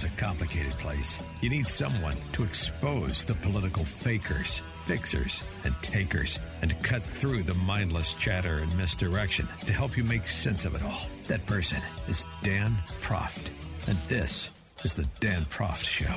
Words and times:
is 0.00 0.04
a 0.04 0.08
complicated 0.16 0.72
place. 0.72 1.18
You 1.42 1.50
need 1.50 1.68
someone 1.68 2.16
to 2.32 2.42
expose 2.42 3.24
the 3.24 3.34
political 3.34 3.84
fakers, 3.84 4.62
fixers, 4.72 5.42
and 5.64 5.74
takers, 5.82 6.38
and 6.62 6.70
to 6.70 6.76
cut 6.76 7.02
through 7.02 7.42
the 7.42 7.54
mindless 7.54 8.14
chatter 8.14 8.58
and 8.58 8.76
misdirection 8.78 9.46
to 9.66 9.72
help 9.72 9.96
you 9.96 10.04
make 10.04 10.24
sense 10.24 10.64
of 10.64 10.74
it 10.74 10.82
all. 10.82 11.06
That 11.28 11.44
person 11.44 11.82
is 12.08 12.26
Dan 12.42 12.76
Proft. 13.02 13.50
And 13.88 13.98
this 14.08 14.50
is 14.84 14.94
the 14.94 15.06
Dan 15.20 15.42
Proft 15.46 15.84
Show. 15.84 16.14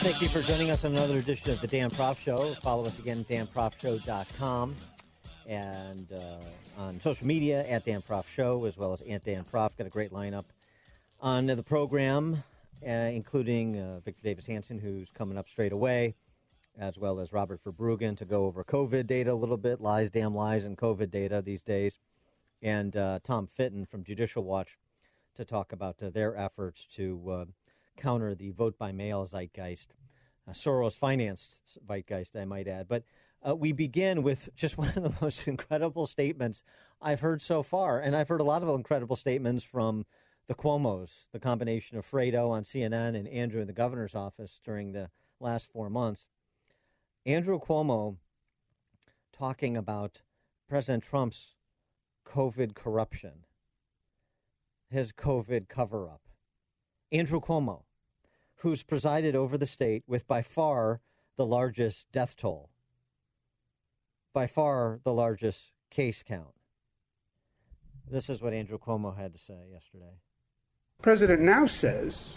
Thank 0.00 0.22
you 0.22 0.28
for 0.28 0.40
joining 0.40 0.70
us 0.70 0.84
on 0.84 0.92
another 0.92 1.18
edition 1.18 1.50
of 1.50 1.60
the 1.60 1.68
Dan 1.68 1.90
Proft 1.90 2.18
Show. 2.18 2.54
Follow 2.54 2.86
us 2.86 2.98
again 2.98 3.20
at 3.20 3.28
danproftshow.com 3.28 4.74
and 5.46 6.12
uh, 6.12 6.80
on 6.80 7.00
social 7.02 7.26
media 7.26 7.66
at 7.68 7.84
Dan 7.84 8.00
Proft 8.00 8.28
Show 8.28 8.64
as 8.64 8.76
well 8.78 8.94
as 8.94 9.02
at 9.02 9.24
Dan 9.24 9.44
Proft. 9.44 9.76
Got 9.76 9.86
a 9.86 9.90
great 9.90 10.12
lineup 10.12 10.44
on 11.20 11.46
the 11.46 11.62
program, 11.62 12.42
including 12.82 13.78
uh, 13.78 14.00
Victor 14.00 14.22
Davis 14.22 14.46
Hanson, 14.46 14.78
who's 14.78 15.08
coming 15.10 15.38
up 15.38 15.48
straight 15.48 15.72
away, 15.72 16.14
as 16.78 16.98
well 16.98 17.20
as 17.20 17.32
Robert 17.32 17.60
VerBruggen 17.64 18.16
to 18.18 18.24
go 18.24 18.46
over 18.46 18.64
COVID 18.64 19.06
data 19.06 19.32
a 19.32 19.34
little 19.34 19.56
bit, 19.56 19.80
lies, 19.80 20.10
damn 20.10 20.34
lies, 20.34 20.64
and 20.64 20.76
COVID 20.76 21.10
data 21.10 21.42
these 21.42 21.62
days, 21.62 21.98
and 22.62 22.96
uh, 22.96 23.18
Tom 23.22 23.46
Fitton 23.46 23.86
from 23.86 24.04
Judicial 24.04 24.44
Watch 24.44 24.78
to 25.36 25.44
talk 25.44 25.72
about 25.72 26.02
uh, 26.02 26.10
their 26.10 26.36
efforts 26.36 26.86
to 26.96 27.30
uh, 27.30 27.44
counter 27.96 28.34
the 28.34 28.50
vote 28.50 28.78
by 28.78 28.92
mail 28.92 29.26
zeitgeist, 29.26 29.88
uh, 30.48 30.52
Soros 30.52 30.94
financed 30.94 31.78
zeitgeist, 31.86 32.36
I 32.36 32.44
might 32.44 32.68
add. 32.68 32.88
But 32.88 33.04
uh, 33.46 33.54
we 33.54 33.72
begin 33.72 34.22
with 34.22 34.48
just 34.54 34.78
one 34.78 34.88
of 34.88 35.02
the 35.02 35.14
most 35.20 35.46
incredible 35.46 36.06
statements 36.06 36.62
I've 37.00 37.20
heard 37.20 37.42
so 37.42 37.62
far. 37.62 38.00
And 38.00 38.16
I've 38.16 38.28
heard 38.28 38.40
a 38.40 38.44
lot 38.44 38.62
of 38.62 38.68
incredible 38.68 39.16
statements 39.16 39.64
from 39.64 40.06
the 40.50 40.56
Cuomo's, 40.56 41.26
the 41.30 41.38
combination 41.38 41.96
of 41.96 42.04
Fredo 42.04 42.50
on 42.50 42.64
CNN 42.64 43.16
and 43.16 43.28
Andrew 43.28 43.60
in 43.60 43.68
the 43.68 43.72
governor's 43.72 44.16
office 44.16 44.58
during 44.64 44.90
the 44.90 45.08
last 45.38 45.70
four 45.70 45.88
months. 45.88 46.26
Andrew 47.24 47.60
Cuomo 47.60 48.16
talking 49.32 49.76
about 49.76 50.22
President 50.68 51.04
Trump's 51.04 51.54
COVID 52.26 52.74
corruption, 52.74 53.44
his 54.88 55.12
COVID 55.12 55.68
cover 55.68 56.08
up. 56.08 56.22
Andrew 57.12 57.40
Cuomo, 57.40 57.84
who's 58.56 58.82
presided 58.82 59.36
over 59.36 59.56
the 59.56 59.68
state 59.68 60.02
with 60.08 60.26
by 60.26 60.42
far 60.42 61.00
the 61.36 61.46
largest 61.46 62.10
death 62.10 62.34
toll, 62.36 62.70
by 64.32 64.48
far 64.48 64.98
the 65.04 65.12
largest 65.12 65.70
case 65.90 66.24
count. 66.26 66.54
This 68.10 68.28
is 68.28 68.42
what 68.42 68.52
Andrew 68.52 68.78
Cuomo 68.78 69.16
had 69.16 69.32
to 69.32 69.38
say 69.38 69.68
yesterday. 69.70 70.16
President 71.02 71.40
now 71.40 71.66
says 71.66 72.34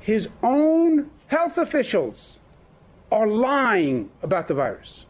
his 0.00 0.28
own 0.42 1.10
health 1.26 1.58
officials 1.58 2.38
are 3.10 3.26
lying 3.26 4.10
about 4.22 4.48
the 4.48 4.54
virus. 4.54 5.06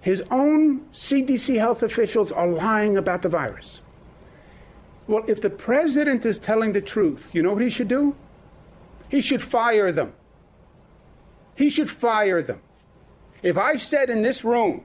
His 0.00 0.22
own 0.30 0.80
CDC 0.92 1.58
health 1.58 1.82
officials 1.82 2.30
are 2.30 2.46
lying 2.46 2.96
about 2.96 3.22
the 3.22 3.28
virus. 3.28 3.80
Well, 5.06 5.24
if 5.26 5.40
the 5.40 5.50
president 5.50 6.26
is 6.26 6.38
telling 6.38 6.72
the 6.72 6.80
truth, 6.80 7.34
you 7.34 7.42
know 7.42 7.54
what 7.54 7.62
he 7.62 7.70
should 7.70 7.88
do? 7.88 8.14
He 9.08 9.20
should 9.20 9.42
fire 9.42 9.90
them. 9.90 10.12
He 11.54 11.70
should 11.70 11.88
fire 11.88 12.42
them. 12.42 12.60
If 13.42 13.56
I 13.56 13.76
said 13.76 14.10
in 14.10 14.22
this 14.22 14.44
room, 14.44 14.84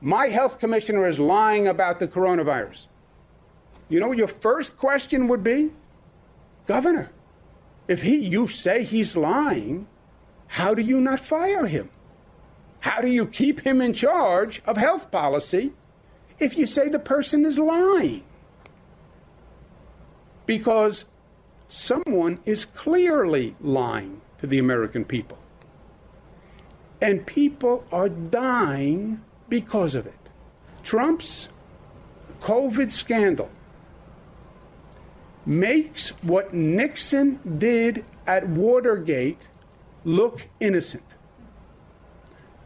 my 0.00 0.28
health 0.28 0.58
commissioner 0.58 1.06
is 1.06 1.18
lying 1.18 1.68
about 1.68 1.98
the 1.98 2.08
coronavirus, 2.08 2.86
you 3.90 4.00
know 4.00 4.08
what 4.08 4.18
your 4.18 4.28
first 4.28 4.76
question 4.78 5.28
would 5.28 5.44
be? 5.44 5.70
Governor, 6.66 7.10
if 7.88 8.02
he 8.02 8.16
you 8.16 8.46
say 8.46 8.84
he's 8.84 9.16
lying, 9.16 9.86
how 10.46 10.74
do 10.74 10.82
you 10.82 11.00
not 11.00 11.20
fire 11.20 11.66
him? 11.66 11.90
How 12.80 13.00
do 13.00 13.08
you 13.08 13.26
keep 13.26 13.60
him 13.60 13.80
in 13.80 13.92
charge 13.92 14.62
of 14.66 14.76
health 14.76 15.10
policy 15.10 15.72
if 16.38 16.56
you 16.56 16.66
say 16.66 16.88
the 16.88 16.98
person 16.98 17.44
is 17.44 17.58
lying? 17.58 18.24
Because 20.46 21.04
someone 21.68 22.40
is 22.44 22.64
clearly 22.64 23.54
lying 23.60 24.20
to 24.38 24.46
the 24.46 24.58
American 24.58 25.04
people. 25.04 25.38
And 27.00 27.24
people 27.26 27.84
are 27.92 28.08
dying 28.08 29.22
because 29.48 29.94
of 29.94 30.06
it. 30.06 30.14
Trump's 30.82 31.48
COVID 32.40 32.90
scandal 32.90 33.50
makes 35.46 36.10
what 36.22 36.52
Nixon 36.52 37.40
did 37.58 38.04
at 38.26 38.46
Watergate 38.48 39.40
look 40.04 40.48
innocent. 40.60 41.14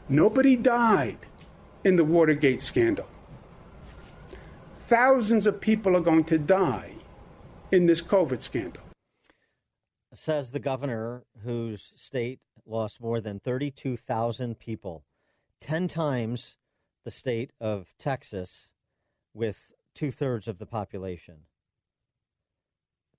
Nobody 0.08 0.56
died 0.56 1.18
in 1.84 1.96
the 1.96 2.04
Watergate 2.04 2.60
scandal. 2.60 3.06
Thousands 4.88 5.46
of 5.46 5.60
people 5.60 5.96
are 5.96 6.00
going 6.00 6.24
to 6.24 6.38
die 6.38 6.92
in 7.72 7.86
this 7.86 8.02
COVID 8.02 8.42
scandal. 8.42 8.82
Says 10.12 10.50
the 10.50 10.60
governor 10.60 11.24
whose 11.42 11.92
state 11.96 12.40
lost 12.66 13.00
more 13.00 13.20
than 13.20 13.40
32,000 13.40 14.58
people, 14.58 15.04
10 15.60 15.88
times 15.88 16.56
the 17.04 17.10
state 17.10 17.50
of 17.60 17.88
Texas 17.98 18.68
with 19.32 19.72
two 19.94 20.10
thirds 20.10 20.46
of 20.46 20.58
the 20.58 20.66
population. 20.66 21.46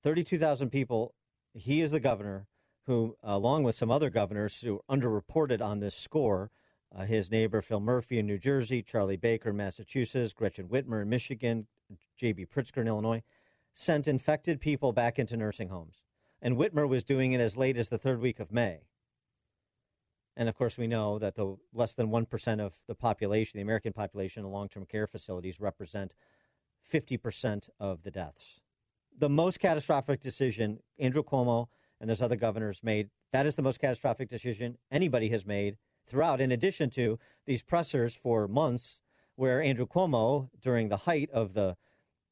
32,000 0.06 0.70
people. 0.70 1.16
He 1.56 1.82
is 1.82 1.90
the 1.90 2.00
governor 2.00 2.46
who, 2.86 3.18
along 3.24 3.64
with 3.64 3.74
some 3.74 3.90
other 3.90 4.12
governors 4.12 4.60
who 4.60 4.80
underreported 4.88 5.64
on 5.64 5.80
this 5.80 5.96
score, 5.96 6.52
uh, 6.96 7.06
his 7.06 7.32
neighbor 7.32 7.60
Phil 7.60 7.80
Murphy 7.80 8.20
in 8.20 8.28
New 8.28 8.38
Jersey, 8.38 8.84
Charlie 8.84 9.18
Baker 9.18 9.50
in 9.50 9.58
Massachusetts, 9.58 10.32
Gretchen 10.32 10.68
Whitmer 10.68 11.02
in 11.02 11.10
Michigan, 11.10 11.66
J.B. 12.18 12.46
Pritzker 12.46 12.82
in 12.82 12.88
Illinois, 12.88 13.24
sent 13.74 14.08
infected 14.08 14.62
people 14.62 14.94
back 14.94 15.18
into 15.18 15.36
nursing 15.36 15.70
homes. 15.70 16.04
And 16.40 16.56
Whitmer 16.56 16.88
was 16.88 17.04
doing 17.04 17.32
it 17.32 17.42
as 17.42 17.58
late 17.58 17.76
as 17.76 17.90
the 17.90 17.98
third 17.98 18.22
week 18.22 18.40
of 18.40 18.52
May. 18.52 18.82
And 20.38 20.48
of 20.48 20.56
course, 20.56 20.78
we 20.78 20.86
know 20.86 21.18
that 21.18 21.34
the 21.34 21.58
less 21.74 21.96
than 21.96 22.10
1% 22.10 22.60
of 22.60 22.76
the 22.88 22.94
population, 22.94 23.58
the 23.58 23.64
American 23.64 23.92
population 23.92 24.46
in 24.46 24.52
long 24.52 24.70
term 24.70 24.86
care 24.86 25.08
facilities, 25.08 25.60
represent 25.60 26.14
50% 26.94 27.70
of 27.80 28.04
the 28.04 28.12
deaths. 28.12 28.62
The 29.18 29.30
most 29.30 29.60
catastrophic 29.60 30.22
decision 30.22 30.80
Andrew 31.00 31.24
Cuomo 31.24 31.68
and 32.02 32.10
those 32.10 32.22
other 32.22 32.36
governors 32.36 32.82
made, 32.84 33.10
that 33.32 33.46
is 33.46 33.56
the 33.56 33.62
most 33.62 33.80
catastrophic 33.80 34.30
decision 34.30 34.78
anybody 34.92 35.30
has 35.30 35.46
made 35.46 35.78
throughout, 36.08 36.42
in 36.42 36.52
addition 36.52 36.90
to 36.92 37.18
these 37.46 37.64
pressers 37.64 38.16
for 38.16 38.48
months 38.48 39.00
where 39.36 39.62
Andrew 39.62 39.88
Cuomo, 39.88 40.50
during 40.62 40.90
the 40.90 40.98
height 40.98 41.30
of 41.32 41.54
the 41.54 41.78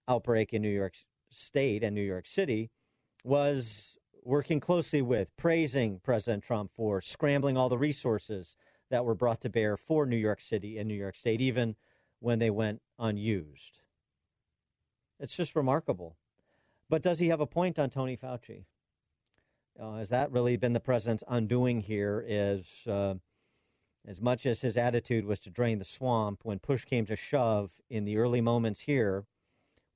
outbreak 0.07 0.53
in 0.53 0.62
New 0.62 0.69
York 0.69 0.95
State 1.30 1.83
and 1.83 1.95
New 1.95 2.01
York 2.01 2.27
City, 2.27 2.69
was 3.24 3.97
working 4.21 4.59
closely 4.59 5.01
with, 5.01 5.36
praising 5.38 6.00
President 6.03 6.44
Trump 6.44 6.71
for 6.74 7.01
scrambling 7.01 7.57
all 7.57 7.69
the 7.69 7.77
resources 7.77 8.56
that 8.89 9.06
were 9.06 9.15
brought 9.15 9.41
to 9.41 9.50
bear 9.50 9.75
for 9.75 10.06
New 10.06 10.18
York 10.18 10.41
City 10.41 10.77
and 10.77 10.88
New 10.88 10.95
York 10.95 11.15
State, 11.15 11.41
even 11.41 11.75
when 12.19 12.39
they 12.39 12.50
went 12.50 12.81
unused. 13.00 13.79
It's 15.19 15.36
just 15.36 15.56
remarkable. 15.56 16.18
But 16.93 17.01
does 17.01 17.17
he 17.17 17.29
have 17.29 17.41
a 17.41 17.47
point 17.47 17.79
on 17.79 17.89
Tony 17.89 18.15
Fauci? 18.15 18.65
Uh, 19.79 19.95
has 19.95 20.09
that 20.09 20.31
really 20.31 20.57
been 20.57 20.73
the 20.73 20.79
president's 20.79 21.23
undoing 21.27 21.79
here? 21.79 22.23
Is 22.27 22.67
uh, 22.85 23.15
as 24.05 24.21
much 24.21 24.45
as 24.45 24.61
his 24.61 24.77
attitude 24.77 25.25
was 25.25 25.39
to 25.39 25.49
drain 25.49 25.79
the 25.79 25.85
swamp, 25.85 26.41
when 26.43 26.59
push 26.59 26.85
came 26.85 27.07
to 27.07 27.15
shove 27.15 27.81
in 27.89 28.05
the 28.05 28.17
early 28.17 28.41
moments 28.41 28.81
here, 28.81 29.25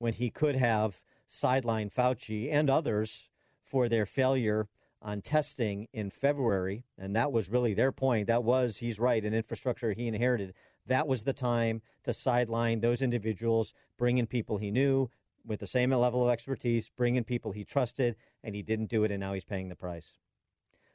when 0.00 0.12
he 0.12 0.28
could 0.28 0.56
have 0.56 1.00
sidelined 1.30 1.94
Fauci 1.94 2.50
and 2.50 2.68
others 2.68 3.28
for 3.62 3.88
their 3.88 4.04
failure 4.04 4.66
on 5.00 5.22
testing 5.22 5.86
in 5.92 6.10
February, 6.10 6.82
and 6.98 7.14
that 7.14 7.30
was 7.30 7.48
really 7.48 7.74
their 7.74 7.92
point. 7.92 8.26
That 8.26 8.42
was, 8.42 8.78
he's 8.78 8.98
right, 8.98 9.24
an 9.24 9.34
infrastructure 9.34 9.92
he 9.92 10.08
inherited. 10.08 10.52
That 10.84 11.06
was 11.06 11.22
the 11.22 11.32
time 11.32 11.80
to 12.02 12.12
sideline 12.12 12.80
those 12.80 13.02
individuals, 13.02 13.72
bring 13.96 14.18
in 14.18 14.26
people 14.26 14.58
he 14.58 14.72
knew 14.72 15.10
with 15.48 15.60
the 15.60 15.66
same 15.66 15.90
level 15.90 16.22
of 16.22 16.30
expertise, 16.30 16.90
bring 16.96 17.16
in 17.16 17.24
people 17.24 17.52
he 17.52 17.64
trusted, 17.64 18.14
and 18.44 18.54
he 18.54 18.62
didn't 18.62 18.90
do 18.90 19.02
it, 19.02 19.10
and 19.10 19.20
now 19.20 19.32
he's 19.32 19.44
paying 19.44 19.68
the 19.68 19.74
price. 19.74 20.18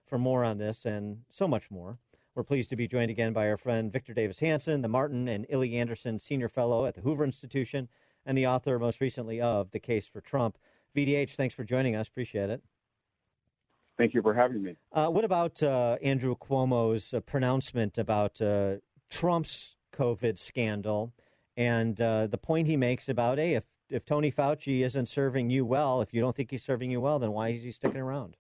For 0.05 0.17
more 0.17 0.44
on 0.44 0.59
this 0.59 0.85
and 0.85 1.23
so 1.29 1.47
much 1.47 1.71
more, 1.71 1.97
we're 2.35 2.44
pleased 2.44 2.69
to 2.69 2.75
be 2.75 2.88
joined 2.88 3.11
again 3.11 3.33
by 3.33 3.50
our 3.50 3.57
friend 3.57 3.91
Victor 3.91 4.13
Davis 4.13 4.39
Hanson, 4.39 4.81
the 4.81 4.88
Martin 4.88 5.27
and 5.27 5.45
Illie 5.50 5.75
Anderson 5.75 6.19
Senior 6.19 6.50
Fellow 6.50 6.85
at 6.85 6.95
the 6.95 7.01
Hoover 7.01 7.23
Institution, 7.23 7.89
and 8.25 8.38
the 8.38 8.47
author 8.47 8.79
most 8.79 9.01
recently 9.01 9.41
of 9.41 9.71
The 9.71 9.79
Case 9.79 10.07
for 10.07 10.21
Trump. 10.21 10.57
VDH, 10.95 11.31
thanks 11.31 11.55
for 11.55 11.63
joining 11.63 11.95
us. 11.95 12.07
Appreciate 12.07 12.50
it. 12.50 12.63
Thank 13.97 14.13
you 14.13 14.21
for 14.21 14.33
having 14.33 14.63
me. 14.63 14.75
Uh, 14.91 15.09
what 15.09 15.23
about 15.23 15.61
uh, 15.61 15.97
Andrew 16.01 16.35
Cuomo's 16.35 17.13
uh, 17.13 17.19
pronouncement 17.19 17.97
about 17.97 18.41
uh, 18.41 18.75
Trump's 19.09 19.75
COVID 19.95 20.39
scandal 20.39 21.13
and 21.55 22.00
uh, 22.01 22.27
the 22.27 22.38
point 22.38 22.67
he 22.67 22.77
makes 22.77 23.07
about, 23.07 23.38
hey, 23.38 23.53
if, 23.53 23.63
if 23.94 24.04
Tony 24.06 24.31
Fauci 24.31 24.84
isn't 24.84 25.07
serving 25.07 25.51
you 25.51 25.66
well, 25.66 26.01
if 26.01 26.13
you 26.13 26.19
don't 26.19 26.36
think 26.36 26.50
he's 26.50 26.63
serving 26.63 26.90
you 26.90 27.00
well, 27.00 27.19
then 27.19 27.31
why 27.31 27.50
is 27.50 27.62
he 27.62 27.72
sticking 27.72 28.01
around? 28.01 28.36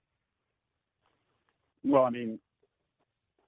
Well, 1.83 2.03
I 2.03 2.09
mean, 2.09 2.39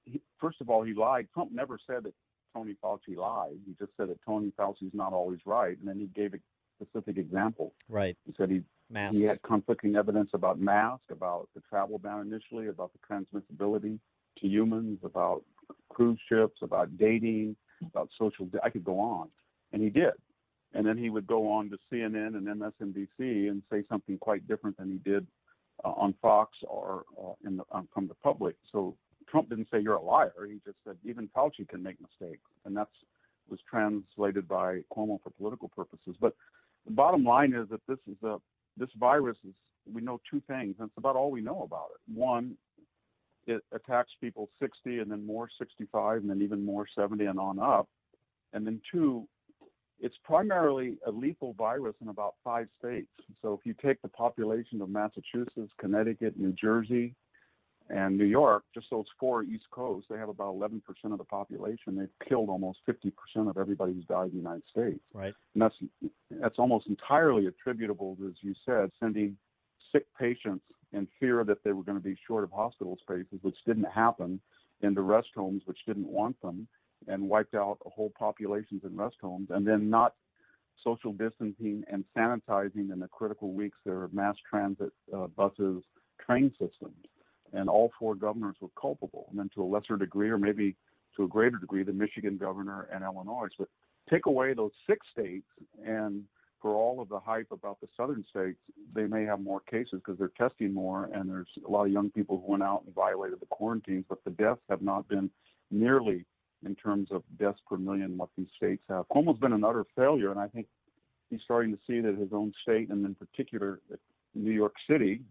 he, 0.05 0.21
first 0.39 0.61
of 0.61 0.69
all, 0.69 0.83
he 0.83 0.93
lied. 0.93 1.27
Trump 1.33 1.51
never 1.51 1.79
said 1.87 2.03
that 2.03 2.13
Tony 2.53 2.75
Fauci 2.83 3.17
lied. 3.17 3.57
He 3.65 3.73
just 3.79 3.91
said 3.97 4.09
that 4.09 4.19
Tony 4.23 4.53
Fauci's 4.57 4.93
not 4.93 5.13
always 5.13 5.39
right, 5.45 5.77
and 5.79 5.87
then 5.87 5.97
he 5.97 6.05
gave 6.05 6.35
a 6.35 6.37
specific 6.79 7.17
example. 7.17 7.73
Right. 7.89 8.15
He 8.25 8.33
said 8.37 8.51
he 8.51 8.61
Masks. 8.89 9.17
he 9.17 9.23
had 9.23 9.41
conflicting 9.41 9.95
evidence 9.95 10.29
about 10.33 10.59
masks, 10.59 11.05
about 11.09 11.49
the 11.55 11.61
travel 11.61 11.97
ban 11.97 12.21
initially, 12.21 12.67
about 12.67 12.91
the 12.93 12.99
transmissibility 12.99 13.97
to 14.37 14.47
humans, 14.47 14.99
about 15.03 15.43
cruise 15.89 16.19
ships, 16.29 16.59
about 16.61 16.95
dating, 16.97 17.55
about 17.81 18.09
social. 18.19 18.47
I 18.63 18.69
could 18.69 18.83
go 18.83 18.99
on, 18.99 19.29
and 19.73 19.81
he 19.81 19.89
did. 19.89 20.11
And 20.75 20.85
then 20.85 20.97
he 20.97 21.09
would 21.09 21.25
go 21.25 21.49
on 21.51 21.69
to 21.69 21.77
CNN 21.91 22.35
and 22.35 22.47
MSNBC 22.47 23.49
and 23.49 23.63
say 23.71 23.83
something 23.89 24.17
quite 24.17 24.47
different 24.47 24.77
than 24.77 24.91
he 24.91 24.97
did 25.09 25.25
uh, 25.83 25.89
on 25.91 26.13
Fox 26.21 26.51
or 26.67 27.05
uh, 27.17 27.31
the, 27.43 27.63
um, 27.71 27.87
from 27.93 28.07
the 28.07 28.13
public. 28.15 28.55
So 28.71 28.95
Trump 29.29 29.49
didn't 29.49 29.69
say 29.71 29.79
you're 29.79 29.95
a 29.95 30.01
liar. 30.01 30.33
He 30.47 30.59
just 30.65 30.77
said 30.85 30.97
even 31.05 31.29
Fauci 31.35 31.67
can 31.67 31.81
make 31.81 31.95
mistakes, 32.01 32.43
and 32.65 32.75
that's 32.75 32.91
was 33.49 33.59
translated 33.69 34.47
by 34.47 34.79
Cuomo 34.91 35.21
for 35.21 35.29
political 35.37 35.69
purposes. 35.69 36.15
But 36.19 36.33
the 36.85 36.91
bottom 36.91 37.23
line 37.23 37.53
is 37.53 37.69
that 37.69 37.81
this 37.87 37.99
is 38.07 38.21
a 38.23 38.37
this 38.77 38.89
virus 38.99 39.37
is 39.47 39.53
we 39.91 40.01
know 40.01 40.19
two 40.29 40.41
things, 40.47 40.75
and 40.79 40.87
it's 40.87 40.97
about 40.97 41.15
all 41.15 41.31
we 41.31 41.41
know 41.41 41.63
about 41.63 41.89
it. 41.93 42.17
One, 42.17 42.57
it 43.47 43.61
attacks 43.71 44.11
people 44.19 44.49
60 44.59 44.99
and 44.99 45.11
then 45.11 45.25
more 45.25 45.47
65 45.59 46.21
and 46.21 46.29
then 46.29 46.41
even 46.41 46.65
more 46.65 46.87
70 46.97 47.25
and 47.25 47.39
on 47.39 47.59
up. 47.59 47.87
And 48.53 48.65
then 48.65 48.81
two, 48.91 49.27
it's 49.99 50.15
primarily 50.23 50.97
a 51.07 51.11
lethal 51.11 51.53
virus 51.53 51.95
in 52.01 52.09
about 52.09 52.35
five 52.43 52.67
states. 52.77 53.09
So 53.41 53.53
if 53.53 53.61
you 53.65 53.73
take 53.73 54.01
the 54.01 54.09
population 54.09 54.81
of 54.81 54.89
Massachusetts, 54.89 55.71
Connecticut, 55.79 56.37
New 56.37 56.53
Jersey, 56.53 57.15
and 57.89 58.17
New 58.17 58.25
York, 58.25 58.63
just 58.73 58.87
those 58.89 59.05
four 59.19 59.43
East 59.43 59.65
Coast, 59.71 60.07
they 60.09 60.17
have 60.17 60.29
about 60.29 60.55
11% 60.55 60.81
of 61.05 61.17
the 61.17 61.23
population. 61.23 61.95
They've 61.95 62.27
killed 62.27 62.49
almost 62.49 62.79
50% 62.89 63.11
of 63.47 63.57
everybody 63.57 63.93
who's 63.93 64.05
died 64.05 64.25
in 64.25 64.31
the 64.31 64.37
United 64.37 64.63
States. 64.69 64.99
Right. 65.13 65.33
And 65.53 65.61
that's 65.61 65.75
that's 66.31 66.57
almost 66.57 66.87
entirely 66.87 67.45
attributable, 67.45 68.17
as 68.25 68.33
you 68.41 68.55
said, 68.65 68.89
sending 68.99 69.37
sick 69.91 70.05
patients 70.19 70.65
in 70.93 71.07
fear 71.19 71.43
that 71.43 71.63
they 71.63 71.73
were 71.73 71.83
going 71.83 71.97
to 71.97 72.03
be 72.03 72.17
short 72.27 72.43
of 72.43 72.51
hospital 72.51 72.97
spaces, 73.01 73.39
which 73.43 73.57
didn't 73.67 73.87
happen, 73.93 74.39
into 74.81 75.01
rest 75.01 75.29
homes, 75.35 75.61
which 75.65 75.79
didn't 75.85 76.07
want 76.07 76.39
them, 76.41 76.67
and 77.07 77.29
wiped 77.29 77.55
out 77.55 77.77
whole 77.85 78.11
populations 78.17 78.81
in 78.83 78.95
rest 78.95 79.15
homes, 79.21 79.47
and 79.51 79.65
then 79.65 79.89
not 79.89 80.15
social 80.83 81.13
distancing 81.13 81.83
and 81.91 82.03
sanitizing 82.15 82.91
in 82.91 82.99
the 82.99 83.07
critical 83.07 83.53
weeks 83.53 83.77
their 83.85 84.09
mass 84.11 84.35
transit 84.49 84.91
uh, 85.15 85.27
buses, 85.27 85.83
train 86.25 86.51
systems 86.59 86.95
and 87.55 87.69
all 87.69 87.91
four 87.97 88.15
governors 88.15 88.55
were 88.59 88.69
culpable, 88.79 89.27
and 89.29 89.39
then 89.39 89.49
to 89.55 89.63
a 89.63 89.65
lesser 89.65 89.97
degree, 89.97 90.29
or 90.29 90.37
maybe 90.37 90.75
to 91.15 91.23
a 91.23 91.27
greater 91.27 91.57
degree, 91.57 91.83
the 91.83 91.93
Michigan 91.93 92.37
governor 92.37 92.87
and 92.93 93.03
Illinois. 93.03 93.47
But 93.57 93.69
take 94.09 94.25
away 94.25 94.53
those 94.53 94.71
six 94.87 95.05
states, 95.11 95.47
and 95.85 96.23
for 96.61 96.75
all 96.75 97.01
of 97.01 97.09
the 97.09 97.19
hype 97.19 97.51
about 97.51 97.79
the 97.79 97.87
southern 97.95 98.25
states, 98.29 98.59
they 98.93 99.05
may 99.05 99.23
have 99.23 99.39
more 99.39 99.61
cases 99.61 100.01
because 100.05 100.17
they're 100.17 100.31
testing 100.37 100.73
more, 100.73 101.09
and 101.13 101.29
there's 101.29 101.47
a 101.65 101.71
lot 101.71 101.85
of 101.85 101.91
young 101.91 102.09
people 102.09 102.41
who 102.43 102.51
went 102.51 102.63
out 102.63 102.83
and 102.85 102.93
violated 102.93 103.39
the 103.39 103.45
quarantines, 103.47 104.05
but 104.09 104.23
the 104.25 104.31
deaths 104.31 104.61
have 104.69 104.81
not 104.81 105.07
been 105.07 105.29
nearly 105.71 106.25
in 106.65 106.75
terms 106.75 107.09
of 107.11 107.23
deaths 107.39 107.59
per 107.69 107.77
million 107.77 108.17
what 108.17 108.29
these 108.37 108.47
states 108.55 108.83
have. 108.89 109.07
Cuomo's 109.09 109.39
been 109.39 109.53
an 109.53 109.63
utter 109.63 109.85
failure, 109.95 110.31
and 110.31 110.39
I 110.39 110.47
think 110.47 110.67
he's 111.29 111.41
starting 111.43 111.71
to 111.71 111.79
see 111.87 112.01
that 112.01 112.17
his 112.17 112.29
own 112.33 112.53
state, 112.61 112.89
and 112.89 113.05
in 113.05 113.15
particular 113.15 113.79
New 114.33 114.51
York 114.51 114.73
City, 114.89 115.21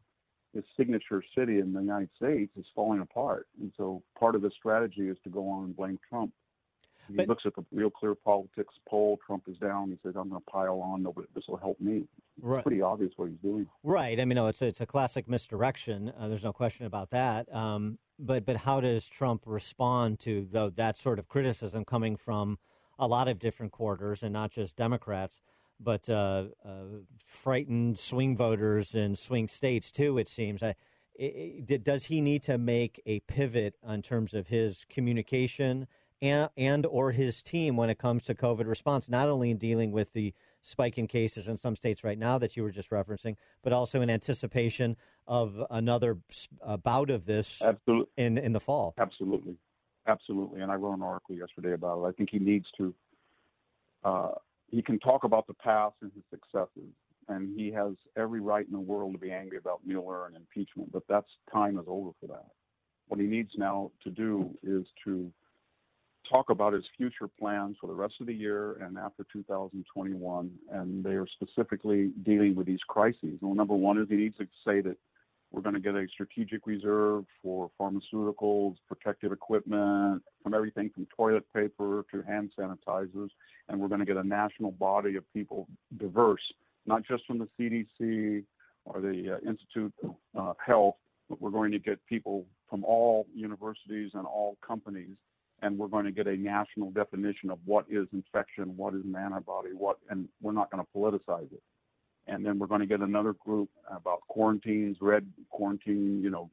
his 0.55 0.65
signature 0.77 1.23
city 1.37 1.59
in 1.59 1.73
the 1.73 1.81
United 1.81 2.11
States 2.17 2.53
is 2.57 2.65
falling 2.75 3.01
apart. 3.01 3.49
And 3.61 3.73
so 3.77 4.03
part 4.19 4.35
of 4.35 4.43
his 4.43 4.53
strategy 4.55 5.09
is 5.09 5.17
to 5.25 5.31
go 5.31 5.49
on 5.49 5.65
and 5.65 5.77
blame 5.77 5.99
Trump. 6.09 6.33
He 7.09 7.17
but, 7.17 7.29
looks 7.29 7.43
at 7.45 7.55
the 7.55 7.65
Real 7.71 7.91
Clear 7.91 8.15
Politics 8.15 8.75
poll. 8.89 9.19
Trump 9.27 9.45
is 9.47 9.59
down. 9.59 9.91
He 9.91 9.99
says, 10.03 10.15
"I'm 10.17 10.31
going 10.31 10.41
to 10.41 10.51
pile 10.51 10.81
on. 10.81 11.03
Nobody, 11.03 11.27
this 11.35 11.45
will 11.47 11.59
help 11.59 11.79
me." 11.79 12.05
Right. 12.41 12.59
It's 12.59 12.63
pretty 12.63 12.81
obvious 12.81 13.13
what 13.17 13.29
he's 13.29 13.39
doing. 13.43 13.67
Right. 13.83 14.19
I 14.19 14.25
mean, 14.25 14.37
no, 14.37 14.47
it's 14.47 14.63
a, 14.63 14.67
it's 14.67 14.81
a 14.81 14.87
classic 14.87 15.29
misdirection. 15.29 16.13
Uh, 16.19 16.29
there's 16.29 16.45
no 16.45 16.55
question 16.55 16.87
about 16.87 17.11
that. 17.11 17.55
Um, 17.55 17.99
but 18.19 18.45
but 18.45 18.59
how 18.59 18.81
does 18.81 19.09
Trump 19.09 19.43
respond 19.47 20.21
to 20.21 20.47
the, 20.51 20.71
that 20.77 20.97
sort 20.97 21.19
of 21.19 21.29
criticism 21.29 21.85
coming 21.85 22.17
from 22.17 22.59
a 22.99 23.07
lot 23.07 23.29
of 23.29 23.39
different 23.39 23.73
quarters 23.73 24.23
and 24.23 24.33
not 24.33 24.51
just 24.51 24.77
Democrats? 24.77 25.39
but 25.81 26.09
uh, 26.09 26.45
uh, 26.65 26.85
frightened 27.27 27.99
swing 27.99 28.37
voters 28.37 28.95
in 28.95 29.15
swing 29.17 29.49
states 29.49 29.91
too. 29.91 30.19
It 30.19 30.29
seems. 30.29 30.63
I, 30.63 30.75
it, 31.15 31.85
does 31.85 32.07
he 32.07 32.21
need 32.21 32.43
to 32.45 32.59
make 32.59 33.01
a 33.07 33.21
pivot 33.21 33.75
in 33.89 34.03
terms 34.03 34.35
of 34.35 34.49
his 34.49 34.85
communication 34.89 35.87
and, 36.21 36.51
and 36.57 36.87
or 36.87 37.13
his 37.13 37.43
team 37.43 37.77
when 37.77 37.89
it 37.89 37.99
comes 37.99 38.25
to 38.25 38.35
COVID 38.35 38.67
response? 38.67 39.09
Not 39.09 39.29
only 39.29 39.51
in 39.51 39.59
dealing 39.59 39.93
with 39.93 40.13
the 40.13 40.35
spike 40.65 40.99
in 40.99 41.07
cases 41.07 41.47
in 41.47 41.57
some 41.57 41.77
states 41.77 42.03
right 42.03 42.19
now 42.19 42.39
that 42.39 42.57
you 42.57 42.63
were 42.63 42.73
just 42.73 42.91
referencing, 42.91 43.37
but 43.63 43.73
also 43.73 44.01
in 44.01 44.11
anticipation 44.11 44.97
of 45.27 45.63
another 45.71 46.19
uh, 46.65 46.77
bout 46.77 47.11
of 47.11 47.27
this 47.27 47.59
Absolutely. 47.63 48.11
in 48.17 48.39
in 48.39 48.53
the 48.53 48.61
fall. 48.61 48.95
Absolutely, 48.99 49.57
absolutely. 50.09 50.63
And 50.63 50.73
I 50.73 50.75
wrote 50.75 50.95
an 50.95 51.03
article 51.03 51.37
yesterday 51.37 51.75
about 51.75 52.03
it. 52.03 52.09
I 52.09 52.13
think 52.13 52.31
he 52.31 52.39
needs 52.39 52.67
to. 52.79 52.95
Uh, 54.03 54.33
he 54.71 54.83
can 54.83 54.99
talk 54.99 55.25
about 55.25 55.47
the 55.47 55.55
past 55.55 55.95
and 56.03 56.11
his 56.15 56.25
successes, 56.31 56.91
and 57.29 57.59
he 57.59 57.71
has 57.71 57.93
every 58.17 58.41
right 58.41 58.67
in 58.67 58.73
the 58.73 58.81
world 58.81 59.13
to 59.13 59.19
be 59.19 59.31
angry 59.31 59.59
about 59.59 59.81
Mueller 59.87 60.27
and 60.27 60.37
impeachment, 60.37 60.91
but 60.91 61.05
that's 61.09 61.29
time 61.53 61.79
is 61.79 61.85
over 61.87 62.11
for 62.21 62.27
that. 62.27 62.47
What 63.09 63.21
he 63.21 63.27
needs 63.27 63.51
now 63.57 63.93
to 64.03 64.11
do 64.11 64.51
is 64.63 64.87
to 65.05 65.31
talk 66.31 66.51
about 66.51 66.73
his 66.73 66.85
future 66.97 67.29
plans 67.29 67.77
for 67.81 67.87
the 67.87 67.95
rest 67.95 68.15
of 68.21 68.27
the 68.27 68.35
year 68.35 68.75
and 68.83 68.97
after 68.99 69.27
2021, 69.33 70.51
and 70.73 71.05
they 71.05 71.11
are 71.11 71.27
specifically 71.27 72.13
dealing 72.23 72.55
with 72.55 72.67
these 72.67 72.83
crises. 72.89 73.39
Well, 73.41 73.55
number 73.55 73.75
one 73.75 73.99
is 73.99 74.09
he 74.09 74.17
needs 74.17 74.37
to 74.39 74.47
say 74.67 74.81
that 74.81 74.97
we're 75.55 75.63
going 75.63 75.75
to 75.75 75.81
get 75.81 75.95
a 75.95 76.07
strategic 76.13 76.67
reserve 76.67 77.25
for 77.41 77.71
pharmaceuticals, 77.81 78.75
protective 78.89 79.31
equipment, 79.31 80.23
from 80.43 80.53
everything 80.53 80.91
from 80.93 81.07
toilet 81.17 81.45
paper 81.55 82.05
to 82.11 82.23
hand 82.23 82.51
sanitizers. 82.59 83.29
And 83.69 83.79
we're 83.79 83.89
going 83.89 84.01
to 84.01 84.07
get 84.07 84.17
a 84.17 84.27
national 84.27 84.73
body 84.73 85.15
of 85.15 85.33
people 85.33 85.69
diverse, 85.97 86.43
not 86.87 87.05
just 87.07 87.25
from 87.27 87.39
the 87.39 87.49
CDC 87.59 88.43
or 88.85 89.01
the 89.01 89.37
uh, 89.37 89.49
Institute 89.49 89.95
of 90.03 90.15
uh, 90.37 90.55
Health, 90.65 90.97
but 91.29 91.41
we're 91.41 91.51
going 91.51 91.71
to 91.71 91.79
get 91.79 92.05
people 92.07 92.47
from 92.69 92.85
all 92.85 93.27
universities 93.33 94.11
and 94.15 94.27
all 94.27 94.59
companies. 94.67 95.17
And 95.63 95.79
we're 95.79 95.89
going 95.89 96.05
to 96.05 96.13
get 96.13 96.27
a 96.27 96.37
national 96.37 96.91
definition 96.91 97.51
of 97.51 97.59
what 97.65 97.87
is 97.89 98.07
infection, 98.13 98.77
what 98.77 98.95
is 98.95 99.03
an 99.05 99.17
antibody, 99.17 99.71
what, 99.73 99.99
and 100.11 100.29
we're 100.43 100.53
not 100.53 100.71
going 100.71 100.85
to 100.85 100.99
politicize 100.99 101.51
it 101.53 101.63
and 102.27 102.45
then 102.45 102.59
we're 102.59 102.67
going 102.67 102.81
to 102.81 102.87
get 102.87 103.01
another 103.01 103.35
group 103.35 103.69
about 103.91 104.21
quarantines, 104.29 104.97
red 105.01 105.27
quarantine, 105.51 106.21
you 106.23 106.31
know, 106.31 106.51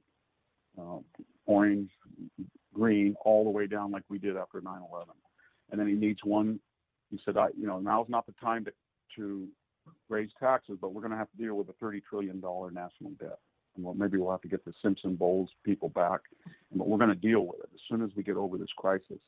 uh, 0.78 1.00
orange, 1.46 1.90
green, 2.74 3.16
all 3.24 3.44
the 3.44 3.50
way 3.50 3.68
down 3.68 3.92
like 3.92 4.04
we 4.10 4.18
did 4.18 4.38
after 4.38 4.62
9/11. 4.62 5.08
And 5.72 5.80
then 5.80 5.88
he 5.88 5.94
needs 5.94 6.20
one. 6.24 6.60
He 7.10 7.20
said, 7.24 7.38
I, 7.38 7.48
you 7.58 7.68
know, 7.68 7.80
now's 7.80 8.10
not 8.10 8.26
the 8.26 8.34
time 8.34 8.66
to 8.66 8.74
to 9.18 9.48
raise 10.10 10.30
taxes, 10.40 10.78
but 10.80 10.94
we're 10.94 11.02
going 11.02 11.12
to 11.12 11.18
have 11.18 11.32
to 11.32 11.38
deal 11.38 11.56
with 11.56 11.68
a 11.70 11.74
30 11.74 12.02
trillion 12.02 12.40
dollar 12.40 12.72
national 12.72 13.12
debt. 13.20 13.40
Well, 13.78 13.94
maybe 13.94 14.18
we'll 14.18 14.32
have 14.32 14.42
to 14.42 14.48
get 14.48 14.66
the 14.66 14.74
Simpson 14.82 15.16
Bowles 15.16 15.50
people 15.64 15.90
back, 15.90 16.22
but 16.74 16.88
we're 16.88 16.98
going 16.98 17.10
to 17.10 17.16
deal 17.16 17.42
with 17.46 17.60
it 17.60 17.70
as 17.74 17.80
soon 17.90 18.04
as 18.04 18.12
we 18.16 18.24
get 18.24 18.36
over 18.36 18.58
this 18.58 18.72
crisis. 18.78 19.20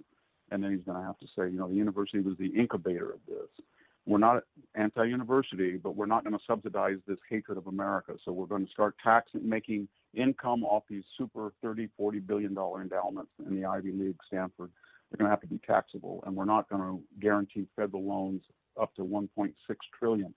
And 0.51 0.63
then 0.63 0.71
he's 0.71 0.85
going 0.85 1.00
to 1.00 1.05
have 1.05 1.17
to 1.19 1.27
say, 1.27 1.50
you 1.50 1.57
know, 1.57 1.69
the 1.69 1.75
university 1.75 2.19
was 2.19 2.38
the 2.38 2.47
incubator 2.47 3.12
of 3.12 3.19
this 3.27 3.65
we're 4.05 4.17
not 4.17 4.43
anti-university, 4.75 5.77
but 5.77 5.95
we're 5.95 6.05
not 6.05 6.23
going 6.23 6.38
to 6.38 6.43
subsidize 6.45 6.97
this 7.07 7.19
hatred 7.29 7.57
of 7.57 7.67
America. 7.67 8.13
So 8.25 8.31
we're 8.31 8.47
going 8.47 8.65
to 8.65 8.71
start 8.71 8.95
taxing, 9.01 9.47
making 9.47 9.88
income 10.13 10.63
off 10.63 10.83
these 10.89 11.03
super 11.17 11.53
30, 11.62 11.89
40 11.97 12.19
billion 12.19 12.53
dollar 12.53 12.81
endowments 12.81 13.31
in 13.47 13.55
the 13.55 13.65
Ivy 13.65 13.91
League, 13.91 14.17
Stanford. 14.27 14.71
They're 15.09 15.17
going 15.17 15.27
to 15.27 15.29
have 15.29 15.41
to 15.41 15.47
be 15.47 15.59
taxable, 15.65 16.23
and 16.25 16.35
we're 16.35 16.45
not 16.45 16.69
going 16.69 16.81
to 16.81 17.01
guarantee 17.19 17.65
federal 17.75 18.03
loans 18.03 18.41
up 18.81 18.93
to 18.95 19.03
1.6 19.03 19.53
trillion 19.97 20.33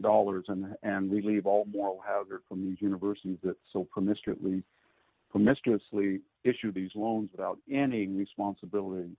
dollars 0.00 0.44
and 0.48 0.74
and 0.82 1.10
relieve 1.10 1.46
all 1.46 1.64
moral 1.72 2.00
hazard 2.06 2.42
from 2.48 2.66
these 2.66 2.80
universities 2.80 3.38
that 3.42 3.56
so 3.72 3.84
promiscuously 3.90 4.62
promiscuously 5.30 6.20
issue 6.44 6.72
these 6.72 6.90
loans 6.94 7.28
without 7.32 7.58
any 7.70 8.06
responsibility 8.06 9.10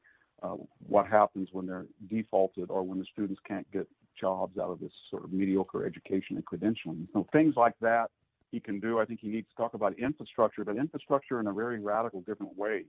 uh, 0.43 0.55
what 0.87 1.07
happens 1.07 1.49
when 1.51 1.67
they're 1.67 1.85
defaulted 2.09 2.69
or 2.69 2.83
when 2.83 2.99
the 2.99 3.05
students 3.13 3.39
can't 3.47 3.69
get 3.71 3.87
jobs 4.19 4.57
out 4.57 4.69
of 4.69 4.79
this 4.79 4.91
sort 5.09 5.23
of 5.23 5.31
mediocre 5.31 5.85
education 5.85 6.35
and 6.35 6.45
credentialing. 6.45 7.07
So 7.13 7.27
things 7.31 7.55
like 7.55 7.75
that 7.81 8.09
he 8.51 8.59
can 8.59 8.79
do. 8.79 8.99
I 8.99 9.05
think 9.05 9.19
he 9.21 9.29
needs 9.29 9.47
to 9.49 9.55
talk 9.55 9.73
about 9.73 9.97
infrastructure, 9.97 10.65
but 10.65 10.77
infrastructure 10.77 11.39
in 11.39 11.47
a 11.47 11.53
very 11.53 11.79
radical 11.79 12.21
different 12.21 12.57
way. 12.57 12.85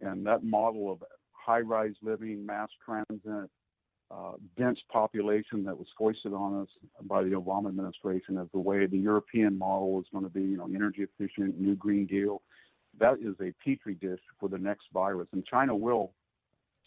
And 0.00 0.26
that 0.26 0.44
model 0.44 0.92
of 0.92 1.02
high-rise 1.32 1.94
living, 2.02 2.44
mass 2.44 2.68
transit, 2.84 3.50
uh, 4.10 4.32
dense 4.58 4.78
population 4.90 5.64
that 5.64 5.78
was 5.78 5.86
foisted 5.96 6.32
on 6.32 6.62
us 6.62 6.68
by 7.02 7.22
the 7.22 7.30
Obama 7.30 7.68
administration 7.68 8.38
as 8.38 8.48
the 8.52 8.58
way 8.58 8.86
the 8.86 8.98
European 8.98 9.56
model 9.56 10.00
is 10.00 10.06
going 10.12 10.24
to 10.24 10.30
be, 10.30 10.40
you 10.40 10.56
know, 10.56 10.68
energy 10.74 11.02
efficient, 11.02 11.58
new 11.60 11.76
Green 11.76 12.06
Deal. 12.06 12.42
That 12.98 13.18
is 13.20 13.36
a 13.40 13.52
petri 13.64 13.94
dish 13.94 14.18
for 14.40 14.48
the 14.48 14.58
next 14.58 14.86
virus, 14.92 15.28
and 15.32 15.46
China 15.46 15.76
will 15.76 16.12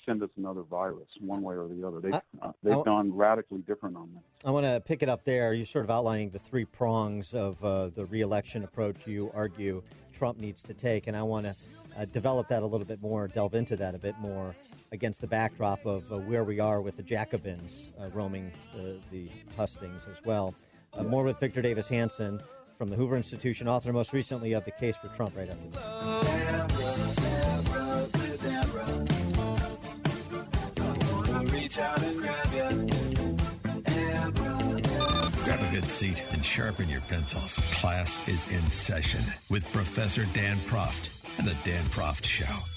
send 0.06 0.22
us 0.22 0.30
another 0.36 0.64
virus, 0.64 1.08
one 1.22 1.42
way 1.42 1.56
or 1.56 1.70
the 1.70 1.88
other. 1.88 2.02
They, 2.02 2.12
uh, 2.12 2.52
they've 2.62 2.74
I, 2.74 2.84
gone 2.84 3.16
radically 3.16 3.62
different 3.62 3.96
on 3.96 4.10
that. 4.16 4.48
I 4.48 4.52
want 4.52 4.66
to 4.66 4.82
pick 4.82 5.02
it 5.02 5.08
up 5.08 5.24
there. 5.24 5.54
You're 5.54 5.66
sort 5.66 5.86
of 5.86 5.92
outlining 5.92 6.32
the 6.32 6.40
three 6.40 6.66
prongs 6.66 7.34
of 7.34 7.64
uh, 7.64 7.88
the 7.88 8.06
reelection 8.06 8.66
approach 8.66 9.08
you 9.08 9.32
argue 9.34 9.82
Trump 10.12 10.40
needs 10.40 10.62
to 10.64 10.74
take, 10.74 11.08
and 11.08 11.16
I 11.16 11.24
want 11.24 11.46
to 11.46 11.56
uh, 11.98 12.06
develop 12.06 12.50
that 12.50 12.64
a 12.64 12.66
little 12.66 12.86
bit 12.86 13.02
more, 13.02 13.30
delve 13.30 13.56
into 13.56 13.78
that 13.78 13.96
a 13.96 14.00
bit 14.00 14.20
more 14.20 14.54
against 14.94 15.20
the 15.20 15.28
backdrop 15.28 15.86
of 15.86 16.10
uh, 16.12 16.18
where 16.20 16.44
we 16.44 16.60
are 16.60 16.80
with 16.80 16.96
the 16.96 17.04
Jacobins 17.04 17.90
uh, 18.00 18.10
roaming 18.12 18.52
the 19.12 19.28
hustings 19.58 20.04
as 20.10 20.24
well. 20.24 20.56
Uh, 20.94 21.02
yeah. 21.02 21.10
More 21.10 21.24
with 21.24 21.40
Victor 21.40 21.62
Davis 21.62 21.88
Hanson 21.88 22.40
from 22.78 22.90
the 22.90 22.96
Hoover 22.96 23.18
Institution, 23.18 23.68
author 23.68 23.92
most 23.92 24.14
recently 24.14 24.54
of 24.54 24.64
The 24.66 24.72
Case 24.72 24.96
for 24.96 25.08
Trump, 25.10 25.36
right 25.36 25.50
after 25.50 25.68
this. 25.70 25.80
Grab 35.44 35.60
a 35.60 35.72
good 35.72 35.90
seat 35.90 36.24
and 36.32 36.46
sharpen 36.46 36.88
your 36.88 37.02
pencils. 37.02 37.58
Class 37.74 38.22
is 38.28 38.46
in 38.48 38.70
session 38.70 39.22
with 39.50 39.66
Professor 39.72 40.26
Dan 40.34 40.60
Proft 40.68 41.10
and 41.40 41.48
the 41.48 41.56
Dan 41.66 41.86
Proft 41.86 42.26
Show. 42.26 42.73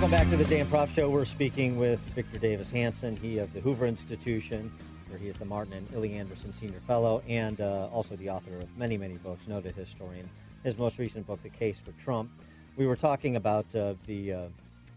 Welcome 0.00 0.18
back 0.18 0.30
to 0.30 0.36
the 0.38 0.46
Dan 0.46 0.64
Proft 0.64 0.94
Show. 0.94 1.10
We're 1.10 1.26
speaking 1.26 1.76
with 1.76 2.00
Victor 2.14 2.38
Davis 2.38 2.70
Hanson, 2.70 3.16
he 3.16 3.36
of 3.36 3.52
the 3.52 3.60
Hoover 3.60 3.86
Institution, 3.86 4.72
where 5.10 5.18
he 5.18 5.28
is 5.28 5.36
the 5.36 5.44
Martin 5.44 5.74
and 5.74 5.86
Illie 5.92 6.14
Anderson 6.14 6.54
Senior 6.54 6.80
Fellow, 6.86 7.22
and 7.28 7.60
uh, 7.60 7.86
also 7.92 8.16
the 8.16 8.30
author 8.30 8.56
of 8.56 8.78
many, 8.78 8.96
many 8.96 9.18
books, 9.18 9.46
noted 9.46 9.74
historian. 9.74 10.26
His 10.64 10.78
most 10.78 10.98
recent 10.98 11.26
book, 11.26 11.42
The 11.42 11.50
Case 11.50 11.78
for 11.80 11.92
Trump. 12.02 12.30
We 12.76 12.86
were 12.86 12.96
talking 12.96 13.36
about 13.36 13.74
uh, 13.74 13.92
the 14.06 14.32
uh, 14.32 14.42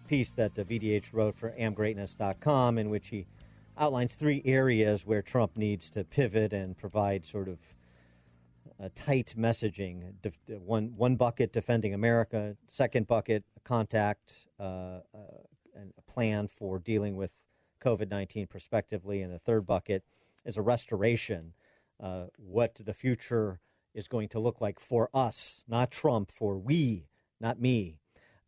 piece 0.08 0.32
that 0.32 0.56
VDH 0.56 1.08
wrote 1.12 1.36
for 1.36 1.52
amgreatness.com, 1.52 2.78
in 2.78 2.90
which 2.90 3.10
he 3.10 3.26
outlines 3.78 4.14
three 4.14 4.42
areas 4.46 5.06
where 5.06 5.22
Trump 5.22 5.58
needs 5.58 5.90
to 5.90 6.06
pivot 6.06 6.54
and 6.54 6.78
provide 6.78 7.26
sort 7.26 7.50
of 7.50 7.58
tight 8.96 9.36
messaging. 9.38 10.14
one, 10.48 10.94
one 10.96 11.16
bucket 11.16 11.54
defending 11.54 11.94
America, 11.94 12.56
second 12.68 13.08
bucket 13.08 13.44
contact 13.64 14.34
uh, 14.60 14.64
uh, 14.64 15.00
and 15.76 15.94
a 15.98 16.02
plan 16.12 16.48
for 16.48 16.80
dealing 16.80 17.16
with 17.16 17.32
COVID 17.84 18.10
19 18.10 18.48
prospectively. 18.48 19.22
And 19.22 19.34
the 19.34 19.40
third 19.40 19.66
bucket 19.66 20.04
is 20.46 20.58
a 20.58 20.62
restoration, 20.62 21.54
uh, 22.02 22.26
what 22.38 22.76
the 22.84 22.94
future 22.94 23.60
is 23.94 24.08
going 24.08 24.30
to 24.30 24.40
look 24.40 24.60
like 24.60 24.80
for 24.80 25.10
us, 25.14 25.62
not 25.68 25.92
Trump, 25.92 26.32
for 26.32 26.58
we, 26.58 27.08
not 27.40 27.60
me. 27.60 28.00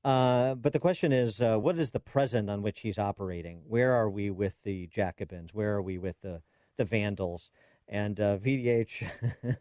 Uh, 0.04 0.54
but 0.56 0.74
the 0.74 0.80
question 0.80 1.12
is, 1.12 1.42
uh, 1.42 1.58
what 1.58 1.78
is 1.78 1.92
the 1.92 2.00
present 2.00 2.50
on 2.50 2.62
which 2.62 2.82
he's 2.82 3.00
operating? 3.00 3.62
Where 3.68 3.94
are 3.94 4.10
we 4.10 4.30
with 4.30 4.56
the 4.64 4.88
Jacobins? 4.88 5.54
Where 5.54 5.74
are 5.76 5.82
we 5.82 5.98
with 5.98 6.22
the, 6.22 6.42
the 6.78 6.86
Vandals? 6.86 7.50
And 7.88 8.20
uh, 8.20 8.38
VDH 8.38 9.08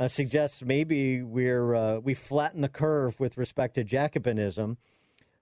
uh, 0.00 0.08
suggests 0.08 0.62
maybe 0.62 1.22
we're 1.22 2.00
we 2.00 2.14
flatten 2.14 2.62
the 2.62 2.68
curve 2.68 3.20
with 3.20 3.36
respect 3.36 3.74
to 3.76 3.84
Jacobinism 3.84 4.76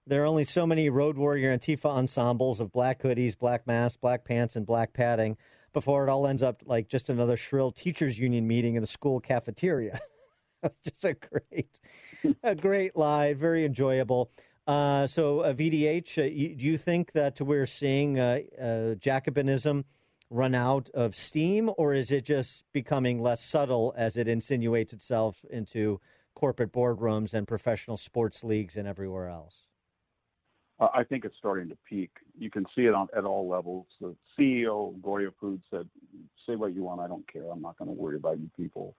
there 0.09 0.23
are 0.23 0.25
only 0.25 0.43
so 0.43 0.65
many 0.65 0.89
Road 0.89 1.17
Warrior 1.17 1.55
Antifa 1.55 1.85
ensembles 1.85 2.59
of 2.59 2.71
black 2.71 3.03
hoodies, 3.03 3.37
black 3.37 3.67
masks, 3.67 3.95
black 3.95 4.25
pants, 4.25 4.55
and 4.55 4.65
black 4.65 4.91
padding 4.91 5.37
before 5.71 6.03
it 6.03 6.09
all 6.09 6.25
ends 6.25 6.41
up 6.41 6.63
like 6.65 6.87
just 6.87 7.09
another 7.09 7.37
shrill 7.37 7.71
teachers 7.71 8.17
union 8.17 8.47
meeting 8.47 8.73
in 8.73 8.81
the 8.81 8.87
school 8.87 9.19
cafeteria. 9.19 9.99
just 10.83 11.05
a 11.05 11.13
great, 11.13 11.79
a 12.43 12.55
great 12.55 12.95
lie, 12.97 13.35
very 13.35 13.63
enjoyable. 13.63 14.31
Uh, 14.65 15.05
so, 15.05 15.41
uh, 15.41 15.53
VDH, 15.53 16.17
uh, 16.17 16.23
you, 16.23 16.55
do 16.55 16.65
you 16.65 16.77
think 16.77 17.11
that 17.11 17.39
we're 17.39 17.67
seeing 17.67 18.19
uh, 18.19 18.39
uh, 18.59 18.63
Jacobinism 18.95 19.83
run 20.29 20.53
out 20.53 20.89
of 20.93 21.15
steam, 21.15 21.71
or 21.77 21.93
is 21.93 22.11
it 22.11 22.23
just 22.23 22.63
becoming 22.71 23.21
less 23.21 23.43
subtle 23.43 23.93
as 23.97 24.17
it 24.17 24.27
insinuates 24.27 24.93
itself 24.93 25.43
into 25.49 25.99
corporate 26.35 26.71
boardrooms 26.71 27.33
and 27.33 27.47
professional 27.47 27.97
sports 27.97 28.43
leagues 28.43 28.75
and 28.75 28.87
everywhere 28.87 29.29
else? 29.29 29.63
Uh, 30.79 30.87
I 30.93 31.03
think 31.03 31.25
it's 31.25 31.35
starting 31.37 31.67
to 31.69 31.77
peak. 31.87 32.11
You 32.37 32.49
can 32.49 32.65
see 32.75 32.83
it 32.83 32.93
on 32.93 33.07
at 33.15 33.25
all 33.25 33.49
levels. 33.49 33.87
The 33.99 34.15
CEO 34.37 34.89
of 34.89 35.01
Goya 35.01 35.31
Foods 35.39 35.63
said, 35.69 35.89
"Say 36.47 36.55
what 36.55 36.73
you 36.73 36.83
want. 36.83 37.01
I 37.01 37.07
don't 37.07 37.27
care. 37.31 37.49
I'm 37.51 37.61
not 37.61 37.77
going 37.77 37.89
to 37.89 38.01
worry 38.01 38.15
about 38.15 38.39
you 38.39 38.49
people." 38.55 38.95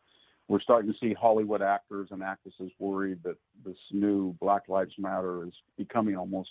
We're 0.49 0.61
starting 0.61 0.93
to 0.93 0.99
see 0.99 1.15
Hollywood 1.15 1.63
actors 1.63 2.09
and 2.11 2.25
actresses 2.25 2.73
worried 2.81 3.23
that 3.23 3.37
this 3.65 3.79
new 3.93 4.35
Black 4.41 4.69
Lives 4.69 4.95
Matter 4.99 5.47
is 5.47 5.55
becoming 5.79 6.17
almost 6.17 6.51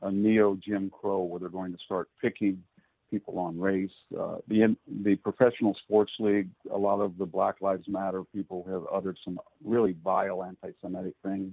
a 0.00 0.10
neo 0.10 0.56
Jim 0.56 0.90
Crow, 0.90 1.22
where 1.22 1.38
they're 1.38 1.50
going 1.50 1.72
to 1.72 1.78
start 1.84 2.08
picking 2.20 2.62
people 3.10 3.38
on 3.38 3.58
race. 3.58 3.90
Uh, 4.18 4.36
the 4.48 4.76
the 5.04 5.16
professional 5.16 5.74
sports 5.84 6.12
league, 6.18 6.48
a 6.72 6.78
lot 6.78 7.00
of 7.00 7.18
the 7.18 7.26
Black 7.26 7.60
Lives 7.60 7.86
Matter 7.88 8.24
people 8.34 8.64
have 8.70 8.82
uttered 8.92 9.18
some 9.24 9.38
really 9.64 9.96
vile 10.04 10.42
anti-Semitic 10.42 11.14
things 11.22 11.52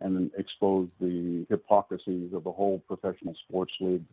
and 0.00 0.30
exposed 0.38 0.90
the 1.00 1.46
hypocrisies 1.48 2.32
of 2.32 2.44
the 2.44 2.52
whole 2.52 2.82
professional 2.86 3.34
sports 3.46 3.72
league. 3.80 4.04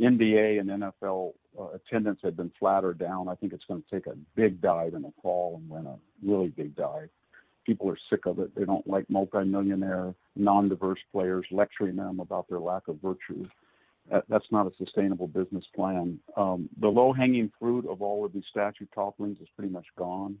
NBA 0.00 0.60
and 0.60 0.70
NFL 0.70 1.32
uh, 1.58 1.68
attendance 1.74 2.20
had 2.22 2.36
been 2.36 2.50
flattered 2.58 2.98
down. 2.98 3.28
I 3.28 3.34
think 3.34 3.52
it's 3.52 3.64
going 3.66 3.82
to 3.82 3.90
take 3.90 4.06
a 4.06 4.16
big 4.34 4.60
dive 4.60 4.94
in 4.94 5.02
the 5.02 5.12
fall 5.22 5.56
and 5.56 5.68
win 5.68 5.86
a 5.86 5.96
really 6.24 6.48
big 6.48 6.74
dive. 6.74 7.10
People 7.66 7.90
are 7.90 7.98
sick 8.10 8.26
of 8.26 8.38
it. 8.38 8.54
They 8.54 8.64
don't 8.64 8.86
like 8.86 9.08
multimillionaire, 9.10 10.14
non-diverse 10.34 10.98
players 11.12 11.44
lecturing 11.50 11.96
them 11.96 12.20
about 12.20 12.48
their 12.48 12.58
lack 12.58 12.88
of 12.88 12.96
virtue. 13.02 13.46
That, 14.10 14.24
that's 14.28 14.50
not 14.50 14.66
a 14.66 14.72
sustainable 14.76 15.28
business 15.28 15.64
plan. 15.74 16.18
Um, 16.36 16.68
the 16.80 16.88
low-hanging 16.88 17.52
fruit 17.58 17.86
of 17.88 18.02
all 18.02 18.24
of 18.24 18.32
these 18.32 18.44
statue 18.50 18.86
topplings 18.94 19.38
is 19.40 19.48
pretty 19.56 19.72
much 19.72 19.86
gone. 19.96 20.38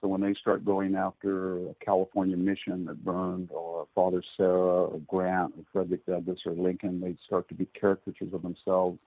So 0.00 0.08
when 0.08 0.20
they 0.22 0.34
start 0.34 0.64
going 0.64 0.94
after 0.94 1.58
a 1.58 1.74
California 1.84 2.36
mission 2.36 2.84
that 2.86 3.04
burned, 3.04 3.50
or 3.52 3.86
Father 3.94 4.22
Serra, 4.36 4.84
or 4.84 5.00
Grant, 5.06 5.52
or 5.58 5.64
Frederick 5.72 6.06
Douglass, 6.06 6.40
or 6.46 6.52
Lincoln, 6.52 7.00
they 7.00 7.16
start 7.26 7.48
to 7.48 7.54
be 7.54 7.66
caricatures 7.78 8.32
of 8.32 8.42
themselves. 8.42 8.98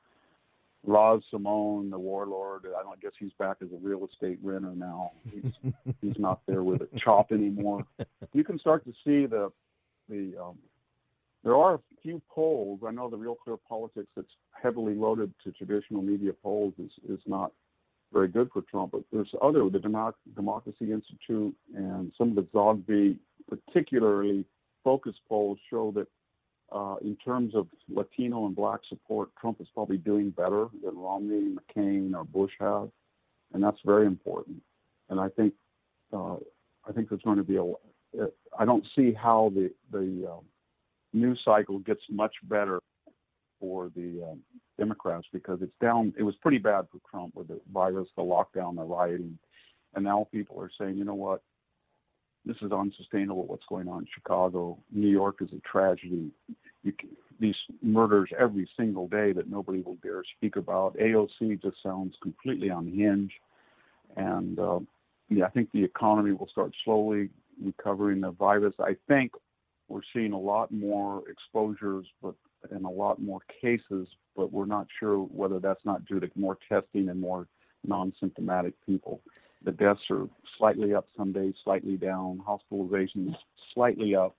Raz 0.85 1.21
Simone, 1.31 1.89
the 1.89 1.97
warlord, 1.97 2.65
I 2.77 2.83
don't 2.83 3.01
guess 3.01 3.13
he's 3.17 3.31
back 3.39 3.57
as 3.61 3.69
a 3.71 3.77
real 3.81 4.05
estate 4.05 4.37
renter 4.43 4.75
now. 4.75 5.13
He's, 5.31 5.73
he's 6.01 6.19
not 6.19 6.41
there 6.45 6.61
with 6.61 6.81
a 6.81 6.99
chop 6.99 7.31
anymore. 7.31 7.85
You 8.33 8.43
can 8.43 8.59
start 8.59 8.83
to 8.85 8.91
see 9.05 9.25
the 9.25 9.51
the 10.09 10.35
um, 10.37 10.57
there 11.43 11.55
are 11.55 11.75
a 11.75 11.79
few 12.01 12.21
polls. 12.29 12.79
I 12.85 12.91
know 12.91 13.09
the 13.09 13.17
Real 13.17 13.35
Clear 13.35 13.57
Politics 13.67 14.07
that's 14.15 14.27
heavily 14.51 14.95
loaded 14.95 15.33
to 15.43 15.51
traditional 15.51 16.01
media 16.01 16.31
polls 16.41 16.73
is 16.79 16.91
is 17.09 17.19
not 17.25 17.51
very 18.13 18.27
good 18.27 18.49
for 18.53 18.61
Trump. 18.61 18.91
But 18.91 19.03
there's 19.11 19.33
other, 19.41 19.67
the 19.69 19.79
Democ- 19.79 20.13
Democracy 20.35 20.91
Institute 20.91 21.55
and 21.75 22.11
some 22.17 22.29
of 22.29 22.35
the 22.35 22.43
Zogby 22.53 23.17
particularly 23.49 24.45
focused 24.83 25.19
polls 25.27 25.57
show 25.69 25.91
that 25.91 26.07
uh, 26.71 26.95
in 27.01 27.15
terms 27.17 27.53
of 27.55 27.67
Latino 27.89 28.45
and 28.45 28.55
black 28.55 28.79
support, 28.87 29.29
Trump 29.39 29.59
is 29.59 29.67
probably 29.73 29.97
doing 29.97 30.29
better 30.29 30.67
than 30.83 30.97
Romney, 30.97 31.55
McCain, 31.55 32.15
or 32.15 32.23
Bush 32.23 32.51
have. 32.59 32.89
And 33.53 33.61
that's 33.61 33.77
very 33.85 34.05
important. 34.05 34.61
And 35.09 35.19
I 35.19 35.29
think 35.29 35.53
uh, 36.11 36.35
I 36.87 36.91
think 36.93 37.09
there's 37.09 37.21
going 37.21 37.37
to 37.37 37.43
be 37.43 37.57
a. 37.57 37.63
I 38.57 38.65
don't 38.65 38.85
see 38.95 39.13
how 39.13 39.51
the 39.53 39.71
the 39.91 40.29
uh, 40.31 40.39
news 41.13 41.39
cycle 41.45 41.79
gets 41.79 42.01
much 42.09 42.33
better 42.43 42.79
for 43.59 43.91
the 43.95 44.23
um, 44.29 44.39
Democrats 44.77 45.27
because 45.31 45.59
it's 45.61 45.71
down. 45.81 46.13
It 46.17 46.23
was 46.23 46.35
pretty 46.41 46.57
bad 46.57 46.85
for 46.91 46.99
Trump 47.09 47.35
with 47.35 47.47
the 47.47 47.59
virus, 47.71 48.07
the 48.17 48.23
lockdown, 48.23 48.75
the 48.75 48.83
rioting, 48.83 49.37
and 49.95 50.03
now 50.03 50.27
people 50.31 50.59
are 50.59 50.71
saying, 50.79 50.97
you 50.97 51.05
know 51.05 51.13
what, 51.13 51.41
this 52.45 52.57
is 52.61 52.71
unsustainable. 52.71 53.45
What's 53.45 53.65
going 53.69 53.87
on 53.87 53.99
in 53.99 54.07
Chicago, 54.13 54.77
New 54.91 55.07
York 55.07 55.37
is 55.41 55.49
a 55.53 55.61
tragedy. 55.67 56.31
You, 56.83 56.93
these 57.39 57.55
murders 57.81 58.29
every 58.37 58.69
single 58.77 59.07
day 59.07 59.31
that 59.33 59.49
nobody 59.49 59.81
will 59.81 59.97
dare 60.03 60.23
speak 60.37 60.55
about. 60.55 60.97
AOC 60.97 61.61
just 61.61 61.77
sounds 61.81 62.15
completely 62.21 62.69
unhinged, 62.69 63.33
and 64.17 64.59
uh, 64.59 64.79
yeah, 65.29 65.45
I 65.45 65.49
think 65.49 65.69
the 65.71 65.83
economy 65.83 66.33
will 66.33 66.49
start 66.49 66.73
slowly 66.83 67.29
recovering 67.63 68.21
the 68.21 68.31
virus. 68.31 68.73
I 68.79 68.95
think 69.07 69.31
we're 69.87 70.01
seeing 70.13 70.33
a 70.33 70.39
lot 70.39 70.71
more 70.71 71.23
exposures, 71.29 72.05
but 72.21 72.35
and 72.71 72.85
a 72.85 72.89
lot 72.89 73.21
more 73.21 73.39
cases, 73.61 74.07
but 74.35 74.51
we're 74.51 74.65
not 74.65 74.87
sure 74.99 75.17
whether 75.17 75.59
that's 75.59 75.83
not 75.85 76.05
due 76.05 76.19
to 76.19 76.29
more 76.35 76.57
testing 76.69 77.09
and 77.09 77.19
more 77.19 77.47
non-symptomatic 77.85 78.73
people. 78.85 79.21
The 79.65 79.71
deaths 79.71 80.01
are 80.09 80.27
slightly 80.57 80.93
up 80.93 81.07
some 81.17 81.31
days, 81.31 81.53
slightly 81.63 81.97
down. 81.97 82.41
Hospitalizations 82.47 83.35
slightly 83.73 84.15
up, 84.15 84.35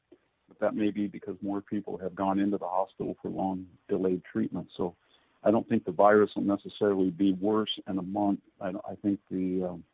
but 0.48 0.58
that 0.60 0.74
may 0.74 0.90
be 0.90 1.06
because 1.06 1.36
more 1.42 1.60
people 1.60 1.98
have 1.98 2.14
gone 2.14 2.38
into 2.38 2.58
the 2.58 2.66
hospital 2.66 3.16
for 3.20 3.30
long 3.30 3.66
delayed 3.88 4.22
treatment. 4.30 4.68
So 4.76 4.94
I 5.42 5.50
don't 5.50 5.68
think 5.68 5.84
the 5.84 5.92
virus 5.92 6.30
will 6.34 6.44
necessarily 6.44 7.10
be 7.10 7.32
worse 7.34 7.70
in 7.88 7.98
a 7.98 8.02
month. 8.02 8.40
I, 8.60 8.68
I 8.68 8.94
think 9.02 9.20
the 9.30 9.64
um, 9.64 9.84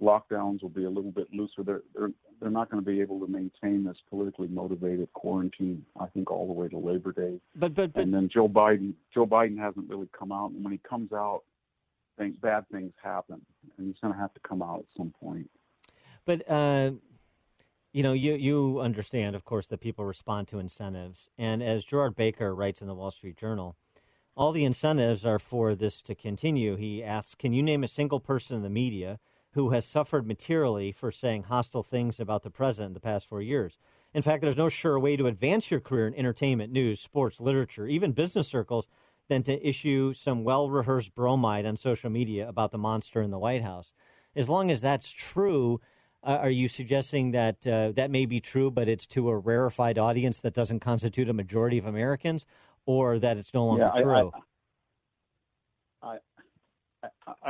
lockdowns 0.00 0.62
will 0.62 0.68
be 0.68 0.84
a 0.84 0.90
little 0.90 1.10
bit 1.10 1.28
looser. 1.32 1.62
They're 1.62 1.82
they're 1.94 2.10
they're 2.40 2.50
not 2.50 2.70
going 2.70 2.82
to 2.82 2.88
be 2.88 3.00
able 3.00 3.18
to 3.20 3.26
maintain 3.26 3.84
this 3.84 3.96
politically 4.08 4.48
motivated 4.48 5.12
quarantine. 5.12 5.84
I 5.98 6.06
think 6.06 6.30
all 6.30 6.46
the 6.46 6.52
way 6.52 6.68
to 6.68 6.78
Labor 6.78 7.12
Day. 7.12 7.40
But 7.56 7.74
but, 7.74 7.92
but 7.92 8.02
and 8.02 8.14
then 8.14 8.28
Joe 8.28 8.48
Biden 8.48 8.94
Joe 9.12 9.26
Biden 9.26 9.58
hasn't 9.58 9.88
really 9.88 10.08
come 10.16 10.32
out, 10.32 10.50
and 10.50 10.62
when 10.62 10.72
he 10.72 10.78
comes 10.78 11.12
out, 11.12 11.42
things 12.16 12.36
bad 12.40 12.68
things 12.70 12.92
happen, 13.02 13.40
and 13.76 13.86
he's 13.86 13.98
going 14.00 14.14
to 14.14 14.20
have 14.20 14.32
to 14.34 14.40
come 14.40 14.62
out 14.62 14.80
at 14.80 14.86
some 14.96 15.12
point. 15.20 15.50
But 16.24 16.48
uh, 16.48 16.92
you 17.92 18.02
know, 18.02 18.12
you 18.12 18.34
you 18.34 18.80
understand, 18.80 19.34
of 19.34 19.44
course, 19.44 19.66
that 19.68 19.80
people 19.80 20.04
respond 20.04 20.48
to 20.48 20.58
incentives, 20.58 21.30
and 21.38 21.62
as 21.62 21.84
Gerard 21.84 22.14
Baker 22.14 22.54
writes 22.54 22.80
in 22.80 22.86
the 22.86 22.94
Wall 22.94 23.10
Street 23.10 23.36
Journal. 23.36 23.76
All 24.36 24.52
the 24.52 24.64
incentives 24.64 25.24
are 25.24 25.40
for 25.40 25.74
this 25.74 26.00
to 26.02 26.14
continue. 26.14 26.76
He 26.76 27.02
asks, 27.02 27.34
Can 27.34 27.52
you 27.52 27.60
name 27.60 27.82
a 27.82 27.88
single 27.88 28.20
person 28.20 28.54
in 28.54 28.62
the 28.62 28.70
media 28.70 29.18
who 29.58 29.70
has 29.70 29.84
suffered 29.84 30.24
materially 30.24 30.92
for 30.92 31.10
saying 31.10 31.42
hostile 31.42 31.82
things 31.82 32.20
about 32.20 32.44
the 32.44 32.50
president 32.50 32.90
in 32.90 32.94
the 32.94 33.00
past 33.00 33.26
four 33.26 33.42
years. 33.42 33.76
In 34.14 34.22
fact, 34.22 34.40
there's 34.40 34.56
no 34.56 34.68
sure 34.68 35.00
way 35.00 35.16
to 35.16 35.26
advance 35.26 35.68
your 35.68 35.80
career 35.80 36.06
in 36.06 36.14
entertainment, 36.14 36.72
news, 36.72 37.00
sports, 37.00 37.40
literature, 37.40 37.84
even 37.88 38.12
business 38.12 38.46
circles 38.46 38.86
than 39.28 39.42
to 39.42 39.68
issue 39.68 40.14
some 40.14 40.44
well 40.44 40.70
rehearsed 40.70 41.12
bromide 41.12 41.66
on 41.66 41.76
social 41.76 42.08
media 42.08 42.48
about 42.48 42.70
the 42.70 42.78
monster 42.78 43.20
in 43.20 43.32
the 43.32 43.38
White 43.38 43.64
House. 43.64 43.92
As 44.36 44.48
long 44.48 44.70
as 44.70 44.80
that's 44.80 45.10
true, 45.10 45.80
uh, 46.22 46.38
are 46.40 46.50
you 46.50 46.68
suggesting 46.68 47.32
that 47.32 47.66
uh, 47.66 47.90
that 47.96 48.12
may 48.12 48.26
be 48.26 48.38
true, 48.38 48.70
but 48.70 48.88
it's 48.88 49.06
to 49.06 49.28
a 49.28 49.36
rarefied 49.36 49.98
audience 49.98 50.38
that 50.38 50.54
doesn't 50.54 50.78
constitute 50.78 51.28
a 51.28 51.32
majority 51.32 51.78
of 51.78 51.84
Americans, 51.84 52.46
or 52.86 53.18
that 53.18 53.36
it's 53.36 53.52
no 53.52 53.66
longer 53.66 53.90
yeah, 53.92 54.02
true? 54.02 54.30
I, 56.00 56.14
I 56.14 56.18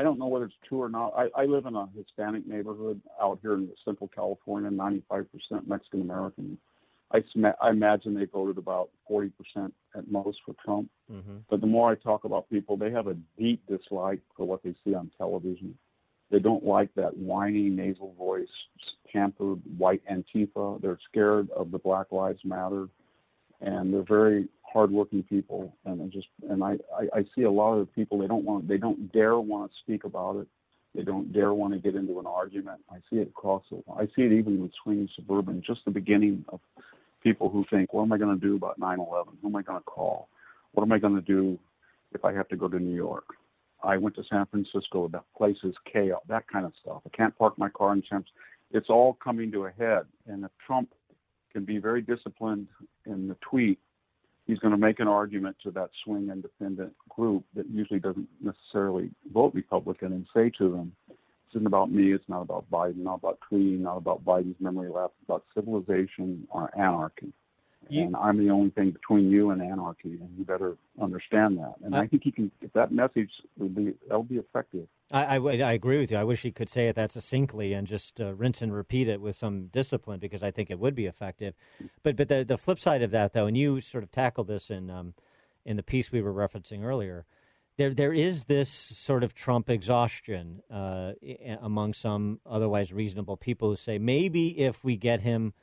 don't 0.03 0.19
know 0.19 0.27
whether 0.27 0.47
it's 0.47 0.55
true 0.69 0.83
or 0.83 0.89
not. 0.89 1.13
I, 1.17 1.43
I 1.43 1.45
live 1.45 1.67
in 1.67 1.75
a 1.75 1.89
Hispanic 1.97 2.47
neighborhood 2.47 3.01
out 3.21 3.39
here 3.43 3.55
in 3.55 3.69
Central 3.85 4.09
California, 4.15 4.71
95% 4.71 5.27
Mexican 5.67 6.03
American. 6.03 6.59
I, 7.13 7.23
I 7.63 7.71
imagine 7.71 8.15
they 8.15 8.27
voted 8.27 8.59
about 8.59 8.91
40% 9.11 9.33
at 9.97 10.11
most 10.11 10.39
for 10.45 10.55
Trump. 10.65 10.91
Mm-hmm. 11.11 11.39
But 11.49 11.61
the 11.61 11.67
more 11.67 11.91
I 11.91 11.95
talk 11.95 12.25
about 12.25 12.51
people, 12.51 12.77
they 12.77 12.91
have 12.91 13.07
a 13.07 13.17
deep 13.39 13.63
dislike 13.67 14.21
for 14.37 14.47
what 14.47 14.63
they 14.63 14.75
see 14.85 14.95
on 14.95 15.11
television. 15.17 15.77
They 16.31 16.39
don't 16.39 16.65
like 16.65 16.95
that 16.95 17.17
whiny 17.17 17.71
nasal 17.71 18.15
voice, 18.19 18.49
pampered 19.11 19.61
white 19.79 20.03
Antifa. 20.11 20.81
They're 20.83 20.99
scared 21.11 21.51
of 21.51 21.71
the 21.71 21.79
Black 21.79 22.13
Lives 22.13 22.41
Matter, 22.45 22.89
and 23.63 23.93
they're 23.93 24.03
very 24.03 24.49
hardworking 24.73 25.23
people, 25.23 25.75
and 25.85 26.03
I 26.03 26.07
just 26.07 26.29
and 26.49 26.63
I, 26.63 26.77
I 26.95 27.19
I 27.19 27.25
see 27.35 27.43
a 27.43 27.51
lot 27.51 27.75
of 27.75 27.93
people 27.95 28.19
they 28.19 28.27
don't 28.27 28.45
want 28.45 28.69
they 28.69 28.77
don't 28.77 29.13
dare 29.13 29.39
want 29.39 29.71
to 29.71 29.77
speak 29.83 30.05
about 30.05 30.37
it. 30.37 30.49
They 30.95 31.03
don't 31.03 31.33
dare 31.33 31.53
want 31.53 31.75
to 31.75 31.79
get 31.79 31.95
into 31.95 32.19
an 32.19 32.27
argument. 32.27 32.81
I 32.91 32.97
see 33.11 33.17
it 33.17 33.29
across. 33.29 33.63
The, 33.71 33.83
I 33.93 34.07
see 34.17 34.23
it 34.23 34.33
even 34.33 34.61
with 34.63 34.73
swinging 34.83 35.09
suburban. 35.15 35.63
Just 35.67 35.85
the 35.85 35.91
beginning 35.91 36.45
of 36.49 36.61
people 37.23 37.51
who 37.51 37.65
think, 37.71 37.93
what 37.93 38.03
am 38.03 38.13
I 38.13 38.19
going 38.19 38.39
to 38.39 38.47
do 38.47 38.57
about 38.57 38.81
9/11? 38.81 39.27
Who 39.43 39.49
am 39.49 39.57
I 39.57 39.63
going 39.63 39.79
to 39.79 39.85
call? 39.85 40.29
What 40.73 40.83
am 40.83 40.93
I 40.93 40.99
going 40.99 41.15
to 41.15 41.21
do 41.21 41.59
if 42.13 42.25
I 42.25 42.33
have 42.33 42.49
to 42.49 42.57
go 42.57 42.69
to 42.69 42.79
New 42.79 42.95
York? 42.95 43.25
I 43.83 43.97
went 43.97 44.17
to 44.17 44.25
San 44.29 44.47
Francisco. 44.47 45.09
That 45.09 45.25
place 45.37 45.59
is 45.63 45.75
chaos. 45.93 46.21
That 46.29 46.49
kind 46.49 46.67
of 46.67 46.73
stuff. 46.81 47.03
I 47.07 47.17
can't 47.17 47.37
park 47.39 47.59
my 47.59 47.69
car 47.69 47.93
in 47.93 48.03
San. 48.09 48.25
It's 48.71 48.91
all 48.91 49.17
coming 49.23 49.51
to 49.53 49.67
a 49.67 49.71
head. 49.71 50.05
And 50.27 50.45
if 50.45 50.51
Trump 50.67 50.93
can 51.53 51.65
be 51.65 51.79
very 51.79 52.03
disciplined 52.03 52.69
in 53.07 53.29
the 53.29 53.37
tweet 53.41 53.79
he's 54.49 54.59
going 54.59 54.73
to 54.73 54.79
make 54.79 54.99
an 54.99 55.07
argument 55.07 55.57
to 55.63 55.71
that 55.71 55.91
swing 56.03 56.31
independent 56.33 56.93
group 57.09 57.45
that 57.55 57.69
usually 57.71 58.01
doesn't 58.01 58.29
necessarily 58.41 59.11
vote 59.33 59.55
Republican 59.55 60.13
and 60.13 60.27
say 60.35 60.51
to 60.59 60.71
them, 60.71 60.93
"This 61.07 61.17
isn't 61.57 61.67
about 61.67 61.93
me. 61.93 62.13
It's 62.13 62.29
not 62.29 62.43
about 62.43 62.69
Biden. 62.69 62.97
Not 62.97 63.17
about 63.17 63.39
tweeting. 63.49 63.81
Not 63.81 63.99
about 63.99 64.25
Biden's 64.25 64.61
memory 64.61 64.89
lapse. 64.89 65.15
It's 65.21 65.29
about 65.29 65.45
civilization 65.55 66.49
or 66.51 66.77
anarchy." 66.77 67.33
You, 67.89 68.03
and 68.03 68.17
I'm 68.17 68.39
the 68.39 68.51
only 68.51 68.71
thing 68.71 68.91
between 68.91 69.31
you 69.31 69.51
and 69.51 69.63
anarchy, 69.63 70.19
and 70.21 70.29
you 70.37 70.45
better 70.45 70.77
understand 71.01 71.59
that. 71.59 71.75
And 71.83 71.97
I, 71.97 72.01
I 72.01 72.07
think 72.07 72.23
he 72.23 72.31
can. 72.31 72.51
If 72.61 72.73
that 72.75 72.93
message 72.93 73.31
will 73.57 73.69
be, 73.69 73.95
that'll 74.07 74.25
be 74.25 74.37
effective. 74.37 74.89
I, 75.11 75.39
I, 75.39 75.39
I, 75.39 75.73
agree 75.73 75.99
with 75.99 76.11
you. 76.11 76.19
I 76.19 76.25
wish 76.25 76.43
he 76.43 76.53
could 76.53 76.69
say 76.69 76.89
it 76.89 76.97
that 76.97 77.13
succinctly 77.13 77.73
and 77.73 77.87
just 77.87 78.21
uh, 78.21 78.35
rinse 78.35 78.61
and 78.61 78.75
repeat 78.75 79.09
it 79.09 79.23
with 79.23 79.37
some 79.37 79.69
discipline 79.69 80.21
because 80.21 80.43
I 80.43 80.51
think 80.51 80.71
it 80.71 80.79
would 80.79 80.95
be 80.95 81.07
effective. 81.07 81.55
But 82.03 82.17
but 82.17 82.29
the 82.29 82.45
the 82.45 82.59
flip 82.59 82.79
side 82.79 83.01
of 83.01 83.11
that, 83.13 83.33
though, 83.33 83.47
and 83.47 83.57
you 83.57 83.81
sort 83.81 84.05
of 84.05 84.11
tackled 84.11 84.49
this 84.49 84.69
in 84.69 84.91
um, 84.91 85.15
in 85.65 85.77
the 85.77 85.83
piece 85.83 86.13
we 86.13 86.21
were 86.21 86.35
referencing 86.35 86.83
earlier. 86.85 87.27
There, 87.77 87.95
there 87.95 88.13
is 88.13 88.45
this 88.45 88.69
sort 88.69 89.23
of 89.23 89.35
Trump 89.35 89.71
exhaustion 89.71 90.63
uh, 90.69 91.13
among 91.61 91.95
some 91.95 92.41
otherwise 92.45 92.93
reasonable 92.93 93.37
people 93.37 93.71
who 93.71 93.77
say 93.77 93.99
maybe 93.99 94.59
if 94.59 94.83
we 94.83 94.97
get 94.97 95.21
him 95.21 95.55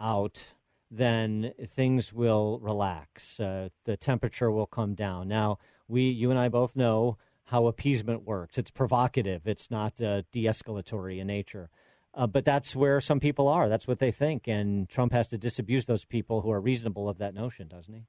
out 0.00 0.44
then 0.90 1.52
things 1.74 2.12
will 2.12 2.58
relax. 2.60 3.40
Uh, 3.40 3.68
the 3.84 3.96
temperature 3.96 4.50
will 4.50 4.66
come 4.66 4.94
down. 4.94 5.28
Now, 5.28 5.58
we, 5.88 6.02
you 6.02 6.30
and 6.30 6.38
I 6.38 6.48
both 6.48 6.76
know 6.76 7.18
how 7.44 7.66
appeasement 7.66 8.24
works. 8.24 8.58
It's 8.58 8.70
provocative. 8.70 9.46
It's 9.46 9.70
not 9.70 10.00
uh, 10.00 10.22
de-escalatory 10.32 11.18
in 11.18 11.26
nature. 11.26 11.70
Uh, 12.14 12.26
but 12.26 12.44
that's 12.44 12.74
where 12.74 13.00
some 13.00 13.20
people 13.20 13.46
are. 13.46 13.68
That's 13.68 13.86
what 13.86 13.98
they 13.98 14.10
think, 14.10 14.48
and 14.48 14.88
Trump 14.88 15.12
has 15.12 15.28
to 15.28 15.38
disabuse 15.38 15.84
those 15.84 16.06
people 16.06 16.40
who 16.40 16.50
are 16.50 16.60
reasonable 16.60 17.10
of 17.10 17.18
that 17.18 17.34
notion, 17.34 17.68
doesn't 17.68 17.92
he? 17.92 18.04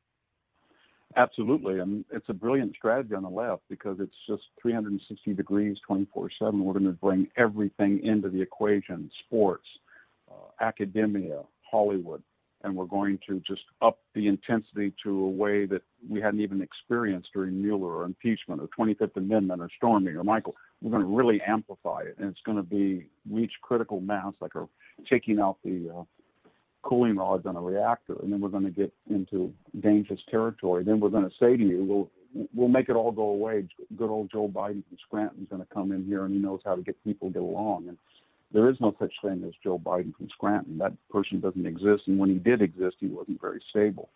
Absolutely, 1.18 1.80
and 1.80 2.06
it's 2.12 2.30
a 2.30 2.34
brilliant 2.34 2.74
strategy 2.76 3.16
on 3.16 3.24
the 3.24 3.30
left 3.30 3.64
because 3.70 3.98
it's 4.00 4.16
just 4.28 4.44
360 4.62 5.34
degrees, 5.34 5.78
24/7. 5.90 6.64
We're 6.64 6.74
going 6.74 6.86
to 6.86 6.92
bring 6.92 7.28
everything 7.36 8.02
into 8.04 8.30
the 8.30 8.42
equation: 8.42 9.10
sports, 9.26 9.68
uh, 10.30 10.52
academia, 10.62 11.44
Hollywood, 11.70 12.24
and 12.64 12.76
we're 12.76 12.86
going 12.86 13.20
to 13.28 13.40
just 13.48 13.62
up 13.82 14.00
the 14.16 14.28
intensity 14.28 14.94
to 15.04 15.26
a 15.26 15.30
way 15.30 15.66
that 15.66 15.82
we 16.10 16.20
hadn't 16.20 16.42
even 16.42 16.62
experienced 16.62 17.30
during 17.34 17.62
Mueller 17.62 17.98
or 17.98 18.04
impeachment 18.06 18.62
or 18.62 18.68
25th 18.78 19.16
Amendment 19.16 19.62
or 19.62 19.70
Stormy 19.78 20.12
or 20.12 20.24
Michael. 20.24 20.56
We're 20.82 20.92
going 20.92 21.04
to 21.04 21.16
really 21.16 21.42
amplify 21.42 22.02
it, 22.02 22.16
and 22.18 22.30
it's 22.30 22.42
going 22.46 22.58
to 22.58 22.64
be 22.64 23.08
reach 23.30 23.54
critical 23.62 24.02
mass, 24.02 24.34
like 24.42 24.56
a, 24.56 24.68
taking 25.10 25.40
out 25.40 25.58
the 25.64 25.92
uh, 26.00 26.04
cooling 26.84 27.18
rods 27.18 27.46
on 27.46 27.56
a 27.56 27.62
reactor, 27.62 28.16
and 28.22 28.32
then 28.32 28.40
we're 28.40 28.50
going 28.50 28.64
to 28.64 28.72
get 28.72 28.94
into 29.10 29.54
dangerous 29.82 30.22
territory. 30.30 30.84
Then 30.84 31.00
we're 31.00 31.10
going 31.10 31.30
to 31.30 31.36
say 31.40 31.58
to 31.58 31.64
you, 31.64 31.84
"We'll 31.84 32.48
we'll 32.54 32.70
make 32.70 32.90
it 32.90 32.96
all 32.96 33.12
go 33.12 33.24
away." 33.24 33.68
Good 33.98 34.10
old 34.10 34.32
Joe 34.32 34.48
Biden 34.48 34.84
from 34.88 34.98
Scranton 35.06 35.44
is 35.44 35.50
going 35.50 35.62
to 35.62 35.74
come 35.74 35.92
in 35.92 36.06
here, 36.06 36.26
and 36.26 36.34
he 36.34 36.40
knows 36.40 36.62
how 36.64 36.76
to 36.76 36.82
get 36.82 37.04
people 37.04 37.30
to 37.30 37.34
get 37.34 37.42
along. 37.42 37.88
And 37.88 37.98
there 38.52 38.70
is 38.70 38.80
no 38.80 38.96
such 39.00 39.14
thing 39.22 39.44
as 39.46 39.54
Joe 39.64 39.78
Biden 39.78 40.16
from 40.16 40.30
Scranton. 40.30 40.78
That 40.78 40.94
person 41.10 41.40
doesn't 41.40 41.66
exist, 41.66 42.04
and 42.08 42.18
when 42.18 42.30
he 42.30 42.36
did 42.36 42.62
exist, 42.62 42.98
he 43.00 43.08
wasn't 43.08 43.42
very 43.42 43.62
stable. 43.70 44.10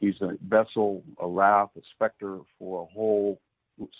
He's 0.00 0.20
a 0.20 0.36
vessel, 0.46 1.02
a 1.18 1.26
raft, 1.26 1.76
a 1.76 1.80
specter 1.94 2.38
for 2.58 2.82
a 2.82 2.92
whole 2.92 3.40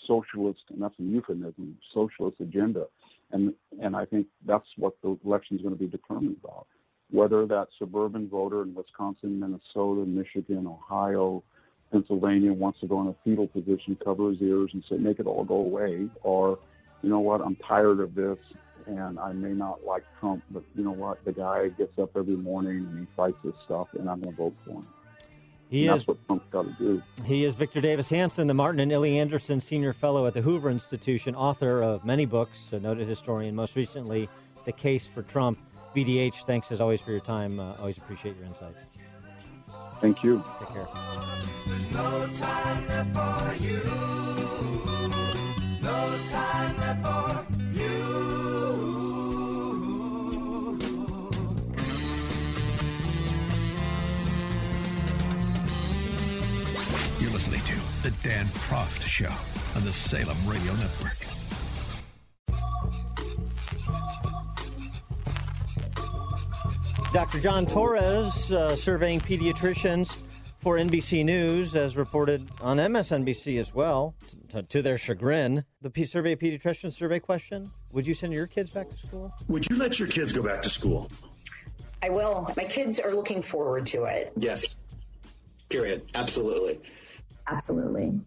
socialist, 0.05 0.61
and 0.69 0.81
that's 0.81 0.97
a 0.99 1.03
euphemism, 1.03 1.77
socialist 1.93 2.39
agenda. 2.39 2.85
And 3.31 3.53
and 3.81 3.95
I 3.95 4.05
think 4.05 4.27
that's 4.45 4.67
what 4.77 4.93
the 5.01 5.17
election 5.25 5.57
is 5.57 5.63
going 5.63 5.75
to 5.75 5.79
be 5.79 5.87
determined 5.87 6.37
about. 6.43 6.67
Whether 7.11 7.45
that 7.47 7.69
suburban 7.77 8.29
voter 8.29 8.61
in 8.61 8.75
Wisconsin, 8.75 9.39
Minnesota, 9.39 10.05
Michigan, 10.05 10.67
Ohio, 10.67 11.43
Pennsylvania 11.91 12.53
wants 12.53 12.79
to 12.81 12.87
go 12.87 13.01
in 13.01 13.07
a 13.07 13.15
fetal 13.23 13.47
position, 13.47 13.97
cover 14.03 14.29
his 14.29 14.41
ears, 14.41 14.69
and 14.73 14.83
say, 14.87 14.97
make 14.97 15.19
it 15.19 15.25
all 15.25 15.43
go 15.43 15.55
away, 15.55 16.07
or, 16.21 16.59
you 17.01 17.09
know 17.09 17.19
what, 17.19 17.41
I'm 17.41 17.55
tired 17.55 17.99
of 17.99 18.13
this 18.13 18.37
and 18.85 19.19
I 19.19 19.33
may 19.33 19.51
not 19.51 19.83
like 19.85 20.03
Trump, 20.19 20.43
but 20.51 20.63
you 20.75 20.83
know 20.83 20.91
what? 20.91 21.23
The 21.25 21.31
guy 21.33 21.69
gets 21.69 21.97
up 21.99 22.15
every 22.15 22.35
morning 22.35 22.77
and 22.89 22.99
he 22.99 23.07
fights 23.15 23.37
this 23.43 23.55
stuff, 23.65 23.87
and 23.93 24.09
I'm 24.09 24.21
going 24.21 24.35
to 24.35 24.37
vote 24.37 24.55
for 24.65 24.71
him. 24.71 24.87
He 25.69 25.85
and 25.85 25.95
is 25.95 26.01
That's 26.01 26.07
what 26.07 26.25
Trump's 26.25 26.45
got 26.51 26.63
to 26.63 26.75
do. 26.79 27.03
he 27.25 27.45
is 27.45 27.55
Victor 27.55 27.79
Davis 27.79 28.09
Hanson, 28.09 28.47
the 28.47 28.53
Martin 28.55 28.79
and 28.79 28.91
Illie 28.91 29.19
Anderson 29.19 29.61
Senior 29.61 29.93
Fellow 29.93 30.25
at 30.25 30.33
the 30.33 30.41
Hoover 30.41 30.69
Institution, 30.71 31.35
author 31.35 31.83
of 31.83 32.03
many 32.03 32.25
books, 32.25 32.59
a 32.71 32.79
noted 32.79 33.07
historian, 33.07 33.55
most 33.55 33.75
recently, 33.75 34.27
The 34.65 34.71
Case 34.71 35.05
for 35.05 35.21
Trump. 35.21 35.59
VDH, 35.95 36.45
thanks 36.45 36.71
as 36.71 36.81
always 36.81 37.01
for 37.01 37.11
your 37.11 37.19
time. 37.19 37.59
Uh, 37.59 37.73
always 37.75 37.97
appreciate 37.97 38.35
your 38.35 38.45
insights. 38.45 38.77
Thank 40.01 40.23
you. 40.23 40.43
Take 40.59 40.69
care. 40.69 40.87
Dan 58.23 58.47
Proft 58.49 59.05
Show 59.05 59.31
on 59.75 59.83
the 59.85 59.93
Salem 59.93 60.37
Radio 60.45 60.73
Network. 60.75 61.17
Dr. 67.13 67.39
John 67.39 67.65
Torres 67.65 68.51
uh, 68.51 68.75
surveying 68.75 69.19
pediatricians 69.19 70.15
for 70.59 70.75
NBC 70.77 71.23
News, 71.25 71.73
as 71.75 71.95
reported 71.97 72.47
on 72.61 72.77
MSNBC 72.77 73.59
as 73.59 73.73
well, 73.73 74.13
t- 74.51 74.61
to 74.61 74.81
their 74.81 74.97
chagrin. 74.97 75.63
The 75.81 75.89
P- 75.89 76.05
survey 76.05 76.33
of 76.33 76.39
pediatricians 76.39 76.93
survey 76.93 77.19
question 77.19 77.71
Would 77.93 78.05
you 78.05 78.13
send 78.13 78.33
your 78.33 78.45
kids 78.45 78.71
back 78.71 78.89
to 78.89 78.97
school? 79.07 79.33
Would 79.47 79.67
you 79.69 79.77
let 79.77 79.97
your 79.97 80.07
kids 80.07 80.31
go 80.31 80.43
back 80.43 80.61
to 80.63 80.69
school? 80.69 81.09
I 82.03 82.09
will. 82.09 82.47
My 82.55 82.65
kids 82.65 82.99
are 82.99 83.13
looking 83.15 83.41
forward 83.41 83.85
to 83.87 84.03
it. 84.03 84.31
Yes. 84.37 84.75
Period. 85.69 86.03
Absolutely. 86.15 86.79
Absolutely. 87.49 88.19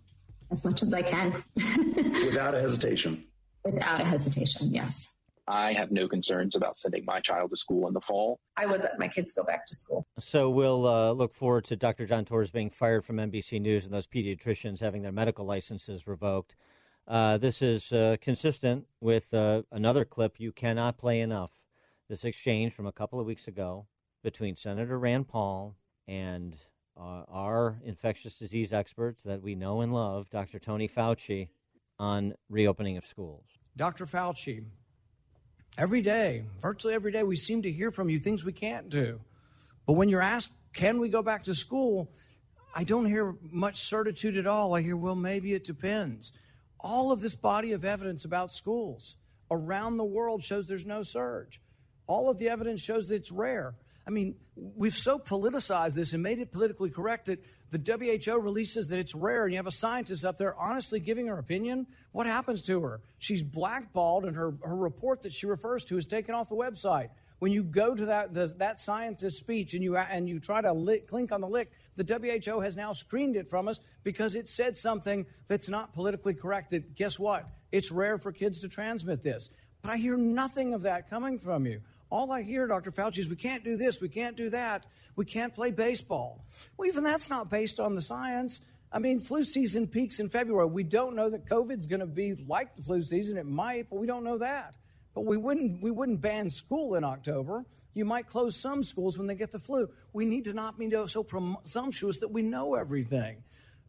As 0.50 0.64
much 0.64 0.82
as 0.82 0.92
I 0.92 1.02
can. 1.02 1.42
Without 1.56 2.54
a 2.54 2.61
hesitation. 2.61 3.24
Without 3.64 4.00
a 4.00 4.04
hesitation, 4.04 4.68
yes. 4.70 5.16
I 5.48 5.72
have 5.72 5.90
no 5.90 6.08
concerns 6.08 6.54
about 6.54 6.76
sending 6.76 7.04
my 7.04 7.20
child 7.20 7.50
to 7.50 7.56
school 7.56 7.88
in 7.88 7.94
the 7.94 8.00
fall. 8.00 8.38
I 8.56 8.66
would 8.66 8.80
let 8.80 8.98
my 8.98 9.08
kids 9.08 9.32
go 9.32 9.42
back 9.42 9.66
to 9.66 9.74
school. 9.74 10.06
So 10.18 10.50
we'll 10.50 10.87
uh, 10.87 11.12
look 11.12 11.35
forward 11.35 11.64
to 11.66 11.76
Dr. 11.76 12.06
John 12.06 12.24
Torres 12.24 12.50
being 12.50 12.70
fired 12.70 13.04
from 13.04 13.16
NBC 13.16 13.61
News 13.61 13.85
and 13.85 13.92
those 13.92 14.06
pediatricians 14.06 14.80
having 14.80 15.02
their 15.02 15.12
medical 15.12 15.44
licenses 15.44 16.06
revoked. 16.06 16.54
Uh, 17.08 17.38
this 17.38 17.61
is 17.61 17.92
uh, 17.92 18.16
consistent 18.20 18.87
with 19.00 19.35
uh, 19.35 19.62
another 19.72 20.04
clip 20.04 20.38
you 20.38 20.52
cannot 20.52 20.96
play 20.96 21.20
enough. 21.20 21.50
This 22.08 22.24
exchange 22.24 22.72
from 22.74 22.87
a 22.87 22.92
couple 22.92 23.18
of 23.18 23.26
weeks 23.26 23.48
ago 23.48 23.87
between 24.22 24.56
Senator 24.56 24.98
Rand 24.98 25.28
Paul 25.28 25.74
and 26.06 26.56
uh, 26.96 27.22
our 27.28 27.78
infectious 27.85 28.38
disease 28.38 28.72
experts 28.72 29.22
that 29.24 29.42
we 29.42 29.55
know 29.55 29.81
and 29.81 29.92
love, 29.92 30.31
Dr. 30.31 30.59
Tony 30.59 30.88
Fauci, 30.88 31.48
on 31.98 32.35
reopening 32.48 32.96
of 32.96 33.07
schools. 33.07 33.44
Dr. 33.76 34.07
Fauci, 34.07 34.64
every 35.78 36.02
day, 36.02 36.44
virtually 36.61 36.94
every 36.94 37.12
day, 37.12 37.22
we 37.22 37.37
seem 37.37 37.62
to 37.62 37.70
hear 37.70 37.90
from 37.90 38.11
you 38.11 38.18
things 38.18 38.44
we 38.44 38.52
can't 38.52 38.88
do. 38.88 39.20
But 39.87 39.94
when 39.94 40.09
you're 40.09 40.22
asked, 40.22 40.50
can 40.72 41.00
we 41.00 41.09
go 41.09 41.22
back 41.22 41.44
to 41.44 41.55
school? 41.55 42.11
I 42.74 42.85
don't 42.85 43.07
hear 43.07 43.35
much 43.50 43.76
certitude 43.81 44.37
at 44.37 44.46
all. 44.46 44.74
I 44.74 44.83
hear, 44.83 44.96
well, 44.96 45.14
maybe 45.14 45.55
it 45.55 45.64
depends. 45.64 46.33
All 46.81 47.12
of 47.12 47.20
this 47.20 47.35
body 47.35 47.72
of 47.72 47.85
evidence 47.85 48.24
about 48.24 48.52
schools 48.52 49.16
around 49.50 49.96
the 49.96 50.05
world 50.05 50.42
shows 50.42 50.66
there's 50.66 50.87
no 50.87 51.02
surge. 51.02 51.61
All 52.07 52.31
of 52.31 52.38
the 52.38 52.48
evidence 52.48 52.81
shows 52.81 53.09
that 53.09 53.14
it's 53.16 53.31
rare. 53.31 53.74
I 54.06 54.10
mean, 54.10 54.34
we've 54.56 54.96
so 54.96 55.18
politicized 55.18 55.94
this 55.94 56.12
and 56.12 56.22
made 56.22 56.38
it 56.38 56.52
politically 56.52 56.90
correct 56.90 57.26
that 57.26 57.44
the 57.70 58.22
WHO 58.26 58.38
releases 58.38 58.88
that 58.88 58.98
it's 58.98 59.14
rare, 59.14 59.44
and 59.44 59.52
you 59.52 59.58
have 59.58 59.66
a 59.66 59.70
scientist 59.70 60.24
up 60.24 60.36
there 60.36 60.54
honestly 60.58 61.00
giving 61.00 61.28
her 61.28 61.38
opinion. 61.38 61.86
What 62.10 62.26
happens 62.26 62.62
to 62.62 62.80
her? 62.82 63.00
She's 63.18 63.42
blackballed, 63.42 64.24
and 64.24 64.36
her, 64.36 64.54
her 64.62 64.76
report 64.76 65.22
that 65.22 65.32
she 65.32 65.46
refers 65.46 65.84
to 65.84 65.96
is 65.96 66.04
taken 66.04 66.34
off 66.34 66.48
the 66.48 66.56
website. 66.56 67.08
When 67.38 67.50
you 67.50 67.64
go 67.64 67.94
to 67.94 68.06
that 68.06 68.34
the, 68.34 68.46
that 68.58 68.78
scientist's 68.78 69.40
speech 69.40 69.74
and 69.74 69.82
you 69.82 69.96
and 69.96 70.28
you 70.28 70.38
try 70.38 70.60
to 70.60 70.72
lick, 70.72 71.08
clink 71.08 71.32
on 71.32 71.40
the 71.40 71.48
lick, 71.48 71.72
the 71.96 72.04
WHO 72.44 72.60
has 72.60 72.76
now 72.76 72.92
screened 72.92 73.34
it 73.34 73.50
from 73.50 73.66
us 73.66 73.80
because 74.04 74.34
it 74.36 74.46
said 74.46 74.76
something 74.76 75.26
that's 75.48 75.68
not 75.68 75.92
politically 75.92 76.34
correct. 76.34 76.72
Guess 76.94 77.18
what? 77.18 77.48
It's 77.72 77.90
rare 77.90 78.18
for 78.18 78.30
kids 78.30 78.60
to 78.60 78.68
transmit 78.68 79.24
this. 79.24 79.48
But 79.82 79.90
I 79.90 79.96
hear 79.96 80.16
nothing 80.16 80.74
of 80.74 80.82
that 80.82 81.10
coming 81.10 81.38
from 81.38 81.66
you. 81.66 81.80
All 82.12 82.31
I 82.31 82.42
hear, 82.42 82.66
Dr. 82.66 82.92
Fauci, 82.92 83.20
is 83.20 83.29
we 83.31 83.37
can't 83.37 83.64
do 83.64 83.75
this, 83.75 83.98
we 84.03 84.11
can't 84.11 84.37
do 84.37 84.51
that, 84.51 84.85
we 85.16 85.25
can't 85.25 85.55
play 85.55 85.70
baseball. 85.70 86.44
Well, 86.77 86.87
even 86.87 87.05
that's 87.05 87.31
not 87.31 87.48
based 87.48 87.81
on 87.81 87.94
the 87.94 88.03
science. 88.03 88.61
I 88.92 88.98
mean, 88.98 89.18
flu 89.18 89.44
season 89.44 89.87
peaks 89.87 90.20
in 90.20 90.29
February. 90.29 90.66
We 90.66 90.83
don't 90.83 91.16
know 91.16 91.31
that 91.31 91.46
COVID's 91.46 91.87
going 91.87 92.01
to 92.01 92.07
be 92.07 92.35
like 92.46 92.77
the 92.77 92.83
flu 92.83 93.03
season. 93.03 93.38
It 93.38 93.46
might, 93.46 93.88
but 93.88 93.96
we 93.96 94.07
don't 94.07 94.25
know 94.25 94.37
that. 94.37 94.77
But 95.14 95.22
we 95.22 95.38
wouldn't, 95.38 95.83
we 95.83 95.90
wouldn't 95.90 96.20
ban 96.20 96.51
school 96.51 96.96
in 96.96 97.03
October. 97.03 97.64
You 97.94 98.05
might 98.05 98.27
close 98.27 98.57
some 98.57 98.85
schools 98.85 99.16
when 99.16 99.27
they 99.27 99.35
get 99.35 99.51
the 99.51 99.59
flu. 99.59 99.88
We 100.12 100.27
need 100.27 100.44
to 100.44 100.53
not 100.53 100.79
be 100.79 100.92
so 101.07 101.22
presumptuous 101.22 102.18
that 102.18 102.29
we 102.29 102.42
know 102.42 102.75
everything. 102.75 103.42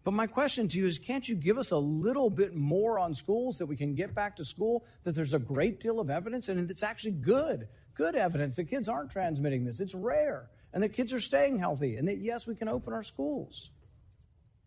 But 0.06 0.14
my 0.14 0.28
question 0.28 0.70
to 0.70 0.78
you 0.78 0.86
is 0.86 1.00
can't 1.00 1.28
you 1.28 1.36
give 1.36 1.58
us 1.58 1.72
a 1.72 1.78
little 1.78 2.30
bit 2.30 2.56
more 2.56 3.00
on 3.00 3.16
schools 3.16 3.58
that 3.58 3.66
we 3.66 3.76
can 3.76 3.96
get 3.96 4.14
back 4.14 4.36
to 4.38 4.46
school, 4.46 4.86
that 5.04 5.16
there's 5.16 5.34
a 5.34 5.40
great 5.40 5.82
deal 5.82 6.00
of 6.00 6.10
evidence 6.10 6.50
and 6.50 6.70
it's 6.70 6.84
actually 6.84 7.12
good, 7.12 7.68
good 7.95 8.15
evidence 8.15 8.56
that 8.56 8.65
kids 8.65 8.89
aren't 8.89 9.12
transmitting 9.12 9.65
this? 9.65 9.79
It's 9.79 9.95
rare 9.95 10.49
and 10.73 10.84
that 10.84 10.89
kids 10.89 11.13
are 11.13 11.19
staying 11.19 11.58
healthy 11.58 11.95
and 11.95 12.08
that, 12.08 12.17
yes, 12.17 12.47
we 12.47 12.56
can 12.56 12.67
open 12.67 12.93
our 12.93 13.03
schools. 13.03 13.69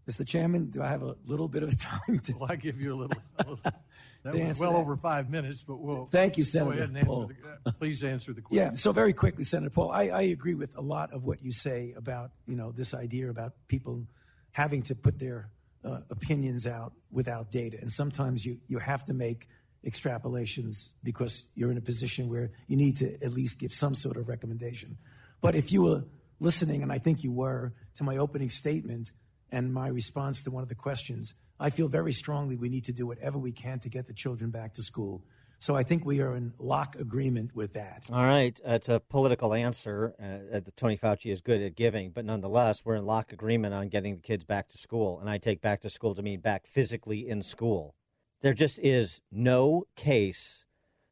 Mr. 0.08 0.26
Chairman, 0.26 0.70
do 0.70 0.82
I 0.82 0.88
have 0.88 1.02
a 1.02 1.16
little 1.26 1.48
bit 1.48 1.62
of 1.62 1.76
time 1.78 2.20
to? 2.20 2.32
Well, 2.38 2.50
I 2.50 2.56
give 2.56 2.80
you 2.80 2.94
a 2.94 2.96
little. 2.96 3.22
A 3.38 3.42
little 3.42 3.58
that 4.22 4.34
was 4.34 4.60
well 4.60 4.72
that. 4.72 4.78
over 4.78 4.96
five 4.96 5.28
minutes, 5.28 5.64
but 5.64 5.80
we'll. 5.80 6.06
Thank 6.06 6.38
you, 6.38 6.44
Go 6.44 6.48
Senator 6.48 6.72
ahead 6.74 6.88
and 6.90 6.98
answer 6.98 7.06
Paul. 7.06 7.26
the, 7.64 7.70
uh, 7.70 7.72
please 7.72 8.04
answer 8.04 8.32
the 8.32 8.40
question. 8.40 8.64
Yeah, 8.64 8.74
so 8.74 8.92
very 8.92 9.12
quickly, 9.12 9.42
Senator 9.42 9.70
Paul, 9.70 9.90
I, 9.90 10.08
I 10.08 10.22
agree 10.22 10.54
with 10.54 10.76
a 10.76 10.80
lot 10.80 11.12
of 11.12 11.24
what 11.24 11.42
you 11.42 11.50
say 11.50 11.92
about, 11.96 12.30
you 12.46 12.54
know, 12.54 12.70
this 12.70 12.94
idea 12.94 13.30
about 13.30 13.52
people 13.66 14.06
having 14.52 14.82
to 14.82 14.94
put 14.94 15.18
their 15.18 15.50
uh, 15.84 16.00
opinions 16.10 16.66
out 16.66 16.92
without 17.10 17.50
data. 17.50 17.76
And 17.80 17.90
sometimes 17.90 18.44
you, 18.46 18.58
you 18.68 18.78
have 18.78 19.04
to 19.06 19.14
make 19.14 19.48
extrapolations 19.86 20.90
because 21.02 21.44
you're 21.54 21.70
in 21.70 21.78
a 21.78 21.82
position 21.82 22.28
where 22.28 22.50
you 22.66 22.76
need 22.76 22.96
to 22.96 23.16
at 23.22 23.32
least 23.32 23.60
give 23.60 23.72
some 23.72 23.94
sort 23.94 24.16
of 24.16 24.28
recommendation. 24.28 24.96
But 25.40 25.54
if 25.54 25.70
you 25.70 25.82
were 25.82 26.04
listening, 26.40 26.82
and 26.82 26.92
I 26.92 26.98
think 26.98 27.22
you 27.22 27.32
were, 27.32 27.72
to 27.96 28.04
my 28.04 28.16
opening 28.16 28.50
statement 28.50 29.12
and 29.50 29.72
my 29.72 29.88
response 29.88 30.42
to 30.42 30.50
one 30.50 30.62
of 30.62 30.68
the 30.68 30.74
questions, 30.74 31.34
I 31.58 31.70
feel 31.70 31.88
very 31.88 32.12
strongly 32.12 32.56
we 32.56 32.68
need 32.68 32.84
to 32.86 32.92
do 32.92 33.06
whatever 33.06 33.38
we 33.38 33.52
can 33.52 33.78
to 33.80 33.88
get 33.88 34.06
the 34.06 34.12
children 34.12 34.50
back 34.50 34.74
to 34.74 34.82
school. 34.82 35.22
So 35.58 35.74
I 35.74 35.84
think 35.84 36.04
we 36.04 36.20
are 36.20 36.36
in 36.36 36.52
lock 36.58 36.96
agreement 36.96 37.56
with 37.56 37.72
that. 37.72 38.06
All 38.12 38.22
right, 38.22 38.60
it's 38.62 38.90
a 38.90 39.00
political 39.00 39.54
answer 39.54 40.14
uh, 40.20 40.60
that 40.60 40.76
Tony 40.76 40.98
Fauci 40.98 41.32
is 41.32 41.40
good 41.40 41.62
at 41.62 41.74
giving, 41.74 42.10
but 42.10 42.26
nonetheless, 42.26 42.82
we're 42.84 42.96
in 42.96 43.06
lock 43.06 43.32
agreement 43.32 43.72
on 43.72 43.88
getting 43.88 44.16
the 44.16 44.20
kids 44.20 44.44
back 44.44 44.68
to 44.68 44.78
school, 44.78 45.18
and 45.18 45.30
I 45.30 45.38
take 45.38 45.62
back 45.62 45.80
to 45.80 45.90
school 45.90 46.14
to 46.14 46.22
mean 46.22 46.40
back 46.40 46.66
physically 46.66 47.26
in 47.26 47.42
school. 47.42 47.95
There 48.42 48.54
just 48.54 48.78
is 48.80 49.20
no 49.30 49.84
case 49.96 50.64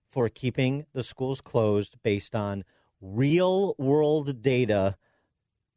for 0.08 0.28
keeping 0.28 0.86
the 0.92 1.02
schools 1.02 1.40
closed 1.40 1.96
based 2.02 2.34
on 2.34 2.64
real 3.00 3.74
world 3.78 4.42
data 4.42 4.96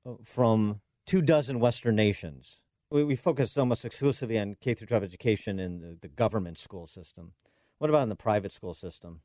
uh, 0.06 0.14
from 0.24 0.82
two 1.06 1.22
dozen 1.22 1.60
Western 1.60 1.96
nations. 1.96 2.60
We, 2.92 3.04
we 3.04 3.16
focus 3.16 3.58
almost 3.58 3.86
exclusively 3.86 4.38
on 4.38 4.56
K 4.62 4.74
through 4.74 4.88
12 4.88 5.04
education 5.04 5.60
in 5.60 5.82
the, 5.82 5.98
the 6.02 6.08
government 6.08 6.58
school 6.58 6.86
system. 6.86 7.34
What 7.80 7.90
about 7.90 8.04
in 8.04 8.10
the 8.10 8.16
private 8.16 8.52
school 8.52 8.74
system? 8.74 9.22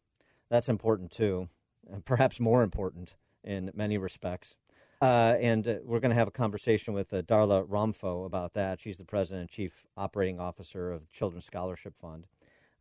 That's 0.51 0.69
important 0.69 1.11
too, 1.11 1.49
and 1.91 2.05
perhaps 2.05 2.39
more 2.39 2.63
important 2.63 3.17
in 3.43 3.71
many 3.75 3.99
respects. 3.99 4.57
Uh, 5.03 5.37
and 5.41 5.67
uh, 5.67 5.75
we're 5.83 5.99
going 5.99 6.11
to 6.11 6.17
have 6.17 6.29
a 6.29 6.33
conversation 6.33 6.95
with 6.95 7.13
uh, 7.13 7.23
Darla 7.23 7.67
Romfo 7.67 8.25
about 8.25 8.55
that. 8.55 8.81
She's 8.81 8.99
the 8.99 9.05
president 9.05 9.41
and 9.41 9.51
chief 9.51 9.85
operating 9.97 10.39
officer 10.39 10.93
of 10.93 11.11
Children's 11.11 11.45
Scholarship 11.45 11.95
Fund. 12.01 12.29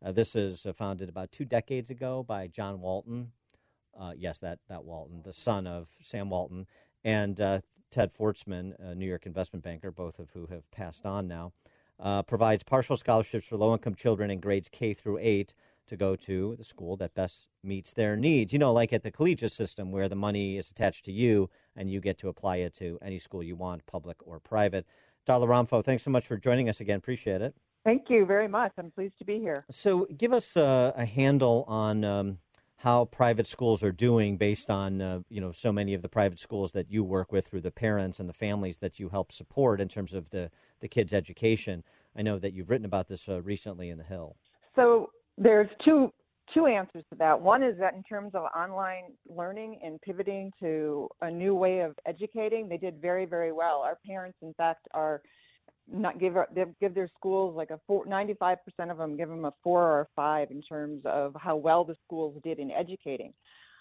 Uh, 0.04 0.12
this 0.12 0.36
is 0.36 0.64
uh, 0.64 0.72
founded 0.72 1.08
about 1.08 1.32
two 1.32 1.44
decades 1.44 1.90
ago 1.90 2.22
by 2.22 2.46
John 2.46 2.80
Walton. 2.80 3.32
Yes, 4.16 4.38
that, 4.38 4.60
that 4.68 4.84
Walton, 4.84 5.22
the 5.24 5.32
son 5.32 5.66
of 5.66 5.88
Sam 6.00 6.30
Walton, 6.30 6.68
and 7.02 7.36
Ted 7.90 8.12
Forstmann, 8.16 8.74
a 8.78 8.94
New 8.94 9.06
York 9.06 9.26
investment 9.26 9.64
banker, 9.64 9.90
both 9.90 10.20
of 10.20 10.30
who 10.30 10.46
have 10.46 10.70
passed 10.70 11.04
on 11.04 11.26
now. 11.26 11.52
Provides 12.28 12.62
partial 12.62 12.96
scholarships 12.96 13.46
for 13.46 13.56
low 13.56 13.72
income 13.72 13.96
children 13.96 14.30
in 14.30 14.38
grades 14.38 14.68
K 14.70 14.94
through 14.94 15.18
8 15.20 15.54
to 15.88 15.96
go 15.96 16.14
to 16.14 16.54
the 16.56 16.64
school 16.64 16.96
that 16.98 17.14
best 17.14 17.48
meets 17.64 17.92
their 17.92 18.16
needs. 18.16 18.52
You 18.52 18.60
know, 18.60 18.72
like 18.72 18.92
at 18.92 19.02
the 19.02 19.10
collegiate 19.10 19.52
system 19.52 19.90
where 19.90 20.08
the 20.08 20.14
money 20.14 20.56
is 20.56 20.70
attached 20.70 21.04
to 21.06 21.12
you 21.12 21.50
and 21.76 21.90
you 21.90 22.00
get 22.00 22.18
to 22.18 22.28
apply 22.28 22.56
it 22.56 22.74
to 22.76 22.98
any 23.02 23.18
school 23.18 23.42
you 23.42 23.56
want, 23.56 23.86
public 23.86 24.16
or 24.26 24.40
private. 24.40 24.86
Darla 25.26 25.46
Romfo, 25.46 25.84
thanks 25.84 26.02
so 26.02 26.10
much 26.10 26.26
for 26.26 26.36
joining 26.36 26.68
us 26.68 26.80
again. 26.80 26.98
Appreciate 26.98 27.42
it. 27.42 27.54
Thank 27.84 28.10
you 28.10 28.24
very 28.26 28.48
much. 28.48 28.72
I'm 28.78 28.90
pleased 28.90 29.18
to 29.18 29.24
be 29.24 29.38
here. 29.38 29.64
So, 29.70 30.06
give 30.16 30.32
us 30.32 30.56
uh, 30.56 30.92
a 30.96 31.04
handle 31.04 31.64
on 31.66 32.04
um, 32.04 32.38
how 32.76 33.04
private 33.06 33.46
schools 33.46 33.82
are 33.82 33.92
doing 33.92 34.36
based 34.36 34.70
on 34.70 35.00
uh, 35.00 35.20
you 35.28 35.40
know 35.40 35.52
so 35.52 35.72
many 35.72 35.94
of 35.94 36.02
the 36.02 36.08
private 36.08 36.38
schools 36.38 36.72
that 36.72 36.90
you 36.90 37.02
work 37.02 37.32
with 37.32 37.46
through 37.46 37.60
the 37.60 37.70
parents 37.70 38.20
and 38.20 38.28
the 38.28 38.34
families 38.34 38.78
that 38.78 38.98
you 39.00 39.08
help 39.08 39.32
support 39.32 39.80
in 39.80 39.88
terms 39.88 40.12
of 40.12 40.30
the 40.30 40.50
the 40.80 40.88
kids' 40.88 41.12
education. 41.12 41.82
I 42.16 42.22
know 42.22 42.38
that 42.38 42.52
you've 42.52 42.70
written 42.70 42.84
about 42.84 43.08
this 43.08 43.28
uh, 43.28 43.40
recently 43.42 43.88
in 43.88 43.98
the 43.98 44.04
Hill. 44.04 44.36
So 44.76 45.10
there's 45.38 45.68
two 45.84 46.12
two 46.54 46.66
answers 46.66 47.04
to 47.10 47.16
that. 47.18 47.40
One 47.40 47.62
is 47.62 47.78
that 47.78 47.94
in 47.94 48.02
terms 48.02 48.34
of 48.34 48.44
online 48.56 49.12
learning 49.28 49.80
and 49.82 50.00
pivoting 50.00 50.52
to 50.60 51.08
a 51.20 51.30
new 51.30 51.54
way 51.54 51.80
of 51.80 51.94
educating, 52.06 52.68
they 52.68 52.76
did 52.76 53.00
very 53.00 53.26
very 53.26 53.52
well. 53.52 53.80
Our 53.80 53.98
parents, 54.06 54.38
in 54.42 54.54
fact, 54.54 54.88
are 54.94 55.22
not 55.90 56.18
give 56.20 56.34
they 56.54 56.64
give 56.80 56.94
their 56.94 57.10
schools 57.18 57.56
like 57.56 57.70
a 57.70 57.80
four, 57.86 58.06
95% 58.06 58.56
of 58.90 58.98
them 58.98 59.16
give 59.16 59.28
them 59.28 59.44
a 59.44 59.52
four 59.62 59.82
or 59.82 60.00
a 60.02 60.06
five 60.14 60.50
in 60.50 60.62
terms 60.62 61.02
of 61.04 61.34
how 61.38 61.56
well 61.56 61.84
the 61.84 61.96
schools 62.04 62.40
did 62.44 62.58
in 62.58 62.70
educating. 62.70 63.32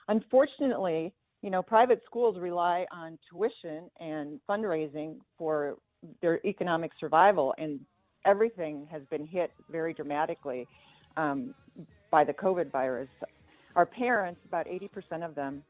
Unfortunately, 0.07 1.13
you 1.41 1.49
know, 1.49 1.62
private 1.62 2.01
schools 2.05 2.38
rely 2.39 2.86
on 2.91 3.17
tuition 3.29 3.89
and 3.99 4.39
fundraising 4.49 5.17
for 5.38 5.77
their 6.21 6.45
economic 6.45 6.91
survival, 6.99 7.53
and 7.57 7.79
everything 8.25 8.88
has 8.91 9.01
been 9.10 9.25
hit 9.25 9.51
very 9.69 9.93
dramatically 9.93 10.67
um, 11.17 11.53
by 12.12 12.24
the 12.24 12.34
COVID 12.34 12.71
virus. 12.71 13.10
Our 13.76 13.86
parents, 13.86 14.41
about 14.47 14.67
80% 14.67 15.26
of 15.26 15.34
them, 15.34 15.63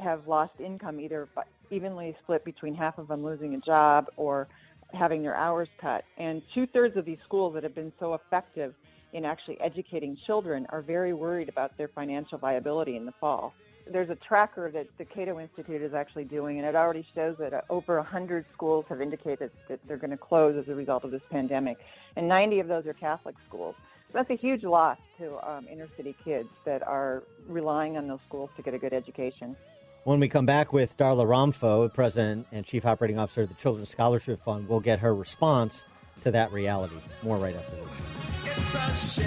have 0.00 0.26
lost 0.26 0.52
income 0.58 0.98
either 1.00 1.28
evenly 1.70 2.16
split 2.22 2.44
between 2.44 2.74
half 2.74 2.98
of 2.98 3.08
them 3.08 3.24
losing 3.24 3.54
a 3.54 3.60
job 3.60 4.06
or 4.16 4.48
having 4.92 5.22
their 5.22 5.36
hours 5.36 5.68
cut. 5.80 6.04
And 6.18 6.42
two 6.54 6.66
thirds 6.66 6.96
of 6.96 7.04
these 7.04 7.18
schools 7.24 7.54
that 7.54 7.62
have 7.62 7.74
been 7.74 7.92
so 8.00 8.14
effective 8.14 8.74
in 9.12 9.24
actually 9.24 9.60
educating 9.60 10.16
children 10.26 10.66
are 10.70 10.82
very 10.82 11.12
worried 11.12 11.48
about 11.48 11.76
their 11.78 11.88
financial 11.88 12.38
viability 12.38 12.96
in 12.96 13.06
the 13.06 13.12
fall. 13.20 13.54
There's 13.90 14.10
a 14.10 14.16
tracker 14.26 14.70
that 14.72 14.88
the 14.98 15.04
Cato 15.04 15.38
Institute 15.38 15.82
is 15.82 15.92
actually 15.94 16.24
doing, 16.24 16.58
and 16.58 16.66
it 16.66 16.74
already 16.74 17.06
shows 17.14 17.36
that 17.38 17.52
uh, 17.52 17.60
over 17.68 17.96
100 17.96 18.46
schools 18.52 18.86
have 18.88 19.00
indicated 19.00 19.50
that 19.68 19.78
they're 19.86 19.98
going 19.98 20.10
to 20.10 20.16
close 20.16 20.56
as 20.58 20.68
a 20.68 20.74
result 20.74 21.04
of 21.04 21.10
this 21.10 21.22
pandemic, 21.30 21.76
and 22.16 22.26
90 22.26 22.60
of 22.60 22.68
those 22.68 22.86
are 22.86 22.94
Catholic 22.94 23.36
schools. 23.46 23.74
So 24.14 24.18
that's 24.18 24.30
a 24.30 24.36
huge 24.40 24.62
loss 24.62 24.98
to 25.18 25.44
um, 25.44 25.66
inner 25.68 25.88
city 25.96 26.14
kids 26.24 26.48
that 26.64 26.86
are 26.86 27.24
relying 27.48 27.96
on 27.96 28.06
those 28.06 28.20
schools 28.28 28.48
to 28.54 28.62
get 28.62 28.72
a 28.72 28.78
good 28.78 28.92
education. 28.92 29.56
When 30.04 30.20
we 30.20 30.28
come 30.28 30.46
back 30.46 30.72
with 30.72 30.96
Darla 30.96 31.26
Romfo, 31.26 31.92
President 31.92 32.46
and 32.52 32.64
Chief 32.64 32.86
Operating 32.86 33.18
Officer 33.18 33.42
of 33.42 33.48
the 33.48 33.56
Children's 33.56 33.90
Scholarship 33.90 34.40
Fund, 34.44 34.68
we'll 34.68 34.78
get 34.78 35.00
her 35.00 35.16
response 35.16 35.82
to 36.20 36.30
that 36.30 36.52
reality. 36.52 36.94
More 37.24 37.38
right 37.38 37.56
after 37.56 37.74
this. 37.74 39.18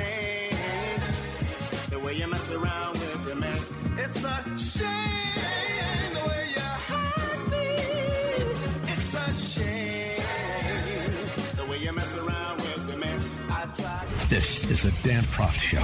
Is 14.69 14.83
the 14.83 14.91
Dan 15.01 15.23
Proft 15.23 15.61
Show. 15.61 15.77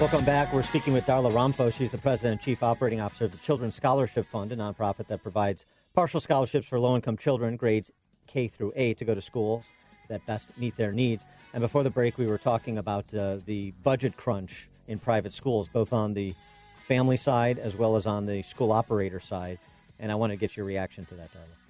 Welcome 0.00 0.24
back. 0.24 0.54
We're 0.54 0.62
speaking 0.62 0.94
with 0.94 1.04
Darla 1.04 1.30
Romfo. 1.30 1.70
She's 1.70 1.90
the 1.90 1.98
president 1.98 2.32
and 2.32 2.40
chief 2.40 2.62
operating 2.62 3.02
officer 3.02 3.26
of 3.26 3.32
the 3.32 3.36
Children's 3.36 3.74
Scholarship 3.74 4.24
Fund, 4.24 4.52
a 4.52 4.56
nonprofit 4.56 5.06
that 5.08 5.22
provides 5.22 5.66
partial 5.92 6.18
scholarships 6.18 6.66
for 6.66 6.80
low 6.80 6.96
income 6.96 7.18
children, 7.18 7.56
grades 7.56 7.90
K 8.26 8.48
through 8.48 8.72
8, 8.74 8.96
to 8.96 9.04
go 9.04 9.14
to 9.14 9.20
schools 9.20 9.66
that 10.08 10.24
best 10.24 10.56
meet 10.56 10.74
their 10.78 10.92
needs. 10.92 11.26
And 11.52 11.60
before 11.60 11.82
the 11.82 11.90
break, 11.90 12.16
we 12.16 12.26
were 12.26 12.38
talking 12.38 12.78
about 12.78 13.12
uh, 13.14 13.36
the 13.44 13.72
budget 13.82 14.16
crunch 14.16 14.70
in 14.88 14.98
private 14.98 15.34
schools, 15.34 15.68
both 15.68 15.92
on 15.92 16.14
the 16.14 16.34
family 16.86 17.18
side 17.18 17.58
as 17.58 17.76
well 17.76 17.96
as 17.96 18.06
on 18.06 18.24
the 18.24 18.42
school 18.44 18.72
operator 18.72 19.20
side. 19.20 19.58
And 20.00 20.10
I 20.10 20.14
want 20.14 20.32
to 20.32 20.36
get 20.36 20.56
your 20.56 20.64
reaction 20.64 21.04
to 21.04 21.14
that, 21.16 21.30
Darla. 21.34 21.61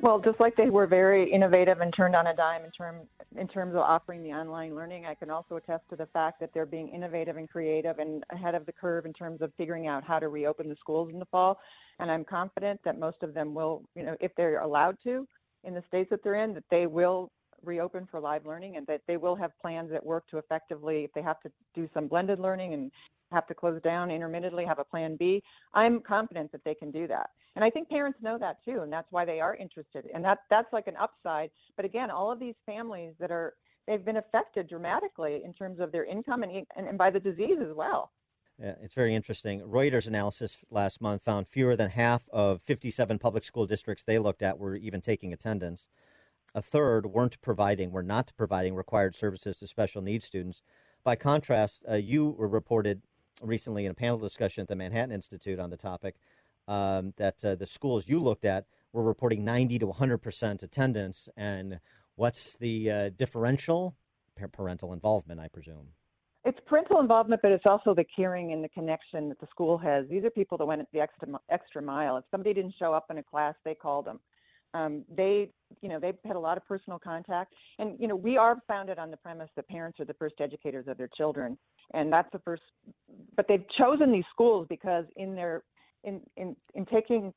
Well, 0.00 0.20
just 0.20 0.38
like 0.38 0.54
they 0.54 0.70
were 0.70 0.86
very 0.86 1.30
innovative 1.30 1.80
and 1.80 1.92
turned 1.92 2.14
on 2.14 2.28
a 2.28 2.34
dime 2.34 2.64
in 2.64 2.70
term 2.70 3.00
in 3.36 3.48
terms 3.48 3.74
of 3.74 3.80
offering 3.80 4.22
the 4.22 4.30
online 4.30 4.74
learning, 4.74 5.06
I 5.06 5.14
can 5.14 5.28
also 5.28 5.56
attest 5.56 5.82
to 5.90 5.96
the 5.96 6.06
fact 6.06 6.40
that 6.40 6.50
they're 6.54 6.66
being 6.66 6.88
innovative 6.88 7.36
and 7.36 7.48
creative 7.48 7.98
and 7.98 8.24
ahead 8.30 8.54
of 8.54 8.64
the 8.64 8.72
curve 8.72 9.06
in 9.06 9.12
terms 9.12 9.42
of 9.42 9.52
figuring 9.56 9.86
out 9.86 10.04
how 10.04 10.18
to 10.18 10.28
reopen 10.28 10.68
the 10.68 10.76
schools 10.76 11.10
in 11.12 11.18
the 11.18 11.26
fall. 11.26 11.58
And 11.98 12.10
I'm 12.10 12.24
confident 12.24 12.80
that 12.84 12.98
most 12.98 13.22
of 13.22 13.34
them 13.34 13.54
will, 13.54 13.82
you 13.94 14.04
know, 14.04 14.16
if 14.20 14.32
they're 14.36 14.60
allowed 14.60 14.96
to 15.04 15.26
in 15.64 15.74
the 15.74 15.82
states 15.88 16.10
that 16.10 16.22
they're 16.22 16.42
in, 16.42 16.54
that 16.54 16.64
they 16.70 16.86
will 16.86 17.30
reopen 17.64 18.06
for 18.10 18.20
live 18.20 18.46
learning 18.46 18.76
and 18.76 18.86
that 18.86 19.02
they 19.06 19.16
will 19.16 19.36
have 19.36 19.50
plans 19.60 19.90
that 19.90 20.04
work 20.04 20.26
to 20.28 20.38
effectively, 20.38 21.04
if 21.04 21.12
they 21.12 21.22
have 21.22 21.40
to 21.40 21.50
do 21.74 21.88
some 21.94 22.06
blended 22.08 22.38
learning 22.38 22.74
and 22.74 22.90
have 23.30 23.46
to 23.46 23.54
close 23.54 23.80
down 23.82 24.10
intermittently, 24.10 24.64
have 24.64 24.78
a 24.78 24.84
plan 24.84 25.16
B. 25.16 25.42
I'm 25.74 26.00
confident 26.00 26.52
that 26.52 26.64
they 26.64 26.74
can 26.74 26.90
do 26.90 27.06
that. 27.08 27.30
And 27.56 27.64
I 27.64 27.70
think 27.70 27.88
parents 27.88 28.18
know 28.22 28.38
that 28.38 28.64
too, 28.64 28.80
and 28.82 28.92
that's 28.92 29.10
why 29.10 29.24
they 29.24 29.40
are 29.40 29.56
interested. 29.56 30.06
And 30.14 30.24
that 30.24 30.38
that's 30.48 30.72
like 30.72 30.86
an 30.86 30.96
upside. 30.96 31.50
But 31.76 31.84
again, 31.84 32.10
all 32.10 32.30
of 32.30 32.38
these 32.38 32.54
families 32.64 33.14
that 33.18 33.30
are 33.30 33.54
they've 33.86 34.04
been 34.04 34.18
affected 34.18 34.68
dramatically 34.68 35.42
in 35.44 35.52
terms 35.52 35.80
of 35.80 35.92
their 35.92 36.04
income 36.04 36.42
and 36.42 36.66
and, 36.76 36.86
and 36.88 36.96
by 36.96 37.10
the 37.10 37.20
disease 37.20 37.58
as 37.60 37.74
well. 37.74 38.12
Yeah, 38.60 38.74
it's 38.82 38.94
very 38.94 39.14
interesting. 39.14 39.60
Reuters 39.60 40.08
analysis 40.08 40.56
last 40.68 41.00
month 41.00 41.22
found 41.22 41.46
fewer 41.46 41.76
than 41.76 41.90
half 41.90 42.28
of 42.30 42.60
57 42.60 43.18
public 43.18 43.44
school 43.44 43.66
districts 43.66 44.02
they 44.02 44.18
looked 44.18 44.42
at 44.42 44.58
were 44.58 44.74
even 44.74 45.00
taking 45.00 45.32
attendance. 45.32 45.86
A 46.54 46.62
third 46.62 47.06
weren't 47.06 47.40
providing, 47.42 47.90
were 47.90 48.02
not 48.02 48.32
providing 48.36 48.74
required 48.74 49.14
services 49.14 49.56
to 49.58 49.66
special 49.66 50.02
needs 50.02 50.24
students. 50.24 50.62
By 51.04 51.16
contrast, 51.16 51.84
uh, 51.88 51.94
you 51.94 52.30
were 52.30 52.48
reported 52.48 53.02
recently 53.42 53.84
in 53.84 53.90
a 53.90 53.94
panel 53.94 54.18
discussion 54.18 54.62
at 54.62 54.68
the 54.68 54.76
Manhattan 54.76 55.12
Institute 55.12 55.58
on 55.58 55.70
the 55.70 55.76
topic 55.76 56.16
um, 56.66 57.12
that 57.16 57.44
uh, 57.44 57.54
the 57.54 57.66
schools 57.66 58.04
you 58.06 58.20
looked 58.20 58.44
at 58.44 58.66
were 58.92 59.02
reporting 59.02 59.44
90 59.44 59.78
to 59.80 59.86
100 59.86 60.18
percent 60.18 60.62
attendance. 60.62 61.28
And 61.36 61.80
what's 62.16 62.54
the 62.54 62.90
uh, 62.90 63.10
differential? 63.10 63.96
Parental 64.52 64.92
involvement, 64.92 65.40
I 65.40 65.48
presume. 65.48 65.88
It's 66.44 66.58
parental 66.66 67.00
involvement, 67.00 67.42
but 67.42 67.50
it's 67.50 67.66
also 67.66 67.92
the 67.92 68.04
caring 68.04 68.52
and 68.52 68.62
the 68.62 68.68
connection 68.68 69.28
that 69.28 69.40
the 69.40 69.48
school 69.50 69.76
has. 69.78 70.06
These 70.08 70.24
are 70.24 70.30
people 70.30 70.56
that 70.58 70.64
went 70.64 70.86
the 70.92 71.00
extra 71.00 71.28
extra 71.50 71.82
mile. 71.82 72.16
If 72.16 72.24
somebody 72.30 72.54
didn't 72.54 72.74
show 72.78 72.94
up 72.94 73.06
in 73.10 73.18
a 73.18 73.22
class, 73.22 73.54
they 73.64 73.74
called 73.74 74.06
them. 74.06 74.20
Um, 74.74 75.04
they, 75.14 75.50
you 75.80 75.88
know, 75.88 75.98
they've 75.98 76.16
had 76.24 76.36
a 76.36 76.40
lot 76.40 76.56
of 76.56 76.66
personal 76.66 76.98
contact, 76.98 77.54
and 77.78 77.96
you 77.98 78.06
know, 78.06 78.16
we 78.16 78.36
are 78.36 78.56
founded 78.68 78.98
on 78.98 79.10
the 79.10 79.16
premise 79.16 79.48
that 79.56 79.66
parents 79.68 79.98
are 80.00 80.04
the 80.04 80.14
first 80.14 80.36
educators 80.40 80.86
of 80.88 80.98
their 80.98 81.08
children, 81.16 81.56
and 81.94 82.12
that's 82.12 82.28
the 82.32 82.38
first. 82.40 82.62
But 83.36 83.46
they've 83.48 83.64
chosen 83.78 84.12
these 84.12 84.24
schools 84.30 84.66
because 84.68 85.04
in 85.16 85.34
their 85.34 85.62
in 86.04 86.20
in 86.36 86.54
in 86.74 86.84
taking 86.86 87.32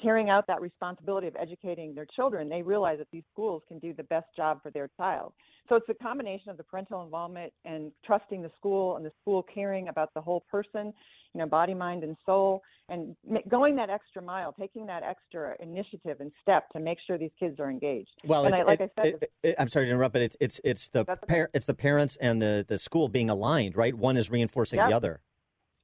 carrying 0.00 0.30
out 0.30 0.46
that 0.46 0.60
responsibility 0.60 1.26
of 1.26 1.36
educating 1.36 1.94
their 1.94 2.06
children, 2.16 2.48
they 2.48 2.62
realize 2.62 2.98
that 2.98 3.08
these 3.12 3.24
schools 3.32 3.62
can 3.68 3.78
do 3.78 3.92
the 3.92 4.02
best 4.04 4.26
job 4.36 4.62
for 4.62 4.70
their 4.70 4.88
child. 4.96 5.32
So 5.68 5.76
it's 5.76 5.88
a 5.88 5.94
combination 5.94 6.50
of 6.50 6.56
the 6.56 6.62
parental 6.62 7.02
involvement 7.02 7.52
and 7.64 7.92
trusting 8.04 8.42
the 8.42 8.50
school 8.56 8.96
and 8.96 9.04
the 9.04 9.12
school 9.20 9.42
caring 9.42 9.88
about 9.88 10.14
the 10.14 10.20
whole 10.20 10.44
person, 10.50 10.92
you 11.34 11.40
know, 11.40 11.46
body, 11.46 11.74
mind, 11.74 12.04
and 12.04 12.16
soul, 12.24 12.62
and 12.88 13.16
going 13.48 13.76
that 13.76 13.90
extra 13.90 14.22
mile, 14.22 14.54
taking 14.58 14.86
that 14.86 15.02
extra 15.02 15.56
initiative 15.60 16.20
and 16.20 16.30
step 16.40 16.68
to 16.70 16.80
make 16.80 16.98
sure 17.06 17.18
these 17.18 17.30
kids 17.38 17.58
are 17.58 17.70
engaged. 17.70 18.10
Well, 18.24 18.46
I, 18.46 18.62
like 18.62 18.80
it, 18.80 18.92
I 18.96 19.02
said, 19.02 19.20
it, 19.42 19.54
I'm 19.58 19.68
sorry 19.68 19.86
to 19.86 19.90
interrupt, 19.90 20.12
but 20.12 20.22
it's 20.22 20.36
it's 20.40 20.60
it's 20.64 20.88
the 20.88 21.04
par- 21.04 21.50
it's 21.52 21.66
the 21.66 21.74
parents 21.74 22.16
and 22.20 22.40
the 22.40 22.64
the 22.66 22.78
school 22.78 23.08
being 23.08 23.28
aligned, 23.28 23.76
right? 23.76 23.94
One 23.94 24.16
is 24.16 24.30
reinforcing 24.30 24.86
the 24.86 24.94
other. 24.94 25.20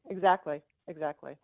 Exactly, 0.09 0.63
exactly. 0.89 1.37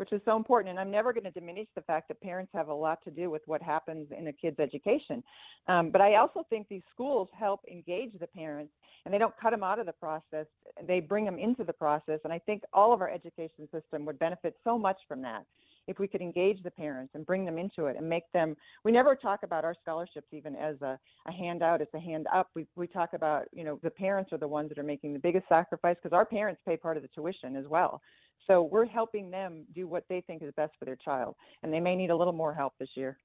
Which 0.00 0.12
is 0.12 0.22
so 0.24 0.34
important. 0.34 0.70
And 0.70 0.80
I'm 0.80 0.90
never 0.90 1.12
going 1.12 1.24
to 1.24 1.30
diminish 1.30 1.68
the 1.74 1.82
fact 1.82 2.08
that 2.08 2.18
parents 2.22 2.50
have 2.54 2.68
a 2.68 2.74
lot 2.74 3.04
to 3.04 3.10
do 3.10 3.28
with 3.28 3.42
what 3.44 3.60
happens 3.60 4.08
in 4.18 4.28
a 4.28 4.32
kid's 4.32 4.58
education. 4.58 5.22
Um, 5.68 5.90
but 5.90 6.00
I 6.00 6.14
also 6.14 6.42
think 6.48 6.68
these 6.70 6.80
schools 6.90 7.28
help 7.38 7.60
engage 7.70 8.12
the 8.18 8.26
parents 8.26 8.72
and 9.04 9.12
they 9.12 9.18
don't 9.18 9.34
cut 9.38 9.50
them 9.50 9.62
out 9.62 9.78
of 9.78 9.84
the 9.84 9.92
process. 9.92 10.46
They 10.86 11.00
bring 11.00 11.26
them 11.26 11.38
into 11.38 11.64
the 11.64 11.74
process. 11.74 12.18
And 12.24 12.32
I 12.32 12.38
think 12.38 12.62
all 12.72 12.94
of 12.94 13.02
our 13.02 13.10
education 13.10 13.68
system 13.70 14.06
would 14.06 14.18
benefit 14.18 14.56
so 14.64 14.78
much 14.78 14.96
from 15.06 15.20
that 15.20 15.44
if 15.86 15.98
we 15.98 16.08
could 16.08 16.22
engage 16.22 16.62
the 16.62 16.70
parents 16.70 17.12
and 17.14 17.26
bring 17.26 17.44
them 17.44 17.58
into 17.58 17.86
it 17.86 17.96
and 17.96 18.08
make 18.08 18.30
them 18.32 18.54
we 18.84 18.92
never 18.92 19.16
talk 19.16 19.40
about 19.42 19.64
our 19.64 19.74
scholarships 19.82 20.26
even 20.30 20.54
as 20.54 20.76
a, 20.82 20.98
a 21.26 21.32
handout 21.32 21.80
it's 21.80 21.94
a 21.94 21.98
hand 21.98 22.26
up 22.32 22.48
we, 22.54 22.66
we 22.76 22.86
talk 22.86 23.14
about 23.14 23.46
you 23.50 23.64
know 23.64 23.80
the 23.82 23.90
parents 23.90 24.30
are 24.30 24.38
the 24.38 24.46
ones 24.46 24.68
that 24.68 24.78
are 24.78 24.84
making 24.84 25.14
the 25.14 25.18
biggest 25.18 25.48
sacrifice 25.48 25.96
because 26.00 26.14
our 26.14 26.26
parents 26.26 26.60
pay 26.66 26.76
part 26.76 26.98
of 26.98 27.02
the 27.02 27.08
tuition 27.08 27.56
as 27.56 27.66
well 27.66 28.00
so 28.46 28.62
we're 28.62 28.86
helping 28.86 29.30
them 29.30 29.64
do 29.74 29.86
what 29.88 30.04
they 30.08 30.20
think 30.22 30.42
is 30.42 30.52
best 30.56 30.72
for 30.78 30.84
their 30.84 30.96
child 30.96 31.34
and 31.62 31.72
they 31.72 31.80
may 31.80 31.96
need 31.96 32.10
a 32.10 32.16
little 32.16 32.32
more 32.32 32.54
help 32.54 32.74
this 32.78 32.90
year 32.96 33.18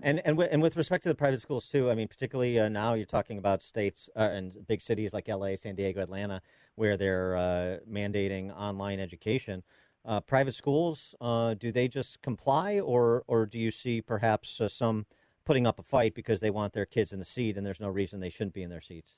And 0.00 0.20
and 0.24 0.36
with, 0.36 0.48
and 0.52 0.62
with 0.62 0.76
respect 0.76 1.02
to 1.04 1.08
the 1.08 1.14
private 1.14 1.40
schools 1.40 1.68
too, 1.68 1.90
I 1.90 1.94
mean, 1.94 2.06
particularly 2.08 2.58
uh, 2.58 2.68
now 2.68 2.94
you're 2.94 3.06
talking 3.06 3.38
about 3.38 3.62
states 3.62 4.08
uh, 4.16 4.20
and 4.20 4.66
big 4.66 4.80
cities 4.80 5.12
like 5.12 5.28
L.A., 5.28 5.56
San 5.56 5.74
Diego, 5.74 6.00
Atlanta, 6.00 6.40
where 6.76 6.96
they're 6.96 7.36
uh, 7.36 7.78
mandating 7.90 8.54
online 8.56 9.00
education. 9.00 9.64
Uh, 10.04 10.20
private 10.20 10.54
schools, 10.54 11.14
uh, 11.20 11.54
do 11.54 11.72
they 11.72 11.88
just 11.88 12.22
comply, 12.22 12.78
or 12.78 13.24
or 13.26 13.44
do 13.46 13.58
you 13.58 13.70
see 13.72 14.00
perhaps 14.00 14.60
uh, 14.60 14.68
some 14.68 15.06
putting 15.44 15.66
up 15.66 15.78
a 15.80 15.82
fight 15.82 16.14
because 16.14 16.40
they 16.40 16.50
want 16.50 16.72
their 16.74 16.86
kids 16.86 17.12
in 17.12 17.18
the 17.18 17.24
seat, 17.24 17.56
and 17.56 17.66
there's 17.66 17.80
no 17.80 17.88
reason 17.88 18.20
they 18.20 18.30
shouldn't 18.30 18.54
be 18.54 18.62
in 18.62 18.70
their 18.70 18.80
seats. 18.80 19.16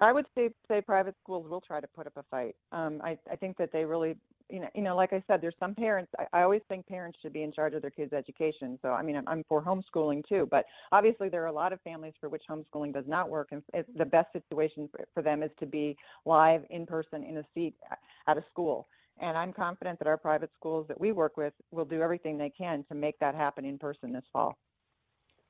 I 0.00 0.12
would 0.12 0.26
say 0.34 0.50
say 0.68 0.80
private 0.80 1.16
schools 1.20 1.48
will 1.48 1.60
try 1.60 1.80
to 1.80 1.88
put 1.88 2.06
up 2.06 2.16
a 2.16 2.22
fight. 2.24 2.54
Um, 2.72 3.00
I 3.02 3.18
I 3.30 3.36
think 3.36 3.56
that 3.58 3.72
they 3.72 3.84
really 3.84 4.16
you 4.50 4.60
know 4.60 4.68
you 4.74 4.82
know 4.82 4.96
like 4.96 5.12
I 5.12 5.22
said, 5.26 5.40
there's 5.40 5.54
some 5.60 5.74
parents. 5.74 6.10
I, 6.18 6.40
I 6.40 6.42
always 6.42 6.62
think 6.68 6.86
parents 6.86 7.18
should 7.22 7.32
be 7.32 7.42
in 7.42 7.52
charge 7.52 7.74
of 7.74 7.82
their 7.82 7.90
kids' 7.90 8.12
education. 8.12 8.78
So 8.82 8.90
I 8.90 9.02
mean 9.02 9.16
I'm, 9.16 9.28
I'm 9.28 9.44
for 9.48 9.62
homeschooling 9.62 10.22
too, 10.28 10.48
but 10.50 10.64
obviously 10.92 11.28
there 11.28 11.42
are 11.42 11.46
a 11.46 11.52
lot 11.52 11.72
of 11.72 11.80
families 11.82 12.14
for 12.20 12.28
which 12.28 12.42
homeschooling 12.50 12.92
does 12.92 13.06
not 13.06 13.28
work, 13.28 13.48
and 13.52 13.62
it's, 13.74 13.88
the 13.96 14.04
best 14.04 14.32
situation 14.32 14.88
for, 14.90 15.06
for 15.14 15.22
them 15.22 15.42
is 15.42 15.50
to 15.60 15.66
be 15.66 15.96
live 16.24 16.62
in 16.70 16.86
person 16.86 17.24
in 17.24 17.38
a 17.38 17.44
seat 17.54 17.74
at 18.26 18.36
a 18.36 18.44
school. 18.50 18.88
And 19.20 19.36
I'm 19.36 19.52
confident 19.52 19.98
that 19.98 20.06
our 20.06 20.16
private 20.16 20.50
schools 20.54 20.86
that 20.88 21.00
we 21.00 21.12
work 21.12 21.36
with 21.36 21.52
will 21.72 21.84
do 21.84 22.02
everything 22.02 22.38
they 22.38 22.50
can 22.50 22.84
to 22.88 22.94
make 22.94 23.18
that 23.18 23.34
happen 23.34 23.64
in 23.64 23.78
person 23.78 24.12
this 24.12 24.24
fall. 24.32 24.56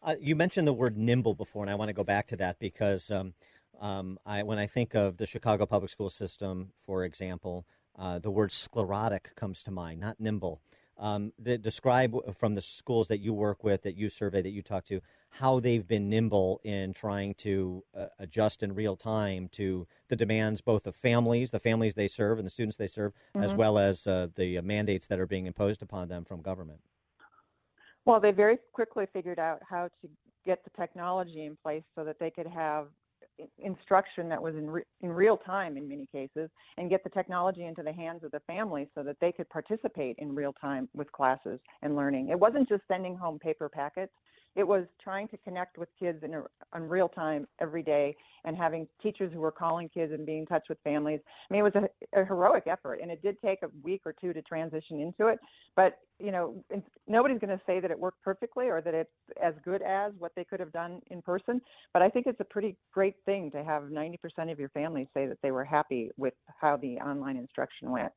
Uh, 0.03 0.15
you 0.21 0.37
mentioned 0.37 0.67
the 0.67 0.73
word 0.73 0.97
nimble 0.97 1.35
before, 1.35 1.63
and 1.63 1.71
I 1.71 1.75
want 1.75 1.89
to 1.89 1.93
go 1.93 2.05
back 2.05 2.29
to 2.29 2.37
that 2.37 2.59
because 2.61 3.11
um, 3.11 3.35
um, 3.81 4.19
I, 4.25 4.43
when 4.43 4.59
I 4.59 4.67
think 4.67 4.95
of 4.95 5.17
the 5.17 5.27
Chicago 5.27 5.67
public 5.67 5.91
school 5.91 6.09
system, 6.09 6.73
for 6.87 7.05
example, 7.05 7.67
uh, 7.99 8.19
the 8.19 8.31
word 8.31 8.53
sclerotic 8.53 9.35
comes 9.35 9.63
to 9.65 9.71
mind, 9.71 10.01
not 10.01 10.21
nimble. 10.21 10.61
Um, 10.99 11.33
the, 11.39 11.57
describe 11.57 12.15
from 12.35 12.55
the 12.57 12.61
schools 12.61 13.07
that 13.09 13.19
you 13.19 13.33
work 13.33 13.63
with, 13.63 13.83
that 13.83 13.97
you 13.97 14.09
survey, 14.09 14.43
that 14.43 14.51
you 14.51 14.63
talk 14.63 14.85
to, 14.87 15.01
how 15.31 15.61
they've 15.61 15.87
been 15.87 16.09
nimble 16.09 16.61
in 16.65 16.93
trying 16.93 17.35
to 17.35 17.85
uh, 17.97 18.07
adjust 18.19 18.65
in 18.65 18.75
real 18.75 18.97
time 18.97 19.49
to 19.53 19.87
the 20.09 20.17
demands 20.17 20.61
both 20.61 20.87
of 20.89 20.97
families, 20.97 21.53
the 21.53 21.61
families 21.61 21.95
they 21.95 22.09
serve, 22.09 22.39
and 22.39 22.47
the 22.47 22.51
students 22.51 22.77
they 22.77 22.89
serve, 22.89 23.13
mm-hmm. 23.13 23.45
as 23.45 23.55
well 23.55 23.79
as 23.79 24.07
uh, 24.09 24.27
the 24.35 24.61
mandates 24.63 25.07
that 25.07 25.21
are 25.21 25.27
being 25.27 25.47
imposed 25.47 25.83
upon 25.83 26.09
them 26.09 26.25
from 26.25 26.43
government. 26.43 26.81
Well, 28.05 28.19
they 28.19 28.33
very 28.33 28.59
quickly 28.73 29.07
figured 29.13 29.39
out 29.39 29.61
how 29.69 29.91
to 30.03 30.09
get 30.45 30.65
the 30.65 30.71
technology 30.71 31.45
in 31.45 31.57
place 31.63 31.85
so 31.95 32.05
that 32.05 32.19
they 32.19 32.31
could 32.31 32.47
have 32.47 32.87
instruction 33.59 34.29
that 34.29 34.43
was 34.43 34.55
in, 34.55 34.69
re- 34.69 34.83
in 35.01 35.11
real 35.11 35.37
time 35.37 35.77
in 35.77 35.89
many 35.89 36.07
cases 36.07 36.51
and 36.77 36.91
get 36.91 37.05
the 37.05 37.11
technology 37.11 37.65
into 37.65 37.83
the 37.83 37.93
hands 37.93 38.25
of 38.25 38.31
the 38.31 38.41
families 38.47 38.89
so 38.95 39.03
that 39.03 39.17
they 39.21 39.33
could 39.33 39.49
participate 39.51 40.17
in 40.19 40.35
real 40.35 40.53
time 40.53 40.89
with 40.95 41.11
classes 41.13 41.61
and 41.83 41.97
learning. 41.97 42.29
It 42.29 42.39
wasn't 42.39 42.69
just 42.69 42.83
sending 42.89 43.17
home 43.17 43.39
paper 43.39 43.69
packets. 43.69 44.13
It 44.59 44.67
was 44.67 44.87
trying 45.01 45.29
to 45.29 45.37
connect 45.37 45.79
with 45.79 45.89
kids 46.01 46.25
in, 46.25 46.35
a, 46.35 46.43
in 46.75 46.89
real 46.89 47.09
time 47.09 47.47
every 47.61 47.85
day 47.85 48.17
and 48.45 48.57
having 48.57 48.89
teachers 49.01 49.33
who 49.33 49.39
were 49.39 49.53
calling 49.53 49.89
kids 49.89 50.13
and 50.13 50.27
being 50.27 50.41
in 50.41 50.47
touch 50.47 50.65
with 50.69 50.79
families. 50.83 51.21
I 51.49 51.55
mean, 51.55 51.65
it 51.65 51.75
was 51.75 51.85
a, 52.13 52.21
a 52.21 52.25
heroic 52.25 52.65
effort, 52.67 52.99
and 53.01 53.09
it 53.09 53.23
did 53.23 53.41
take 53.41 53.63
a 53.63 53.69
week 53.85 54.03
or 54.05 54.13
two 54.13 54.33
to 54.33 54.43
transition 54.43 55.01
into 55.01 55.29
it. 55.29 55.39
But 55.77 56.01
you 56.19 56.33
know, 56.33 56.65
nobody's 57.07 57.39
going 57.39 57.57
to 57.57 57.61
say 57.65 57.79
that 57.79 57.93
it 57.93 57.99
worked 57.99 58.21
perfectly 58.23 58.67
or 58.67 58.81
that 58.81 58.95
it's 58.95 59.11
as 59.41 59.55
good 59.65 59.81
as 59.83 60.13
what 60.19 60.33
they 60.35 60.43
could 60.43 60.59
have 60.59 60.73
done 60.73 61.01
in 61.13 61.23
person. 61.23 61.61
But 61.93 62.03
I 62.03 62.09
think 62.09 62.27
it's 62.27 62.41
a 62.41 62.45
pretty 62.45 62.77
great 62.93 63.15
thing 63.25 63.53
to 63.53 63.63
have 63.63 63.85
90% 63.85 64.19
of 64.51 64.59
your 64.59 64.71
family 64.71 65.09
say 65.15 65.27
that 65.27 65.39
they 65.41 65.53
were 65.53 65.65
happy 65.65 66.11
with 66.17 66.35
how 66.61 66.77
the 66.77 66.97
online 66.97 67.37
instruction 67.37 67.93
went. 67.93 68.13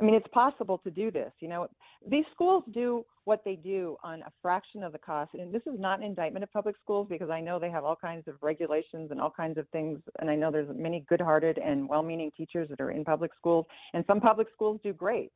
I 0.00 0.04
mean, 0.04 0.14
it's 0.14 0.28
possible 0.28 0.78
to 0.78 0.90
do 0.90 1.10
this. 1.10 1.32
You 1.40 1.48
know, 1.48 1.68
these 2.08 2.24
schools 2.32 2.62
do 2.72 3.04
what 3.24 3.42
they 3.44 3.56
do 3.56 3.96
on 4.02 4.20
a 4.22 4.32
fraction 4.40 4.82
of 4.82 4.92
the 4.92 4.98
cost. 4.98 5.32
And 5.34 5.52
this 5.52 5.62
is 5.66 5.78
not 5.78 5.98
an 5.98 6.04
indictment 6.04 6.44
of 6.44 6.52
public 6.52 6.76
schools 6.82 7.08
because 7.10 7.30
I 7.30 7.40
know 7.40 7.58
they 7.58 7.70
have 7.70 7.84
all 7.84 7.96
kinds 7.96 8.28
of 8.28 8.36
regulations 8.40 9.10
and 9.10 9.20
all 9.20 9.30
kinds 9.30 9.58
of 9.58 9.68
things. 9.70 9.98
And 10.20 10.30
I 10.30 10.36
know 10.36 10.50
there's 10.52 10.68
many 10.74 11.04
good 11.08 11.20
hearted 11.20 11.58
and 11.58 11.88
well 11.88 12.02
meaning 12.02 12.30
teachers 12.36 12.68
that 12.70 12.80
are 12.80 12.92
in 12.92 13.04
public 13.04 13.32
schools. 13.36 13.66
And 13.92 14.04
some 14.08 14.20
public 14.20 14.48
schools 14.52 14.80
do 14.84 14.92
great. 14.92 15.32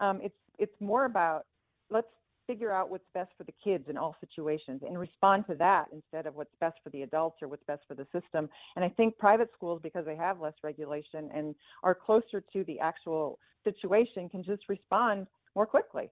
Um, 0.00 0.20
it's, 0.22 0.34
it's 0.58 0.74
more 0.80 1.04
about 1.04 1.44
let's 1.90 2.08
figure 2.46 2.72
out 2.72 2.90
what's 2.90 3.06
best 3.14 3.30
for 3.36 3.44
the 3.44 3.54
kids 3.62 3.84
in 3.88 3.96
all 3.96 4.16
situations 4.20 4.82
and 4.86 4.98
respond 4.98 5.44
to 5.48 5.54
that 5.56 5.86
instead 5.92 6.26
of 6.26 6.34
what's 6.34 6.54
best 6.60 6.76
for 6.82 6.90
the 6.90 7.02
adults 7.02 7.38
or 7.42 7.48
what's 7.48 7.64
best 7.64 7.82
for 7.88 7.94
the 7.94 8.06
system. 8.12 8.48
And 8.76 8.84
I 8.84 8.88
think 8.88 9.18
private 9.18 9.50
schools, 9.54 9.80
because 9.82 10.06
they 10.06 10.16
have 10.16 10.40
less 10.40 10.54
regulation 10.62 11.30
and 11.34 11.54
are 11.82 11.94
closer 11.94 12.42
to 12.52 12.64
the 12.64 12.78
actual 12.80 13.38
situation, 13.64 14.28
can 14.28 14.42
just 14.42 14.68
respond 14.68 15.26
more 15.54 15.66
quickly. 15.66 16.10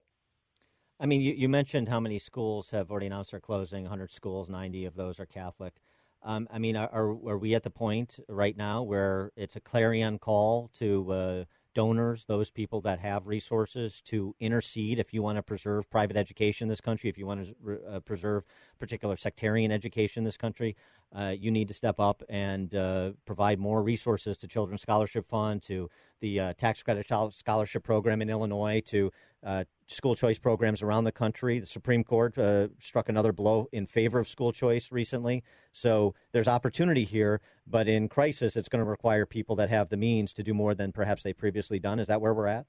I 0.99 1.05
mean, 1.05 1.21
you, 1.21 1.33
you 1.33 1.49
mentioned 1.49 1.89
how 1.89 1.99
many 1.99 2.19
schools 2.19 2.71
have 2.71 2.89
already 2.89 3.07
announced 3.07 3.31
they're 3.31 3.39
closing 3.39 3.83
100 3.83 4.11
schools, 4.11 4.49
90 4.49 4.85
of 4.85 4.95
those 4.95 5.19
are 5.19 5.25
Catholic. 5.25 5.75
Um, 6.23 6.47
I 6.51 6.57
mean, 6.57 6.75
are, 6.75 6.89
are 6.91 7.37
we 7.37 7.53
at 7.53 7.63
the 7.63 7.69
point 7.69 8.19
right 8.27 8.57
now 8.57 8.81
where 8.81 9.31
it's 9.35 9.55
a 9.55 9.59
clarion 9.59 10.17
call 10.17 10.71
to 10.79 11.11
uh, 11.11 11.45
donors, 11.75 12.25
those 12.25 12.49
people 12.49 12.81
that 12.81 12.97
have 12.99 13.27
resources 13.27 14.01
to 14.05 14.33
intercede 14.39 14.97
if 14.97 15.13
you 15.13 15.21
want 15.21 15.35
to 15.35 15.43
preserve 15.43 15.87
private 15.91 16.17
education 16.17 16.65
in 16.65 16.69
this 16.69 16.81
country, 16.81 17.07
if 17.07 17.17
you 17.19 17.27
want 17.27 17.45
to 17.45 17.79
uh, 17.87 17.99
preserve 17.99 18.43
particular 18.79 19.15
sectarian 19.15 19.71
education 19.71 20.21
in 20.21 20.25
this 20.25 20.37
country, 20.37 20.75
uh, 21.15 21.33
you 21.37 21.51
need 21.51 21.67
to 21.67 21.73
step 21.73 21.99
up 21.99 22.23
and 22.29 22.73
uh, 22.73 23.11
provide 23.25 23.59
more 23.59 23.83
resources 23.83 24.37
to 24.37 24.47
Children's 24.47 24.81
Scholarship 24.81 25.29
Fund, 25.29 25.61
to 25.63 25.89
the 26.21 26.39
uh, 26.39 26.53
tax 26.53 26.81
credit 26.83 27.07
scholarship 27.31 27.83
program 27.83 28.21
in 28.21 28.29
Illinois, 28.29 28.81
to 28.87 29.11
uh, 29.43 29.63
school 29.87 30.15
choice 30.15 30.39
programs 30.39 30.81
around 30.81 31.03
the 31.03 31.11
country. 31.11 31.59
The 31.59 31.65
Supreme 31.65 32.03
Court 32.03 32.37
uh, 32.37 32.69
struck 32.79 33.09
another 33.09 33.31
blow 33.31 33.67
in 33.71 33.85
favor 33.85 34.19
of 34.19 34.27
school 34.27 34.51
choice 34.51 34.91
recently. 34.91 35.43
So 35.71 36.15
there's 36.31 36.47
opportunity 36.47 37.03
here, 37.03 37.41
but 37.67 37.87
in 37.87 38.09
crisis, 38.09 38.55
it's 38.55 38.69
going 38.69 38.83
to 38.83 38.89
require 38.89 39.25
people 39.25 39.55
that 39.57 39.69
have 39.69 39.89
the 39.89 39.97
means 39.97 40.33
to 40.33 40.43
do 40.43 40.53
more 40.53 40.73
than 40.73 40.91
perhaps 40.91 41.23
they 41.23 41.33
previously 41.33 41.79
done. 41.79 41.99
Is 41.99 42.07
that 42.07 42.21
where 42.21 42.33
we're 42.33 42.47
at? 42.47 42.65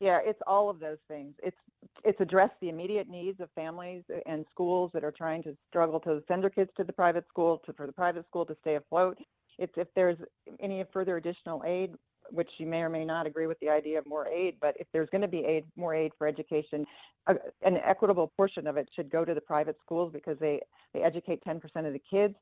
Yeah, 0.00 0.20
it's 0.22 0.40
all 0.46 0.70
of 0.70 0.78
those 0.78 0.98
things. 1.08 1.34
It's 1.42 1.56
it's 2.04 2.20
addressed 2.20 2.54
the 2.60 2.68
immediate 2.68 3.08
needs 3.08 3.40
of 3.40 3.48
families 3.54 4.02
and 4.26 4.44
schools 4.50 4.90
that 4.94 5.04
are 5.04 5.12
trying 5.12 5.42
to 5.44 5.56
struggle 5.68 6.00
to 6.00 6.22
send 6.28 6.42
their 6.42 6.50
kids 6.50 6.70
to 6.76 6.84
the 6.84 6.92
private 6.92 7.24
school, 7.28 7.60
to 7.66 7.72
for 7.72 7.86
the 7.86 7.92
private 7.92 8.24
school 8.26 8.46
to 8.46 8.56
stay 8.60 8.76
afloat. 8.76 9.18
It's 9.58 9.72
if 9.76 9.88
there's 9.94 10.18
any 10.60 10.84
further 10.92 11.16
additional 11.16 11.62
aid, 11.66 11.94
which 12.30 12.50
you 12.58 12.66
may 12.66 12.78
or 12.78 12.88
may 12.88 13.04
not 13.04 13.26
agree 13.26 13.46
with 13.46 13.58
the 13.60 13.68
idea 13.68 13.98
of 13.98 14.06
more 14.06 14.28
aid, 14.28 14.56
but 14.60 14.74
if 14.78 14.86
there's 14.92 15.08
going 15.10 15.22
to 15.22 15.28
be 15.28 15.44
aid, 15.44 15.64
more 15.76 15.94
aid 15.94 16.12
for 16.18 16.26
education, 16.26 16.84
uh, 17.26 17.34
an 17.62 17.78
equitable 17.84 18.32
portion 18.36 18.66
of 18.66 18.76
it 18.76 18.88
should 18.94 19.10
go 19.10 19.24
to 19.24 19.34
the 19.34 19.40
private 19.40 19.76
schools 19.84 20.12
because 20.12 20.38
they, 20.38 20.60
they 20.92 21.02
educate 21.02 21.42
10% 21.44 21.56
of 21.86 21.92
the 21.92 22.02
kids. 22.10 22.34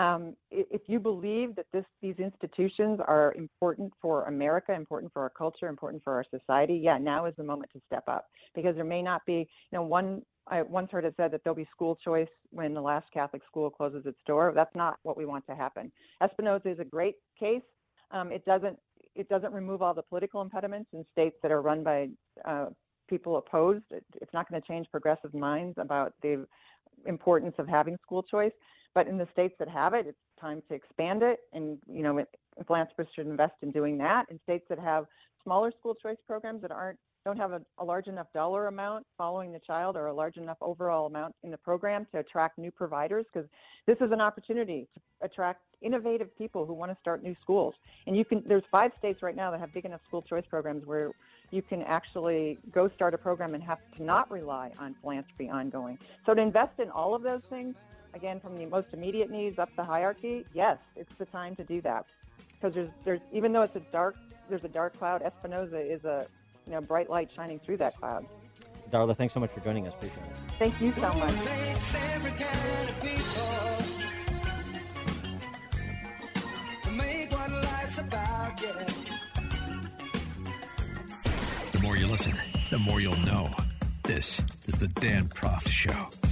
Um, 0.00 0.34
if 0.50 0.80
you 0.86 0.98
believe 0.98 1.54
that 1.56 1.66
this, 1.74 1.84
these 2.00 2.14
institutions 2.18 3.00
are 3.06 3.34
important 3.36 3.92
for 4.00 4.24
America, 4.24 4.72
important 4.72 5.12
for 5.12 5.20
our 5.20 5.28
culture, 5.28 5.68
important 5.68 6.02
for 6.02 6.14
our 6.14 6.24
society, 6.30 6.80
yeah, 6.82 6.96
now 6.96 7.26
is 7.26 7.34
the 7.36 7.44
moment 7.44 7.70
to 7.74 7.80
step 7.86 8.04
up 8.08 8.24
because 8.54 8.74
there 8.76 8.84
may 8.84 9.02
not 9.02 9.20
be, 9.26 9.32
you 9.32 9.46
know, 9.72 9.82
one. 9.82 10.22
I 10.46 10.62
once 10.62 10.90
heard 10.90 11.04
it 11.04 11.14
said 11.18 11.30
that 11.32 11.42
there'll 11.44 11.54
be 11.54 11.68
school 11.70 11.98
choice 12.02 12.32
when 12.50 12.72
the 12.72 12.80
last 12.80 13.06
Catholic 13.12 13.42
school 13.46 13.68
closes 13.68 14.06
its 14.06 14.18
door. 14.26 14.52
That's 14.54 14.74
not 14.74 14.96
what 15.02 15.18
we 15.18 15.26
want 15.26 15.44
to 15.48 15.54
happen. 15.54 15.92
Espinoza 16.22 16.66
is 16.66 16.78
a 16.80 16.84
great 16.84 17.16
case. 17.38 17.62
Um, 18.10 18.32
it 18.32 18.44
doesn't 18.46 18.78
it 19.14 19.28
doesn't 19.28 19.52
remove 19.52 19.82
all 19.82 19.92
the 19.92 20.02
political 20.02 20.40
impediments 20.40 20.88
in 20.94 21.04
states 21.12 21.36
that 21.42 21.52
are 21.52 21.60
run 21.60 21.84
by 21.84 22.08
uh, 22.46 22.66
people 23.06 23.36
opposed. 23.36 23.84
It, 23.90 24.04
it's 24.22 24.32
not 24.32 24.48
going 24.48 24.62
to 24.62 24.66
change 24.66 24.86
progressive 24.90 25.34
minds 25.34 25.74
about 25.76 26.14
the 26.22 26.46
importance 27.06 27.54
of 27.58 27.68
having 27.68 27.98
school 28.02 28.22
choice. 28.22 28.52
But 28.94 29.06
in 29.06 29.18
the 29.18 29.28
states 29.32 29.54
that 29.58 29.68
have 29.68 29.94
it, 29.94 30.06
it's 30.06 30.18
time 30.40 30.62
to 30.68 30.74
expand 30.74 31.22
it, 31.22 31.40
and 31.52 31.78
you 31.86 32.02
know, 32.02 32.24
philanthropists 32.66 33.14
should 33.14 33.26
invest 33.26 33.54
in 33.62 33.70
doing 33.70 33.98
that. 33.98 34.26
In 34.30 34.40
states 34.44 34.64
that 34.68 34.78
have 34.78 35.06
smaller 35.44 35.72
school 35.78 35.94
choice 35.94 36.18
programs 36.26 36.62
that 36.62 36.70
aren't 36.70 36.98
don't 37.24 37.36
have 37.36 37.52
a, 37.52 37.60
a, 37.78 37.84
large 37.84 38.06
enough 38.06 38.26
dollar 38.32 38.68
amount 38.68 39.06
following 39.18 39.52
the 39.52 39.58
child 39.66 39.96
or 39.96 40.06
a 40.06 40.12
large 40.12 40.36
enough 40.36 40.56
overall 40.60 41.06
amount 41.06 41.34
in 41.42 41.50
the 41.50 41.56
program 41.58 42.06
to 42.12 42.18
attract 42.18 42.56
new 42.56 42.70
providers 42.70 43.26
because 43.32 43.48
this 43.86 43.96
is 44.00 44.10
an 44.10 44.20
opportunity 44.20 44.88
to 44.94 45.26
attract 45.26 45.60
innovative 45.82 46.36
people 46.38 46.64
who 46.64 46.72
want 46.72 46.90
to 46.90 46.96
start 47.00 47.22
new 47.22 47.34
schools 47.42 47.74
and 48.06 48.16
you 48.16 48.24
can 48.24 48.42
there's 48.46 48.62
five 48.70 48.90
states 48.98 49.22
right 49.22 49.36
now 49.36 49.50
that 49.50 49.60
have 49.60 49.72
big 49.72 49.84
enough 49.84 50.00
school 50.08 50.22
choice 50.22 50.44
programs 50.48 50.84
where 50.86 51.10
you 51.50 51.62
can 51.62 51.82
actually 51.82 52.58
go 52.72 52.88
start 52.94 53.12
a 53.12 53.18
program 53.18 53.54
and 53.54 53.62
have 53.62 53.78
to 53.96 54.02
not 54.02 54.30
rely 54.30 54.70
on 54.78 54.94
philanthropy 55.02 55.48
ongoing 55.48 55.98
so 56.26 56.34
to 56.34 56.40
invest 56.40 56.78
in 56.78 56.90
all 56.90 57.14
of 57.14 57.22
those 57.22 57.42
things 57.50 57.74
again 58.14 58.40
from 58.40 58.56
the 58.58 58.66
most 58.66 58.88
immediate 58.92 59.30
needs 59.30 59.58
up 59.58 59.68
the 59.76 59.84
hierarchy 59.84 60.44
yes 60.54 60.78
it's 60.96 61.12
the 61.18 61.26
time 61.26 61.54
to 61.56 61.64
do 61.64 61.80
that 61.80 62.04
because 62.54 62.74
there's 62.74 62.90
there's 63.04 63.20
even 63.32 63.52
though 63.52 63.62
it's 63.62 63.76
a 63.76 63.82
dark 63.92 64.16
there's 64.48 64.64
a 64.64 64.68
dark 64.68 64.96
cloud 64.98 65.22
Espinoza 65.22 65.80
is 65.80 66.04
a 66.04 66.26
you 66.70 66.76
know, 66.76 66.80
bright 66.80 67.10
light 67.10 67.30
shining 67.34 67.58
through 67.58 67.78
that 67.78 67.96
cloud. 67.96 68.24
Darla, 68.90 69.16
thanks 69.16 69.34
so 69.34 69.40
much 69.40 69.50
for 69.52 69.60
joining 69.60 69.86
us. 69.86 69.94
Appreciate 69.94 70.18
it. 70.18 70.32
Thank 70.58 70.80
you 70.80 70.92
so 70.94 71.12
much. 71.14 71.34
The 81.72 81.78
more 81.80 81.96
you 81.96 82.06
listen, 82.06 82.34
the 82.70 82.78
more 82.78 83.00
you'll 83.00 83.16
know. 83.18 83.52
This 84.04 84.40
is 84.66 84.78
the 84.78 84.88
Dan 84.88 85.24
Proft 85.28 85.68
Show. 85.68 86.29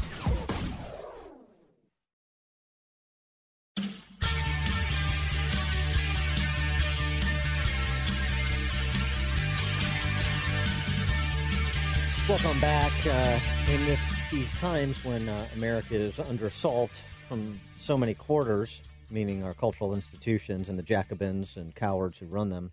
Welcome 12.29 12.61
back. 12.61 12.93
Uh, 13.07 13.41
in 13.72 13.87
this 13.87 14.07
these 14.31 14.55
times 14.57 15.03
when 15.03 15.31
uh, 15.31 15.49
America 15.55 15.95
is 15.95 16.20
under 16.20 16.49
assault 16.49 16.91
from 17.26 17.59
so 17.81 17.97
many 17.97 18.12
quarters, 18.12 18.83
meaning 19.09 19.43
our 19.43 19.55
cultural 19.55 19.95
institutions 19.95 20.68
and 20.68 20.79
the 20.79 20.83
Jacobins 20.83 21.57
and 21.57 21.74
cowards 21.74 22.18
who 22.18 22.26
run 22.26 22.51
them, 22.51 22.70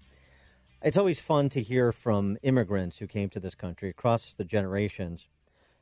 it's 0.82 0.98
always 0.98 1.22
fun 1.22 1.48
to 1.50 1.64
hear 1.64 1.94
from 1.94 2.38
immigrants 2.44 2.98
who 2.98 3.08
came 3.08 3.30
to 3.30 3.40
this 3.40 3.56
country 3.56 3.88
across 3.88 4.34
the 4.34 4.44
generations 4.44 5.30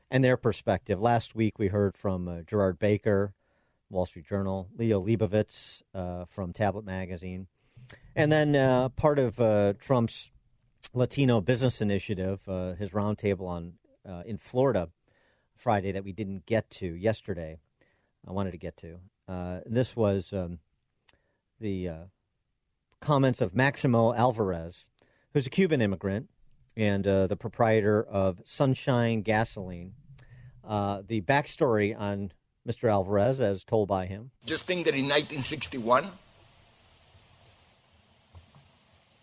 and 0.08 0.22
their 0.22 0.36
perspective. 0.36 1.00
Last 1.00 1.34
week 1.34 1.58
we 1.58 1.66
heard 1.66 1.96
from 1.96 2.28
uh, 2.28 2.42
Gerard 2.42 2.78
Baker, 2.78 3.34
Wall 3.90 4.06
Street 4.06 4.28
Journal, 4.28 4.68
Liel 4.78 5.04
Leibovitz 5.04 5.82
uh, 5.92 6.26
from 6.26 6.52
Tablet 6.52 6.84
Magazine, 6.84 7.48
and 8.14 8.30
then 8.30 8.54
uh, 8.54 8.90
part 8.90 9.18
of 9.18 9.40
uh, 9.40 9.72
Trump's 9.80 10.30
Latino 10.92 11.40
Business 11.40 11.80
Initiative, 11.80 12.40
uh, 12.48 12.74
his 12.74 12.90
roundtable 12.90 13.48
on 13.48 13.74
uh, 14.08 14.22
in 14.26 14.36
Florida 14.36 14.90
Friday 15.56 15.92
that 15.92 16.04
we 16.04 16.12
didn't 16.12 16.46
get 16.46 16.70
to 16.70 16.94
yesterday. 16.94 17.58
I 18.26 18.32
wanted 18.32 18.52
to 18.52 18.58
get 18.58 18.76
to. 18.78 18.98
Uh, 19.28 19.60
this 19.64 19.96
was 19.96 20.32
um, 20.32 20.58
the 21.60 21.88
uh, 21.88 21.96
comments 23.00 23.40
of 23.40 23.54
Maximo 23.54 24.12
Alvarez, 24.14 24.88
who's 25.32 25.46
a 25.46 25.50
Cuban 25.50 25.80
immigrant 25.80 26.28
and 26.76 27.06
uh, 27.06 27.26
the 27.26 27.36
proprietor 27.36 28.02
of 28.02 28.40
Sunshine 28.44 29.22
Gasoline. 29.22 29.94
Uh, 30.66 31.02
the 31.06 31.20
backstory 31.20 31.98
on 31.98 32.32
Mr. 32.66 32.90
Alvarez, 32.90 33.40
as 33.40 33.64
told 33.64 33.88
by 33.88 34.06
him. 34.06 34.30
Just 34.46 34.66
think 34.66 34.86
that 34.86 34.94
in 34.94 35.04
1961, 35.04 36.08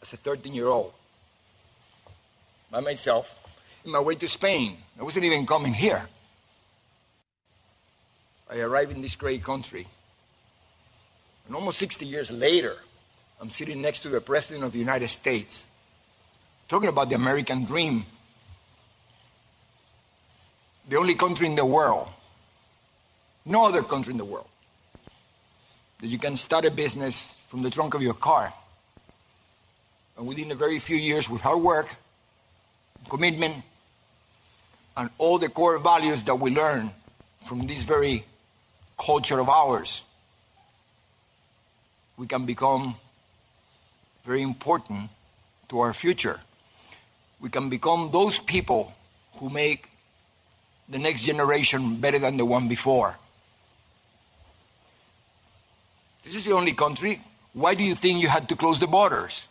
as 0.01 0.13
a 0.13 0.17
13 0.17 0.53
year 0.53 0.67
old, 0.67 0.93
by 2.71 2.79
myself, 2.79 3.35
in 3.83 3.91
my 3.91 3.99
way 3.99 4.15
to 4.15 4.27
Spain, 4.29 4.77
I 4.97 5.03
wasn't 5.03 5.25
even 5.25 5.45
coming 5.45 5.73
here. 5.73 6.07
I 8.49 8.59
arrived 8.59 8.93
in 8.93 9.01
this 9.01 9.15
great 9.15 9.43
country. 9.43 9.85
And 11.45 11.55
almost 11.55 11.79
60 11.79 12.05
years 12.05 12.31
later, 12.31 12.77
I'm 13.41 13.49
sitting 13.49 13.81
next 13.81 13.99
to 13.99 14.09
the 14.09 14.21
President 14.21 14.63
of 14.63 14.71
the 14.71 14.79
United 14.79 15.09
States, 15.09 15.65
talking 16.69 16.87
about 16.87 17.09
the 17.09 17.15
American 17.15 17.65
dream. 17.65 18.05
The 20.87 20.97
only 20.97 21.15
country 21.15 21.47
in 21.47 21.55
the 21.55 21.65
world, 21.65 22.07
no 23.45 23.65
other 23.65 23.83
country 23.83 24.11
in 24.11 24.17
the 24.17 24.25
world, 24.25 24.47
that 25.99 26.07
you 26.07 26.17
can 26.17 26.37
start 26.37 26.65
a 26.65 26.71
business 26.71 27.35
from 27.47 27.63
the 27.63 27.69
trunk 27.69 27.95
of 27.95 28.01
your 28.01 28.13
car. 28.13 28.53
And 30.17 30.27
within 30.27 30.51
a 30.51 30.55
very 30.55 30.79
few 30.79 30.97
years, 30.97 31.29
with 31.29 31.41
hard 31.41 31.61
work, 31.61 31.95
commitment, 33.09 33.63
and 34.97 35.09
all 35.17 35.37
the 35.37 35.49
core 35.49 35.79
values 35.79 36.23
that 36.23 36.35
we 36.35 36.51
learn 36.51 36.91
from 37.45 37.67
this 37.67 37.83
very 37.83 38.23
culture 38.97 39.39
of 39.39 39.49
ours, 39.49 40.03
we 42.17 42.27
can 42.27 42.45
become 42.45 42.95
very 44.23 44.41
important 44.41 45.09
to 45.69 45.79
our 45.79 45.93
future. 45.93 46.39
We 47.39 47.49
can 47.49 47.69
become 47.69 48.11
those 48.11 48.39
people 48.39 48.93
who 49.37 49.49
make 49.49 49.89
the 50.87 50.99
next 50.99 51.25
generation 51.25 51.95
better 51.95 52.19
than 52.19 52.37
the 52.37 52.45
one 52.45 52.67
before. 52.67 53.17
This 56.23 56.35
is 56.35 56.43
the 56.43 56.51
only 56.51 56.73
country. 56.73 57.21
Why 57.53 57.73
do 57.73 57.83
you 57.83 57.95
think 57.95 58.21
you 58.21 58.27
had 58.27 58.47
to 58.49 58.55
close 58.55 58.79
the 58.79 58.87
borders? 58.87 59.43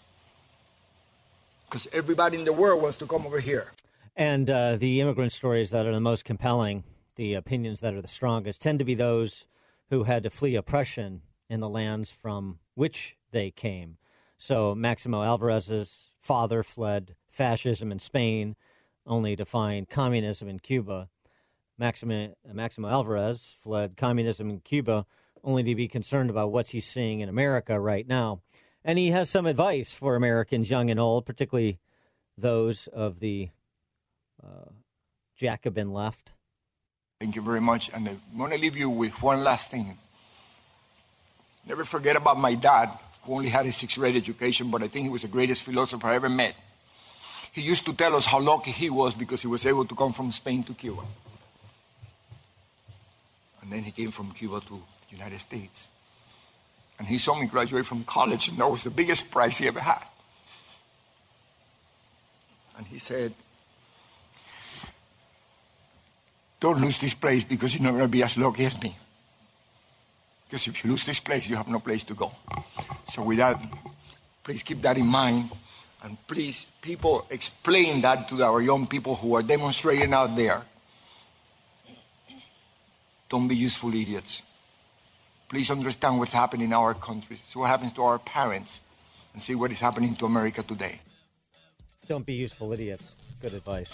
Because 1.71 1.87
everybody 1.93 2.37
in 2.37 2.45
the 2.45 2.53
world 2.53 2.83
wants 2.83 2.99
to 2.99 3.07
come 3.07 3.25
over 3.25 3.39
here. 3.39 3.68
And 4.16 4.51
uh, 4.51 4.77
the 4.77 5.01
immigrant 5.01 5.31
stories 5.31 5.71
that 5.71 5.87
are 5.87 5.95
the 5.95 6.01
most 6.01 6.25
compelling, 6.25 6.83
the 7.14 7.35
opinions 7.35 7.79
that 7.79 7.95
are 7.95 8.03
the 8.03 8.09
strongest, 8.09 8.61
tend 8.61 8.81
to 8.81 8.85
be 8.85 8.97
those 8.97 9.47
who 9.89 10.03
had 10.03 10.25
to 10.25 10.31
flee 10.31 10.57
oppression 10.57 11.23
in 11.49 11.61
the 11.61 11.68
lands 11.68 12.11
from 12.11 12.59
which 12.75 13.16
they 13.31 13.53
came. 13.53 13.99
So 14.37 14.75
Maximo 14.75 15.23
Alvarez's 15.23 16.11
father 16.21 16.64
fled 16.64 17.14
fascism 17.29 17.93
in 17.93 18.01
Spain, 18.01 18.57
only 19.07 19.37
to 19.37 19.45
find 19.45 19.89
communism 19.89 20.49
in 20.49 20.59
Cuba. 20.59 21.09
Maximo, 21.79 22.35
Maximo 22.53 22.89
Alvarez 22.89 23.55
fled 23.61 23.97
communism 23.97 24.51
in 24.51 24.59
Cuba, 24.59 25.07
only 25.45 25.62
to 25.62 25.75
be 25.77 25.87
concerned 25.87 26.31
about 26.31 26.51
what 26.51 26.68
he's 26.68 26.87
seeing 26.87 27.21
in 27.21 27.29
America 27.29 27.79
right 27.79 28.09
now. 28.09 28.41
And 28.85 28.99
he 28.99 29.11
has 29.11 29.28
some 29.28 29.47
advice 29.47 29.93
for 29.93 30.16
Americans, 30.16 30.70
young 30.70 30.91
and 30.91 30.99
old, 30.99 31.26
particularly 31.26 31.78
those 32.37 32.87
of 32.89 33.20
the 33.20 33.51
uh, 34.43 34.70
Jacobin 35.37 35.93
left. 35.93 36.33
Thank 37.20 37.37
you 37.37 37.43
very 37.43 37.61
much. 37.61 37.91
And 37.93 38.09
I 38.09 38.16
want 38.35 38.53
to 38.53 38.59
leave 38.59 38.76
you 38.76 38.89
with 38.89 39.20
one 39.22 39.45
last 39.45 39.70
thing. 39.70 39.99
Never 41.66 41.85
forget 41.85 42.16
about 42.16 42.39
my 42.39 42.55
dad, 42.55 42.91
who 43.24 43.35
only 43.35 43.51
had 43.51 43.66
a 43.66 43.72
sixth 43.72 43.99
grade 43.99 44.16
education, 44.16 44.70
but 44.70 44.83
I 44.83 44.89
think 44.89 45.05
he 45.05 45.11
was 45.11 45.22
the 45.22 45.28
greatest 45.28 45.62
philosopher 45.62 46.07
I 46.07 46.14
ever 46.14 46.31
met. 46.31 46.57
He 47.53 47.61
used 47.61 47.85
to 47.87 47.93
tell 47.93 48.16
us 48.16 48.24
how 48.24 48.41
lucky 48.41 48.70
he 48.70 48.89
was 48.89 49.14
because 49.14 49.43
he 49.43 49.49
was 49.49 49.66
able 49.66 49.85
to 49.85 49.95
come 49.95 50.12
from 50.12 50.33
Spain 50.33 50.62
to 50.64 50.72
Cuba. 50.72 51.03
And 53.61 53.70
then 53.70 53.83
he 53.83 53.91
came 53.91 54.11
from 54.11 54.33
Cuba 54.33 54.61
to 54.61 54.83
the 55.11 55.16
United 55.16 55.41
States. 55.41 55.89
And 57.01 57.09
he 57.09 57.16
saw 57.16 57.34
me 57.34 57.46
graduate 57.46 57.86
from 57.86 58.05
college, 58.05 58.48
and 58.51 58.59
that 58.59 58.70
was 58.70 58.84
the 58.84 58.90
biggest 58.90 59.30
prize 59.30 59.57
he 59.57 59.66
ever 59.66 59.80
had. 59.80 60.05
And 62.76 62.86
he 62.86 62.98
said, 62.98 63.32
Don't 66.61 66.78
lose 66.78 66.98
this 66.98 67.14
place 67.14 67.42
because 67.42 67.74
you're 67.74 67.84
not 67.84 67.92
going 67.92 68.03
to 68.03 68.09
be 68.09 68.22
as 68.22 68.36
lucky 68.36 68.66
as 68.66 68.78
me. 68.82 68.94
Because 70.44 70.66
if 70.66 70.84
you 70.84 70.90
lose 70.90 71.07
this 71.07 71.20
place, 71.20 71.48
you 71.48 71.57
have 71.57 71.68
no 71.68 71.80
place 71.80 72.05
to 72.05 72.12
go. 72.12 72.32
So, 73.09 73.22
with 73.22 73.38
that, 73.38 73.57
please 74.44 74.62
keep 74.62 74.82
that 74.82 74.98
in 74.98 75.07
mind. 75.07 75.51
And 76.03 76.18
please, 76.26 76.66
people, 76.82 77.26
explain 77.30 78.03
that 78.03 78.28
to 78.28 78.42
our 78.42 78.61
young 78.61 78.86
people 78.86 79.14
who 79.14 79.36
are 79.36 79.42
demonstrating 79.42 80.12
out 80.12 80.36
there. 80.36 80.62
Don't 83.30 83.48
be 83.48 83.57
useful 83.57 83.94
idiots. 83.94 84.42
Please 85.51 85.68
understand 85.68 86.20
what's 86.20 86.32
happening 86.32 86.66
in 86.66 86.72
our 86.72 86.94
countries. 86.94 87.40
See 87.40 87.59
what 87.59 87.68
happens 87.68 87.92
to 87.94 88.03
our 88.05 88.20
parents 88.20 88.82
and 89.34 89.42
see 89.42 89.57
what 89.57 89.72
is 89.72 89.80
happening 89.80 90.14
to 90.16 90.26
America 90.26 90.62
today. 90.62 91.01
Don't 92.07 92.24
be 92.24 92.34
useful 92.34 92.72
idiots. 92.72 93.11
Good 93.42 93.55
advice. 93.55 93.88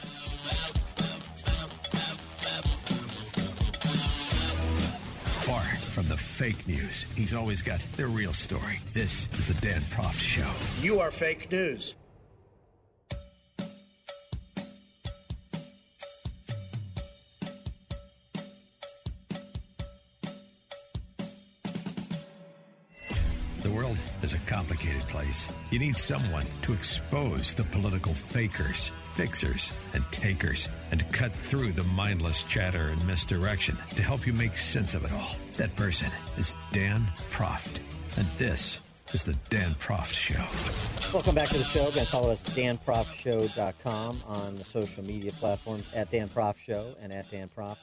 Far 5.47 5.63
from 5.63 6.09
the 6.09 6.17
fake 6.19 6.69
news, 6.69 7.07
he's 7.15 7.33
always 7.33 7.63
got 7.63 7.83
the 7.97 8.07
real 8.07 8.35
story. 8.35 8.81
This 8.93 9.27
is 9.39 9.49
the 9.49 9.55
Dan 9.67 9.81
Proft 9.91 10.21
Show. 10.21 10.51
You 10.83 11.01
are 11.01 11.11
fake 11.11 11.51
news. 11.51 11.95
World 23.97 24.25
is 24.25 24.35
a 24.35 24.39
complicated 24.41 25.03
place. 25.03 25.49
You 25.71 25.79
need 25.79 25.97
someone 25.97 26.47
to 26.63 26.73
expose 26.73 27.55
the 27.55 27.65
political 27.65 28.15
fakers, 28.15 28.91
fixers, 29.01 29.73
and 29.95 30.05
takers, 30.11 30.69
and 30.91 31.01
to 31.01 31.07
cut 31.07 31.33
through 31.33 31.73
the 31.73 31.85
mindless 31.85 32.43
chatter 32.43 32.87
and 32.87 33.07
misdirection 33.07 33.77
to 33.95 34.03
help 34.03 34.27
you 34.27 34.33
make 34.33 34.57
sense 34.57 34.95
of 34.95 35.05
it 35.05 35.13
all. 35.13 35.37
That 35.57 35.75
person 35.77 36.11
is 36.37 36.57
Dan 36.73 37.07
Proft. 37.31 37.81
And 38.17 38.27
this 38.39 38.81
is 39.13 39.25
the 39.25 39.35
Dan 39.51 39.75
Proft 39.75 40.15
Show. 40.15 40.45
Welcome 41.13 41.35
back 41.35 41.49
to 41.49 41.59
the 41.59 41.65
show. 41.65 41.89
Again, 41.89 42.07
follow 42.07 42.31
us 42.31 42.45
at 42.47 42.55
danproftshow.com 42.55 44.23
on 44.27 44.57
the 44.57 44.65
social 44.65 45.05
media 45.05 45.33
platforms 45.33 45.85
at 45.95 46.11
Dan 46.11 46.29
Proft 46.29 46.59
Show 46.59 46.95
and 47.01 47.13
at 47.13 47.31
Dan 47.31 47.49
Proft. 47.57 47.77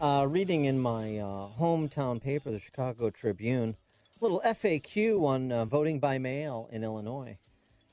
Uh, 0.00 0.26
reading 0.28 0.66
in 0.66 0.78
my 0.78 1.18
uh, 1.18 1.48
hometown 1.58 2.22
paper, 2.22 2.52
the 2.52 2.60
Chicago 2.60 3.10
Tribune, 3.10 3.74
little 4.20 4.42
FAQ 4.44 5.24
on 5.24 5.52
uh, 5.52 5.64
voting 5.64 6.00
by 6.00 6.18
mail 6.18 6.68
in 6.72 6.84
Illinois. 6.84 7.38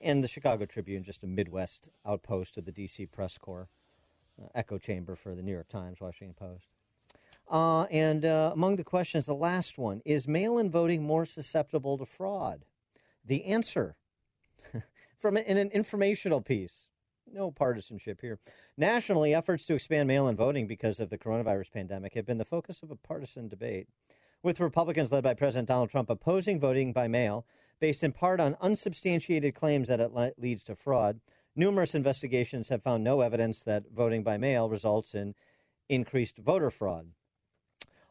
And 0.02 0.24
the 0.24 0.28
Chicago 0.28 0.66
Tribune, 0.66 1.04
just 1.04 1.24
a 1.24 1.28
Midwest 1.28 1.90
outpost 2.06 2.58
of 2.58 2.66
the 2.66 2.72
D.C. 2.72 3.06
press 3.08 3.38
corps, 3.38 3.70
uh, 4.42 4.48
echo 4.54 4.78
chamber 4.78 5.16
for 5.16 5.36
the 5.36 5.42
New 5.42 5.52
York 5.52 5.70
Times, 5.70 6.00
Washington 6.00 6.36
Post. 6.38 6.68
Uh, 7.50 7.84
and 7.84 8.26
uh, 8.26 8.52
among 8.54 8.76
the 8.76 8.84
questions, 8.84 9.26
the 9.26 9.36
last 9.36 9.78
one 9.78 10.02
is 10.06 10.28
mail 10.28 10.58
in 10.58 10.70
voting 10.70 11.04
more 11.04 11.26
susceptible 11.26 11.98
to 11.98 12.06
fraud? 12.06 12.66
The 13.24 13.46
answer 13.46 13.96
from 15.18 15.38
in 15.38 15.58
an 15.58 15.70
informational 15.70 16.42
piece. 16.42 16.88
No 17.32 17.52
partisanship 17.52 18.22
here. 18.22 18.40
Nationally, 18.78 19.34
efforts 19.34 19.66
to 19.66 19.74
expand 19.74 20.08
mail 20.08 20.28
in 20.28 20.36
voting 20.36 20.68
because 20.68 21.00
of 21.00 21.10
the 21.10 21.18
coronavirus 21.18 21.72
pandemic 21.72 22.14
have 22.14 22.26
been 22.26 22.38
the 22.38 22.46
focus 22.46 22.82
of 22.84 22.92
a 22.92 22.96
partisan 22.96 23.48
debate, 23.48 23.88
with 24.46 24.60
Republicans 24.60 25.12
led 25.12 25.24
by 25.24 25.34
President 25.34 25.68
Donald 25.68 25.90
Trump 25.90 26.08
opposing 26.08 26.60
voting 26.60 26.94
by 26.94 27.08
mail 27.08 27.48
based 27.80 28.04
in 28.04 28.12
part 28.12 28.40
on 28.40 28.56
unsubstantiated 28.62 29.56
claims 29.56 29.88
that 29.88 30.00
it 30.00 30.14
le- 30.14 30.34
leads 30.38 30.64
to 30.64 30.76
fraud. 30.76 31.20
Numerous 31.56 31.96
investigations 31.96 32.70
have 32.70 32.84
found 32.84 33.04
no 33.04 33.22
evidence 33.22 33.64
that 33.64 33.86
voting 33.92 34.24
by 34.24 34.38
mail 34.38 34.70
results 34.70 35.16
in 35.16 35.34
increased 35.90 36.38
voter 36.38 36.70
fraud. 36.70 37.08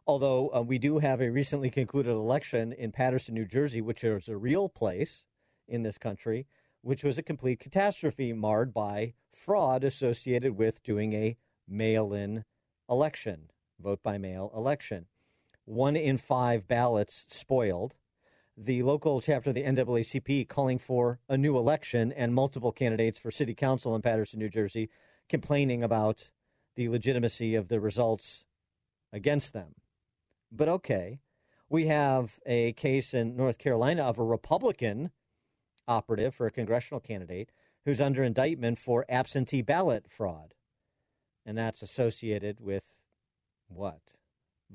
Although 0.08 0.50
uh, 0.52 0.60
we 0.62 0.76
do 0.78 0.98
have 0.98 1.20
a 1.20 1.30
recently 1.30 1.70
concluded 1.70 2.10
election 2.10 2.72
in 2.72 2.90
Paterson, 2.90 3.34
New 3.34 3.46
Jersey, 3.46 3.80
which 3.80 4.02
is 4.02 4.28
a 4.28 4.36
real 4.36 4.68
place 4.68 5.24
in 5.68 5.84
this 5.84 5.98
country, 5.98 6.46
which 6.82 7.04
was 7.04 7.16
a 7.16 7.22
complete 7.22 7.60
catastrophe 7.60 8.32
marred 8.32 8.74
by 8.74 9.14
fraud 9.32 9.84
associated 9.84 10.58
with 10.58 10.82
doing 10.82 11.12
a 11.12 11.36
mail 11.68 12.12
in 12.12 12.44
election, 12.90 13.50
vote 13.80 14.02
by 14.02 14.18
mail 14.18 14.50
election. 14.54 15.06
One 15.64 15.96
in 15.96 16.18
five 16.18 16.68
ballots 16.68 17.24
spoiled. 17.28 17.94
The 18.56 18.82
local 18.82 19.20
chapter 19.20 19.50
of 19.50 19.54
the 19.54 19.64
NAACP 19.64 20.48
calling 20.48 20.78
for 20.78 21.18
a 21.28 21.36
new 21.36 21.56
election 21.56 22.12
and 22.12 22.34
multiple 22.34 22.70
candidates 22.70 23.18
for 23.18 23.30
city 23.30 23.54
council 23.54 23.96
in 23.96 24.02
Paterson, 24.02 24.38
New 24.38 24.48
Jersey, 24.48 24.90
complaining 25.28 25.82
about 25.82 26.28
the 26.76 26.88
legitimacy 26.88 27.54
of 27.54 27.68
the 27.68 27.80
results 27.80 28.44
against 29.12 29.52
them. 29.52 29.74
But 30.52 30.68
okay, 30.68 31.20
we 31.68 31.86
have 31.86 32.38
a 32.46 32.72
case 32.74 33.14
in 33.14 33.34
North 33.34 33.58
Carolina 33.58 34.02
of 34.02 34.18
a 34.18 34.24
Republican 34.24 35.10
operative 35.88 36.34
for 36.34 36.46
a 36.46 36.52
congressional 36.52 37.00
candidate 37.00 37.50
who's 37.84 38.00
under 38.00 38.22
indictment 38.22 38.78
for 38.78 39.04
absentee 39.08 39.62
ballot 39.62 40.06
fraud. 40.08 40.54
And 41.44 41.56
that's 41.56 41.82
associated 41.82 42.60
with 42.60 42.84
what? 43.68 44.12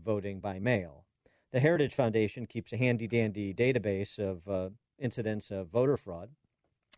Voting 0.03 0.39
by 0.39 0.59
mail. 0.59 1.05
The 1.51 1.59
Heritage 1.59 1.93
Foundation 1.93 2.45
keeps 2.45 2.71
a 2.71 2.77
handy 2.77 3.07
dandy 3.07 3.53
database 3.53 4.19
of 4.19 4.47
uh, 4.47 4.69
incidents 4.99 5.51
of 5.51 5.69
voter 5.69 5.97
fraud. 5.97 6.29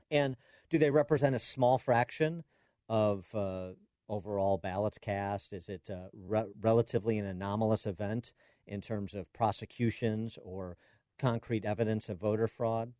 And 0.10 0.36
do 0.70 0.78
they 0.78 0.92
represent 0.92 1.36
a 1.36 1.40
small 1.40 1.78
fraction 1.78 2.44
of 2.90 3.34
uh, 3.34 3.70
overall 4.10 4.58
ballots 4.58 4.98
cast? 4.98 5.54
Is 5.54 5.70
it 5.70 5.90
uh, 5.90 6.10
re- 6.14 6.52
relatively 6.60 7.18
an 7.18 7.26
anomalous 7.26 7.86
event 7.86 8.34
in 8.68 8.82
terms 8.82 9.14
of 9.14 9.32
prosecutions 9.34 10.38
or 10.44 10.78
concrete 11.18 11.66
evidence 11.66 12.10
of 12.10 12.20
voter 12.20 12.48
fraud 12.48 12.94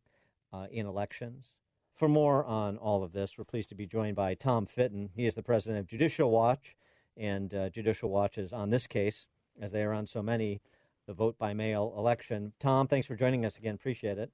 uh, 0.52 0.66
in 0.70 0.86
elections? 0.86 1.50
For 1.94 2.08
more 2.08 2.44
on 2.44 2.78
all 2.78 3.04
of 3.04 3.12
this, 3.12 3.36
we're 3.36 3.44
pleased 3.44 3.68
to 3.68 3.74
be 3.74 3.86
joined 3.86 4.16
by 4.16 4.34
Tom 4.34 4.66
Fitton. 4.66 5.10
He 5.14 5.26
is 5.26 5.34
the 5.34 5.42
president 5.42 5.80
of 5.80 5.86
Judicial 5.86 6.30
Watch, 6.30 6.74
and 7.16 7.54
uh, 7.54 7.68
Judicial 7.68 8.08
Watch 8.08 8.38
is 8.38 8.52
on 8.52 8.70
this 8.70 8.86
case, 8.86 9.26
as 9.60 9.72
they 9.72 9.82
are 9.82 9.92
on 9.92 10.06
so 10.06 10.22
many, 10.22 10.60
the 11.06 11.12
vote 11.12 11.38
by 11.38 11.54
mail 11.54 11.94
election. 11.96 12.52
Tom, 12.60 12.86
thanks 12.86 13.06
for 13.06 13.16
joining 13.16 13.44
us 13.44 13.56
again. 13.56 13.74
Appreciate 13.74 14.18
it. 14.18 14.30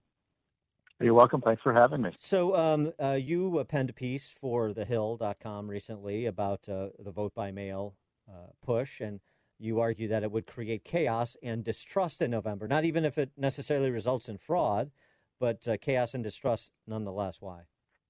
You're 1.00 1.14
welcome. 1.14 1.40
Thanks 1.40 1.62
for 1.62 1.72
having 1.72 2.02
me. 2.02 2.10
So, 2.18 2.56
um, 2.56 2.92
uh, 3.00 3.12
you 3.12 3.64
penned 3.68 3.90
a 3.90 3.92
piece 3.92 4.28
for 4.28 4.70
TheHill.com 4.70 5.68
recently 5.70 6.26
about 6.26 6.68
uh, 6.68 6.88
the 6.98 7.12
vote 7.12 7.34
by 7.34 7.52
mail 7.52 7.94
uh, 8.28 8.48
push, 8.64 9.00
and 9.00 9.20
you 9.60 9.80
argue 9.80 10.08
that 10.08 10.24
it 10.24 10.32
would 10.32 10.46
create 10.46 10.84
chaos 10.84 11.36
and 11.40 11.62
distrust 11.62 12.20
in 12.20 12.32
November, 12.32 12.66
not 12.66 12.84
even 12.84 13.04
if 13.04 13.16
it 13.16 13.30
necessarily 13.36 13.90
results 13.90 14.28
in 14.28 14.38
fraud, 14.38 14.90
but 15.38 15.66
uh, 15.68 15.76
chaos 15.80 16.14
and 16.14 16.24
distrust 16.24 16.72
nonetheless. 16.86 17.36
Why? 17.40 17.60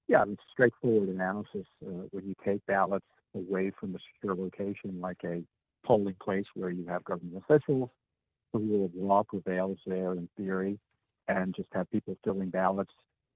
Yeah, 0.07 0.23
it's 0.27 0.41
straightforward 0.51 1.09
analysis. 1.09 1.67
Uh, 1.85 2.07
when 2.09 2.27
you 2.27 2.33
take 2.43 2.65
ballots 2.65 3.05
away 3.35 3.71
from 3.79 3.95
a 3.95 3.99
secure 4.13 4.35
location, 4.35 4.99
like 4.99 5.23
a 5.23 5.43
polling 5.85 6.15
place 6.21 6.45
where 6.55 6.69
you 6.69 6.85
have 6.87 7.03
government 7.03 7.43
officials, 7.47 7.89
the 8.53 8.59
rule 8.59 8.85
of 8.85 8.95
law 8.95 9.23
prevails 9.23 9.77
there 9.85 10.13
in 10.13 10.27
theory, 10.37 10.79
and 11.27 11.55
just 11.55 11.69
have 11.73 11.89
people 11.91 12.17
filling 12.23 12.49
ballots 12.49 12.93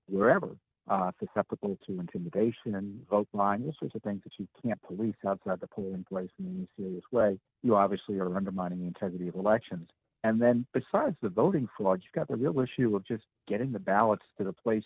wherever, 0.07 0.55
uh, 0.89 1.11
susceptible 1.19 1.77
to 1.85 1.99
intimidation, 1.99 3.05
vote 3.09 3.27
buying, 3.33 3.63
all 3.63 3.75
sorts 3.79 3.95
of 3.95 4.01
things 4.01 4.21
that 4.23 4.33
you 4.37 4.47
can't 4.61 4.81
police 4.81 5.15
outside 5.25 5.59
the 5.59 5.67
polling 5.67 6.05
place 6.09 6.29
in 6.39 6.45
any 6.47 6.67
serious 6.77 7.03
way. 7.11 7.37
You 7.61 7.75
obviously 7.75 8.17
are 8.19 8.35
undermining 8.35 8.79
the 8.79 8.87
integrity 8.87 9.27
of 9.27 9.35
elections. 9.35 9.89
And 10.23 10.41
then 10.41 10.65
besides 10.73 11.15
the 11.21 11.29
voting 11.29 11.67
fraud, 11.77 12.01
you've 12.03 12.13
got 12.13 12.27
the 12.27 12.35
real 12.35 12.59
issue 12.59 12.95
of 12.95 13.05
just 13.05 13.23
getting 13.47 13.71
the 13.71 13.79
ballots 13.79 14.23
to 14.37 14.43
the 14.43 14.53
place, 14.53 14.85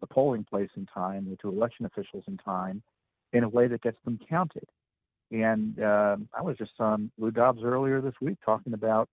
the 0.00 0.06
polling 0.06 0.44
place 0.44 0.70
in 0.76 0.86
time, 0.86 1.28
or 1.30 1.36
to 1.36 1.56
election 1.56 1.86
officials 1.86 2.24
in 2.26 2.36
time, 2.36 2.82
in 3.32 3.44
a 3.44 3.48
way 3.48 3.68
that 3.68 3.82
gets 3.82 3.98
them 4.04 4.18
counted. 4.28 4.68
And 5.32 5.80
uh, 5.82 6.16
I 6.36 6.42
was 6.42 6.58
just 6.58 6.72
on 6.78 7.10
Lou 7.18 7.30
Dobbs 7.30 7.62
earlier 7.64 8.02
this 8.02 8.14
week 8.20 8.36
talking 8.44 8.74
about 8.74 9.08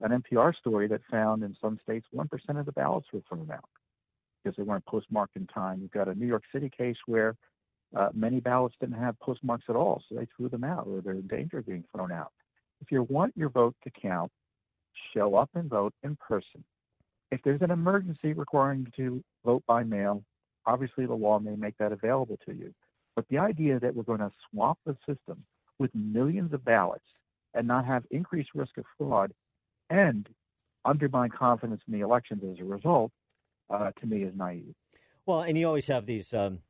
an 0.00 0.22
NPR 0.22 0.56
story 0.56 0.88
that 0.88 1.02
found 1.10 1.42
in 1.42 1.54
some 1.60 1.78
states 1.82 2.06
1% 2.14 2.26
of 2.58 2.64
the 2.64 2.72
ballots 2.72 3.08
were 3.12 3.20
thrown 3.28 3.50
out 3.50 3.68
because 4.42 4.56
they 4.56 4.62
weren't 4.62 4.86
postmarked 4.86 5.36
in 5.36 5.46
time. 5.46 5.80
You've 5.82 5.90
got 5.90 6.08
a 6.08 6.14
New 6.14 6.26
York 6.26 6.44
City 6.50 6.70
case 6.74 6.96
where 7.04 7.36
uh, 7.94 8.08
many 8.14 8.40
ballots 8.40 8.74
didn't 8.80 8.98
have 8.98 9.18
postmarks 9.20 9.64
at 9.68 9.76
all, 9.76 10.02
so 10.08 10.14
they 10.14 10.26
threw 10.34 10.48
them 10.48 10.64
out 10.64 10.86
or 10.86 11.02
they're 11.02 11.12
in 11.12 11.26
danger 11.26 11.58
of 11.58 11.66
being 11.66 11.84
thrown 11.94 12.10
out. 12.10 12.32
If 12.80 12.90
you 12.90 13.02
want 13.10 13.34
your 13.36 13.50
vote 13.50 13.74
to 13.84 13.90
count, 13.90 14.32
show 15.14 15.34
up 15.34 15.50
and 15.54 15.68
vote 15.68 15.92
in 16.02 16.16
person. 16.16 16.64
If 17.30 17.40
there's 17.44 17.60
an 17.60 17.70
emergency 17.70 18.32
requiring 18.32 18.86
you 18.96 19.04
to 19.04 19.24
vote 19.44 19.62
by 19.66 19.82
mail, 19.84 20.22
obviously 20.64 21.04
the 21.04 21.14
law 21.14 21.38
may 21.38 21.54
make 21.54 21.76
that 21.78 21.92
available 21.92 22.38
to 22.46 22.54
you. 22.54 22.72
But 23.16 23.26
the 23.28 23.38
idea 23.38 23.78
that 23.80 23.94
we're 23.94 24.02
going 24.02 24.20
to 24.20 24.32
swap 24.50 24.78
the 24.86 24.96
system 25.06 25.44
with 25.78 25.94
millions 25.94 26.52
of 26.52 26.64
ballots 26.64 27.04
and 27.54 27.66
not 27.66 27.84
have 27.84 28.04
increased 28.10 28.50
risk 28.54 28.78
of 28.78 28.84
fraud 28.96 29.32
and 29.88 30.28
undermine 30.84 31.30
confidence 31.30 31.82
in 31.86 31.94
the 31.94 32.00
elections 32.00 32.42
as 32.50 32.60
a 32.60 32.64
result, 32.64 33.10
uh, 33.68 33.90
to 34.00 34.06
me, 34.06 34.22
is 34.22 34.34
naive. 34.36 34.74
Well, 35.26 35.42
and 35.42 35.58
you 35.58 35.66
always 35.66 35.88
have 35.88 36.06
these 36.06 36.32
um, 36.32 36.60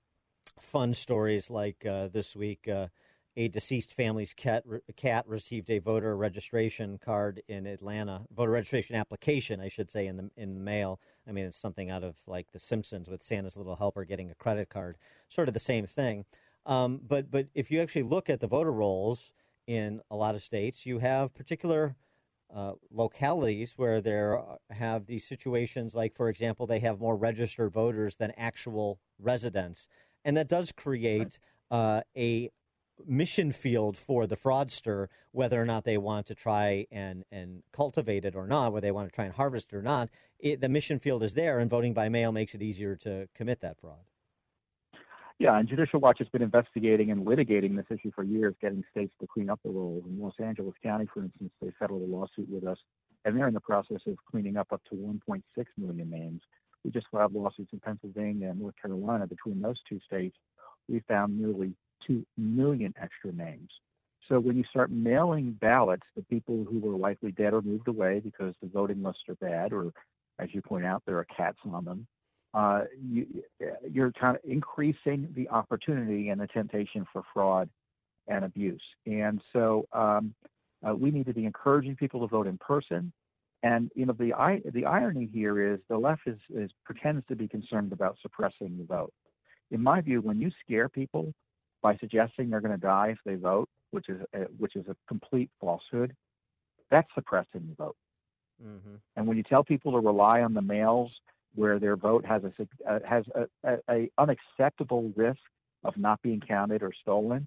fun 0.59 0.95
stories 0.95 1.51
like 1.51 1.85
uh, 1.87 2.09
this 2.09 2.35
week. 2.35 2.69
Uh, 2.69 2.89
a 3.37 3.49
deceased 3.49 3.95
family's 3.95 4.35
cat, 4.35 4.65
cat 4.97 5.27
received 5.29 5.71
a 5.71 5.79
voter 5.79 6.17
registration 6.17 6.99
card 6.99 7.43
in 7.49 7.67
Atlanta, 7.67 8.23
voter 8.35 8.51
registration 8.51 8.97
application, 8.97 9.61
I 9.61 9.69
should 9.69 9.91
say, 9.91 10.07
in 10.07 10.17
the 10.17 10.31
in 10.37 10.55
the 10.55 10.61
mail. 10.61 11.01
I 11.29 11.33
mean, 11.33 11.47
it's 11.47 11.57
something 11.57 11.91
out 11.91 12.03
of 12.03 12.17
like 12.27 12.53
The 12.53 12.59
Simpsons 12.59 13.09
with 13.09 13.23
Santa's 13.23 13.57
little 13.57 13.77
helper 13.77 14.05
getting 14.05 14.31
a 14.31 14.35
credit 14.35 14.69
card, 14.69 14.97
sort 15.29 15.49
of 15.49 15.55
the 15.55 15.61
same 15.61 15.87
thing. 15.87 16.25
Um, 16.67 17.01
but 17.07 17.31
but 17.31 17.47
if 17.55 17.71
you 17.71 17.81
actually 17.81 18.03
look 18.03 18.29
at 18.29 18.41
the 18.41 18.47
voter 18.47 18.73
rolls 18.73 19.33
in 19.67 20.01
a 20.11 20.17
lot 20.17 20.35
of 20.35 20.43
states, 20.43 20.85
you 20.85 20.99
have 20.99 21.33
particular 21.35 21.95
uh, 22.55 22.73
localities 22.91 23.75
where 23.77 24.01
there 24.01 24.43
have 24.71 25.07
these 25.07 25.25
situations, 25.25 25.95
like 25.95 26.15
for 26.15 26.29
example, 26.29 26.67
they 26.67 26.81
have 26.81 26.99
more 26.99 27.17
registered 27.17 27.73
voters 27.73 28.17
than 28.17 28.33
actual 28.37 28.99
residents, 29.21 29.87
and 30.25 30.37
that 30.37 30.49
does 30.49 30.73
create 30.73 31.39
uh, 31.71 32.01
a 32.17 32.51
mission 33.07 33.53
field 33.53 33.97
for 33.97 34.27
the 34.27 34.37
fraudster, 34.37 35.09
whether 35.33 35.61
or 35.61 35.65
not 35.65 35.85
they 35.85 35.99
want 35.99 36.27
to 36.27 36.35
try 36.35 36.87
and, 36.91 37.25
and 37.31 37.63
cultivate 37.73 38.25
it 38.25 38.35
or 38.35 38.47
not, 38.47 38.73
whether 38.73 38.87
they 38.87 38.93
want 38.93 39.09
to 39.09 39.15
try 39.15 39.25
and 39.25 39.35
harvest 39.35 39.73
it 39.73 39.77
or 39.77 39.83
not. 39.83 40.09
It, 40.39 40.61
the 40.61 40.69
mission 40.69 40.99
field 40.99 41.23
is 41.23 41.35
there, 41.35 41.59
and 41.59 41.71
voting 41.71 41.95
by 41.95 42.09
mail 42.09 42.33
makes 42.33 42.55
it 42.55 42.63
easier 42.63 42.97
to 42.97 43.29
commit 43.35 43.61
that 43.61 43.79
fraud. 43.79 43.99
Yeah, 45.39 45.59
and 45.59 45.67
Judicial 45.67 46.01
Watch 46.01 46.19
has 46.19 46.29
been 46.29 46.43
investigating 46.43 47.11
and 47.11 47.27
litigating 47.27 47.75
this 47.75 47.87
issue 47.91 48.13
for 48.15 48.23
years, 48.23 48.55
getting 48.61 48.85
states 48.91 49.15
to 49.21 49.27
clean 49.27 49.49
up 49.49 49.59
the 49.65 49.71
rolls. 49.71 50.05
In 50.07 50.21
Los 50.21 50.35
Angeles 50.39 50.75
County, 50.83 51.07
for 51.13 51.23
instance, 51.23 51.51
they 51.63 51.73
settled 51.79 52.03
a 52.03 52.05
lawsuit 52.05 52.47
with 52.51 52.67
us, 52.67 52.77
and 53.25 53.37
they're 53.37 53.49
in 53.49 53.55
the 53.55 53.61
process 53.61 54.01
of 54.07 54.17
cleaning 54.31 54.59
up 54.59 54.69
up 54.71 54.83
to 54.91 54.97
1.6 54.97 55.43
million 55.79 56.11
names. 56.11 56.43
We 56.85 56.91
just 56.91 57.07
filed 57.11 57.33
lawsuits 57.33 57.73
in 57.73 57.81
Pennsylvania 57.81 58.51
and 58.51 58.61
North 58.61 58.75
Carolina. 58.81 59.27
Between 59.27 59.63
those 59.63 59.79
two 59.89 59.99
states, 60.07 60.37
we 60.89 61.01
found 61.09 61.39
nearly 61.39 61.73
2 62.07 62.25
million 62.37 62.95
extra 63.01 63.33
names. 63.33 63.71
So 64.29 64.39
when 64.39 64.57
you 64.57 64.65
start 64.71 64.91
mailing 64.91 65.53
ballots 65.61 66.05
to 66.17 66.23
people 66.23 66.65
who 66.69 66.79
were 66.79 66.97
likely 66.97 67.33
dead 67.33 67.53
or 67.53 67.63
moved 67.63 67.89
away 67.89 68.21
because 68.21 68.55
the 68.63 68.69
voting 68.69 69.03
lists 69.03 69.23
are 69.29 69.35
bad, 69.37 69.73
or 69.73 69.93
as 70.39 70.49
you 70.53 70.63
point 70.63 70.87
out, 70.87 71.03
there 71.05 71.19
are 71.19 71.27
cats 71.37 71.59
on 71.71 71.85
them, 71.85 72.07
uh, 72.55 72.83
you, 73.01 73.27
you're 73.91 74.13
kind 74.13 74.37
of 74.37 74.43
increasing 74.45 75.29
the 75.35 75.49
opportunity 75.49 76.29
and 76.29 76.41
the 76.41 76.47
temptation 76.49 77.07
for 77.13 77.23
fraud 77.33 77.69
and 78.29 78.45
abuse. 78.45 78.83
And 79.07 79.41
so 79.53 79.87
um, 79.93 80.35
uh, 80.87 80.95
we 80.95 81.11
need 81.11 81.27
to 81.27 81.35
be 81.35 81.45
encouraging 81.45 81.97
people 81.97 82.21
to 82.21 82.27
vote 82.27 82.47
in 82.47 82.59
person. 82.59 83.13
And 83.63 83.91
you 83.95 84.07
know 84.07 84.15
the 84.15 84.33
the 84.73 84.87
irony 84.87 85.29
here 85.31 85.75
is 85.75 85.81
the 85.89 85.99
left 85.99 86.23
is, 86.27 86.39
is 86.49 86.71
pretends 86.85 87.27
to 87.29 87.37
be 87.37 87.47
concerned 87.47 87.93
about 87.93 88.17
suppressing 88.23 88.79
the 88.79 88.85
vote. 88.85 89.13
In 89.71 89.83
my 89.83 90.01
view, 90.01 90.23
when 90.23 90.41
you 90.41 90.51
scare 90.65 90.89
people 90.89 91.35
by 91.83 91.97
suggesting 91.97 92.51
they're 92.51 92.61
going 92.61 92.75
to 92.75 92.81
die 92.81 93.09
if 93.09 93.19
they 93.25 93.35
vote, 93.35 93.69
which 93.91 94.09
is 94.09 94.21
a, 94.35 94.39
which 94.59 94.77
is 94.77 94.87
a 94.89 94.97
complete 95.09 95.51
falsehood, 95.61 96.15
that's 96.91 97.09
suppressing 97.15 97.67
the 97.69 97.75
vote. 97.75 97.97
Mm-hmm. 98.63 98.97
And 99.17 99.27
when 99.27 99.37
you 99.37 99.43
tell 99.43 99.65
people 99.65 99.93
to 99.93 99.99
rely 99.99 100.43
on 100.43 100.55
the 100.55 100.63
mails 100.63 101.11
where 101.55 101.79
their 101.79 101.97
vote 101.97 102.25
has 102.25 102.43
a 102.45 102.53
uh, 102.89 102.99
has 103.09 103.25
a, 103.35 103.47
a, 103.65 103.79
a, 103.91 104.11
unacceptable 104.19 105.13
risk 105.17 105.41
of 105.83 105.97
not 105.97 106.21
being 106.23 106.41
counted 106.41 106.83
or 106.83 106.93
stolen, 107.01 107.47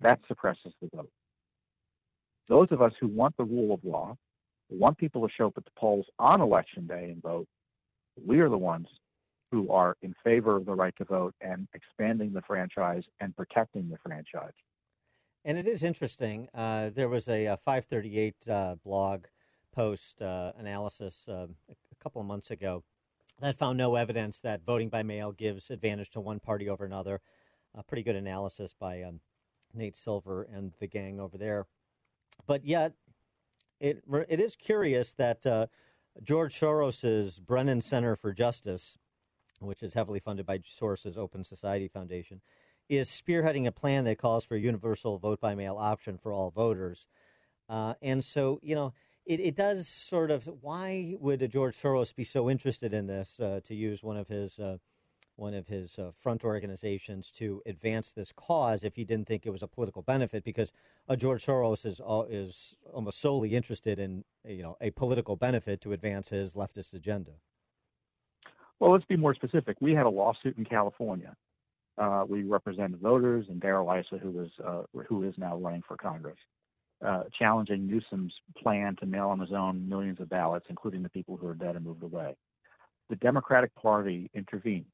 that 0.00 0.20
suppresses 0.28 0.72
the 0.80 0.88
vote. 0.94 1.10
Those 2.48 2.68
of 2.70 2.82
us 2.82 2.92
who 3.00 3.08
want 3.08 3.36
the 3.36 3.44
rule 3.44 3.72
of 3.72 3.82
law, 3.84 4.16
want 4.68 4.98
people 4.98 5.26
to 5.26 5.32
show 5.34 5.46
up 5.46 5.54
at 5.56 5.64
the 5.64 5.70
polls 5.76 6.06
on 6.18 6.40
election 6.40 6.86
day 6.86 7.10
and 7.10 7.22
vote, 7.22 7.46
we 8.24 8.40
are 8.40 8.48
the 8.48 8.58
ones 8.58 8.86
who 9.54 9.70
are 9.70 9.96
in 10.02 10.12
favor 10.24 10.56
of 10.56 10.66
the 10.66 10.74
right 10.74 10.94
to 10.96 11.04
vote 11.04 11.32
and 11.40 11.68
expanding 11.74 12.32
the 12.32 12.42
franchise 12.42 13.04
and 13.20 13.36
protecting 13.36 13.88
the 13.88 13.96
franchise. 14.04 14.52
And 15.44 15.56
it 15.56 15.68
is 15.68 15.84
interesting. 15.84 16.48
Uh, 16.52 16.90
there 16.92 17.08
was 17.08 17.28
a, 17.28 17.44
a 17.46 17.56
538 17.56 18.34
uh, 18.48 18.74
blog 18.84 19.26
post 19.72 20.20
uh, 20.20 20.50
analysis 20.58 21.28
uh, 21.28 21.46
a 21.70 22.02
couple 22.02 22.20
of 22.20 22.26
months 22.26 22.50
ago 22.50 22.82
that 23.40 23.56
found 23.56 23.78
no 23.78 23.94
evidence 23.94 24.40
that 24.40 24.64
voting 24.64 24.88
by 24.88 25.04
mail 25.04 25.30
gives 25.30 25.70
advantage 25.70 26.10
to 26.10 26.20
one 26.20 26.40
party 26.40 26.68
over 26.68 26.84
another. 26.84 27.20
A 27.76 27.82
pretty 27.84 28.02
good 28.02 28.16
analysis 28.16 28.74
by 28.78 29.02
um, 29.02 29.20
Nate 29.72 29.96
Silver 29.96 30.48
and 30.52 30.72
the 30.80 30.86
gang 30.88 31.20
over 31.20 31.38
there. 31.38 31.66
But 32.46 32.64
yet, 32.64 32.94
it 33.80 34.02
it 34.28 34.40
is 34.40 34.56
curious 34.56 35.12
that 35.12 35.44
uh, 35.46 35.66
George 36.22 36.58
Soros's 36.58 37.40
Brennan 37.40 37.82
Center 37.82 38.14
for 38.16 38.32
Justice, 38.32 38.98
which 39.60 39.82
is 39.82 39.94
heavily 39.94 40.20
funded 40.20 40.46
by 40.46 40.58
Soros's 40.58 41.16
Open 41.16 41.44
Society 41.44 41.88
Foundation, 41.88 42.40
is 42.88 43.08
spearheading 43.08 43.66
a 43.66 43.72
plan 43.72 44.04
that 44.04 44.18
calls 44.18 44.44
for 44.44 44.56
a 44.56 44.60
universal 44.60 45.18
vote 45.18 45.40
by 45.40 45.54
mail 45.54 45.76
option 45.76 46.18
for 46.18 46.32
all 46.32 46.50
voters. 46.50 47.06
Uh, 47.68 47.94
and 48.02 48.24
so, 48.24 48.60
you 48.62 48.74
know, 48.74 48.92
it, 49.24 49.40
it 49.40 49.56
does 49.56 49.88
sort 49.88 50.30
of. 50.30 50.48
Why 50.60 51.14
would 51.18 51.50
George 51.50 51.76
Soros 51.76 52.14
be 52.14 52.24
so 52.24 52.50
interested 52.50 52.92
in 52.92 53.06
this? 53.06 53.40
Uh, 53.40 53.60
to 53.64 53.74
use 53.74 54.02
one 54.02 54.18
of 54.18 54.28
his 54.28 54.58
uh, 54.58 54.76
one 55.36 55.54
of 55.54 55.66
his 55.66 55.98
uh, 55.98 56.10
front 56.20 56.44
organizations 56.44 57.30
to 57.32 57.62
advance 57.66 58.12
this 58.12 58.32
cause, 58.32 58.84
if 58.84 58.96
he 58.96 59.04
didn't 59.04 59.26
think 59.26 59.46
it 59.46 59.50
was 59.50 59.62
a 59.62 59.66
political 59.66 60.02
benefit, 60.02 60.44
because 60.44 60.70
George 61.16 61.44
Soros 61.44 61.86
is 61.86 62.00
is 62.30 62.76
almost 62.92 63.20
solely 63.20 63.54
interested 63.54 63.98
in 63.98 64.24
you 64.46 64.62
know 64.62 64.76
a 64.80 64.90
political 64.90 65.36
benefit 65.36 65.80
to 65.80 65.92
advance 65.92 66.28
his 66.28 66.52
leftist 66.52 66.92
agenda. 66.92 67.32
Well, 68.80 68.92
let's 68.92 69.04
be 69.04 69.16
more 69.16 69.34
specific. 69.34 69.76
We 69.80 69.94
had 69.94 70.06
a 70.06 70.10
lawsuit 70.10 70.58
in 70.58 70.64
California. 70.64 71.36
Uh, 71.96 72.24
we 72.28 72.42
represented 72.42 73.00
voters 73.00 73.46
and 73.48 73.60
Darrell 73.60 73.90
Issa, 73.90 74.18
who 74.18 74.30
was 74.30 74.50
uh, 74.64 74.82
who 75.08 75.22
is 75.22 75.34
now 75.38 75.56
running 75.56 75.82
for 75.86 75.96
Congress 75.96 76.38
uh, 77.04 77.24
challenging 77.38 77.86
Newsom's 77.86 78.34
plan 78.56 78.96
to 78.96 79.06
mail 79.06 79.28
on 79.28 79.40
his 79.40 79.52
own 79.52 79.88
millions 79.88 80.20
of 80.20 80.28
ballots, 80.28 80.66
including 80.68 81.02
the 81.02 81.08
people 81.08 81.36
who 81.36 81.46
are 81.46 81.54
dead 81.54 81.76
and 81.76 81.84
moved 81.84 82.02
away. 82.02 82.34
The 83.10 83.16
Democratic 83.16 83.74
Party 83.74 84.30
intervened. 84.34 84.86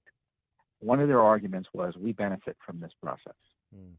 One 0.80 1.00
of 1.00 1.08
their 1.08 1.20
arguments 1.20 1.68
was 1.72 1.94
we 1.96 2.12
benefit 2.12 2.56
from 2.64 2.80
this 2.80 2.92
process. 3.02 3.36
Mm. 3.74 3.92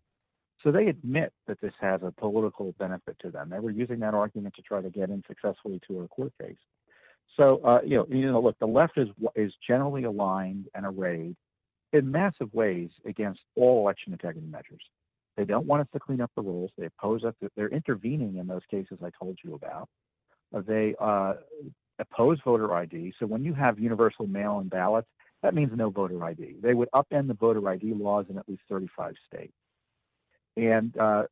So 0.63 0.71
they 0.71 0.87
admit 0.87 1.31
that 1.47 1.61
this 1.61 1.73
has 1.79 2.01
a 2.03 2.11
political 2.11 2.73
benefit 2.77 3.17
to 3.19 3.31
them. 3.31 3.49
They 3.49 3.59
were 3.59 3.71
using 3.71 3.99
that 3.99 4.13
argument 4.13 4.55
to 4.55 4.61
try 4.61 4.81
to 4.81 4.89
get 4.89 5.09
in 5.09 5.23
successfully 5.27 5.79
to 5.87 6.01
a 6.01 6.07
court 6.07 6.33
case. 6.39 6.57
So 7.39 7.61
uh, 7.63 7.79
you 7.85 7.97
know, 7.97 8.07
you 8.09 8.31
know, 8.31 8.41
look, 8.41 8.57
the 8.59 8.67
left 8.67 8.97
is 8.97 9.09
is 9.35 9.53
generally 9.65 10.03
aligned 10.03 10.67
and 10.75 10.85
arrayed 10.85 11.35
in 11.93 12.11
massive 12.11 12.53
ways 12.53 12.89
against 13.05 13.41
all 13.55 13.81
election 13.81 14.13
integrity 14.13 14.47
measures. 14.47 14.83
They 15.37 15.45
don't 15.45 15.65
want 15.65 15.81
us 15.81 15.87
to 15.93 15.99
clean 15.99 16.21
up 16.21 16.31
the 16.35 16.41
rules. 16.41 16.71
They 16.77 16.85
oppose 16.85 17.23
us. 17.23 17.33
They're 17.55 17.69
intervening 17.69 18.37
in 18.37 18.47
those 18.47 18.61
cases 18.69 18.99
I 19.03 19.11
told 19.17 19.37
you 19.43 19.55
about. 19.55 19.89
Uh, 20.53 20.61
they 20.67 20.93
uh, 20.99 21.33
oppose 21.99 22.39
voter 22.43 22.73
ID. 22.73 23.13
So 23.19 23.25
when 23.25 23.43
you 23.43 23.53
have 23.53 23.79
universal 23.79 24.27
mail-in 24.27 24.67
ballots, 24.67 25.07
that 25.41 25.55
means 25.55 25.71
no 25.73 25.89
voter 25.89 26.23
ID. 26.23 26.57
They 26.61 26.73
would 26.73 26.89
upend 26.93 27.27
the 27.27 27.33
voter 27.33 27.67
ID 27.67 27.93
laws 27.93 28.25
in 28.29 28.37
at 28.37 28.47
least 28.47 28.61
35 28.69 29.15
states. 29.27 29.53
And 30.57 30.95
uh, 30.97 31.23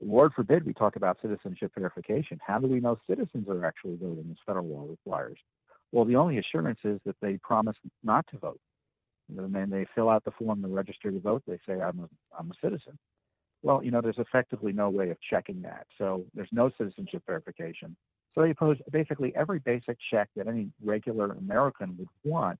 Lord 0.00 0.32
forbid 0.34 0.64
we 0.64 0.72
talk 0.72 0.96
about 0.96 1.18
citizenship 1.20 1.72
verification. 1.76 2.40
How 2.44 2.58
do 2.58 2.66
we 2.66 2.80
know 2.80 2.98
citizens 3.08 3.48
are 3.48 3.64
actually 3.64 3.96
voting 3.96 4.26
as 4.30 4.36
federal 4.46 4.66
law 4.66 4.86
requires? 4.88 5.38
Well, 5.92 6.04
the 6.04 6.16
only 6.16 6.38
assurance 6.38 6.80
is 6.84 6.98
that 7.04 7.16
they 7.20 7.36
promise 7.42 7.76
not 8.02 8.26
to 8.30 8.38
vote. 8.38 8.60
And 9.28 9.54
then 9.54 9.70
they 9.70 9.86
fill 9.94 10.08
out 10.08 10.24
the 10.24 10.30
form 10.32 10.62
to 10.62 10.68
register 10.68 11.10
to 11.10 11.20
vote. 11.20 11.42
They 11.46 11.58
say, 11.66 11.80
I'm 11.80 12.00
a, 12.00 12.08
I'm 12.38 12.50
a 12.50 12.54
citizen. 12.62 12.98
Well, 13.62 13.84
you 13.84 13.90
know, 13.90 14.00
there's 14.00 14.18
effectively 14.18 14.72
no 14.72 14.90
way 14.90 15.10
of 15.10 15.18
checking 15.20 15.62
that. 15.62 15.86
So 15.98 16.24
there's 16.34 16.48
no 16.52 16.70
citizenship 16.76 17.22
verification. 17.26 17.94
So 18.34 18.42
they 18.42 18.50
impose 18.50 18.78
basically 18.90 19.32
every 19.36 19.60
basic 19.60 19.98
check 20.10 20.28
that 20.36 20.48
any 20.48 20.70
regular 20.82 21.32
American 21.32 21.96
would 21.98 22.08
want 22.24 22.58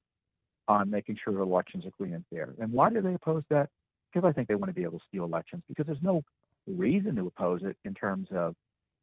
on 0.68 0.90
making 0.90 1.18
sure 1.24 1.40
elections 1.40 1.84
are 1.86 1.90
clean 1.90 2.14
and 2.14 2.24
fair. 2.30 2.54
And 2.60 2.72
why 2.72 2.90
do 2.90 3.00
they 3.00 3.14
oppose 3.14 3.42
that? 3.50 3.68
Because 4.12 4.28
I 4.28 4.32
think 4.32 4.48
they 4.48 4.54
want 4.54 4.68
to 4.68 4.74
be 4.74 4.84
able 4.84 4.98
to 4.98 5.04
steal 5.08 5.24
elections. 5.24 5.62
Because 5.68 5.86
there's 5.86 6.02
no 6.02 6.22
reason 6.66 7.16
to 7.16 7.26
oppose 7.26 7.60
it 7.62 7.76
in 7.84 7.94
terms 7.94 8.28
of 8.32 8.54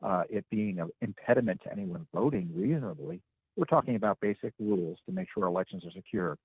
uh, 0.01 0.23
it 0.29 0.45
being 0.49 0.79
an 0.79 0.89
impediment 1.01 1.61
to 1.63 1.71
anyone 1.71 2.07
voting 2.13 2.49
reasonably. 2.55 3.21
We're 3.55 3.65
talking 3.65 3.95
about 3.95 4.19
basic 4.21 4.53
rules 4.59 4.99
to 5.05 5.11
make 5.11 5.27
sure 5.33 5.45
elections 5.45 5.83
are 5.85 5.91
secure, 5.91 6.37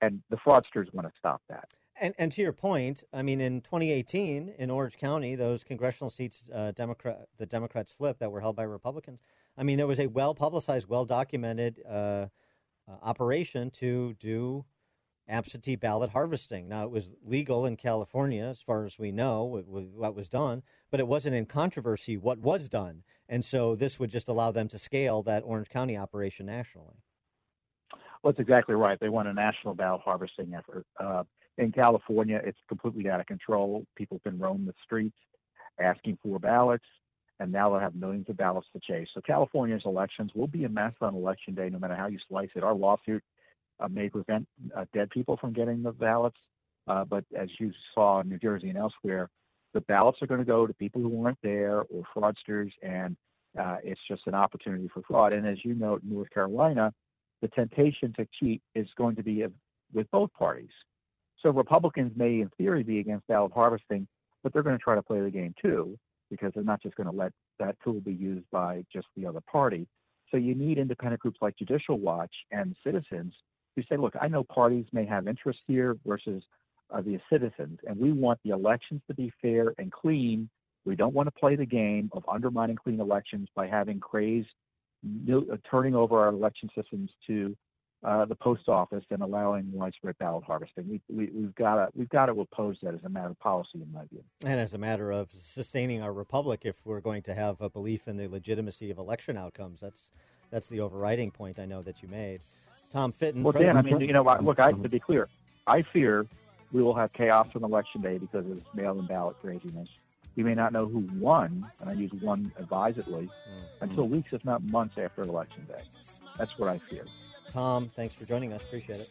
and 0.00 0.22
the 0.30 0.36
fraudsters 0.36 0.92
want 0.92 1.08
to 1.08 1.12
stop 1.18 1.42
that. 1.48 1.68
And, 2.00 2.14
and 2.18 2.32
to 2.32 2.40
your 2.40 2.52
point, 2.52 3.02
I 3.12 3.22
mean, 3.22 3.40
in 3.40 3.60
2018 3.60 4.54
in 4.58 4.70
Orange 4.70 4.96
County, 4.96 5.34
those 5.34 5.62
congressional 5.62 6.08
seats, 6.08 6.44
uh, 6.54 6.72
Democrat, 6.72 7.28
the 7.36 7.46
Democrats 7.46 7.92
flipped 7.92 8.20
that 8.20 8.32
were 8.32 8.40
held 8.40 8.56
by 8.56 8.62
Republicans. 8.62 9.20
I 9.58 9.64
mean, 9.64 9.76
there 9.76 9.86
was 9.86 10.00
a 10.00 10.06
well 10.06 10.34
publicized, 10.34 10.88
well 10.88 11.04
documented 11.04 11.82
uh, 11.86 11.92
uh, 11.92 12.28
operation 13.02 13.70
to 13.70 14.14
do 14.14 14.64
absentee 15.30 15.76
ballot 15.76 16.10
harvesting. 16.10 16.68
Now, 16.68 16.84
it 16.84 16.90
was 16.90 17.10
legal 17.24 17.64
in 17.64 17.76
California, 17.76 18.44
as 18.44 18.60
far 18.60 18.84
as 18.84 18.98
we 18.98 19.12
know, 19.12 19.62
what 19.66 20.14
was 20.14 20.28
done, 20.28 20.62
but 20.90 21.00
it 21.00 21.06
wasn't 21.06 21.36
in 21.36 21.46
controversy 21.46 22.16
what 22.16 22.38
was 22.38 22.68
done. 22.68 23.04
And 23.28 23.44
so 23.44 23.76
this 23.76 23.98
would 23.98 24.10
just 24.10 24.28
allow 24.28 24.50
them 24.50 24.68
to 24.68 24.78
scale 24.78 25.22
that 25.22 25.44
Orange 25.44 25.68
County 25.68 25.96
operation 25.96 26.46
nationally. 26.46 26.96
Well, 28.22 28.32
that's 28.32 28.40
exactly 28.40 28.74
right. 28.74 28.98
They 29.00 29.08
want 29.08 29.28
a 29.28 29.32
national 29.32 29.74
ballot 29.74 30.02
harvesting 30.02 30.52
effort. 30.54 30.84
Uh, 30.98 31.24
in 31.56 31.72
California, 31.72 32.40
it's 32.44 32.58
completely 32.68 33.08
out 33.08 33.20
of 33.20 33.26
control. 33.26 33.86
People 33.96 34.20
can 34.22 34.38
roam 34.38 34.66
the 34.66 34.74
streets 34.84 35.16
asking 35.78 36.18
for 36.22 36.38
ballots, 36.38 36.84
and 37.38 37.50
now 37.50 37.70
they'll 37.70 37.80
have 37.80 37.94
millions 37.94 38.28
of 38.28 38.36
ballots 38.36 38.66
to 38.74 38.80
chase. 38.80 39.08
So 39.14 39.20
California's 39.22 39.82
elections 39.86 40.32
will 40.34 40.48
be 40.48 40.64
a 40.64 40.68
mess 40.68 40.92
on 41.00 41.14
election 41.14 41.54
day, 41.54 41.70
no 41.70 41.78
matter 41.78 41.96
how 41.96 42.08
you 42.08 42.18
slice 42.28 42.50
it. 42.54 42.62
Our 42.62 42.74
lawsuit 42.74 43.22
may 43.88 44.08
prevent 44.08 44.46
uh, 44.76 44.84
dead 44.92 45.10
people 45.10 45.36
from 45.36 45.52
getting 45.52 45.82
the 45.82 45.92
ballots, 45.92 46.38
uh, 46.86 47.04
but 47.04 47.24
as 47.36 47.48
you 47.58 47.72
saw 47.94 48.20
in 48.20 48.28
New 48.28 48.38
Jersey 48.38 48.68
and 48.68 48.78
elsewhere, 48.78 49.28
the 49.72 49.80
ballots 49.82 50.18
are 50.20 50.26
going 50.26 50.40
to 50.40 50.46
go 50.46 50.66
to 50.66 50.74
people 50.74 51.00
who 51.00 51.08
weren't 51.08 51.38
there 51.42 51.82
or 51.82 52.02
fraudsters, 52.14 52.72
and 52.82 53.16
uh, 53.58 53.76
it's 53.84 54.00
just 54.08 54.22
an 54.26 54.34
opportunity 54.34 54.88
for 54.92 55.02
fraud. 55.02 55.32
And 55.32 55.46
as 55.46 55.58
you 55.64 55.74
know, 55.74 55.94
in 56.02 56.12
North 56.12 56.30
Carolina, 56.30 56.92
the 57.42 57.48
temptation 57.48 58.12
to 58.14 58.26
cheat 58.38 58.60
is 58.74 58.88
going 58.96 59.16
to 59.16 59.22
be 59.22 59.44
with 59.92 60.10
both 60.10 60.32
parties. 60.32 60.70
So 61.42 61.50
Republicans 61.50 62.12
may, 62.16 62.40
in 62.40 62.50
theory, 62.58 62.82
be 62.82 62.98
against 62.98 63.26
ballot 63.26 63.52
harvesting, 63.52 64.06
but 64.42 64.52
they're 64.52 64.62
going 64.62 64.76
to 64.76 64.82
try 64.82 64.94
to 64.94 65.02
play 65.02 65.20
the 65.20 65.30
game 65.30 65.54
too, 65.60 65.98
because 66.30 66.52
they're 66.54 66.64
not 66.64 66.82
just 66.82 66.96
going 66.96 67.08
to 67.08 67.16
let 67.16 67.32
that 67.58 67.76
tool 67.82 68.00
be 68.00 68.12
used 68.12 68.44
by 68.50 68.84
just 68.92 69.06
the 69.16 69.26
other 69.26 69.40
party. 69.50 69.86
So 70.30 70.36
you 70.36 70.54
need 70.54 70.78
independent 70.78 71.20
groups 71.20 71.38
like 71.40 71.56
Judicial 71.56 71.98
Watch 71.98 72.34
and 72.50 72.76
citizens 72.84 73.34
who 73.76 73.82
say, 73.82 73.96
look, 73.96 74.14
I 74.20 74.28
know 74.28 74.44
parties 74.44 74.86
may 74.92 75.04
have 75.06 75.28
interest 75.28 75.60
here 75.66 75.96
versus 76.06 76.42
uh, 76.92 77.00
the 77.00 77.20
citizens, 77.30 77.78
and 77.86 77.98
we 77.98 78.12
want 78.12 78.40
the 78.44 78.50
elections 78.50 79.00
to 79.08 79.14
be 79.14 79.32
fair 79.40 79.74
and 79.78 79.92
clean. 79.92 80.48
We 80.84 80.96
don't 80.96 81.14
want 81.14 81.26
to 81.28 81.32
play 81.32 81.56
the 81.56 81.66
game 81.66 82.10
of 82.12 82.24
undermining 82.28 82.76
clean 82.76 83.00
elections 83.00 83.48
by 83.54 83.66
having 83.68 84.00
crazed 84.00 84.48
uh, 85.32 85.56
turning 85.70 85.94
over 85.94 86.18
our 86.20 86.28
election 86.28 86.68
systems 86.74 87.10
to 87.26 87.56
uh, 88.02 88.24
the 88.24 88.34
post 88.34 88.68
office 88.68 89.04
and 89.10 89.22
allowing 89.22 89.70
widespread 89.72 90.16
ballot 90.18 90.44
harvesting. 90.44 90.88
We, 90.88 91.00
we, 91.14 91.30
we've 91.32 91.54
got 91.54 91.74
to 91.74 91.88
we've 91.94 92.08
got 92.08 92.26
to 92.26 92.40
oppose 92.40 92.76
that 92.82 92.94
as 92.94 93.00
a 93.04 93.08
matter 93.08 93.28
of 93.28 93.38
policy, 93.38 93.74
in 93.74 93.92
my 93.92 94.04
view. 94.06 94.24
And 94.44 94.58
as 94.58 94.74
a 94.74 94.78
matter 94.78 95.10
of 95.10 95.28
sustaining 95.38 96.02
our 96.02 96.12
republic, 96.12 96.60
if 96.64 96.76
we're 96.84 97.00
going 97.00 97.22
to 97.22 97.34
have 97.34 97.60
a 97.60 97.68
belief 97.68 98.08
in 98.08 98.16
the 98.16 98.26
legitimacy 98.26 98.90
of 98.90 98.98
election 98.98 99.36
outcomes, 99.36 99.80
that's 99.80 100.10
that's 100.50 100.68
the 100.68 100.80
overriding 100.80 101.30
point 101.30 101.58
I 101.58 101.66
know 101.66 101.82
that 101.82 102.02
you 102.02 102.08
made. 102.08 102.40
Tom 102.92 103.12
Fitton. 103.12 103.42
Well, 103.42 103.52
Dan, 103.52 103.76
I 103.76 103.82
mean, 103.82 104.00
you 104.00 104.12
know, 104.12 104.22
look, 104.40 104.58
I, 104.58 104.72
to 104.72 104.88
be 104.88 104.98
clear, 104.98 105.28
I 105.66 105.82
fear 105.82 106.26
we 106.72 106.82
will 106.82 106.94
have 106.94 107.12
chaos 107.12 107.48
on 107.54 107.64
election 107.64 108.00
day 108.00 108.18
because 108.18 108.46
of 108.46 108.56
this 108.56 108.64
mail-in 108.74 109.06
ballot 109.06 109.36
craziness. 109.40 109.88
We 110.36 110.44
may 110.44 110.54
not 110.54 110.72
know 110.72 110.86
who 110.86 111.08
won, 111.18 111.70
and 111.80 111.90
I 111.90 111.92
use 111.92 112.12
"won" 112.22 112.52
advisedly, 112.58 113.24
mm-hmm. 113.24 113.84
until 113.84 114.08
weeks, 114.08 114.32
if 114.32 114.44
not 114.44 114.62
months, 114.62 114.96
after 114.96 115.22
election 115.22 115.66
day. 115.66 115.82
That's 116.38 116.56
what 116.58 116.68
I 116.68 116.78
fear. 116.78 117.04
Tom, 117.52 117.90
thanks 117.96 118.14
for 118.14 118.24
joining 118.24 118.52
us. 118.52 118.62
Appreciate 118.62 119.00
it. 119.00 119.10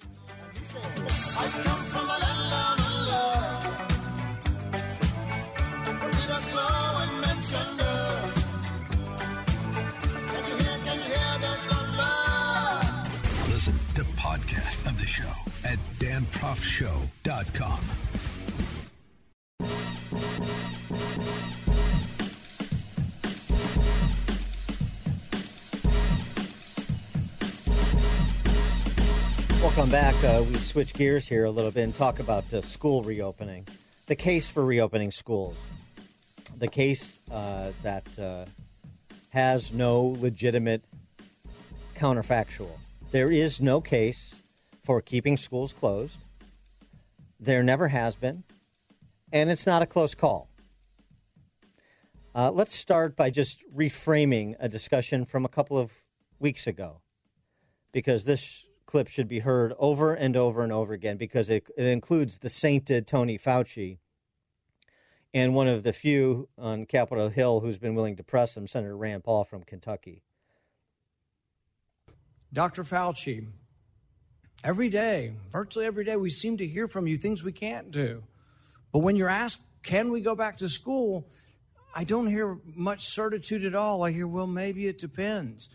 danproftshow.com. 16.20 17.80
Welcome 29.62 29.90
back. 29.90 30.16
Uh, 30.24 30.44
we 30.44 30.58
switch 30.58 30.94
gears 30.94 31.28
here 31.28 31.46
a 31.46 31.52
little 31.52 31.72
bit 31.72 31.84
and 31.84 31.96
talk 31.96 32.20
about 32.20 32.54
uh, 32.54 32.62
school 32.62 33.04
reopening, 33.04 33.68
the 34.08 34.16
case 34.16 34.50
for 34.50 34.66
reopening 34.66 35.12
schools. 35.12 35.58
the 36.58 36.68
case 36.68 37.20
uh, 37.32 37.72
that 37.84 38.20
uh, 38.20 38.44
has 39.30 39.72
no 39.72 40.18
legitimate 40.20 40.82
counterfactual. 41.96 42.72
There 43.12 43.32
is 43.32 43.62
no 43.62 43.80
case 43.80 44.36
for 44.90 45.04
keeping 45.04 45.38
schools 45.38 45.72
closed. 45.72 46.18
There 47.40 47.62
never 47.62 47.90
has 47.90 48.16
been, 48.16 48.42
and 49.32 49.52
it's 49.52 49.68
not 49.68 49.84
a 49.84 49.86
close 49.86 50.16
call. 50.16 50.50
Uh, 52.34 52.50
let's 52.50 52.74
start 52.74 53.16
by 53.16 53.30
just 53.30 53.64
reframing 53.72 54.56
a 54.60 54.68
discussion 54.68 55.26
from 55.26 55.46
a 55.46 55.48
couple 55.48 55.78
of 55.78 55.92
weeks 56.40 56.66
ago, 56.66 57.02
because 57.92 58.24
this 58.24 58.66
clip 58.88 59.08
should 59.08 59.28
be 59.28 59.42
heard 59.42 59.76
over 59.78 60.16
and 60.16 60.36
over 60.36 60.64
and 60.64 60.74
over 60.74 60.94
again 60.94 61.18
because 61.18 61.52
it, 61.52 61.68
it 61.78 61.86
includes 61.86 62.40
the 62.40 62.50
sainted 62.50 63.06
Tony 63.06 63.38
Fauci 63.38 64.00
and 65.36 65.54
one 65.54 65.68
of 65.68 65.84
the 65.84 65.94
few 65.94 66.50
on 66.58 66.88
Capitol 66.88 67.30
Hill 67.30 67.60
who's 67.60 67.78
been 67.78 67.94
willing 67.94 68.16
to 68.16 68.24
press 68.24 68.58
him, 68.58 68.66
Senator 68.66 68.98
Rand 68.98 69.24
Paul 69.24 69.44
from 69.44 69.62
Kentucky. 69.62 70.24
Dr. 72.52 72.84
Fauci, 72.84 73.46
every 74.64 74.90
day, 74.90 75.34
virtually 75.52 75.86
every 75.86 76.04
day, 76.04 76.16
we 76.16 76.30
seem 76.30 76.58
to 76.58 76.68
hear 76.68 76.88
from 76.88 77.08
you 77.08 77.18
things 77.18 77.44
we 77.44 77.52
can't 77.52 77.92
do. 77.92 78.24
But 78.92 79.00
when 79.00 79.16
you're 79.16 79.30
asked, 79.30 79.62
can 79.84 80.12
we 80.12 80.22
go 80.22 80.36
back 80.36 80.58
to 80.58 80.70
school? 80.70 81.28
I 81.96 82.04
don't 82.04 82.28
hear 82.28 82.58
much 82.66 83.08
certitude 83.08 83.66
at 83.66 83.76
all. 83.76 84.04
I 84.04 84.12
hear, 84.12 84.28
well, 84.28 84.48
maybe 84.48 84.88
it 84.88 84.98
depends. 84.98 85.70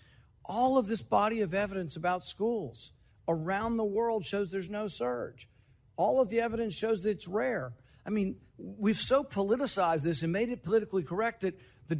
All 0.45 0.78
of 0.78 0.87
this 0.87 1.03
body 1.03 1.41
of 1.41 1.55
evidence 1.55 1.97
about 1.97 2.24
schools 2.24 2.93
around 3.26 3.76
the 3.76 3.85
world 3.85 4.24
shows 4.24 4.51
there's 4.51 4.70
no 4.70 4.89
surge. 4.89 5.49
All 5.97 6.20
of 6.20 6.28
the 6.28 6.41
evidence 6.41 6.74
shows 6.74 7.03
that 7.03 7.11
it's 7.11 7.28
rare. 7.28 7.72
I 8.07 8.11
mean, 8.11 8.37
we've 8.59 8.99
so 8.99 9.24
politicized 9.24 10.03
this 10.03 10.22
and 10.22 10.32
made 10.32 10.51
it 10.51 10.62
politically 10.62 11.03
correct 11.03 11.41
that 11.41 11.59
the 11.87 11.97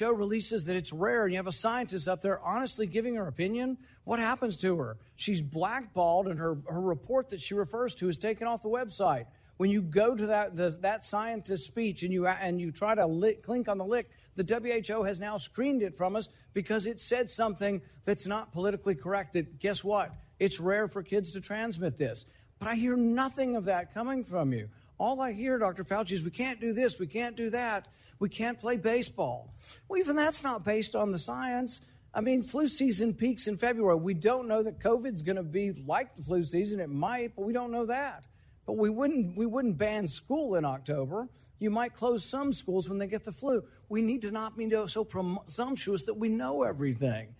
WHO 0.00 0.12
releases 0.12 0.64
that 0.64 0.76
it's 0.76 0.92
rare, 0.92 1.24
and 1.24 1.32
you 1.32 1.38
have 1.38 1.46
a 1.46 1.52
scientist 1.52 2.08
up 2.08 2.20
there 2.22 2.40
honestly 2.40 2.86
giving 2.86 3.14
her 3.14 3.26
opinion. 3.28 3.78
What 4.04 4.18
happens 4.18 4.56
to 4.58 4.76
her? 4.78 4.96
She's 5.16 5.40
blackballed, 5.40 6.26
and 6.28 6.38
her, 6.40 6.58
her 6.68 6.80
report 6.80 7.30
that 7.30 7.40
she 7.40 7.54
refers 7.54 7.94
to 7.96 8.08
is 8.08 8.16
taken 8.16 8.46
off 8.46 8.62
the 8.62 8.68
website. 8.68 9.26
When 9.58 9.70
you 9.70 9.82
go 9.82 10.14
to 10.14 10.26
that 10.26 10.56
the, 10.56 10.70
that 10.82 11.02
scientist's 11.02 11.66
speech 11.66 12.04
and 12.04 12.12
you 12.12 12.26
and 12.26 12.60
you 12.60 12.70
try 12.70 12.94
to 12.94 13.06
lick, 13.06 13.42
clink 13.42 13.68
on 13.68 13.76
the 13.76 13.84
lick, 13.84 14.10
the 14.36 14.44
WHO 14.86 15.02
has 15.02 15.18
now 15.18 15.36
screened 15.36 15.82
it 15.82 15.96
from 15.96 16.14
us 16.14 16.28
because 16.54 16.86
it 16.86 17.00
said 17.00 17.28
something 17.28 17.82
that's 18.04 18.26
not 18.26 18.52
politically 18.52 18.94
correct. 18.94 19.32
That 19.32 19.58
guess 19.58 19.82
what? 19.82 20.14
It's 20.38 20.60
rare 20.60 20.86
for 20.86 21.02
kids 21.02 21.32
to 21.32 21.40
transmit 21.40 21.98
this. 21.98 22.24
But 22.60 22.68
I 22.68 22.76
hear 22.76 22.96
nothing 22.96 23.56
of 23.56 23.64
that 23.64 23.92
coming 23.92 24.24
from 24.24 24.52
you. 24.52 24.68
All 24.98 25.20
I 25.20 25.32
hear, 25.32 25.58
Dr. 25.58 25.84
Fauci, 25.84 26.12
is 26.12 26.22
we 26.22 26.30
can't 26.30 26.60
do 26.60 26.72
this, 26.72 26.98
we 26.98 27.06
can't 27.06 27.36
do 27.36 27.50
that, 27.50 27.86
we 28.18 28.28
can't 28.28 28.58
play 28.58 28.76
baseball. 28.76 29.54
Well, 29.88 30.00
even 30.00 30.16
that's 30.16 30.42
not 30.42 30.64
based 30.64 30.96
on 30.96 31.12
the 31.12 31.18
science. 31.18 31.80
I 32.12 32.20
mean, 32.20 32.42
flu 32.42 32.66
season 32.66 33.14
peaks 33.14 33.46
in 33.46 33.58
February. 33.58 33.96
We 33.96 34.14
don't 34.14 34.48
know 34.48 34.62
that 34.62 34.80
COVID's 34.80 35.22
going 35.22 35.36
to 35.36 35.42
be 35.44 35.72
like 35.86 36.16
the 36.16 36.22
flu 36.22 36.42
season. 36.42 36.80
It 36.80 36.88
might, 36.88 37.36
but 37.36 37.42
we 37.42 37.52
don't 37.52 37.70
know 37.70 37.86
that. 37.86 38.26
But 38.66 38.72
we 38.72 38.90
wouldn't, 38.90 39.36
we 39.36 39.46
wouldn't 39.46 39.78
ban 39.78 40.08
school 40.08 40.56
in 40.56 40.64
October. 40.64 41.28
You 41.60 41.70
might 41.70 41.94
close 41.94 42.24
some 42.24 42.52
schools 42.52 42.88
when 42.88 42.98
they 42.98 43.06
get 43.06 43.24
the 43.24 43.32
flu. 43.32 43.62
We 43.88 44.02
need 44.02 44.22
to 44.22 44.30
not 44.30 44.56
be 44.56 44.70
so 44.86 45.04
presumptuous 45.04 46.04
that 46.04 46.14
we 46.14 46.28
know 46.28 46.62
everything. 46.62 47.34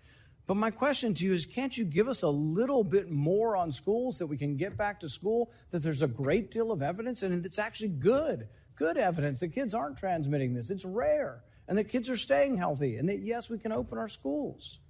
But 0.49 0.57
my 0.57 0.71
question 0.71 1.13
to 1.13 1.27
you 1.27 1.35
is 1.35 1.45
can't 1.45 1.77
you 1.77 1.85
give 1.85 2.09
us 2.09 2.23
a 2.23 2.29
little 2.29 2.83
bit 2.83 3.11
more 3.11 3.55
on 3.55 3.71
schools 3.71 4.17
that 4.19 4.27
we 4.27 4.39
can 4.39 4.57
get 4.57 4.79
back 4.79 4.99
to 5.01 5.09
school, 5.09 5.53
that 5.71 5.83
there's 5.83 6.01
a 6.01 6.09
great 6.09 6.51
deal 6.51 6.73
of 6.73 6.81
evidence 6.81 7.23
and 7.23 7.45
it's 7.45 7.59
actually 7.59 7.91
good, 7.91 8.49
good 8.75 8.97
evidence 8.97 9.41
that 9.41 9.49
kids 9.49 9.75
aren't 9.75 9.99
transmitting 9.99 10.55
this. 10.55 10.71
It's 10.71 10.87
rare 10.87 11.45
and 11.69 11.77
that 11.77 11.85
kids 11.85 12.09
are 12.09 12.17
staying 12.17 12.57
healthy 12.57 12.97
and 12.97 13.07
that, 13.11 13.19
yes, 13.19 13.51
we 13.51 13.59
can 13.59 13.73
open 13.73 13.99
our 13.99 14.09
schools. 14.09 14.81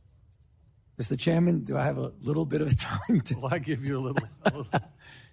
Mr. 0.96 1.18
Chairman, 1.18 1.64
do 1.64 1.76
I 1.76 1.84
have 1.84 1.98
a 1.98 2.12
little 2.22 2.46
bit 2.46 2.60
of 2.60 2.76
time 2.78 3.20
to? 3.22 3.40
Well, 3.40 3.52
I 3.52 3.58
give 3.58 3.84
you 3.84 3.98
a 3.98 4.00
little. 4.00 4.28
A 4.44 4.56
little 4.56 4.80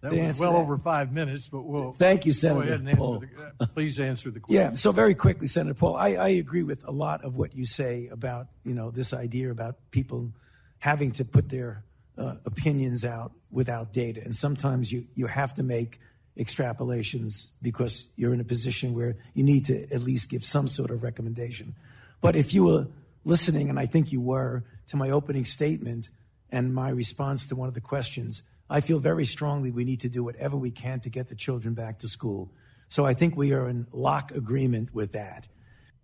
that 0.06 0.28
was 0.28 0.40
well 0.40 0.54
that. 0.54 0.60
over 0.60 0.78
five 0.78 1.12
minutes, 1.12 1.48
but 1.48 1.62
we'll. 1.62 1.94
Thank 1.94 2.26
you, 2.26 2.32
Go 2.32 2.38
Senator 2.38 2.62
ahead 2.64 2.80
and 2.80 2.90
answer 2.90 2.98
Paul. 3.00 3.20
the, 3.20 3.64
uh, 3.64 3.68
please 3.68 4.00
answer 4.00 4.32
the 4.32 4.40
question. 4.40 4.62
Yeah. 4.62 4.74
So 4.74 4.92
very 4.92 5.16
quickly, 5.16 5.48
Senator 5.48 5.74
Paul, 5.74 5.96
I, 5.96 6.10
I 6.16 6.30
agree 6.30 6.64
with 6.64 6.88
a 6.88 6.92
lot 6.92 7.24
of 7.24 7.36
what 7.36 7.56
you 7.56 7.66
say 7.66 8.08
about 8.12 8.48
you 8.64 8.74
know 8.74 8.92
this 8.92 9.14
idea 9.14 9.52
about 9.52 9.76
people 9.92 10.32
having 10.80 11.12
to 11.14 11.26
put 11.26 11.50
their 11.50 11.84
uh, 12.18 12.36
opinions 12.46 13.04
out 13.04 13.32
without 13.52 13.94
data, 13.94 14.22
and 14.24 14.36
sometimes 14.36 14.92
you 14.92 15.06
you 15.16 15.28
have 15.28 15.54
to 15.56 15.64
make 15.64 16.00
extrapolations 16.38 17.52
because 17.62 18.12
you're 18.16 18.34
in 18.34 18.42
a 18.42 18.46
position 18.46 18.94
where 18.94 19.16
you 19.34 19.44
need 19.44 19.66
to 19.66 19.88
at 19.94 20.02
least 20.02 20.30
give 20.30 20.44
some 20.44 20.68
sort 20.68 20.92
of 20.92 21.02
recommendation. 21.02 21.76
But 22.22 22.36
if 22.36 22.54
you 22.54 22.66
were 22.66 22.88
listening, 23.24 23.70
and 23.70 23.80
I 23.80 23.86
think 23.86 24.12
you 24.12 24.22
were, 24.22 24.64
to 24.88 24.98
my 24.98 25.10
opening 25.10 25.46
statement 25.46 26.10
and 26.52 26.74
my 26.74 26.90
response 26.90 27.48
to 27.48 27.56
one 27.56 27.68
of 27.68 27.74
the 27.74 27.82
questions, 27.82 28.44
I 28.70 28.82
feel 28.82 29.00
very 29.00 29.26
strongly 29.26 29.72
we 29.72 29.84
need 29.84 30.02
to 30.02 30.10
do 30.10 30.24
whatever 30.24 30.58
we 30.58 30.72
can 30.72 31.00
to 31.02 31.10
get 31.10 31.28
the 31.28 31.36
children 31.36 31.74
back 31.74 32.00
to 32.00 32.08
school. 32.08 32.52
So 32.88 33.06
I 33.06 33.14
think 33.14 33.36
we 33.36 33.54
are 33.54 33.70
in 33.70 33.88
lock 33.92 34.32
agreement 34.32 34.94
with 34.94 35.12
that. 35.12 35.48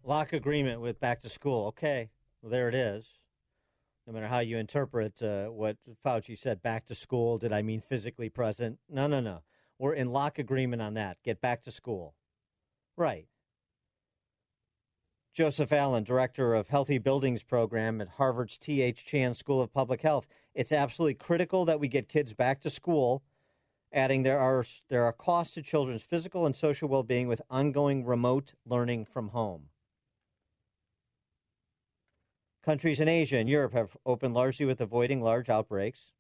Lock 0.04 0.34
agreement 0.34 0.82
with 0.82 1.00
back 1.00 1.22
to 1.22 1.30
school. 1.30 1.68
Okay, 1.68 2.10
well, 2.42 2.52
there 2.52 2.70
it 2.70 2.76
is. 2.76 3.06
No 4.08 4.14
matter 4.14 4.28
how 4.28 4.40
you 4.40 4.58
interpret 4.58 5.22
uh, 5.22 5.46
what 5.46 5.78
Fauci 6.06 6.38
said, 6.38 6.62
back 6.62 6.88
to 6.88 6.96
school, 6.96 7.38
did 7.38 7.54
I 7.54 7.62
mean 7.62 7.82
physically 7.82 8.30
present? 8.30 8.80
No, 8.90 9.08
no, 9.08 9.20
no. 9.20 9.44
We're 9.78 9.94
in 9.94 10.12
lock 10.12 10.40
agreement 10.40 10.82
on 10.82 10.96
that. 10.96 11.18
Get 11.24 11.40
back 11.40 11.64
to 11.64 11.72
school. 11.72 12.16
Right. 12.98 13.28
Joseph 15.34 15.72
Allen, 15.72 16.04
director 16.04 16.54
of 16.54 16.68
Healthy 16.68 16.98
Buildings 16.98 17.42
Program 17.42 18.02
at 18.02 18.10
Harvard's 18.10 18.58
T.H. 18.58 19.06
Chan 19.06 19.36
School 19.36 19.62
of 19.62 19.74
Public 19.74 20.02
Health. 20.02 20.28
It's 20.54 20.72
absolutely 20.72 21.14
critical 21.16 21.66
that 21.66 21.80
we 21.80 21.88
get 21.88 22.10
kids 22.10 22.34
back 22.34 22.62
to 22.62 22.70
school, 22.70 23.24
adding 23.94 24.24
there 24.24 24.40
are 24.40 24.66
there 24.90 25.04
are 25.04 25.14
costs 25.14 25.54
to 25.56 25.62
children's 25.62 26.02
physical 26.02 26.46
and 26.46 26.56
social 26.56 26.90
well-being 26.90 27.28
with 27.28 27.42
ongoing 27.50 28.06
remote 28.06 28.54
learning 28.66 29.06
from 29.06 29.30
home. 29.30 29.70
Countries 32.64 33.00
in 33.00 33.08
Asia 33.08 33.38
and 33.38 33.50
Europe 33.50 33.74
have 33.74 33.98
opened 34.06 34.34
largely 34.34 34.66
with 34.66 34.80
avoiding 34.82 35.22
large 35.22 35.50
outbreaks, 35.50 36.12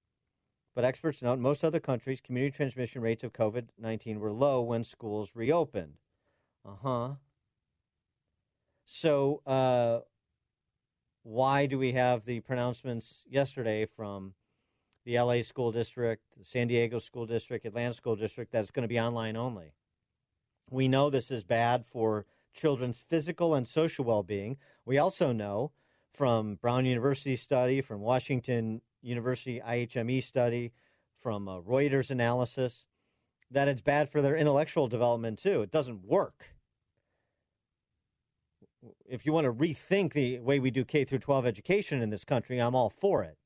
but 0.73 0.83
experts 0.83 1.21
note 1.21 1.37
most 1.37 1.63
other 1.63 1.79
countries 1.79 2.21
community 2.21 2.55
transmission 2.55 3.01
rates 3.01 3.23
of 3.23 3.33
COVID-19 3.33 4.17
were 4.17 4.31
low 4.31 4.61
when 4.61 4.83
schools 4.83 5.31
reopened. 5.35 5.95
Uh-huh. 6.65 7.15
So, 8.85 9.41
uh, 9.45 9.99
why 11.23 11.65
do 11.65 11.77
we 11.77 11.91
have 11.93 12.25
the 12.25 12.39
pronouncements 12.41 13.23
yesterday 13.29 13.85
from 13.85 14.33
the 15.05 15.19
LA 15.19 15.41
school 15.41 15.71
district, 15.71 16.23
San 16.43 16.67
Diego 16.67 16.99
school 16.99 17.25
district, 17.25 17.65
Atlanta 17.65 17.93
school 17.93 18.15
district 18.15 18.51
that 18.51 18.61
it's 18.61 18.71
going 18.71 18.83
to 18.83 18.87
be 18.87 18.99
online 18.99 19.35
only? 19.35 19.73
We 20.69 20.87
know 20.87 21.09
this 21.09 21.31
is 21.31 21.43
bad 21.43 21.85
for 21.85 22.25
children's 22.53 22.97
physical 22.97 23.55
and 23.55 23.67
social 23.67 24.05
well 24.05 24.23
being. 24.23 24.57
We 24.85 24.97
also 24.97 25.31
know 25.31 25.71
from 26.13 26.55
Brown 26.55 26.85
University 26.85 27.35
study, 27.35 27.81
from 27.81 28.01
Washington 28.01 28.81
University 29.01 29.61
IHME 29.65 30.23
study, 30.23 30.71
from 31.21 31.45
Reuters 31.45 32.09
analysis, 32.09 32.85
that 33.51 33.67
it's 33.67 33.81
bad 33.81 34.09
for 34.09 34.21
their 34.21 34.35
intellectual 34.35 34.87
development 34.87 35.39
too. 35.39 35.61
It 35.61 35.71
doesn't 35.71 36.05
work 36.05 36.45
if 39.05 39.25
you 39.25 39.33
want 39.33 39.45
to 39.45 39.53
rethink 39.53 40.13
the 40.13 40.39
way 40.39 40.59
we 40.59 40.71
do 40.71 40.85
K 40.85 41.03
through 41.03 41.19
12 41.19 41.45
education 41.45 42.01
in 42.01 42.09
this 42.09 42.23
country, 42.23 42.59
I'm 42.59 42.75
all 42.75 42.89
for 42.89 43.23
it. 43.23 43.37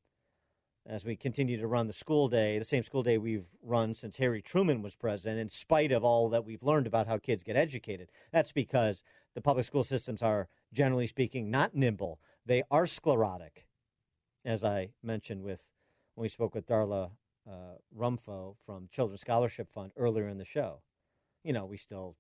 As 0.88 1.04
we 1.04 1.16
continue 1.16 1.60
to 1.60 1.68
run 1.68 1.88
the 1.88 1.94
school 1.94 2.28
day, 2.28 2.60
the 2.60 2.66
same 2.66 2.84
school 2.84 3.02
day 3.02 3.18
we've 3.18 3.48
run 3.64 3.96
since 3.96 4.18
Harry 4.18 4.42
Truman 4.42 4.84
was 4.84 4.96
president, 4.96 5.40
in 5.40 5.50
spite 5.50 5.92
of 5.92 6.04
all 6.04 6.30
that 6.30 6.46
we've 6.46 6.62
learned 6.62 6.86
about 6.86 7.08
how 7.08 7.18
kids 7.18 7.42
get 7.42 7.56
educated. 7.56 8.12
That's 8.32 8.52
because 8.52 9.04
the 9.34 9.42
public 9.42 9.66
school 9.66 9.84
systems 9.84 10.22
are, 10.22 10.48
generally 10.72 11.08
speaking, 11.08 11.50
not 11.50 11.74
nimble. 11.74 12.20
They 12.46 12.62
are 12.70 12.86
sclerotic, 12.86 13.66
as 14.46 14.64
I 14.64 14.92
mentioned 15.02 15.42
with 15.42 15.64
when 16.14 16.24
we 16.24 16.30
spoke 16.30 16.54
with 16.54 16.68
Darla 16.68 17.12
uh, 17.50 17.78
Romfo 17.98 18.56
from 18.64 18.88
Children's 18.92 19.22
Scholarship 19.22 19.72
Fund 19.74 19.92
earlier 19.98 20.28
in 20.28 20.38
the 20.38 20.46
show. 20.46 20.82
You 21.44 21.54
know, 21.54 21.66
we 21.66 21.78
still 21.78 22.16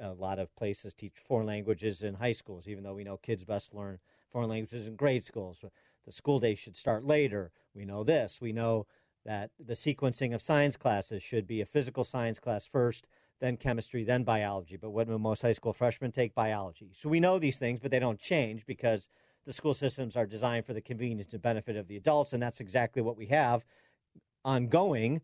a 0.00 0.12
lot 0.12 0.38
of 0.38 0.54
places 0.56 0.94
teach 0.94 1.14
foreign 1.16 1.46
languages 1.46 2.02
in 2.02 2.14
high 2.14 2.32
schools, 2.32 2.68
even 2.68 2.84
though 2.84 2.94
we 2.94 3.04
know 3.04 3.16
kids 3.16 3.44
best 3.44 3.74
learn 3.74 3.98
foreign 4.30 4.48
languages 4.48 4.86
in 4.86 4.96
grade 4.96 5.24
schools. 5.24 5.64
The 6.04 6.12
school 6.12 6.40
day 6.40 6.54
should 6.54 6.76
start 6.76 7.04
later. 7.04 7.50
We 7.74 7.84
know 7.84 8.04
this. 8.04 8.40
We 8.40 8.52
know 8.52 8.86
that 9.24 9.50
the 9.58 9.74
sequencing 9.74 10.34
of 10.34 10.42
science 10.42 10.76
classes 10.76 11.22
should 11.22 11.46
be 11.46 11.60
a 11.60 11.66
physical 11.66 12.04
science 12.04 12.38
class 12.38 12.64
first, 12.64 13.06
then 13.40 13.56
chemistry, 13.56 14.04
then 14.04 14.22
biology. 14.22 14.76
But 14.76 14.90
what 14.90 15.08
will 15.08 15.18
most 15.18 15.42
high 15.42 15.52
school 15.52 15.72
freshmen 15.72 16.12
take 16.12 16.34
biology? 16.34 16.92
So 16.96 17.08
we 17.08 17.20
know 17.20 17.38
these 17.38 17.58
things, 17.58 17.80
but 17.80 17.90
they 17.90 17.98
don't 17.98 18.20
change 18.20 18.64
because 18.66 19.08
the 19.44 19.52
school 19.52 19.74
systems 19.74 20.16
are 20.16 20.26
designed 20.26 20.64
for 20.64 20.74
the 20.74 20.80
convenience 20.80 21.32
and 21.32 21.42
benefit 21.42 21.76
of 21.76 21.88
the 21.88 21.96
adults, 21.96 22.32
and 22.32 22.42
that's 22.42 22.60
exactly 22.60 23.02
what 23.02 23.16
we 23.16 23.26
have 23.26 23.64
ongoing 24.44 25.20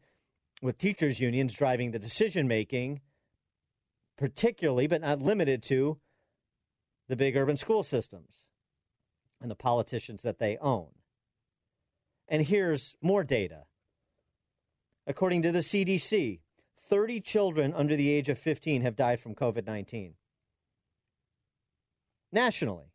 with 0.60 0.78
teachers' 0.78 1.20
unions 1.20 1.54
driving 1.54 1.92
the 1.92 1.98
decision 1.98 2.48
making 2.48 3.00
particularly, 4.16 4.86
but 4.86 5.00
not 5.00 5.22
limited 5.22 5.62
to, 5.64 5.98
the 7.08 7.16
big 7.16 7.36
urban 7.36 7.56
school 7.56 7.82
systems 7.82 8.44
and 9.40 9.50
the 9.50 9.56
politicians 9.56 10.22
that 10.22 10.38
they 10.38 10.56
own. 10.58 10.88
And 12.28 12.46
here's 12.46 12.94
more 13.02 13.24
data. 13.24 13.64
According 15.06 15.42
to 15.42 15.52
the 15.52 15.58
CDC, 15.58 16.40
30 16.88 17.20
children 17.20 17.74
under 17.74 17.96
the 17.96 18.10
age 18.10 18.28
of 18.28 18.38
15 18.38 18.82
have 18.82 18.96
died 18.96 19.20
from 19.20 19.34
COVID 19.34 19.66
19. 19.66 20.14
Nationally, 22.30 22.92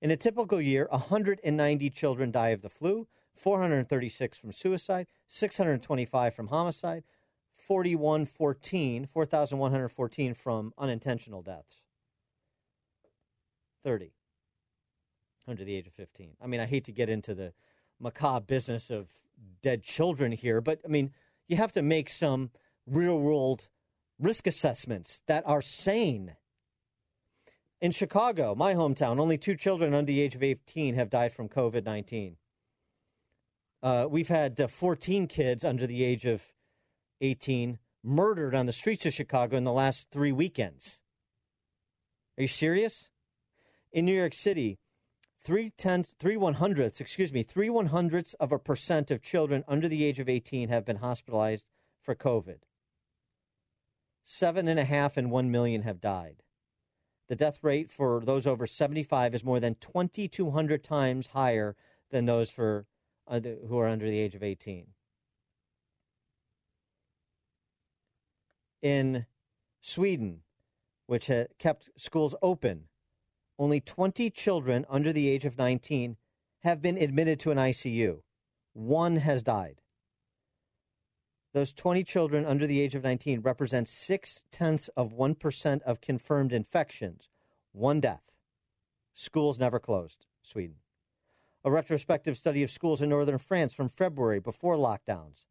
in 0.00 0.10
a 0.10 0.16
typical 0.16 0.60
year, 0.60 0.86
190 0.90 1.90
children 1.90 2.30
die 2.30 2.48
of 2.48 2.62
the 2.62 2.68
flu, 2.68 3.08
436 3.34 4.38
from 4.38 4.52
suicide, 4.52 5.06
625 5.28 6.34
from 6.34 6.48
homicide, 6.48 7.04
4114, 7.68 9.06
4,114 9.12 10.34
from 10.34 10.72
unintentional 10.78 11.42
deaths. 11.42 11.82
30 13.84 14.12
under 15.46 15.64
the 15.64 15.76
age 15.76 15.86
of 15.86 15.92
15. 15.92 16.36
I 16.42 16.46
mean, 16.46 16.60
I 16.60 16.66
hate 16.66 16.84
to 16.84 16.92
get 16.92 17.10
into 17.10 17.34
the 17.34 17.52
macabre 18.00 18.44
business 18.46 18.90
of 18.90 19.08
dead 19.62 19.82
children 19.82 20.32
here, 20.32 20.60
but 20.60 20.80
I 20.84 20.88
mean, 20.88 21.12
you 21.46 21.56
have 21.56 21.72
to 21.72 21.82
make 21.82 22.10
some 22.10 22.50
real 22.86 23.18
world 23.20 23.68
risk 24.18 24.46
assessments 24.46 25.20
that 25.26 25.42
are 25.46 25.62
sane. 25.62 26.36
In 27.80 27.92
Chicago, 27.92 28.54
my 28.54 28.74
hometown, 28.74 29.20
only 29.20 29.38
two 29.38 29.54
children 29.54 29.94
under 29.94 30.06
the 30.06 30.20
age 30.20 30.34
of 30.34 30.42
18 30.42 30.94
have 30.94 31.10
died 31.10 31.32
from 31.32 31.48
COVID 31.48 31.84
19. 31.84 32.36
Uh, 33.82 34.06
we've 34.10 34.28
had 34.28 34.60
uh, 34.60 34.66
14 34.68 35.28
kids 35.28 35.64
under 35.64 35.86
the 35.86 36.02
age 36.02 36.24
of 36.24 36.42
18 37.20 37.78
murdered 38.02 38.54
on 38.54 38.66
the 38.66 38.72
streets 38.72 39.06
of 39.06 39.12
Chicago 39.12 39.56
in 39.56 39.64
the 39.64 39.72
last 39.72 40.08
three 40.10 40.32
weekends. 40.32 41.02
Are 42.36 42.42
you 42.42 42.48
serious? 42.48 43.08
In 43.92 44.04
New 44.04 44.14
York 44.14 44.34
City, 44.34 44.78
three 45.42 45.70
tenths, 45.70 46.14
three 46.18 46.36
one 46.36 46.54
hundredths, 46.54 47.00
excuse 47.00 47.32
me, 47.32 47.42
three 47.42 47.70
one 47.70 47.86
hundredths 47.86 48.34
of 48.34 48.52
a 48.52 48.58
percent 48.58 49.10
of 49.10 49.22
children 49.22 49.64
under 49.66 49.88
the 49.88 50.04
age 50.04 50.18
of 50.18 50.28
18 50.28 50.68
have 50.68 50.84
been 50.84 50.96
hospitalized 50.96 51.64
for 52.00 52.14
COVID. 52.14 52.58
Seven 54.24 54.68
and 54.68 54.78
a 54.78 54.84
half 54.84 55.16
and 55.16 55.30
one 55.30 55.50
million 55.50 55.82
have 55.82 56.00
died. 56.00 56.42
The 57.28 57.36
death 57.36 57.62
rate 57.62 57.90
for 57.90 58.20
those 58.24 58.46
over 58.46 58.66
75 58.66 59.34
is 59.34 59.44
more 59.44 59.60
than 59.60 59.74
2,200 59.76 60.82
times 60.82 61.28
higher 61.28 61.76
than 62.10 62.24
those 62.24 62.50
for 62.50 62.86
uh, 63.26 63.40
who 63.40 63.78
are 63.78 63.88
under 63.88 64.08
the 64.08 64.18
age 64.18 64.34
of 64.34 64.42
18. 64.42 64.88
In 68.82 69.26
Sweden, 69.80 70.42
which 71.06 71.26
had 71.26 71.48
kept 71.58 71.90
schools 71.96 72.34
open, 72.42 72.84
only 73.58 73.80
20 73.80 74.30
children 74.30 74.86
under 74.88 75.12
the 75.12 75.28
age 75.28 75.44
of 75.44 75.58
19 75.58 76.16
have 76.60 76.80
been 76.80 76.96
admitted 76.96 77.40
to 77.40 77.50
an 77.50 77.58
ICU. 77.58 78.22
One 78.72 79.16
has 79.16 79.42
died. 79.42 79.80
Those 81.52 81.72
20 81.72 82.04
children 82.04 82.44
under 82.44 82.66
the 82.66 82.80
age 82.80 82.94
of 82.94 83.02
19 83.02 83.40
represent 83.40 83.88
six 83.88 84.42
tenths 84.52 84.88
of 84.96 85.12
1% 85.12 85.82
of 85.82 86.00
confirmed 86.00 86.52
infections. 86.52 87.28
One 87.72 88.00
death. 88.00 88.22
Schools 89.14 89.58
never 89.58 89.80
closed, 89.80 90.26
Sweden. 90.42 90.76
A 91.64 91.70
retrospective 91.70 92.36
study 92.36 92.62
of 92.62 92.70
schools 92.70 93.02
in 93.02 93.08
northern 93.08 93.38
France 93.38 93.72
from 93.72 93.88
February 93.88 94.38
before 94.38 94.76
lockdowns 94.76 95.46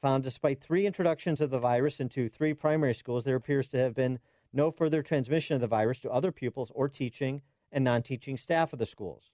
found 0.00 0.22
despite 0.24 0.60
three 0.60 0.86
introductions 0.86 1.40
of 1.40 1.50
the 1.50 1.58
virus 1.58 2.00
into 2.00 2.28
three 2.28 2.54
primary 2.54 2.94
schools, 2.94 3.24
there 3.24 3.36
appears 3.36 3.68
to 3.68 3.76
have 3.78 3.94
been 3.94 4.18
no 4.52 4.70
further 4.70 5.02
transmission 5.02 5.54
of 5.54 5.60
the 5.60 5.66
virus 5.66 5.98
to 6.00 6.10
other 6.10 6.32
pupils 6.32 6.72
or 6.74 6.88
teaching 6.88 7.42
and 7.70 7.84
non 7.84 8.02
teaching 8.02 8.36
staff 8.36 8.72
of 8.72 8.78
the 8.78 8.86
schools. 8.86 9.30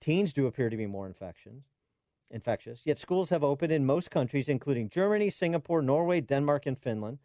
Teens 0.00 0.32
do 0.32 0.46
appear 0.46 0.68
to 0.68 0.76
be 0.76 0.86
more 0.86 1.06
infections, 1.06 1.64
infectious, 2.30 2.80
yet 2.84 2.98
schools 2.98 3.30
have 3.30 3.44
opened 3.44 3.72
in 3.72 3.86
most 3.86 4.10
countries, 4.10 4.48
including 4.48 4.88
Germany, 4.88 5.30
Singapore, 5.30 5.80
Norway, 5.80 6.20
Denmark, 6.20 6.66
and 6.66 6.78
Finland. 6.78 7.18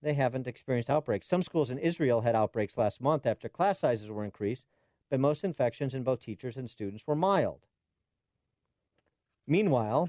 They 0.00 0.14
haven't 0.14 0.48
experienced 0.48 0.90
outbreaks. 0.90 1.28
Some 1.28 1.44
schools 1.44 1.70
in 1.70 1.78
Israel 1.78 2.22
had 2.22 2.34
outbreaks 2.34 2.76
last 2.76 3.00
month 3.00 3.24
after 3.24 3.48
class 3.48 3.78
sizes 3.78 4.08
were 4.08 4.24
increased, 4.24 4.64
but 5.10 5.20
most 5.20 5.44
infections 5.44 5.94
in 5.94 6.02
both 6.02 6.20
teachers 6.20 6.56
and 6.56 6.68
students 6.68 7.06
were 7.06 7.14
mild. 7.14 7.60
Meanwhile, 9.46 10.08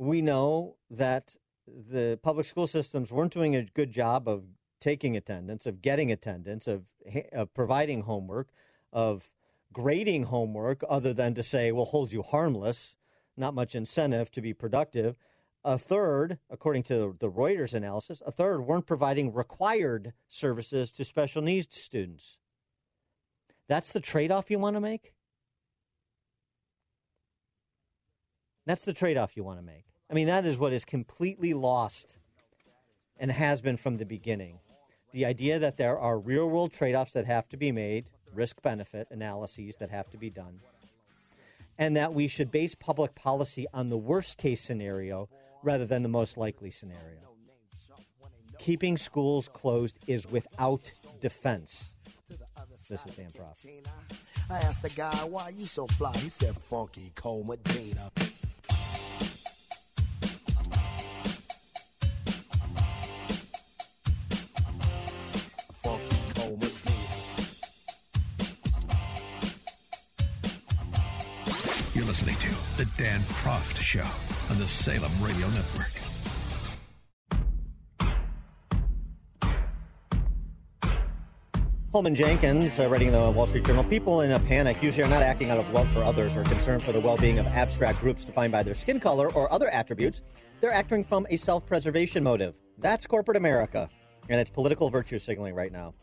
we 0.00 0.22
know 0.22 0.76
that 0.90 1.36
the 1.66 2.18
public 2.22 2.46
school 2.46 2.66
systems 2.66 3.12
weren't 3.12 3.34
doing 3.34 3.54
a 3.54 3.64
good 3.64 3.92
job 3.92 4.26
of 4.26 4.44
taking 4.80 5.14
attendance, 5.14 5.66
of 5.66 5.82
getting 5.82 6.10
attendance, 6.10 6.66
of, 6.66 6.84
of 7.32 7.52
providing 7.52 8.02
homework, 8.02 8.48
of 8.94 9.30
grading 9.74 10.22
homework, 10.22 10.82
other 10.88 11.12
than 11.12 11.34
to 11.34 11.42
say, 11.42 11.70
we'll 11.70 11.84
hold 11.84 12.12
you 12.12 12.22
harmless, 12.22 12.96
not 13.36 13.52
much 13.52 13.74
incentive 13.74 14.30
to 14.30 14.40
be 14.40 14.54
productive. 14.54 15.16
A 15.66 15.76
third, 15.76 16.38
according 16.48 16.84
to 16.84 17.14
the 17.20 17.30
Reuters 17.30 17.74
analysis, 17.74 18.22
a 18.24 18.32
third 18.32 18.62
weren't 18.62 18.86
providing 18.86 19.34
required 19.34 20.14
services 20.26 20.90
to 20.92 21.04
special 21.04 21.42
needs 21.42 21.76
students. 21.76 22.38
That's 23.68 23.92
the 23.92 24.00
trade 24.00 24.32
off 24.32 24.50
you 24.50 24.58
want 24.58 24.76
to 24.76 24.80
make? 24.80 25.12
That's 28.64 28.86
the 28.86 28.94
trade 28.94 29.18
off 29.18 29.36
you 29.36 29.44
want 29.44 29.58
to 29.58 29.62
make. 29.62 29.89
I 30.10 30.14
mean, 30.14 30.26
that 30.26 30.44
is 30.44 30.58
what 30.58 30.72
is 30.72 30.84
completely 30.84 31.54
lost 31.54 32.16
and 33.18 33.30
has 33.30 33.60
been 33.60 33.76
from 33.76 33.98
the 33.98 34.04
beginning. 34.04 34.58
The 35.12 35.24
idea 35.24 35.58
that 35.58 35.76
there 35.76 35.98
are 35.98 36.18
real 36.18 36.48
world 36.48 36.72
trade 36.72 36.94
offs 36.94 37.12
that 37.12 37.26
have 37.26 37.48
to 37.50 37.56
be 37.56 37.70
made, 37.70 38.06
risk 38.34 38.60
benefit 38.62 39.06
analyses 39.10 39.76
that 39.76 39.90
have 39.90 40.10
to 40.10 40.16
be 40.16 40.30
done, 40.30 40.60
and 41.78 41.96
that 41.96 42.12
we 42.12 42.26
should 42.28 42.50
base 42.50 42.74
public 42.74 43.14
policy 43.14 43.66
on 43.72 43.88
the 43.88 43.96
worst 43.96 44.38
case 44.38 44.60
scenario 44.60 45.28
rather 45.62 45.86
than 45.86 46.02
the 46.02 46.08
most 46.08 46.36
likely 46.36 46.70
scenario. 46.70 47.20
Keeping 48.58 48.96
schools 48.96 49.48
closed 49.52 49.98
is 50.06 50.30
without 50.30 50.90
defense. 51.20 51.92
This 52.88 53.06
is 53.06 53.14
Dan 53.14 53.30
Proft. 53.30 53.66
I 54.50 54.58
asked 54.58 54.82
the 54.82 54.90
guy, 54.90 55.16
why 55.24 55.50
you 55.50 55.66
so 55.66 55.86
fly? 55.86 56.12
He 56.16 56.28
said, 56.28 56.56
funky 56.56 57.12
Cole 57.14 57.44
Dan 73.20 73.34
Proft 73.34 73.78
Show 73.78 74.06
on 74.50 74.58
the 74.58 74.66
Salem 74.66 75.12
Radio 75.20 75.48
Network. 75.48 75.90
Holman 81.92 82.14
Jenkins, 82.14 82.78
uh, 82.78 82.88
writing 82.88 83.10
the 83.10 83.30
Wall 83.32 83.46
Street 83.46 83.64
Journal, 83.64 83.82
people 83.84 84.20
in 84.20 84.30
a 84.30 84.38
panic 84.40 84.80
usually 84.80 85.02
are 85.02 85.08
not 85.08 85.22
acting 85.22 85.50
out 85.50 85.58
of 85.58 85.68
love 85.72 85.88
for 85.88 86.02
others 86.04 86.36
or 86.36 86.44
concern 86.44 86.78
for 86.80 86.92
the 86.92 87.00
well 87.00 87.16
being 87.16 87.38
of 87.38 87.46
abstract 87.48 88.00
groups 88.00 88.24
defined 88.24 88.52
by 88.52 88.62
their 88.62 88.74
skin 88.74 89.00
color 89.00 89.30
or 89.32 89.52
other 89.52 89.68
attributes. 89.68 90.22
They're 90.60 90.72
acting 90.72 91.04
from 91.04 91.26
a 91.30 91.36
self 91.36 91.66
preservation 91.66 92.22
motive. 92.22 92.54
That's 92.78 93.06
corporate 93.06 93.36
America, 93.36 93.90
and 94.28 94.40
it's 94.40 94.50
political 94.50 94.88
virtue 94.88 95.18
signaling 95.18 95.54
right 95.54 95.72
now. 95.72 95.94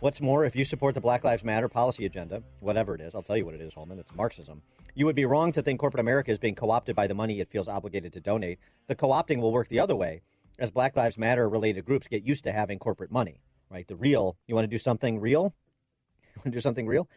What's 0.00 0.20
more, 0.20 0.44
if 0.44 0.56
you 0.56 0.64
support 0.64 0.94
the 0.94 1.00
Black 1.00 1.24
Lives 1.24 1.44
Matter 1.44 1.68
policy 1.68 2.06
agenda, 2.06 2.42
whatever 2.60 2.94
it 2.94 3.00
is, 3.00 3.14
I'll 3.14 3.22
tell 3.22 3.36
you 3.36 3.44
what 3.44 3.54
it 3.54 3.60
is, 3.60 3.74
Holman, 3.74 3.98
it's 3.98 4.14
Marxism. 4.14 4.62
You 4.94 5.06
would 5.06 5.16
be 5.16 5.26
wrong 5.26 5.52
to 5.52 5.62
think 5.62 5.78
corporate 5.78 6.00
America 6.00 6.30
is 6.30 6.38
being 6.38 6.54
co 6.54 6.70
opted 6.70 6.96
by 6.96 7.06
the 7.06 7.14
money 7.14 7.40
it 7.40 7.48
feels 7.48 7.68
obligated 7.68 8.12
to 8.14 8.20
donate. 8.20 8.58
The 8.86 8.94
co 8.94 9.08
opting 9.08 9.40
will 9.40 9.52
work 9.52 9.68
the 9.68 9.78
other 9.78 9.94
way 9.94 10.22
as 10.58 10.70
Black 10.70 10.96
Lives 10.96 11.18
Matter 11.18 11.48
related 11.48 11.84
groups 11.84 12.08
get 12.08 12.26
used 12.26 12.44
to 12.44 12.52
having 12.52 12.78
corporate 12.78 13.10
money 13.10 13.40
right? 13.70 13.86
The 13.86 13.96
real. 13.96 14.36
You 14.46 14.54
want 14.54 14.64
to 14.64 14.68
do 14.68 14.78
something 14.78 15.20
real? 15.20 15.54
You 16.34 16.40
want 16.40 16.44
to 16.44 16.50
do 16.50 16.60
something 16.60 16.86
real? 16.86 17.08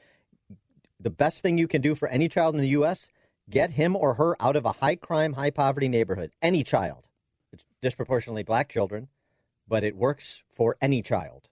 The 1.00 1.10
best 1.10 1.42
thing 1.42 1.58
you 1.58 1.68
can 1.68 1.82
do 1.82 1.96
for 1.96 2.08
any 2.08 2.30
child 2.30 2.56
in 2.56 2.62
the 2.62 2.70
U.S. 2.70 3.10
Get 3.50 3.72
him 3.72 3.96
or 3.96 4.14
her 4.14 4.42
out 4.42 4.56
of 4.56 4.66
a 4.66 4.74
high 4.74 4.96
crime, 4.96 5.34
high 5.34 5.50
poverty 5.50 5.90
neighborhood. 5.90 6.32
Any 6.42 6.64
child. 6.64 7.08
It's 7.52 7.66
disproportionately 7.82 8.44
black 8.44 8.70
children, 8.70 9.10
but 9.68 9.84
it 9.84 9.96
works 9.96 10.44
for 10.50 10.78
any 10.82 11.02
child. 11.02 11.50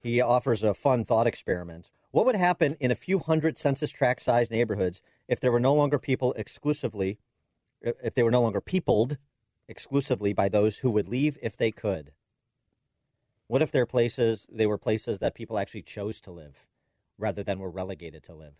He 0.00 0.20
offers 0.20 0.62
a 0.62 0.74
fun 0.74 1.04
thought 1.04 1.26
experiment. 1.26 1.90
What 2.10 2.26
would 2.26 2.36
happen 2.36 2.76
in 2.80 2.90
a 2.90 2.96
few 2.96 3.18
hundred 3.18 3.58
census 3.58 3.90
tract 3.90 4.22
sized 4.22 4.50
neighborhoods 4.50 5.02
if 5.28 5.38
there 5.38 5.52
were 5.52 5.60
no 5.60 5.74
longer 5.74 5.98
people 5.98 6.32
exclusively, 6.34 7.18
if 7.82 8.14
they 8.14 8.22
were 8.22 8.30
no 8.30 8.42
longer 8.42 8.60
peopled 8.60 9.18
exclusively 9.68 10.32
by 10.32 10.48
those 10.48 10.78
who 10.78 10.90
would 10.90 11.08
leave 11.08 11.38
if 11.42 11.56
they 11.56 11.70
could? 11.70 12.12
What 13.46 13.62
if 13.62 13.70
they're 13.70 13.86
places 13.86 14.46
they 14.50 14.66
were 14.66 14.78
places 14.78 15.18
that 15.18 15.34
people 15.34 15.58
actually 15.58 15.82
chose 15.82 16.20
to 16.22 16.30
live 16.30 16.66
rather 17.18 17.42
than 17.42 17.58
were 17.58 17.70
relegated 17.70 18.22
to 18.24 18.34
live? 18.34 18.54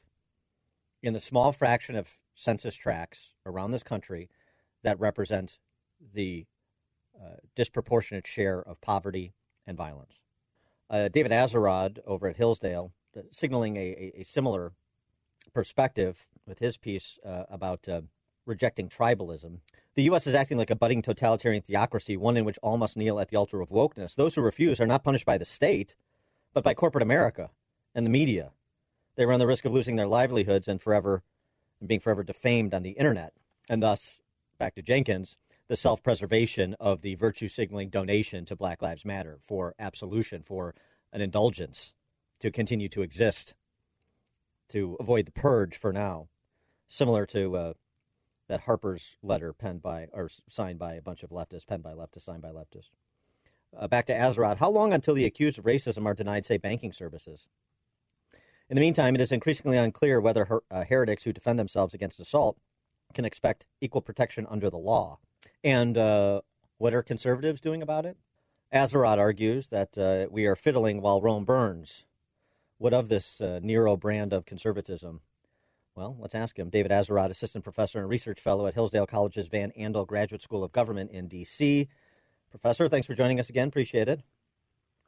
In 1.02 1.14
the 1.14 1.20
small 1.20 1.52
fraction 1.52 1.96
of 1.96 2.18
census 2.34 2.76
tracts 2.76 3.32
around 3.46 3.70
this 3.70 3.82
country 3.82 4.28
that 4.82 5.00
represent 5.00 5.58
the 6.14 6.46
uh, 7.18 7.36
disproportionate 7.54 8.26
share 8.26 8.60
of 8.60 8.80
poverty 8.80 9.32
and 9.66 9.76
violence. 9.76 10.20
Uh, 10.90 11.08
David 11.08 11.30
Azerrad 11.30 12.00
over 12.04 12.26
at 12.26 12.36
Hillsdale, 12.36 12.92
uh, 13.16 13.20
signaling 13.30 13.76
a, 13.76 13.80
a, 13.80 14.20
a, 14.20 14.24
similar 14.24 14.72
perspective 15.54 16.26
with 16.46 16.58
his 16.58 16.76
piece 16.76 17.16
uh, 17.24 17.44
about 17.48 17.88
uh, 17.88 18.00
rejecting 18.44 18.88
tribalism. 18.88 19.58
The 19.94 20.02
U.S. 20.04 20.26
is 20.26 20.34
acting 20.34 20.58
like 20.58 20.70
a 20.70 20.76
budding 20.76 21.00
totalitarian 21.00 21.62
theocracy, 21.62 22.16
one 22.16 22.36
in 22.36 22.44
which 22.44 22.58
all 22.60 22.76
must 22.76 22.96
kneel 22.96 23.20
at 23.20 23.28
the 23.28 23.36
altar 23.36 23.60
of 23.60 23.70
wokeness. 23.70 24.16
Those 24.16 24.34
who 24.34 24.40
refuse 24.40 24.80
are 24.80 24.86
not 24.86 25.04
punished 25.04 25.26
by 25.26 25.38
the 25.38 25.44
state, 25.44 25.94
but 26.52 26.64
by 26.64 26.74
corporate 26.74 27.02
America 27.02 27.50
and 27.94 28.04
the 28.04 28.10
media. 28.10 28.50
They 29.14 29.26
run 29.26 29.38
the 29.38 29.46
risk 29.46 29.64
of 29.64 29.72
losing 29.72 29.94
their 29.94 30.08
livelihoods 30.08 30.66
and 30.66 30.82
forever 30.82 31.22
and 31.78 31.88
being 31.88 32.00
forever 32.00 32.24
defamed 32.24 32.74
on 32.74 32.82
the 32.82 32.90
internet. 32.90 33.32
And 33.68 33.82
thus, 33.82 34.20
back 34.58 34.74
to 34.74 34.82
Jenkins, 34.82 35.36
the 35.70 35.76
self 35.76 36.02
preservation 36.02 36.74
of 36.80 37.00
the 37.00 37.14
virtue 37.14 37.46
signaling 37.46 37.90
donation 37.90 38.44
to 38.44 38.56
Black 38.56 38.82
Lives 38.82 39.04
Matter 39.04 39.38
for 39.40 39.76
absolution, 39.78 40.42
for 40.42 40.74
an 41.12 41.20
indulgence 41.20 41.92
to 42.40 42.50
continue 42.50 42.88
to 42.88 43.02
exist, 43.02 43.54
to 44.68 44.96
avoid 44.98 45.26
the 45.26 45.32
purge 45.32 45.76
for 45.76 45.92
now. 45.92 46.26
Similar 46.88 47.24
to 47.26 47.56
uh, 47.56 47.72
that 48.48 48.62
Harper's 48.62 49.16
letter 49.22 49.52
penned 49.52 49.80
by 49.80 50.08
or 50.12 50.28
signed 50.50 50.80
by 50.80 50.94
a 50.94 51.02
bunch 51.02 51.22
of 51.22 51.30
leftists, 51.30 51.68
penned 51.68 51.84
by 51.84 51.92
leftists, 51.92 52.22
signed 52.24 52.42
by 52.42 52.50
leftists. 52.50 52.90
Uh, 53.78 53.86
back 53.86 54.06
to 54.06 54.12
Azerrad. 54.12 54.56
How 54.56 54.70
long 54.70 54.92
until 54.92 55.14
the 55.14 55.24
accused 55.24 55.56
of 55.56 55.66
racism 55.66 56.04
are 56.04 56.14
denied, 56.14 56.46
say, 56.46 56.56
banking 56.56 56.92
services? 56.92 57.46
In 58.68 58.74
the 58.74 58.80
meantime, 58.80 59.14
it 59.14 59.20
is 59.20 59.30
increasingly 59.30 59.76
unclear 59.76 60.20
whether 60.20 60.46
her, 60.46 60.62
uh, 60.68 60.82
heretics 60.82 61.22
who 61.22 61.32
defend 61.32 61.60
themselves 61.60 61.94
against 61.94 62.18
assault 62.18 62.58
can 63.14 63.24
expect 63.24 63.66
equal 63.80 64.00
protection 64.00 64.48
under 64.50 64.68
the 64.68 64.76
law. 64.76 65.20
And 65.62 65.98
uh, 65.98 66.40
what 66.78 66.94
are 66.94 67.02
conservatives 67.02 67.60
doing 67.60 67.82
about 67.82 68.06
it? 68.06 68.16
Azerrad 68.72 69.18
argues 69.18 69.68
that 69.68 69.98
uh, 69.98 70.26
we 70.30 70.46
are 70.46 70.56
fiddling 70.56 71.02
while 71.02 71.20
Rome 71.20 71.44
burns. 71.44 72.04
What 72.78 72.94
of 72.94 73.08
this 73.08 73.40
uh, 73.40 73.60
Nero 73.62 73.96
brand 73.96 74.32
of 74.32 74.46
conservatism? 74.46 75.20
Well, 75.94 76.16
let's 76.18 76.34
ask 76.34 76.58
him. 76.58 76.70
David 76.70 76.92
Azerrad, 76.92 77.30
assistant 77.30 77.64
professor 77.64 77.98
and 77.98 78.08
research 78.08 78.40
fellow 78.40 78.66
at 78.66 78.74
Hillsdale 78.74 79.06
College's 79.06 79.48
Van 79.48 79.72
Andel 79.78 80.06
Graduate 80.06 80.40
School 80.40 80.64
of 80.64 80.72
Government 80.72 81.10
in 81.10 81.28
D.C. 81.28 81.88
Professor, 82.50 82.88
thanks 82.88 83.06
for 83.06 83.14
joining 83.14 83.38
us 83.38 83.50
again. 83.50 83.68
Appreciate 83.68 84.08
it. 84.08 84.22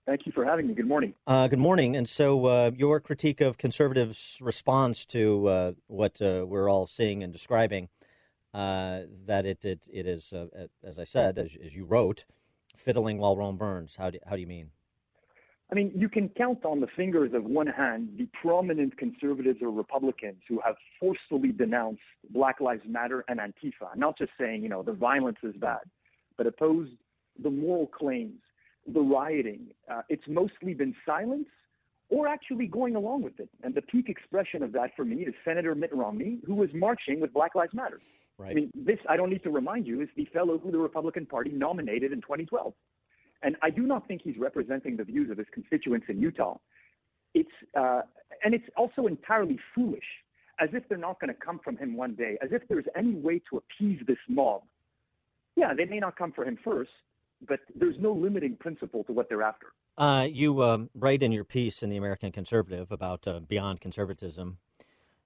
Thank 0.04 0.26
you 0.26 0.32
for 0.32 0.44
having 0.44 0.66
me. 0.66 0.74
Good 0.74 0.88
morning. 0.88 1.14
Uh, 1.26 1.46
good 1.46 1.60
morning. 1.60 1.96
And 1.96 2.08
so, 2.08 2.44
uh, 2.46 2.70
your 2.76 2.98
critique 2.98 3.40
of 3.40 3.56
conservatives' 3.56 4.36
response 4.40 5.06
to 5.06 5.46
uh, 5.46 5.72
what 5.86 6.16
we're 6.20 6.68
all 6.68 6.88
seeing 6.88 7.22
and 7.22 7.32
describing 7.32 7.88
uh, 8.54 9.00
that 9.26 9.46
it, 9.46 9.64
it, 9.64 9.86
it 9.92 10.06
is, 10.06 10.32
uh, 10.32 10.46
as 10.84 10.98
I 10.98 11.04
said, 11.04 11.38
as, 11.38 11.56
as, 11.64 11.74
you 11.74 11.84
wrote, 11.84 12.24
fiddling 12.76 13.18
while 13.18 13.36
Rome 13.36 13.56
burns. 13.56 13.96
How 13.96 14.10
do, 14.10 14.18
how 14.26 14.34
do 14.34 14.40
you 14.40 14.46
mean? 14.46 14.70
I 15.70 15.74
mean, 15.74 15.90
you 15.94 16.10
can 16.10 16.28
count 16.28 16.66
on 16.66 16.80
the 16.80 16.86
fingers 16.86 17.32
of 17.32 17.44
one 17.44 17.66
hand 17.66 18.10
the 18.18 18.28
prominent 18.42 18.98
conservatives 18.98 19.60
or 19.62 19.70
Republicans 19.70 20.42
who 20.46 20.60
have 20.62 20.76
forcefully 21.00 21.50
denounced 21.50 22.02
Black 22.28 22.60
Lives 22.60 22.82
Matter 22.86 23.24
and 23.26 23.40
Antifa, 23.40 23.96
not 23.96 24.18
just 24.18 24.32
saying, 24.38 24.62
you 24.62 24.68
know, 24.68 24.82
the 24.82 24.92
violence 24.92 25.38
is 25.42 25.56
bad, 25.56 25.80
but 26.36 26.46
opposed 26.46 26.92
the 27.42 27.48
moral 27.48 27.86
claims, 27.86 28.40
the 28.86 29.00
rioting. 29.00 29.68
Uh, 29.90 30.02
it's 30.10 30.28
mostly 30.28 30.74
been 30.74 30.94
silence 31.06 31.48
or 32.10 32.28
actually 32.28 32.66
going 32.66 32.94
along 32.94 33.22
with 33.22 33.40
it. 33.40 33.48
And 33.62 33.74
the 33.74 33.80
peak 33.80 34.10
expression 34.10 34.62
of 34.62 34.72
that 34.72 34.94
for 34.94 35.06
me 35.06 35.22
is 35.22 35.32
Senator 35.42 35.74
Mitt 35.74 35.94
Romney, 35.94 36.36
who 36.44 36.54
was 36.54 36.68
marching 36.74 37.18
with 37.18 37.32
Black 37.32 37.54
Lives 37.54 37.72
Matter. 37.72 38.00
Right. 38.42 38.50
I 38.50 38.54
mean, 38.54 38.70
this, 38.74 38.98
I 39.08 39.16
don't 39.16 39.30
need 39.30 39.44
to 39.44 39.50
remind 39.50 39.86
you, 39.86 40.00
is 40.00 40.08
the 40.16 40.24
fellow 40.26 40.58
who 40.58 40.72
the 40.72 40.78
Republican 40.78 41.26
Party 41.26 41.50
nominated 41.50 42.12
in 42.12 42.20
2012. 42.20 42.74
And 43.42 43.56
I 43.62 43.70
do 43.70 43.82
not 43.82 44.06
think 44.08 44.22
he's 44.22 44.36
representing 44.38 44.96
the 44.96 45.04
views 45.04 45.30
of 45.30 45.38
his 45.38 45.46
constituents 45.52 46.06
in 46.08 46.20
Utah. 46.20 46.58
It's, 47.34 47.50
uh, 47.78 48.02
and 48.44 48.54
it's 48.54 48.68
also 48.76 49.06
entirely 49.06 49.58
foolish, 49.74 50.04
as 50.60 50.70
if 50.72 50.88
they're 50.88 50.98
not 50.98 51.20
going 51.20 51.32
to 51.32 51.40
come 51.40 51.60
from 51.62 51.76
him 51.76 51.96
one 51.96 52.14
day, 52.14 52.36
as 52.42 52.50
if 52.52 52.66
there's 52.68 52.84
any 52.96 53.14
way 53.14 53.40
to 53.50 53.58
appease 53.58 54.00
this 54.06 54.18
mob. 54.28 54.62
Yeah, 55.56 55.74
they 55.74 55.84
may 55.84 55.98
not 55.98 56.16
come 56.16 56.32
for 56.32 56.44
him 56.44 56.58
first, 56.64 56.90
but 57.46 57.60
there's 57.74 57.96
no 57.98 58.12
limiting 58.12 58.56
principle 58.56 59.04
to 59.04 59.12
what 59.12 59.28
they're 59.28 59.42
after. 59.42 59.66
Uh, 59.98 60.26
you 60.30 60.62
um, 60.62 60.90
write 60.94 61.22
in 61.22 61.32
your 61.32 61.44
piece 61.44 61.82
in 61.82 61.90
the 61.90 61.96
American 61.96 62.32
Conservative 62.32 62.90
about 62.90 63.26
uh, 63.28 63.40
beyond 63.40 63.80
conservatism. 63.80 64.58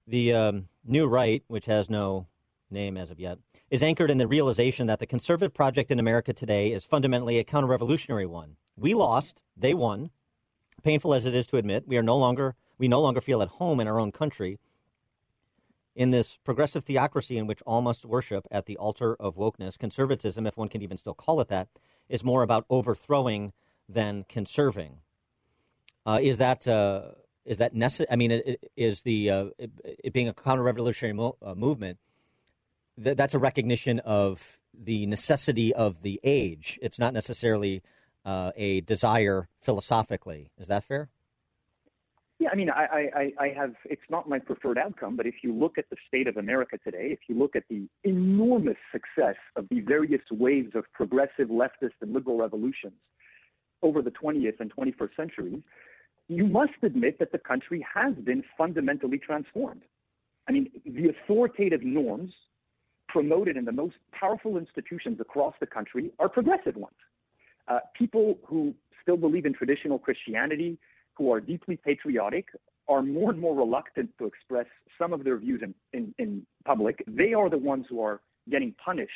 The 0.07 0.33
um, 0.33 0.69
new 0.85 1.07
right, 1.07 1.43
which 1.47 1.65
has 1.65 1.89
no 1.89 2.27
name 2.69 2.97
as 2.97 3.11
of 3.11 3.19
yet, 3.19 3.39
is 3.69 3.83
anchored 3.83 4.11
in 4.11 4.17
the 4.17 4.27
realization 4.27 4.87
that 4.87 4.99
the 4.99 5.05
conservative 5.05 5.53
project 5.53 5.91
in 5.91 5.99
America 5.99 6.33
today 6.33 6.71
is 6.71 6.83
fundamentally 6.83 7.37
a 7.37 7.43
counter 7.43 7.67
revolutionary 7.67 8.25
one. 8.25 8.55
We 8.75 8.93
lost, 8.93 9.41
they 9.55 9.73
won. 9.73 10.11
Painful 10.83 11.13
as 11.13 11.25
it 11.25 11.33
is 11.33 11.47
to 11.47 11.57
admit, 11.57 11.87
we 11.87 11.97
are 11.97 12.03
no 12.03 12.17
longer 12.17 12.55
we 12.77 12.87
no 12.87 13.01
longer 13.01 13.21
feel 13.21 13.41
at 13.41 13.47
home 13.47 13.79
in 13.79 13.87
our 13.87 13.99
own 13.99 14.11
country. 14.11 14.59
In 15.95 16.11
this 16.11 16.37
progressive 16.43 16.85
theocracy 16.85 17.39
in 17.39 17.47
which 17.47 17.63
all 17.65 17.81
must 17.81 18.05
worship 18.05 18.47
at 18.51 18.67
the 18.67 18.77
altar 18.77 19.15
of 19.15 19.35
wokeness, 19.35 19.79
conservatism, 19.79 20.45
if 20.45 20.55
one 20.55 20.69
can 20.69 20.83
even 20.83 20.97
still 20.97 21.15
call 21.15 21.41
it 21.41 21.47
that, 21.47 21.69
is 22.07 22.23
more 22.23 22.43
about 22.43 22.65
overthrowing 22.69 23.51
than 23.89 24.23
conserving. 24.29 24.99
Uh, 26.05 26.19
is 26.21 26.37
that 26.37 26.67
uh, 26.67 27.13
is 27.45 27.57
that 27.57 27.73
necessary? 27.73 28.07
I 28.11 28.15
mean, 28.15 28.55
is 28.75 29.01
the 29.01 29.29
uh, 29.31 29.45
it, 29.57 29.71
it, 30.03 30.13
being 30.13 30.27
a 30.27 30.33
counter-revolutionary 30.33 31.13
mo- 31.13 31.37
uh, 31.41 31.55
movement 31.55 31.97
th- 33.01 33.17
that's 33.17 33.33
a 33.33 33.39
recognition 33.39 33.99
of 33.99 34.59
the 34.73 35.05
necessity 35.05 35.73
of 35.73 36.01
the 36.01 36.19
age. 36.23 36.79
It's 36.81 36.99
not 36.99 37.13
necessarily 37.13 37.81
uh, 38.25 38.51
a 38.55 38.81
desire 38.81 39.49
philosophically. 39.61 40.51
Is 40.57 40.67
that 40.67 40.83
fair? 40.83 41.09
Yeah, 42.39 42.49
I 42.51 42.55
mean, 42.55 42.69
I, 42.69 43.09
I, 43.15 43.33
I 43.39 43.47
have. 43.49 43.73
It's 43.85 44.09
not 44.11 44.29
my 44.29 44.37
preferred 44.37 44.77
outcome, 44.77 45.15
but 45.15 45.25
if 45.25 45.35
you 45.41 45.51
look 45.51 45.79
at 45.79 45.89
the 45.89 45.95
state 46.07 46.27
of 46.27 46.37
America 46.37 46.77
today, 46.83 47.07
if 47.09 47.19
you 47.27 47.35
look 47.35 47.55
at 47.55 47.63
the 47.67 47.87
enormous 48.03 48.77
success 48.91 49.37
of 49.55 49.67
the 49.69 49.79
various 49.79 50.21
waves 50.29 50.75
of 50.75 50.83
progressive 50.93 51.47
leftist 51.47 51.97
and 51.99 52.13
liberal 52.13 52.37
revolutions 52.37 52.93
over 53.81 54.03
the 54.03 54.11
20th 54.11 54.59
and 54.59 54.71
21st 54.75 55.15
centuries, 55.15 55.63
you 56.27 56.45
must 56.45 56.73
admit 56.83 57.17
that 57.17 57.31
the 57.31 57.39
country 57.39 57.83
has 57.91 58.13
been 58.13 58.43
fundamentally 58.55 59.17
transformed. 59.17 59.81
I 60.47 60.51
mean, 60.51 60.69
the 60.85 61.09
authoritative 61.09 61.81
norms 61.81 62.33
promoted 63.07 63.57
in 63.57 63.65
the 63.65 63.71
most 63.71 63.95
powerful 64.11 64.57
institutions 64.57 65.19
across 65.19 65.53
the 65.59 65.65
country 65.65 66.11
are 66.19 66.29
progressive 66.29 66.75
ones. 66.75 66.95
Uh, 67.67 67.79
people 67.97 68.37
who 68.45 68.73
still 69.01 69.17
believe 69.17 69.45
in 69.45 69.53
traditional 69.53 69.99
Christianity, 69.99 70.77
who 71.13 71.31
are 71.31 71.39
deeply 71.39 71.77
patriotic, 71.77 72.47
are 72.87 73.01
more 73.01 73.31
and 73.31 73.39
more 73.39 73.55
reluctant 73.55 74.09
to 74.17 74.25
express 74.25 74.65
some 74.97 75.13
of 75.13 75.23
their 75.23 75.37
views 75.37 75.61
in, 75.63 75.73
in, 75.93 76.13
in 76.19 76.45
public. 76.65 77.03
They 77.07 77.33
are 77.33 77.49
the 77.49 77.57
ones 77.57 77.85
who 77.89 78.01
are 78.01 78.21
getting 78.49 78.73
punished. 78.83 79.11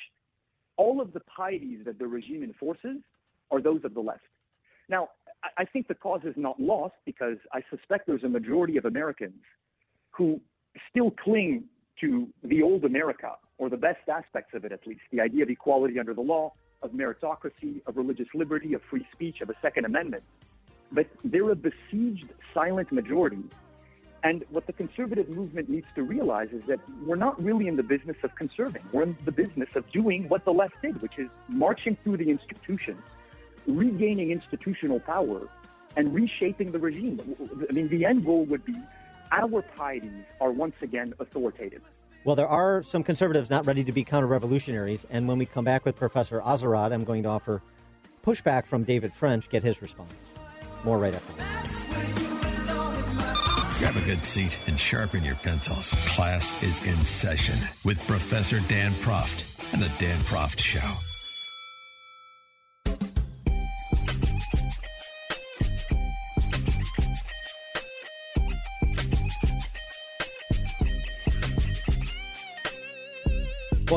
All 0.77 0.99
of 1.01 1.13
the 1.13 1.21
pieties 1.37 1.79
that 1.85 1.99
the 1.99 2.07
regime 2.07 2.43
enforces 2.43 2.97
are 3.49 3.61
those 3.61 3.81
of 3.83 3.93
the 3.93 4.01
left. 4.01 4.21
Now, 4.89 5.09
I 5.57 5.65
think 5.65 5.87
the 5.87 5.95
cause 5.95 6.21
is 6.23 6.35
not 6.37 6.59
lost 6.59 6.95
because 7.05 7.37
I 7.53 7.61
suspect 7.69 8.07
there's 8.07 8.23
a 8.23 8.29
majority 8.29 8.77
of 8.77 8.85
Americans 8.85 9.41
who 10.11 10.39
still 10.89 11.11
cling 11.11 11.63
to 12.01 12.27
the 12.43 12.61
old 12.61 12.85
America, 12.85 13.31
or 13.61 13.69
the 13.69 13.77
best 13.77 14.09
aspects 14.09 14.55
of 14.55 14.65
it 14.65 14.71
at 14.71 14.87
least, 14.87 15.01
the 15.11 15.21
idea 15.21 15.43
of 15.43 15.49
equality 15.51 15.99
under 15.99 16.15
the 16.15 16.21
law, 16.21 16.51
of 16.81 16.89
meritocracy, 16.93 17.79
of 17.85 17.95
religious 17.95 18.27
liberty, 18.33 18.73
of 18.73 18.81
free 18.89 19.05
speech, 19.11 19.39
of 19.39 19.51
a 19.51 19.53
Second 19.61 19.85
Amendment. 19.85 20.23
But 20.91 21.05
they're 21.23 21.51
a 21.51 21.55
besieged 21.55 22.33
silent 22.55 22.91
majority. 22.91 23.43
And 24.23 24.43
what 24.49 24.65
the 24.65 24.73
conservative 24.73 25.29
movement 25.29 25.69
needs 25.69 25.85
to 25.93 26.01
realize 26.01 26.49
is 26.51 26.63
that 26.67 26.79
we're 27.05 27.23
not 27.27 27.41
really 27.41 27.67
in 27.67 27.75
the 27.75 27.83
business 27.83 28.17
of 28.23 28.33
conserving. 28.33 28.81
We're 28.91 29.03
in 29.03 29.17
the 29.25 29.31
business 29.31 29.69
of 29.75 29.87
doing 29.91 30.27
what 30.27 30.43
the 30.43 30.53
left 30.53 30.81
did, 30.81 30.99
which 30.99 31.19
is 31.19 31.29
marching 31.49 31.95
through 32.03 32.17
the 32.17 32.31
institutions, 32.31 33.03
regaining 33.67 34.31
institutional 34.31 34.99
power, 34.99 35.47
and 35.95 36.11
reshaping 36.15 36.71
the 36.71 36.79
regime. 36.79 37.21
I 37.69 37.73
mean, 37.73 37.89
the 37.89 38.05
end 38.05 38.25
goal 38.25 38.45
would 38.45 38.65
be 38.65 38.75
our 39.31 39.61
pieties 39.61 40.25
are 40.39 40.49
once 40.49 40.77
again 40.81 41.13
authoritative. 41.19 41.83
Well, 42.23 42.35
there 42.35 42.47
are 42.47 42.83
some 42.83 43.01
conservatives 43.03 43.49
not 43.49 43.65
ready 43.65 43.83
to 43.83 43.91
be 43.91 44.03
counter 44.03 44.27
revolutionaries. 44.27 45.07
And 45.09 45.27
when 45.27 45.39
we 45.39 45.45
come 45.45 45.65
back 45.65 45.85
with 45.85 45.95
Professor 45.95 46.39
Azerrad, 46.41 46.93
I'm 46.93 47.03
going 47.03 47.23
to 47.23 47.29
offer 47.29 47.63
pushback 48.23 48.67
from 48.67 48.83
David 48.83 49.11
French, 49.13 49.49
get 49.49 49.63
his 49.63 49.81
response. 49.81 50.13
More 50.83 50.99
right 50.99 51.15
after 51.15 51.33
that. 51.33 51.47
Grab 53.79 53.95
a 53.95 54.05
good 54.05 54.23
seat 54.23 54.59
and 54.67 54.79
sharpen 54.79 55.23
your 55.23 55.33
pencils. 55.35 55.91
Class 56.09 56.61
is 56.61 56.79
in 56.83 57.03
session 57.03 57.55
with 57.83 57.99
Professor 58.05 58.59
Dan 58.59 58.93
Proft 58.95 59.73
and 59.73 59.81
the 59.81 59.91
Dan 59.97 60.19
Proft 60.21 60.59
Show. 60.59 61.10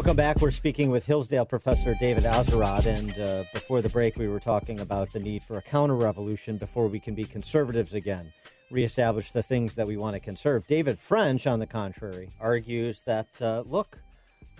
Welcome 0.04 0.16
back. 0.18 0.42
We're 0.42 0.50
speaking 0.50 0.90
with 0.90 1.06
Hillsdale 1.06 1.46
professor 1.46 1.94
David 1.98 2.24
Azerrad, 2.24 2.84
and 2.84 3.18
uh, 3.18 3.44
before 3.54 3.80
the 3.80 3.88
break, 3.88 4.18
we 4.18 4.28
were 4.28 4.38
talking 4.38 4.80
about 4.80 5.10
the 5.10 5.18
need 5.18 5.42
for 5.42 5.56
a 5.56 5.62
counter 5.62 5.94
revolution 5.94 6.58
before 6.58 6.88
we 6.88 7.00
can 7.00 7.14
be 7.14 7.24
conservatives 7.24 7.94
again, 7.94 8.30
reestablish 8.70 9.30
the 9.30 9.42
things 9.42 9.74
that 9.76 9.86
we 9.86 9.96
want 9.96 10.12
to 10.12 10.20
conserve. 10.20 10.66
David 10.66 10.98
French, 10.98 11.46
on 11.46 11.58
the 11.58 11.66
contrary, 11.66 12.28
argues 12.38 13.00
that 13.06 13.28
uh, 13.40 13.62
look, 13.64 13.96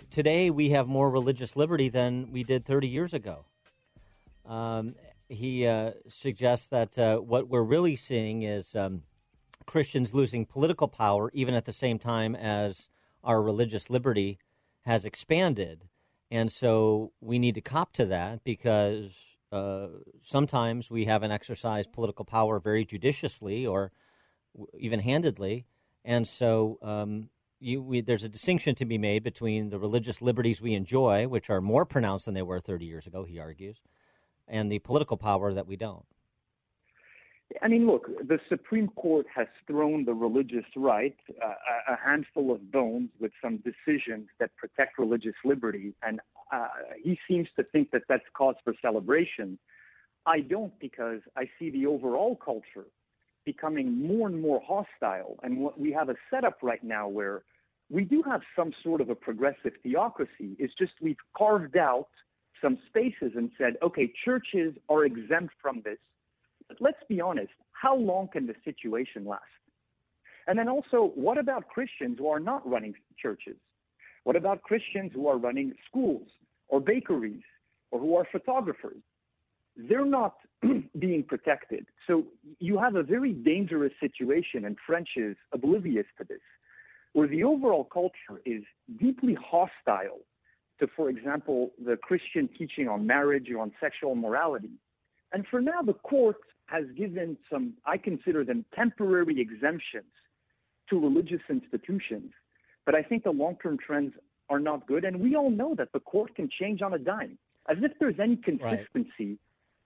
today 0.09 0.49
we 0.49 0.71
have 0.71 0.87
more 0.87 1.11
religious 1.11 1.55
liberty 1.55 1.89
than 1.89 2.31
we 2.31 2.43
did 2.43 2.65
30 2.65 2.87
years 2.87 3.13
ago. 3.13 3.45
Um, 4.47 4.95
he 5.29 5.67
uh, 5.67 5.91
suggests 6.09 6.69
that 6.69 6.97
uh, 6.97 7.17
what 7.17 7.49
we're 7.49 7.61
really 7.61 7.95
seeing 7.95 8.41
is 8.41 8.75
um, 8.75 9.03
Christians 9.67 10.11
losing 10.11 10.43
political 10.47 10.87
power, 10.87 11.29
even 11.35 11.53
at 11.53 11.65
the 11.65 11.71
same 11.71 11.99
time 11.99 12.33
as 12.35 12.89
our 13.23 13.43
religious 13.43 13.91
liberty 13.91 14.39
has 14.85 15.05
expanded. 15.05 15.85
And 16.31 16.51
so 16.51 17.11
we 17.21 17.39
need 17.39 17.55
to 17.55 17.61
cop 17.61 17.93
to 17.93 18.05
that 18.05 18.43
because 18.43 19.11
uh, 19.51 19.87
sometimes 20.23 20.89
we 20.89 21.05
haven't 21.05 21.31
exercised 21.31 21.93
political 21.93 22.25
power 22.25 22.59
very 22.59 22.85
judiciously 22.85 23.65
or 23.65 23.91
even 24.77 24.99
handedly. 24.99 25.65
And 26.03 26.27
so 26.27 26.77
um, 26.81 27.29
you, 27.59 27.81
we, 27.81 28.01
there's 28.01 28.23
a 28.23 28.29
distinction 28.29 28.75
to 28.75 28.85
be 28.85 28.97
made 28.97 29.23
between 29.23 29.69
the 29.69 29.79
religious 29.79 30.21
liberties 30.21 30.61
we 30.61 30.73
enjoy, 30.73 31.27
which 31.27 31.49
are 31.49 31.61
more 31.61 31.85
pronounced 31.85 32.25
than 32.25 32.33
they 32.33 32.41
were 32.41 32.59
30 32.59 32.85
years 32.85 33.07
ago, 33.07 33.23
he 33.23 33.39
argues, 33.39 33.77
and 34.47 34.71
the 34.71 34.79
political 34.79 35.17
power 35.17 35.53
that 35.53 35.67
we 35.67 35.75
don't. 35.75 36.05
I 37.61 37.67
mean, 37.67 37.85
look, 37.85 38.07
the 38.27 38.39
Supreme 38.49 38.87
Court 38.89 39.27
has 39.33 39.47
thrown 39.67 40.05
the 40.05 40.13
religious 40.13 40.65
right 40.75 41.15
uh, 41.43 41.93
a 41.93 41.95
handful 42.03 42.51
of 42.51 42.71
bones 42.71 43.09
with 43.19 43.31
some 43.41 43.57
decisions 43.57 44.27
that 44.39 44.55
protect 44.57 44.97
religious 44.97 45.35
liberty, 45.43 45.93
and 46.01 46.19
uh, 46.51 46.67
he 47.01 47.19
seems 47.27 47.47
to 47.55 47.63
think 47.63 47.91
that 47.91 48.03
that's 48.09 48.23
cause 48.33 48.55
for 48.63 48.73
celebration. 48.81 49.59
I 50.25 50.39
don't 50.39 50.77
because 50.79 51.21
I 51.37 51.47
see 51.59 51.69
the 51.69 51.85
overall 51.85 52.35
culture 52.35 52.87
becoming 53.45 54.07
more 54.07 54.27
and 54.27 54.41
more 54.41 54.59
hostile, 54.65 55.37
and 55.43 55.59
what 55.59 55.79
we 55.79 55.91
have 55.91 56.09
a 56.09 56.15
setup 56.31 56.57
right 56.63 56.83
now 56.83 57.07
where 57.07 57.43
we 57.91 58.03
do 58.03 58.23
have 58.23 58.41
some 58.55 58.73
sort 58.83 59.01
of 59.01 59.11
a 59.11 59.15
progressive 59.15 59.73
theocracy. 59.83 60.55
It's 60.57 60.73
just 60.73 60.93
we've 60.99 61.15
carved 61.37 61.77
out 61.77 62.07
some 62.59 62.79
spaces 62.87 63.33
and 63.35 63.51
said, 63.55 63.73
okay, 63.83 64.11
churches 64.23 64.73
are 64.89 65.05
exempt 65.05 65.53
from 65.61 65.83
this 65.85 65.99
but 66.67 66.77
let's 66.79 67.01
be 67.07 67.21
honest, 67.21 67.51
how 67.71 67.95
long 67.95 68.27
can 68.31 68.47
the 68.47 68.55
situation 68.63 69.25
last? 69.25 69.43
And 70.47 70.57
then 70.57 70.69
also, 70.69 71.11
what 71.15 71.37
about 71.37 71.67
Christians 71.67 72.17
who 72.19 72.27
are 72.27 72.39
not 72.39 72.67
running 72.67 72.93
churches? 73.17 73.57
What 74.23 74.35
about 74.35 74.63
Christians 74.63 75.11
who 75.13 75.27
are 75.27 75.37
running 75.37 75.73
schools 75.87 76.27
or 76.67 76.79
bakeries 76.79 77.43
or 77.91 77.99
who 77.99 78.15
are 78.15 78.27
photographers? 78.31 79.01
They're 79.77 80.05
not 80.05 80.35
being 80.99 81.23
protected. 81.23 81.85
So 82.07 82.25
you 82.59 82.79
have 82.79 82.95
a 82.95 83.03
very 83.03 83.33
dangerous 83.33 83.93
situation, 83.99 84.65
and 84.65 84.77
French 84.85 85.09
is 85.15 85.35
oblivious 85.53 86.05
to 86.17 86.23
this, 86.23 86.39
where 87.13 87.27
the 87.27 87.43
overall 87.43 87.83
culture 87.83 88.41
is 88.45 88.63
deeply 88.99 89.35
hostile 89.35 90.19
to, 90.79 90.87
for 90.95 91.09
example, 91.09 91.71
the 91.83 91.97
Christian 91.97 92.49
teaching 92.57 92.87
on 92.87 93.05
marriage 93.05 93.49
or 93.49 93.59
on 93.59 93.71
sexual 93.79 94.15
morality. 94.15 94.71
And 95.33 95.45
for 95.49 95.61
now, 95.61 95.81
the 95.81 95.93
court 95.93 96.37
has 96.67 96.85
given 96.97 97.37
some, 97.51 97.73
I 97.85 97.97
consider 97.97 98.43
them 98.43 98.65
temporary 98.75 99.39
exemptions 99.39 100.11
to 100.89 100.99
religious 100.99 101.41
institutions. 101.49 102.31
But 102.85 102.95
I 102.95 103.01
think 103.01 103.23
the 103.23 103.31
long 103.31 103.57
term 103.61 103.77
trends 103.77 104.13
are 104.49 104.59
not 104.59 104.87
good. 104.87 105.05
And 105.05 105.19
we 105.19 105.35
all 105.35 105.49
know 105.49 105.75
that 105.75 105.91
the 105.93 105.99
court 105.99 106.35
can 106.35 106.49
change 106.59 106.81
on 106.81 106.93
a 106.93 106.99
dime, 106.99 107.37
as 107.69 107.77
if 107.81 107.91
there's 107.99 108.19
any 108.19 108.35
consistency 108.35 109.09
right. 109.19 109.39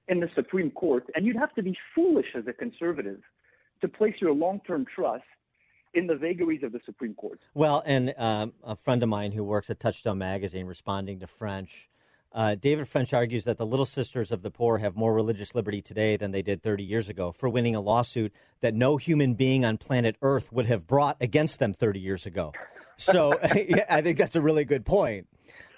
in 0.07 0.19
the 0.19 0.29
Supreme 0.35 0.71
Court. 0.71 1.05
And 1.15 1.25
you'd 1.25 1.37
have 1.37 1.53
to 1.55 1.63
be 1.63 1.77
foolish 1.95 2.27
as 2.35 2.45
a 2.47 2.53
conservative 2.53 3.21
to 3.81 3.87
place 3.87 4.15
your 4.19 4.33
long 4.33 4.61
term 4.67 4.85
trust 4.93 5.23
in 5.93 6.07
the 6.07 6.15
vagaries 6.15 6.61
of 6.63 6.71
the 6.71 6.79
Supreme 6.85 7.15
Court. 7.15 7.39
Well, 7.53 7.81
and 7.85 8.13
um, 8.17 8.53
a 8.63 8.75
friend 8.75 9.01
of 9.01 9.09
mine 9.09 9.31
who 9.31 9.43
works 9.43 9.69
at 9.69 9.79
Touchstone 9.79 10.19
Magazine, 10.19 10.65
responding 10.65 11.19
to 11.21 11.27
French, 11.27 11.89
uh, 12.31 12.55
David 12.55 12.87
French 12.87 13.13
argues 13.13 13.45
that 13.45 13.57
the 13.57 13.65
Little 13.65 13.85
Sisters 13.85 14.31
of 14.31 14.43
the 14.43 14.51
Poor 14.51 14.77
have 14.77 14.95
more 14.95 15.13
religious 15.13 15.55
liberty 15.55 15.81
today 15.81 16.15
than 16.15 16.31
they 16.31 16.41
did 16.41 16.61
30 16.61 16.83
years 16.83 17.09
ago 17.09 17.31
for 17.31 17.49
winning 17.49 17.75
a 17.75 17.81
lawsuit 17.81 18.33
that 18.61 18.75
no 18.75 18.97
human 18.97 19.33
being 19.33 19.65
on 19.65 19.77
planet 19.77 20.15
Earth 20.21 20.51
would 20.51 20.67
have 20.67 20.85
brought 20.85 21.17
against 21.19 21.59
them 21.59 21.73
30 21.73 21.99
years 21.99 22.25
ago. 22.25 22.53
So 22.97 23.39
I 23.43 24.01
think 24.01 24.17
that's 24.17 24.35
a 24.35 24.41
really 24.41 24.65
good 24.65 24.85
point. 24.85 25.27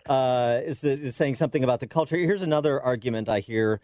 Uh, 0.10 0.60
is, 0.66 0.82
the, 0.82 0.92
is, 0.92 1.16
saying 1.16 1.36
something 1.36 1.64
about 1.64 1.80
the 1.80 1.88
culture. 1.88 2.18
Here's 2.18 2.42
another 2.42 2.82
argument 2.82 3.30
I 3.30 3.40
hear 3.40 3.80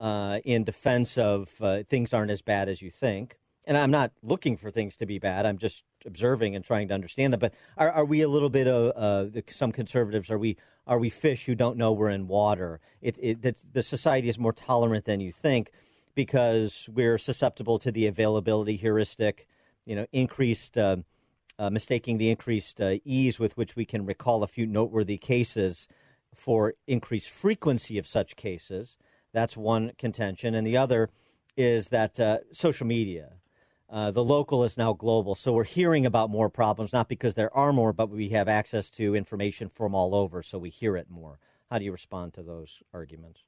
uh, 0.00 0.38
in 0.44 0.64
defense 0.64 1.16
of 1.16 1.50
uh, 1.60 1.82
things 1.88 2.12
aren't 2.12 2.30
as 2.30 2.42
bad 2.42 2.68
as 2.68 2.82
you 2.82 2.90
think. 2.90 3.38
And 3.64 3.78
I'm 3.78 3.90
not 3.90 4.12
looking 4.22 4.56
for 4.56 4.70
things 4.70 4.96
to 4.96 5.06
be 5.06 5.18
bad. 5.18 5.46
I'm 5.46 5.58
just 5.58 5.84
observing 6.04 6.56
and 6.56 6.64
trying 6.64 6.88
to 6.88 6.94
understand 6.94 7.32
them. 7.32 7.40
But 7.40 7.54
are, 7.78 7.90
are 7.90 8.04
we 8.04 8.22
a 8.22 8.28
little 8.28 8.50
bit 8.50 8.66
of 8.66 8.92
uh, 8.96 9.40
some 9.48 9.70
conservatives? 9.70 10.30
Are 10.30 10.38
we 10.38 10.56
are 10.86 10.98
we 10.98 11.10
fish 11.10 11.46
who 11.46 11.54
don't 11.54 11.76
know 11.76 11.92
we're 11.92 12.10
in 12.10 12.26
water? 12.26 12.80
It, 13.00 13.16
it, 13.20 13.72
the 13.72 13.82
society 13.82 14.28
is 14.28 14.38
more 14.38 14.52
tolerant 14.52 15.04
than 15.04 15.20
you 15.20 15.30
think 15.30 15.70
because 16.14 16.88
we're 16.92 17.18
susceptible 17.18 17.78
to 17.78 17.92
the 17.92 18.06
availability 18.06 18.76
heuristic, 18.76 19.46
you 19.84 19.94
know, 19.94 20.06
increased, 20.12 20.76
uh, 20.76 20.96
uh, 21.58 21.70
mistaking 21.70 22.18
the 22.18 22.30
increased 22.30 22.80
uh, 22.80 22.96
ease 23.04 23.38
with 23.38 23.56
which 23.56 23.76
we 23.76 23.84
can 23.84 24.04
recall 24.04 24.42
a 24.42 24.48
few 24.48 24.66
noteworthy 24.66 25.18
cases 25.18 25.86
for 26.34 26.74
increased 26.86 27.30
frequency 27.30 27.98
of 27.98 28.06
such 28.06 28.36
cases. 28.36 28.96
That's 29.32 29.56
one 29.56 29.92
contention. 29.98 30.54
And 30.54 30.66
the 30.66 30.76
other 30.76 31.10
is 31.56 31.88
that 31.88 32.18
uh, 32.18 32.38
social 32.52 32.86
media, 32.86 33.34
uh, 33.92 34.10
the 34.10 34.24
local 34.24 34.64
is 34.64 34.78
now 34.78 34.94
global. 34.94 35.34
So 35.34 35.52
we're 35.52 35.64
hearing 35.64 36.06
about 36.06 36.30
more 36.30 36.48
problems, 36.48 36.94
not 36.94 37.08
because 37.08 37.34
there 37.34 37.54
are 37.54 37.74
more, 37.74 37.92
but 37.92 38.08
we 38.08 38.30
have 38.30 38.48
access 38.48 38.88
to 38.92 39.14
information 39.14 39.68
from 39.68 39.94
all 39.94 40.14
over, 40.14 40.42
so 40.42 40.58
we 40.58 40.70
hear 40.70 40.96
it 40.96 41.10
more. 41.10 41.38
How 41.70 41.78
do 41.78 41.84
you 41.84 41.92
respond 41.92 42.32
to 42.34 42.42
those 42.42 42.82
arguments? 42.94 43.42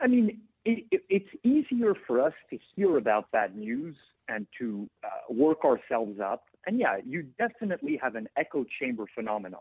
I 0.00 0.06
mean, 0.06 0.38
it, 0.64 0.84
it, 0.92 1.02
it's 1.08 1.28
easier 1.42 1.94
for 2.06 2.20
us 2.20 2.32
to 2.50 2.58
hear 2.76 2.96
about 2.96 3.28
bad 3.32 3.56
news 3.56 3.96
and 4.28 4.46
to 4.58 4.88
uh, 5.02 5.08
work 5.28 5.64
ourselves 5.64 6.20
up. 6.20 6.44
And 6.66 6.78
yeah, 6.78 6.98
you 7.04 7.26
definitely 7.38 7.98
have 8.00 8.14
an 8.14 8.28
echo 8.36 8.64
chamber 8.78 9.06
phenomenon. 9.12 9.60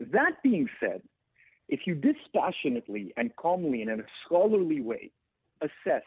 That 0.00 0.42
being 0.42 0.68
said, 0.80 1.02
if 1.68 1.80
you 1.86 1.94
dispassionately 1.94 3.12
and 3.16 3.34
calmly 3.36 3.82
and 3.82 3.90
in 3.90 4.00
a 4.00 4.04
scholarly 4.24 4.80
way 4.80 5.12
assess 5.60 6.02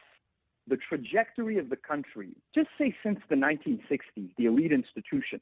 the 0.68 0.78
trajectory 0.78 1.57
of 1.57 1.70
the 1.70 1.76
country, 1.76 2.30
just 2.53 2.70
say 2.78 2.95
since 3.03 3.20
the 3.30 3.36
1960s, 3.36 4.30
the 4.38 4.45
elite 4.45 4.72
institutions, 4.72 5.41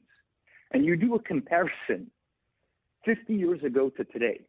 and 0.72 0.84
you 0.84 0.96
do 0.96 1.14
a 1.14 1.18
comparison 1.18 2.10
50 3.04 3.34
years 3.34 3.62
ago 3.62 3.90
to 3.90 4.04
today, 4.04 4.40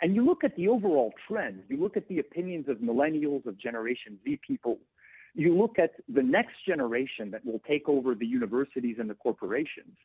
and 0.00 0.14
you 0.14 0.24
look 0.24 0.44
at 0.44 0.54
the 0.56 0.68
overall 0.68 1.12
trend, 1.28 1.62
you 1.68 1.76
look 1.76 1.96
at 1.96 2.08
the 2.08 2.18
opinions 2.18 2.68
of 2.68 2.78
millennials, 2.78 3.44
of 3.46 3.58
Generation 3.58 4.18
Z 4.24 4.40
people, 4.46 4.78
you 5.34 5.56
look 5.56 5.78
at 5.78 5.92
the 6.08 6.22
next 6.22 6.54
generation 6.66 7.30
that 7.30 7.44
will 7.44 7.60
take 7.66 7.88
over 7.88 8.14
the 8.14 8.26
universities 8.26 8.96
and 8.98 9.10
the 9.10 9.14
corporations. 9.14 9.96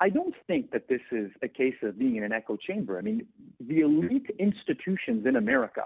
I 0.00 0.08
don't 0.08 0.34
think 0.46 0.72
that 0.72 0.88
this 0.88 1.00
is 1.12 1.30
a 1.42 1.48
case 1.48 1.76
of 1.82 1.98
being 1.98 2.16
in 2.16 2.24
an 2.24 2.32
echo 2.32 2.56
chamber. 2.56 2.98
I 2.98 3.02
mean, 3.02 3.26
the 3.60 3.80
elite 3.80 4.30
institutions 4.38 5.26
in 5.26 5.36
America 5.36 5.84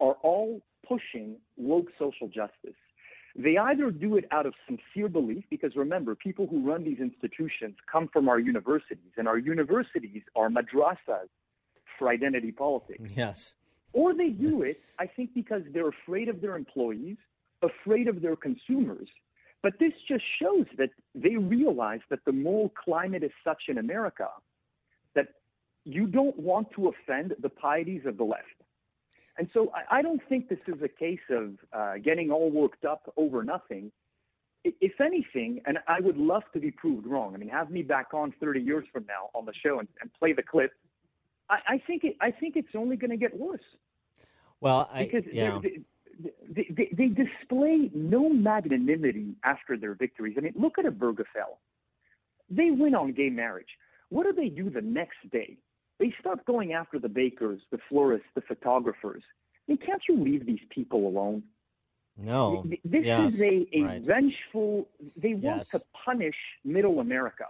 are 0.00 0.14
all 0.22 0.60
pushing 0.86 1.36
woke 1.56 1.88
social 1.98 2.28
justice. 2.28 2.78
They 3.36 3.56
either 3.56 3.90
do 3.90 4.16
it 4.16 4.26
out 4.30 4.46
of 4.46 4.54
sincere 4.68 5.08
belief, 5.08 5.44
because 5.50 5.74
remember, 5.74 6.14
people 6.14 6.46
who 6.46 6.64
run 6.64 6.84
these 6.84 7.00
institutions 7.00 7.74
come 7.90 8.08
from 8.12 8.28
our 8.28 8.38
universities, 8.38 9.12
and 9.16 9.26
our 9.26 9.38
universities 9.38 10.22
are 10.36 10.48
madrasas 10.48 11.28
for 11.98 12.08
identity 12.08 12.52
politics. 12.52 13.10
Yes. 13.16 13.54
Or 13.92 14.14
they 14.14 14.30
do 14.30 14.62
it, 14.62 14.78
I 14.98 15.06
think, 15.06 15.34
because 15.34 15.62
they're 15.72 15.88
afraid 15.88 16.28
of 16.28 16.40
their 16.40 16.56
employees, 16.56 17.16
afraid 17.62 18.08
of 18.08 18.22
their 18.22 18.36
consumers. 18.36 19.08
But 19.62 19.78
this 19.78 19.92
just 20.06 20.24
shows 20.40 20.66
that 20.78 20.90
they 21.14 21.36
realize 21.36 22.00
that 22.10 22.24
the 22.26 22.32
moral 22.32 22.68
climate 22.68 23.22
is 23.24 23.30
such 23.42 23.62
in 23.68 23.78
America 23.78 24.28
that 25.14 25.28
you 25.84 26.06
don't 26.06 26.38
want 26.38 26.70
to 26.72 26.88
offend 26.88 27.34
the 27.40 27.48
pieties 27.48 28.02
of 28.04 28.16
the 28.16 28.24
left. 28.24 28.58
And 29.36 29.48
so 29.52 29.72
I, 29.74 29.98
I 29.98 30.02
don't 30.02 30.20
think 30.28 30.48
this 30.48 30.58
is 30.66 30.80
a 30.82 30.88
case 30.88 31.18
of 31.30 31.54
uh, 31.72 31.94
getting 32.02 32.30
all 32.30 32.50
worked 32.50 32.84
up 32.84 33.12
over 33.16 33.42
nothing. 33.42 33.90
If 34.64 34.98
anything, 35.00 35.60
and 35.66 35.78
I 35.86 36.00
would 36.00 36.16
love 36.16 36.42
to 36.54 36.60
be 36.60 36.70
proved 36.70 37.06
wrong. 37.06 37.34
I 37.34 37.38
mean, 37.38 37.50
have 37.50 37.70
me 37.70 37.82
back 37.82 38.14
on 38.14 38.32
30 38.40 38.60
years 38.60 38.86
from 38.92 39.04
now 39.06 39.28
on 39.34 39.44
the 39.44 39.52
show 39.52 39.78
and, 39.78 39.88
and 40.00 40.10
play 40.14 40.32
the 40.32 40.42
clip. 40.42 40.72
I, 41.50 41.58
I 41.68 41.82
think 41.86 42.04
it, 42.04 42.16
I 42.22 42.30
think 42.30 42.56
it's 42.56 42.74
only 42.74 42.96
going 42.96 43.10
to 43.10 43.18
get 43.18 43.38
worse. 43.38 43.60
Well, 44.60 44.88
I, 44.90 45.04
because 45.04 45.24
yeah. 45.30 45.60
they, 45.62 45.80
they, 46.48 46.66
they, 46.70 46.88
they 46.96 47.08
display 47.08 47.90
no 47.94 48.30
magnanimity 48.30 49.34
after 49.44 49.76
their 49.76 49.94
victories. 49.94 50.36
I 50.38 50.40
mean, 50.40 50.54
look 50.56 50.78
at 50.78 50.86
a 50.86 50.90
Obergefell. 50.90 51.58
They 52.48 52.70
win 52.70 52.94
on 52.94 53.12
gay 53.12 53.28
marriage. 53.28 53.68
What 54.08 54.24
do 54.24 54.32
they 54.32 54.48
do 54.48 54.70
the 54.70 54.80
next 54.80 55.30
day? 55.30 55.58
They 55.98 56.12
start 56.20 56.44
going 56.44 56.72
after 56.72 56.98
the 56.98 57.08
bakers, 57.08 57.60
the 57.70 57.78
florists, 57.88 58.26
the 58.34 58.40
photographers. 58.42 59.22
I 59.68 59.72
mean, 59.72 59.78
can't 59.78 60.02
you 60.08 60.16
leave 60.22 60.46
these 60.46 60.60
people 60.70 61.06
alone? 61.06 61.42
No. 62.16 62.64
This 62.84 63.04
Yes. 63.06 63.34
is 63.34 63.40
a, 63.40 63.66
a 63.72 63.82
Right. 63.82 64.02
vengeful, 64.02 64.88
they 65.16 65.34
want 65.34 65.58
Yes. 65.58 65.68
to 65.70 65.80
punish 66.04 66.36
middle 66.64 67.00
America. 67.00 67.46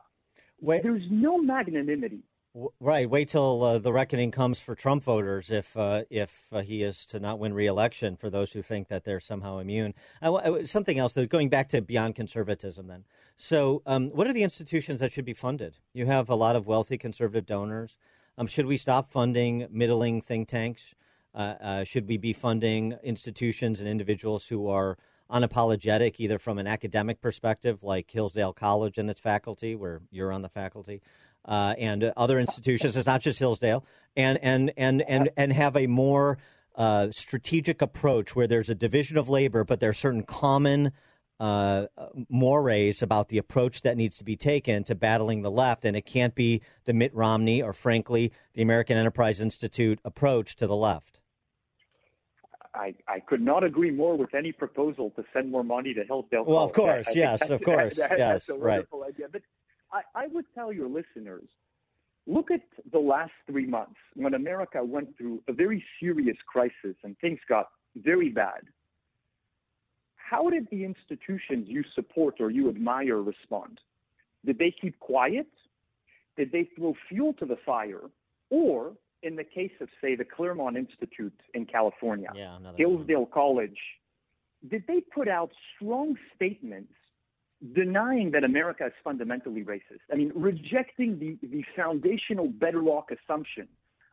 Wait- 0.61 0.83
There's 0.83 1.05
no 1.11 1.39
magnanimity. 1.39 2.21
W- 2.55 2.71
Right. 2.81 3.11
Wait 3.11 3.29
till 3.31 3.63
uh, 3.65 3.79
the 3.79 3.93
reckoning 3.93 4.31
comes 4.31 4.61
for 4.61 4.75
Trump 4.77 5.03
voters 5.03 5.51
if 5.51 5.77
uh, 5.77 6.05
if 6.09 6.47
uh, 6.53 6.61
he 6.63 6.83
is 6.85 7.05
to 7.07 7.19
not 7.19 7.41
win 7.41 7.53
re-election. 7.53 8.15
For 8.17 8.31
those 8.31 8.53
who 8.53 8.63
think 8.63 8.87
that 8.89 9.03
they're 9.05 9.19
somehow 9.21 9.59
immune, 9.59 9.93
I 10.23 10.29
I 10.29 10.65
something 10.65 10.97
else. 10.97 11.15
Though, 11.15 11.27
going 11.27 11.49
back 11.49 11.69
to 11.71 11.83
beyond 11.83 12.15
conservatism, 12.15 12.87
then. 12.87 13.05
So, 13.37 13.83
um, 13.87 14.11
what 14.11 14.29
are 14.29 14.33
the 14.33 14.45
institutions 14.45 15.01
that 15.01 15.11
should 15.13 15.25
be 15.25 15.35
funded? 15.35 15.79
You 15.93 16.07
have 16.07 16.31
a 16.31 16.37
lot 16.37 16.55
of 16.55 16.67
wealthy 16.69 16.97
conservative 16.97 17.45
donors. 17.45 17.97
Um, 18.37 18.47
should 18.47 18.67
we 18.67 18.77
stop 18.77 19.07
funding 19.07 19.67
middling 19.71 20.21
think 20.21 20.49
tanks? 20.49 20.83
Uh, 21.35 21.55
uh, 21.61 21.85
should 21.85 22.09
we 22.09 22.17
be 22.17 22.33
funding 22.33 22.97
institutions 23.03 23.81
and 23.81 23.89
individuals 23.89 24.47
who 24.47 24.69
are 24.69 24.99
unapologetic, 25.31 26.17
either 26.19 26.39
from 26.39 26.59
an 26.59 26.67
academic 26.67 27.21
perspective, 27.21 27.83
like 27.83 28.11
Hillsdale 28.11 28.53
College 28.53 28.99
and 28.99 29.09
its 29.09 29.21
faculty, 29.21 29.75
where 29.75 30.01
you're 30.11 30.33
on 30.33 30.43
the 30.43 30.49
faculty, 30.49 31.01
uh, 31.45 31.75
and 31.79 32.13
other 32.17 32.39
institutions. 32.39 32.97
It's 32.97 33.07
not 33.07 33.21
just 33.21 33.39
Hillsdale, 33.39 33.85
and 34.17 34.39
and 34.43 34.73
and 34.77 35.03
and 35.03 35.31
and 35.37 35.53
have 35.53 35.77
a 35.77 35.87
more 35.87 36.39
uh, 36.77 37.09
strategic 37.11 37.83
approach 37.83 38.35
where 38.37 38.47
there's 38.47 38.69
a 38.69 38.75
division 38.75 39.17
of 39.17 39.29
labor, 39.29 39.65
but 39.65 39.81
there 39.81 39.91
are 39.91 39.95
certain 39.95 40.23
common 40.23 40.93
uh, 41.41 41.87
mores 42.29 43.03
about 43.03 43.29
the 43.29 43.39
approach 43.39 43.83
that 43.83 43.97
needs 43.97 44.19
to 44.19 44.25
be 44.25 44.37
taken 44.37 44.85
to 44.85 44.95
battling 44.95 45.43
the 45.43 45.51
left, 45.51 45.85
and 45.85 45.97
it 45.97 46.07
can't 46.07 46.35
be 46.35 46.63
the 46.85 46.93
Mitt 46.93 47.15
Romney 47.15 47.63
or, 47.63 47.73
frankly, 47.73 48.33
the 48.55 48.63
American 48.63 48.97
Enterprise 48.97 49.41
Institute 49.41 49.99
approach 50.05 50.57
to 50.57 50.67
the 50.67 50.77
left. 50.77 51.21
I, 52.75 52.95
I 53.07 53.21
could 53.21 53.41
not 53.41 53.63
agree 53.63 53.91
more 53.93 54.17
with 54.17 54.35
any 54.35 54.51
proposal 54.51 55.11
to 55.17 55.25
send 55.33 55.51
more 55.51 55.63
money 55.63 55.95
to 55.95 56.05
Hillsdale. 56.05 56.45
Well, 56.45 56.65
of 56.65 56.73
College. 56.73 56.91
I- 56.91 56.95
course, 57.05 57.09
I 57.09 57.13
yes, 57.19 57.51
of 57.51 57.63
course, 57.63 57.97
that- 57.97 58.11
yes, 58.19 58.47
that's 58.47 58.49
a 58.49 58.55
right. 58.55 58.61
wonderful 58.77 59.05
idea. 59.05 59.27
But 59.31 59.43
I, 59.93 60.03
I 60.15 60.27
would 60.29 60.47
tell 60.55 60.73
your 60.73 60.89
listeners, 60.89 61.49
look 62.27 62.51
at 62.51 62.63
the 62.91 62.99
last 62.99 63.33
three 63.47 63.67
months 63.67 63.97
when 64.15 64.35
America 64.35 64.83
went 64.85 65.17
through 65.17 65.43
a 65.47 65.53
very 65.53 65.85
serious 66.01 66.37
crisis 66.47 66.97
and 67.05 67.17
things 67.19 67.39
got 67.49 67.69
very 67.97 68.29
bad. 68.31 68.63
How 70.31 70.49
did 70.49 70.69
the 70.71 70.85
institutions 70.85 71.67
you 71.69 71.85
support 71.95 72.41
or 72.41 72.51
you 72.51 72.69
admire 72.69 73.21
respond? 73.21 73.79
Did 74.45 74.59
they 74.59 74.71
keep 74.71 74.99
quiet? 74.99 75.47
Did 76.37 76.51
they 76.51 76.69
throw 76.77 76.95
fuel 77.09 77.35
to 77.35 77.45
the 77.45 77.57
fire? 77.65 78.01
Or, 78.51 78.93
in 79.23 79.37
the 79.37 79.45
case 79.45 79.73
of, 79.81 79.89
say, 80.01 80.17
the 80.17 80.25
Claremont 80.25 80.77
Institute 80.77 81.39
in 81.53 81.67
California, 81.67 82.31
Yeah, 82.35 82.59
Hillsdale 82.77 83.27
College, 83.27 83.79
did 84.69 84.85
they 84.87 85.01
put 85.01 85.29
out 85.29 85.51
strong 85.77 86.17
statements 86.35 86.93
denying 87.75 88.31
that 88.31 88.45
America 88.45 88.87
is 88.87 88.93
fundamentally 89.03 89.63
racist? 89.63 90.05
I 90.11 90.17
mean, 90.17 90.33
rejecting 90.35 91.19
the, 91.19 91.37
the 91.47 91.65
foundational 91.77 92.49
bedrock 92.49 93.11
assumption 93.11 93.69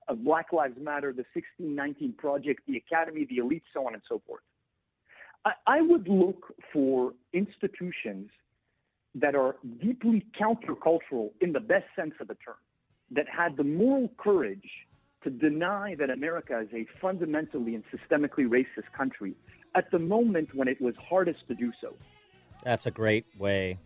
of 0.09 0.23
Black 0.25 0.51
Lives 0.51 0.77
Matter, 0.79 1.13
the 1.13 1.25
1619 1.33 2.13
Project, 2.13 2.61
the 2.67 2.77
Academy, 2.77 3.25
the 3.29 3.37
elite, 3.37 3.63
so 3.73 3.87
on 3.87 3.93
and 3.93 4.03
so 4.09 4.21
forth. 4.27 4.41
I, 5.45 5.51
I 5.67 5.81
would 5.81 6.07
look 6.07 6.53
for 6.71 7.13
institutions 7.33 8.29
that 9.15 9.35
are 9.35 9.55
deeply 9.81 10.25
countercultural 10.39 11.31
in 11.41 11.51
the 11.51 11.59
best 11.59 11.85
sense 11.95 12.13
of 12.19 12.27
the 12.27 12.35
term, 12.35 12.55
that 13.11 13.27
had 13.27 13.57
the 13.57 13.63
moral 13.63 14.09
courage 14.17 14.69
to 15.23 15.29
deny 15.29 15.95
that 15.99 16.09
America 16.09 16.59
is 16.59 16.69
a 16.73 16.85
fundamentally 16.99 17.75
and 17.75 17.83
systemically 17.93 18.47
racist 18.47 18.91
country 18.97 19.35
at 19.75 19.91
the 19.91 19.99
moment 19.99 20.55
when 20.55 20.67
it 20.67 20.81
was 20.81 20.95
hardest 21.09 21.47
to 21.47 21.55
do 21.55 21.71
so. 21.81 21.93
That's 22.63 22.85
a 22.85 22.91
great 22.91 23.25
way. 23.37 23.79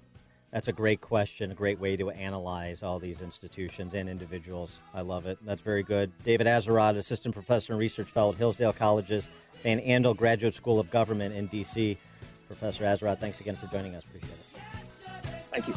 That's 0.51 0.67
a 0.69 0.73
great 0.73 1.01
question, 1.01 1.51
a 1.51 1.55
great 1.55 1.79
way 1.79 1.97
to 1.97 2.11
analyze 2.11 2.81
all 2.81 2.97
these 2.97 3.21
institutions 3.21 3.93
and 3.93 4.07
individuals. 4.07 4.79
I 4.93 5.01
love 5.01 5.25
it. 5.25 5.37
That's 5.45 5.61
very 5.61 5.83
good. 5.83 6.11
David 6.23 6.47
Azerrad, 6.47 6.95
Assistant 6.95 7.33
Professor 7.33 7.73
and 7.73 7.79
Research 7.79 8.07
Fellow 8.07 8.31
at 8.31 8.37
Hillsdale 8.37 8.71
College's 8.71 9.27
Van 9.65 9.79
Andel 9.79 10.15
Graduate 10.15 10.53
School 10.53 10.79
of 10.79 10.91
Government 10.91 11.33
in 11.33 11.47
D.C. 11.47 11.97
Professor 12.45 12.83
Azerrad, 12.83 13.17
thanks 13.17 13.39
again 13.39 13.55
for 13.55 13.65
joining 13.65 13.95
us. 13.95 14.03
Appreciate 14.03 14.31
it. 14.31 14.37
Thank 15.49 15.67
you. 15.67 15.73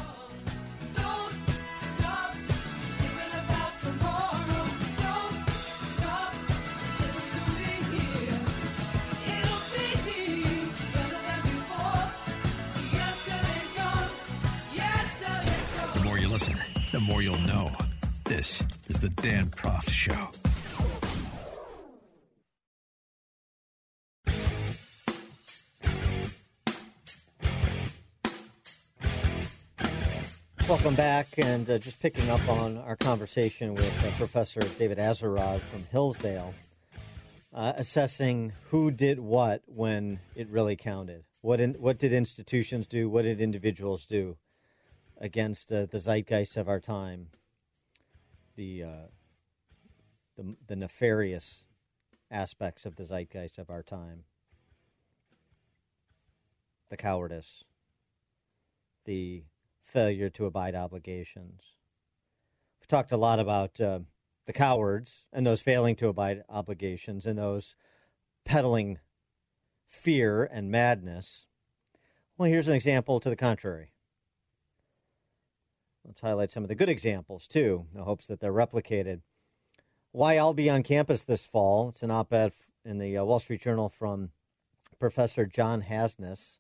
The 15.94 16.04
more 16.04 16.18
you 16.18 16.28
listen, 16.28 16.58
the 16.92 17.00
more 17.00 17.22
you'll 17.22 17.38
know. 17.38 17.70
This 18.24 18.62
is 18.88 19.00
the 19.00 19.08
Dan 19.08 19.46
Proft 19.46 19.88
Show. 19.88 20.28
Welcome 30.68 30.96
back, 30.96 31.28
and 31.38 31.68
uh, 31.70 31.78
just 31.78 31.98
picking 31.98 32.28
up 32.28 32.46
on 32.46 32.76
our 32.76 32.94
conversation 32.94 33.74
with 33.74 34.04
uh, 34.04 34.10
Professor 34.18 34.60
David 34.78 34.98
Azerrad 34.98 35.60
from 35.60 35.84
Hillsdale, 35.84 36.52
uh, 37.54 37.72
assessing 37.74 38.52
who 38.68 38.90
did 38.90 39.18
what 39.18 39.62
when 39.64 40.20
it 40.34 40.46
really 40.50 40.76
counted. 40.76 41.24
What 41.40 41.58
in, 41.58 41.72
what 41.72 41.98
did 41.98 42.12
institutions 42.12 42.86
do? 42.86 43.08
What 43.08 43.22
did 43.22 43.40
individuals 43.40 44.04
do 44.04 44.36
against 45.18 45.72
uh, 45.72 45.86
the 45.86 45.98
zeitgeist 45.98 46.58
of 46.58 46.68
our 46.68 46.80
time? 46.80 47.28
The, 48.56 48.82
uh, 48.82 49.06
the 50.36 50.54
the 50.66 50.76
nefarious 50.76 51.64
aspects 52.30 52.84
of 52.84 52.96
the 52.96 53.06
zeitgeist 53.06 53.56
of 53.56 53.70
our 53.70 53.82
time. 53.82 54.24
The 56.90 56.98
cowardice. 56.98 57.64
The 59.06 59.44
failure 59.88 60.30
to 60.30 60.46
abide 60.46 60.74
obligations. 60.74 61.62
We've 62.80 62.88
talked 62.88 63.12
a 63.12 63.16
lot 63.16 63.40
about 63.40 63.80
uh, 63.80 64.00
the 64.46 64.52
cowards 64.52 65.24
and 65.32 65.46
those 65.46 65.60
failing 65.60 65.96
to 65.96 66.08
abide 66.08 66.42
obligations 66.48 67.26
and 67.26 67.38
those 67.38 67.74
peddling 68.44 68.98
fear 69.88 70.44
and 70.44 70.70
madness. 70.70 71.46
Well, 72.36 72.48
here's 72.48 72.68
an 72.68 72.74
example 72.74 73.18
to 73.20 73.30
the 73.30 73.36
contrary. 73.36 73.92
Let's 76.04 76.20
highlight 76.20 76.50
some 76.50 76.62
of 76.62 76.68
the 76.68 76.74
good 76.74 76.88
examples, 76.88 77.46
too, 77.46 77.86
in 77.94 78.00
hopes 78.00 78.26
that 78.28 78.40
they're 78.40 78.52
replicated. 78.52 79.20
Why 80.12 80.36
I'll 80.36 80.54
be 80.54 80.70
on 80.70 80.82
campus 80.82 81.22
this 81.22 81.44
fall. 81.44 81.90
It's 81.90 82.02
an 82.02 82.10
op 82.10 82.32
ed 82.32 82.52
in 82.84 82.98
the 82.98 83.18
uh, 83.18 83.24
Wall 83.24 83.40
Street 83.40 83.60
Journal 83.60 83.88
from 83.88 84.30
Professor 84.98 85.44
John 85.44 85.82
Hasnas 85.82 86.57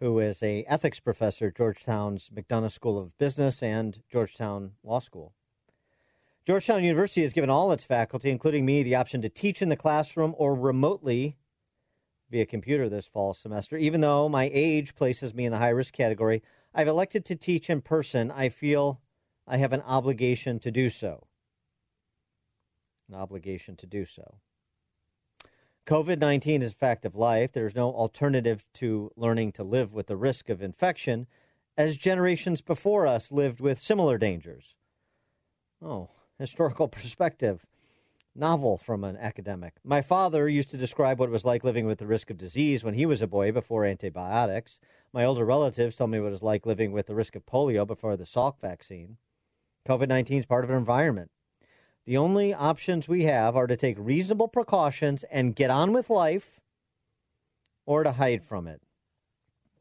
who 0.00 0.18
is 0.18 0.42
a 0.42 0.64
ethics 0.68 1.00
professor 1.00 1.46
at 1.46 1.56
Georgetown's 1.56 2.30
McDonough 2.34 2.72
School 2.72 2.98
of 2.98 3.16
Business 3.18 3.62
and 3.62 4.02
Georgetown 4.10 4.72
Law 4.82 5.00
School. 5.00 5.32
Georgetown 6.46 6.84
University 6.84 7.22
has 7.22 7.32
given 7.32 7.50
all 7.50 7.72
its 7.72 7.84
faculty, 7.84 8.30
including 8.30 8.64
me, 8.64 8.82
the 8.82 8.94
option 8.94 9.20
to 9.22 9.28
teach 9.28 9.60
in 9.62 9.68
the 9.68 9.76
classroom 9.76 10.34
or 10.38 10.54
remotely 10.54 11.36
via 12.30 12.46
computer 12.46 12.88
this 12.88 13.06
fall 13.06 13.34
semester. 13.34 13.76
Even 13.76 14.00
though 14.00 14.28
my 14.28 14.50
age 14.52 14.94
places 14.94 15.34
me 15.34 15.44
in 15.44 15.52
the 15.52 15.58
high 15.58 15.70
risk 15.70 15.92
category, 15.94 16.42
I've 16.74 16.88
elected 16.88 17.24
to 17.26 17.36
teach 17.36 17.70
in 17.70 17.80
person. 17.80 18.30
I 18.30 18.48
feel 18.48 19.00
I 19.46 19.56
have 19.56 19.72
an 19.72 19.82
obligation 19.82 20.58
to 20.60 20.70
do 20.70 20.90
so. 20.90 21.26
An 23.08 23.14
obligation 23.14 23.76
to 23.76 23.86
do 23.86 24.04
so. 24.04 24.36
COVID 25.86 26.18
19 26.18 26.62
is 26.62 26.72
a 26.72 26.74
fact 26.74 27.04
of 27.04 27.14
life. 27.14 27.52
There 27.52 27.66
is 27.66 27.76
no 27.76 27.92
alternative 27.92 28.66
to 28.74 29.12
learning 29.14 29.52
to 29.52 29.62
live 29.62 29.92
with 29.92 30.08
the 30.08 30.16
risk 30.16 30.48
of 30.48 30.60
infection, 30.60 31.28
as 31.78 31.96
generations 31.96 32.60
before 32.60 33.06
us 33.06 33.30
lived 33.30 33.60
with 33.60 33.80
similar 33.80 34.18
dangers. 34.18 34.74
Oh, 35.80 36.10
historical 36.40 36.88
perspective. 36.88 37.64
Novel 38.34 38.76
from 38.76 39.04
an 39.04 39.16
academic. 39.16 39.74
My 39.84 40.02
father 40.02 40.48
used 40.48 40.70
to 40.70 40.76
describe 40.76 41.20
what 41.20 41.28
it 41.28 41.32
was 41.32 41.44
like 41.44 41.62
living 41.62 41.86
with 41.86 41.98
the 41.98 42.06
risk 42.06 42.30
of 42.30 42.36
disease 42.36 42.82
when 42.82 42.94
he 42.94 43.06
was 43.06 43.22
a 43.22 43.28
boy 43.28 43.52
before 43.52 43.84
antibiotics. 43.84 44.80
My 45.12 45.24
older 45.24 45.44
relatives 45.44 45.94
told 45.94 46.10
me 46.10 46.18
what 46.18 46.28
it 46.28 46.32
was 46.32 46.42
like 46.42 46.66
living 46.66 46.90
with 46.90 47.06
the 47.06 47.14
risk 47.14 47.36
of 47.36 47.46
polio 47.46 47.86
before 47.86 48.16
the 48.16 48.24
Salk 48.24 48.60
vaccine. 48.60 49.18
COVID 49.88 50.08
19 50.08 50.40
is 50.40 50.46
part 50.46 50.64
of 50.64 50.70
an 50.70 50.76
environment. 50.76 51.30
The 52.06 52.16
only 52.16 52.54
options 52.54 53.08
we 53.08 53.24
have 53.24 53.56
are 53.56 53.66
to 53.66 53.76
take 53.76 53.96
reasonable 53.98 54.46
precautions 54.46 55.24
and 55.24 55.56
get 55.56 55.70
on 55.70 55.92
with 55.92 56.08
life 56.08 56.60
or 57.84 58.04
to 58.04 58.12
hide 58.12 58.44
from 58.44 58.68
it. 58.68 58.80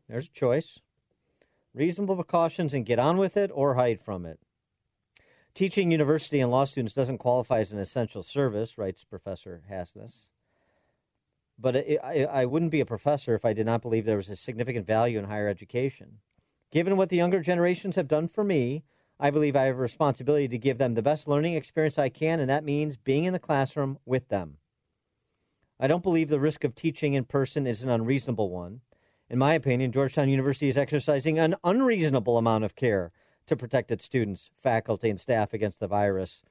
There's 0.10 0.26
a 0.26 0.32
choice. 0.32 0.80
Reasonable 1.74 2.16
precautions 2.16 2.74
and 2.74 2.86
get 2.86 2.98
on 2.98 3.18
with 3.18 3.38
it 3.38 3.52
or 3.54 3.76
hide 3.76 4.02
from 4.02 4.26
it. 4.26 4.40
Teaching 5.54 5.92
university 5.92 6.40
and 6.40 6.52
law 6.52 6.66
students 6.66 6.96
doesn't 6.96 7.20
qualify 7.20 7.60
as 7.60 7.72
an 7.72 7.80
essential 7.80 8.24
service, 8.24 8.78
writes 8.78 9.04
Professor 9.04 9.62
Hasnas. 9.72 10.26
But 11.60 11.78
I, 11.78 11.98
I, 12.04 12.26
I 12.26 12.46
wouldn't 12.46 12.72
be 12.72 12.82
a 12.82 12.86
professor 12.86 13.36
if 13.36 13.46
I 13.46 13.54
did 13.54 13.66
not 13.66 13.82
believe 13.82 14.06
there 14.06 14.18
was 14.18 14.30
a 14.30 14.36
significant 14.36 14.88
value 14.88 15.20
in 15.20 15.26
higher 15.26 15.48
education. 15.48 16.18
Given 16.72 16.98
what 16.98 17.10
the 17.10 17.18
younger 17.18 17.40
generations 17.40 17.96
have 17.96 18.08
done 18.08 18.28
for 18.28 18.44
me, 18.44 18.84
I 19.20 19.30
believe 19.30 19.56
I 19.56 19.64
have 19.64 19.78
a 19.78 19.80
responsibility 19.80 20.48
to 20.50 20.58
give 20.58 20.78
them 20.78 20.94
the 20.94 21.02
best 21.02 21.28
learning 21.28 21.56
experience 21.56 21.98
I 21.98 22.10
can, 22.10 22.40
and 22.40 22.50
that 22.50 22.66
means 22.66 22.98
being 22.98 23.24
in 23.24 23.34
the 23.34 23.40
classroom 23.40 23.98
with 24.06 24.28
them. 24.28 24.58
I 25.80 25.88
don't 25.88 26.04
believe 26.04 26.30
the 26.30 26.40
risk 26.40 26.64
of 26.64 26.76
teaching 26.76 27.14
in 27.14 27.26
person 27.26 27.66
is 27.68 27.84
an 27.84 27.90
unreasonable 27.90 28.50
one. 28.50 28.82
In 29.30 29.40
my 29.40 29.54
opinion, 29.54 29.92
Georgetown 29.92 30.30
University 30.30 30.70
is 30.70 30.78
exercising 30.78 31.40
an 31.40 31.56
unreasonable 31.64 32.38
amount 32.38 32.64
of 32.64 32.76
care 32.76 33.12
to 33.48 33.56
protect 33.56 33.92
its 33.92 34.06
students, 34.06 34.50
faculty, 34.62 35.10
and 35.10 35.20
staff 35.20 35.54
against 35.54 35.80
the 35.80 35.88
virus, 35.88 36.42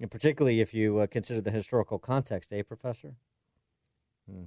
and 0.00 0.10
particularly 0.10 0.60
if 0.60 0.74
you 0.74 0.98
uh, 0.98 1.06
consider 1.06 1.40
the 1.40 1.50
historical 1.50 1.98
context, 1.98 2.52
eh, 2.52 2.62
Professor? 2.62 3.14
Hmm. 4.30 4.44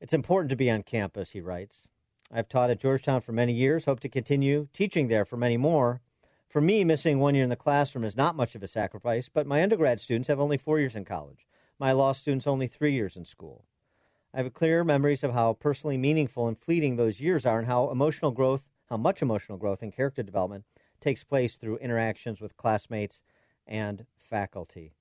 It's 0.00 0.12
important 0.12 0.50
to 0.50 0.56
be 0.56 0.70
on 0.70 0.82
campus, 0.82 1.30
he 1.30 1.40
writes. 1.40 1.88
I've 2.30 2.48
taught 2.48 2.70
at 2.70 2.80
Georgetown 2.80 3.22
for 3.22 3.32
many 3.32 3.52
years, 3.52 3.86
hope 3.86 4.00
to 4.00 4.08
continue 4.08 4.68
teaching 4.72 5.08
there 5.08 5.24
for 5.24 5.36
many 5.36 5.56
more. 5.56 6.02
For 6.48 6.60
me, 6.60 6.84
missing 6.84 7.18
one 7.18 7.34
year 7.34 7.44
in 7.44 7.50
the 7.50 7.56
classroom 7.56 8.04
is 8.04 8.16
not 8.16 8.36
much 8.36 8.54
of 8.54 8.62
a 8.62 8.68
sacrifice, 8.68 9.30
but 9.32 9.46
my 9.46 9.62
undergrad 9.62 10.00
students 10.00 10.28
have 10.28 10.40
only 10.40 10.58
four 10.58 10.78
years 10.78 10.94
in 10.94 11.04
college. 11.04 11.46
My 11.78 11.92
law 11.92 12.12
students 12.12 12.46
only 12.46 12.66
three 12.66 12.92
years 12.92 13.16
in 13.16 13.24
school. 13.24 13.64
I 14.34 14.42
have 14.42 14.52
clear 14.52 14.84
memories 14.84 15.24
of 15.24 15.32
how 15.32 15.54
personally 15.54 15.96
meaningful 15.96 16.46
and 16.48 16.58
fleeting 16.58 16.96
those 16.96 17.20
years 17.20 17.46
are 17.46 17.58
and 17.58 17.66
how 17.66 17.90
emotional 17.90 18.30
growth, 18.30 18.64
how 18.90 18.98
much 18.98 19.22
emotional 19.22 19.56
growth 19.56 19.82
and 19.82 19.92
character 19.92 20.22
development 20.22 20.64
takes 21.00 21.24
place 21.24 21.56
through 21.56 21.78
interactions 21.78 22.40
with 22.40 22.56
classmates 22.56 23.22
and 23.66 24.04
faculty. 24.16 24.92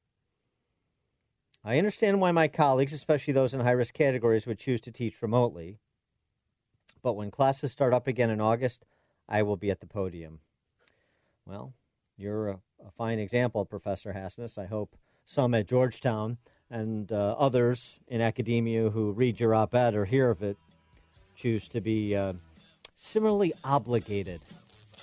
I 1.63 1.77
understand 1.77 2.21
why 2.21 2.31
my 2.31 2.47
colleagues, 2.47 2.93
especially 2.93 3.33
those 3.33 3.53
in 3.53 3.59
high 3.59 3.71
risk 3.71 3.93
categories, 3.93 4.47
would 4.47 4.59
choose 4.59 4.79
to 4.81 4.91
teach 4.91 5.21
remotely. 5.21 5.79
But 7.07 7.15
when 7.15 7.31
classes 7.31 7.71
start 7.71 7.93
up 7.93 8.05
again 8.05 8.29
in 8.29 8.41
August, 8.41 8.83
I 9.29 9.41
will 9.41 9.55
be 9.55 9.71
at 9.71 9.79
the 9.79 9.87
podium. 9.87 10.41
Well, 11.45 11.71
you're 12.17 12.49
a, 12.49 12.59
a 12.85 12.91
fine 12.97 13.17
example, 13.17 13.63
Professor 13.63 14.11
Hasnas. 14.11 14.57
I 14.57 14.65
hope 14.65 14.93
some 15.25 15.53
at 15.53 15.69
Georgetown 15.69 16.37
and 16.69 17.09
uh, 17.09 17.37
others 17.39 17.97
in 18.09 18.19
academia 18.19 18.89
who 18.89 19.13
read 19.13 19.39
your 19.39 19.55
op 19.55 19.73
ed 19.73 19.95
or 19.95 20.03
hear 20.03 20.29
of 20.29 20.43
it 20.43 20.57
choose 21.37 21.69
to 21.69 21.79
be 21.79 22.13
uh, 22.13 22.33
similarly 22.97 23.53
obligated. 23.63 24.41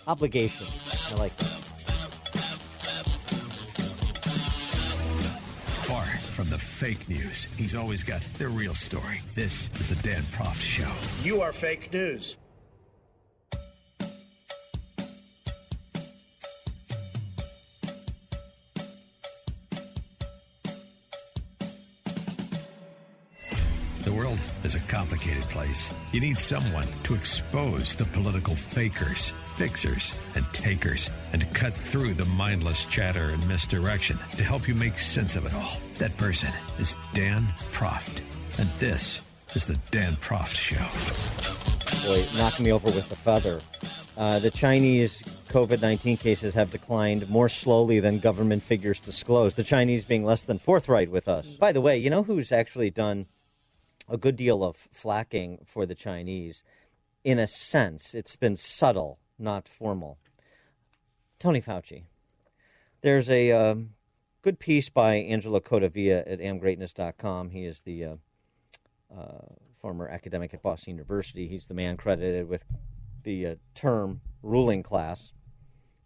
Obligation. 0.07 0.67
I 1.11 1.19
like 1.19 1.35
that. 1.39 1.64
From 6.45 6.51
the 6.51 6.59
fake 6.59 7.09
news, 7.09 7.47
he's 7.57 7.75
always 7.75 8.03
got 8.03 8.21
the 8.39 8.49
real 8.49 8.75
story. 8.75 9.21
This 9.35 9.71
is 9.81 9.89
the 9.89 9.97
Dan 10.07 10.23
Proft 10.25 10.61
Show. 10.61 10.91
You 11.27 11.41
are 11.41 11.53
fake 11.53 11.93
news. 11.93 12.37
The 24.03 24.13
world 24.13 24.39
is 24.65 24.75
a 24.75 24.81
complicated 24.81 25.45
place. 25.45 25.91
You 26.13 26.21
need 26.21 26.39
someone 26.39 26.89
to 27.05 27.15
expose 27.15 27.97
the 27.97 28.05
political 28.07 28.55
fakers, 28.55 29.33
fixers, 29.45 30.13
and 30.35 30.45
takers, 30.53 31.09
and 31.33 31.41
to 31.41 31.47
cut 31.49 31.73
through 31.73 32.13
the 32.15 32.27
mindless 32.27 32.85
chatter 32.85 33.31
and 33.31 33.49
misdirection 33.49 34.19
to 34.37 34.45
help 34.45 34.69
you 34.69 34.75
make 34.75 34.99
sense 34.99 35.37
of 35.37 35.47
it 35.47 35.55
all. 35.55 35.79
That 35.99 36.17
person 36.17 36.51
is 36.79 36.97
Dan 37.13 37.47
Proft. 37.73 38.23
And 38.59 38.69
this 38.81 39.21
is 39.55 39.67
the 39.67 39.77
Dan 39.93 40.15
Proft 40.15 40.57
Show. 40.57 40.85
Boy, 42.07 42.27
knocked 42.37 42.61
me 42.61 42.73
over 42.73 42.87
with 42.87 43.09
the 43.09 43.17
feather. 43.17 43.61
Uh, 44.17 44.41
the 44.41 44.51
Chinese 44.51 45.23
COVID 45.49 45.81
19 45.81 46.17
cases 46.17 46.55
have 46.55 46.73
declined 46.73 47.29
more 47.31 47.49
slowly 47.49 48.01
than 48.01 48.19
government 48.19 48.63
figures 48.63 48.99
disclose, 48.99 49.55
the 49.55 49.63
Chinese 49.63 50.05
being 50.05 50.25
less 50.25 50.43
than 50.43 50.59
forthright 50.59 51.11
with 51.11 51.29
us. 51.29 51.47
By 51.47 51.71
the 51.71 51.81
way, 51.81 51.97
you 51.97 52.11
know 52.11 52.25
who's 52.25 52.51
actually 52.51 52.91
done 52.91 53.27
a 54.09 54.17
good 54.17 54.37
deal 54.37 54.65
of 54.65 54.89
flacking 54.93 55.65
for 55.67 55.87
the 55.87 55.95
Chinese? 55.95 56.65
In 57.23 57.39
a 57.39 57.47
sense, 57.47 58.15
it's 58.15 58.35
been 58.35 58.57
subtle, 58.57 59.19
not 59.39 59.69
formal. 59.69 60.19
Tony 61.39 61.61
Fauci. 61.61 62.03
There's 63.01 63.29
a 63.29 63.53
um, 63.53 63.91
good 64.45 64.59
piece 64.59 64.91
by 64.91 65.15
Angelo 65.15 65.59
Codevilla 65.59 66.31
at 66.31 66.39
amgreatness.com. 66.39 67.49
He 67.49 67.65
is 67.65 67.81
the 67.81 68.05
uh, 68.05 68.17
uh, 69.11 69.47
former 69.81 70.07
academic 70.07 70.53
at 70.53 70.63
Boston 70.63 70.91
University. 70.91 71.49
He's 71.49 71.65
the 71.65 71.73
man 71.73 71.97
credited 71.97 72.47
with 72.47 72.63
the 73.23 73.47
uh, 73.47 73.55
term 73.75 74.21
ruling 74.43 74.83
class. 74.83 75.33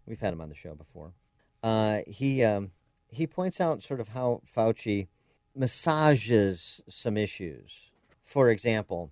We've 0.07 0.21
had 0.21 0.33
him 0.33 0.41
on 0.41 0.51
the 0.51 0.55
show 0.55 0.77
before. 0.77 1.15
Uh, 1.65 2.03
he 2.07 2.45
um, 2.45 2.71
he 3.09 3.27
points 3.27 3.61
out 3.61 3.83
sort 3.83 3.99
of 3.99 4.11
how 4.11 4.43
Fauci 4.57 5.09
massages 5.57 6.81
some 6.89 7.17
issues. 7.17 7.91
For 8.25 8.51
example, 8.51 9.11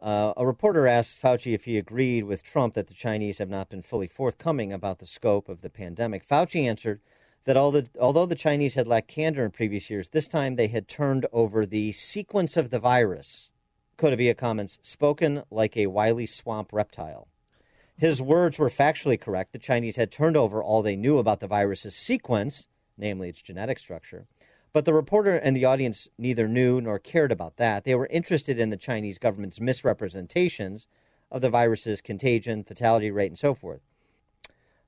uh, 0.00 0.32
a 0.36 0.44
reporter 0.44 0.88
asked 0.88 1.22
Fauci 1.22 1.54
if 1.54 1.64
he 1.64 1.78
agreed 1.78 2.24
with 2.24 2.42
Trump 2.42 2.74
that 2.74 2.88
the 2.88 2.94
Chinese 2.94 3.38
have 3.38 3.50
not 3.50 3.70
been 3.70 3.82
fully 3.82 4.08
forthcoming 4.08 4.72
about 4.72 4.98
the 4.98 5.06
scope 5.06 5.48
of 5.48 5.60
the 5.60 5.70
pandemic. 5.70 6.26
Fauci 6.26 6.64
answered 6.68 7.00
that 7.44 7.54
the, 7.54 7.88
although 8.00 8.26
the 8.26 8.34
Chinese 8.34 8.74
had 8.74 8.86
lacked 8.86 9.08
candor 9.08 9.44
in 9.44 9.50
previous 9.50 9.90
years, 9.90 10.10
this 10.10 10.28
time 10.28 10.56
they 10.56 10.68
had 10.68 10.88
turned 10.88 11.26
over 11.32 11.66
the 11.66 11.92
sequence 11.92 12.56
of 12.56 12.70
the 12.70 12.78
virus. 12.78 13.50
Codevilla 13.98 14.36
comments, 14.36 14.78
spoken 14.82 15.42
like 15.50 15.76
a 15.76 15.86
wily 15.86 16.26
swamp 16.26 16.72
reptile. 16.72 17.28
His 17.96 18.22
words 18.22 18.58
were 18.58 18.70
factually 18.70 19.20
correct. 19.20 19.52
The 19.52 19.58
Chinese 19.58 19.96
had 19.96 20.10
turned 20.10 20.36
over 20.36 20.62
all 20.62 20.82
they 20.82 20.96
knew 20.96 21.18
about 21.18 21.40
the 21.40 21.46
virus's 21.46 21.94
sequence, 21.94 22.68
namely 22.96 23.28
its 23.28 23.42
genetic 23.42 23.78
structure. 23.78 24.26
But 24.72 24.86
the 24.86 24.94
reporter 24.94 25.36
and 25.36 25.56
the 25.56 25.66
audience 25.66 26.08
neither 26.18 26.48
knew 26.48 26.80
nor 26.80 26.98
cared 26.98 27.30
about 27.30 27.58
that. 27.58 27.84
They 27.84 27.94
were 27.94 28.06
interested 28.06 28.58
in 28.58 28.70
the 28.70 28.76
Chinese 28.76 29.18
government's 29.18 29.60
misrepresentations 29.60 30.86
of 31.30 31.42
the 31.42 31.50
virus's 31.50 32.00
contagion, 32.00 32.64
fatality 32.64 33.10
rate, 33.10 33.30
and 33.30 33.38
so 33.38 33.54
forth. 33.54 33.82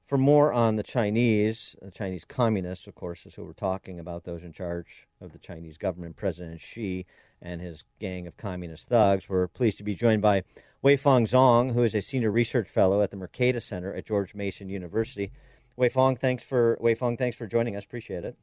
For 0.05 0.18
more 0.18 0.52
on 0.52 0.76
the 0.76 0.82
Chinese, 0.82 1.76
the 1.81 1.90
Chinese 1.90 2.26
communists, 2.26 2.86
of 2.86 2.94
course, 2.94 3.24
is 3.24 3.35
who 3.35 3.44
we're 3.44 3.55
talking 3.55 3.98
about, 3.98 4.24
those 4.24 4.43
in 4.43 4.52
charge 4.52 5.09
of 5.18 5.32
the 5.32 5.39
Chinese 5.39 5.78
government, 5.78 6.16
President 6.16 6.60
Xi 6.60 7.06
and 7.40 7.62
his 7.62 7.85
gang 7.98 8.26
of 8.26 8.36
communist 8.36 8.86
thugs. 8.86 9.31
We're 9.31 9.48
pleased 9.48 9.78
to 9.78 9.85
be 9.85 9.94
joined 9.94 10.20
by 10.20 10.43
Weifeng 10.85 11.26
Zhong, 11.26 11.72
who 11.72 11.82
is 11.82 11.94
a 11.94 12.02
senior 12.02 12.31
research 12.31 12.68
fellow 12.68 13.01
at 13.01 13.10
the 13.10 13.16
Mercatus 13.16 13.62
Center 13.62 13.94
at 13.94 14.05
George 14.05 14.35
Mason 14.35 14.68
University. 14.68 15.32
Weifeng, 15.78 16.18
thanks 16.18 16.43
for 16.44 16.78
Weifeng, 16.82 17.18
thanks 17.18 17.36
for 17.36 17.47
joining 17.47 17.74
us. 17.74 17.85
Appreciate 17.85 18.24
it. 18.24 18.36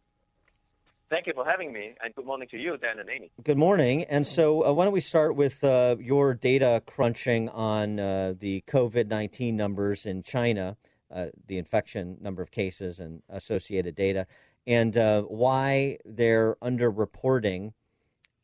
Thank 1.11 1.27
you 1.27 1.33
for 1.33 1.45
having 1.45 1.73
me, 1.73 1.93
and 2.03 2.15
good 2.15 2.25
morning 2.25 2.47
to 2.49 2.57
you, 2.57 2.77
Dan 2.77 2.97
and 2.97 3.09
Amy. 3.09 3.29
Good 3.43 3.57
morning. 3.57 4.05
And 4.05 4.25
so, 4.25 4.65
uh, 4.65 4.71
why 4.71 4.85
don't 4.85 4.93
we 4.93 5.01
start 5.01 5.35
with 5.35 5.63
uh, 5.63 5.97
your 5.99 6.33
data 6.33 6.81
crunching 6.85 7.49
on 7.49 7.99
uh, 7.99 8.33
the 8.39 8.63
COVID 8.65 9.07
19 9.07 9.55
numbers 9.55 10.05
in 10.05 10.23
China, 10.23 10.77
uh, 11.13 11.27
the 11.47 11.57
infection 11.57 12.17
number 12.21 12.41
of 12.41 12.51
cases 12.51 12.99
and 12.99 13.21
associated 13.29 13.95
data, 13.95 14.27
and 14.67 14.95
uh, 14.97 15.23
why 15.23 15.97
their 16.05 16.55
underreporting 16.61 17.73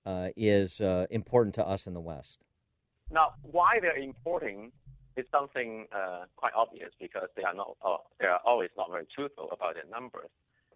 uh, 0.05 0.29
is 0.35 0.79
important 1.09 1.55
to 1.55 1.65
us 1.65 1.87
in 1.87 1.93
the 1.93 1.99
West? 1.99 2.43
Now, 3.11 3.33
why 3.41 3.79
they're 3.81 3.97
importing 3.97 4.71
is 5.15 5.25
something 5.31 5.87
quite 6.35 6.53
obvious 6.55 6.91
because 6.99 7.29
they 7.35 7.43
are 7.43 7.53
not 7.53 7.75
they 8.19 8.27
are 8.27 8.39
always 8.45 8.69
not 8.77 8.91
very 8.91 9.07
truthful 9.13 9.49
about 9.51 9.75
their 9.75 9.89
numbers, 9.89 10.29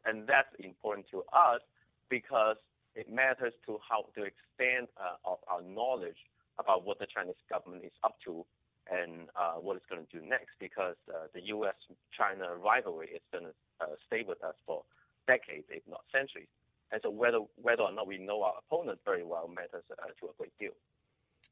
and 0.05 0.27
that's 0.27 0.53
important 0.59 1.07
to 1.11 1.23
us 1.33 1.61
because 2.09 2.57
it 2.95 3.11
matters 3.11 3.53
to 3.65 3.79
how 3.87 4.05
the 4.15 4.23
extent 4.23 4.89
uh, 4.97 5.15
of 5.25 5.39
our 5.47 5.61
knowledge 5.61 6.17
about 6.59 6.85
what 6.85 6.99
the 6.99 7.07
Chinese 7.07 7.39
government 7.49 7.83
is 7.85 7.93
up 8.03 8.17
to 8.25 8.45
and 8.89 9.27
uh, 9.35 9.53
what 9.59 9.77
it's 9.77 9.85
going 9.89 10.05
to 10.05 10.19
do 10.19 10.25
next. 10.25 10.55
Because 10.59 10.95
uh, 11.09 11.27
the 11.33 11.41
U.S.-China 11.47 12.61
rivalry 12.63 13.09
is 13.15 13.21
going 13.31 13.45
to 13.45 13.53
uh, 13.81 13.95
stay 14.07 14.23
with 14.27 14.43
us 14.43 14.55
for 14.65 14.83
decades, 15.27 15.65
if 15.69 15.83
not 15.89 16.01
centuries. 16.11 16.47
And 16.91 17.01
so 17.03 17.09
whether 17.09 17.39
whether 17.61 17.83
or 17.83 17.93
not 17.93 18.07
we 18.07 18.17
know 18.17 18.43
our 18.43 18.55
opponent 18.59 18.99
very 19.05 19.23
well 19.23 19.47
matters 19.47 19.83
uh, 19.91 20.07
to 20.19 20.27
a 20.27 20.33
great 20.37 20.57
deal. 20.59 20.71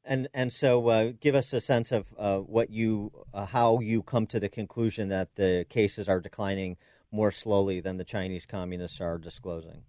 And 0.04 0.28
and 0.32 0.52
so, 0.52 0.88
uh, 0.88 1.12
give 1.20 1.34
us 1.34 1.52
a 1.52 1.60
sense 1.60 1.92
of 1.92 2.06
what 2.46 2.70
you 2.70 3.12
how 3.34 3.80
you 3.80 4.02
come 4.02 4.26
to 4.28 4.40
the 4.40 4.48
conclusion 4.48 5.08
that 5.08 5.36
the 5.36 5.66
cases 5.68 6.08
are 6.08 6.20
declining 6.20 6.76
more 7.12 7.30
slowly 7.30 7.80
than 7.80 7.96
the 7.96 8.04
Chinese 8.04 8.46
communists 8.46 9.00
are 9.00 9.18
disclosing. 9.18 9.82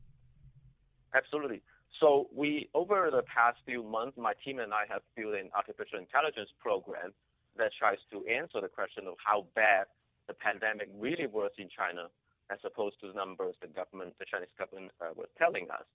Absolutely. 1.13 1.61
So 1.99 2.27
we, 2.35 2.69
over 2.73 3.09
the 3.11 3.21
past 3.23 3.59
few 3.65 3.83
months, 3.83 4.17
my 4.17 4.33
team 4.43 4.59
and 4.59 4.73
I 4.73 4.85
have 4.89 5.01
built 5.15 5.35
an 5.35 5.49
artificial 5.55 5.99
intelligence 5.99 6.49
program 6.59 7.13
that 7.57 7.71
tries 7.77 7.99
to 8.11 8.23
answer 8.27 8.61
the 8.61 8.69
question 8.71 9.07
of 9.07 9.15
how 9.23 9.45
bad 9.55 9.85
the 10.27 10.33
pandemic 10.33 10.89
really 10.97 11.27
was 11.27 11.51
in 11.57 11.67
China 11.67 12.07
as 12.51 12.59
opposed 12.63 12.99
to 13.01 13.07
the 13.07 13.13
numbers 13.13 13.55
the 13.61 13.67
government, 13.67 14.13
the 14.19 14.25
Chinese 14.27 14.51
government 14.59 14.91
uh, 14.99 15.15
was 15.15 15.27
telling 15.39 15.67
us. 15.71 15.87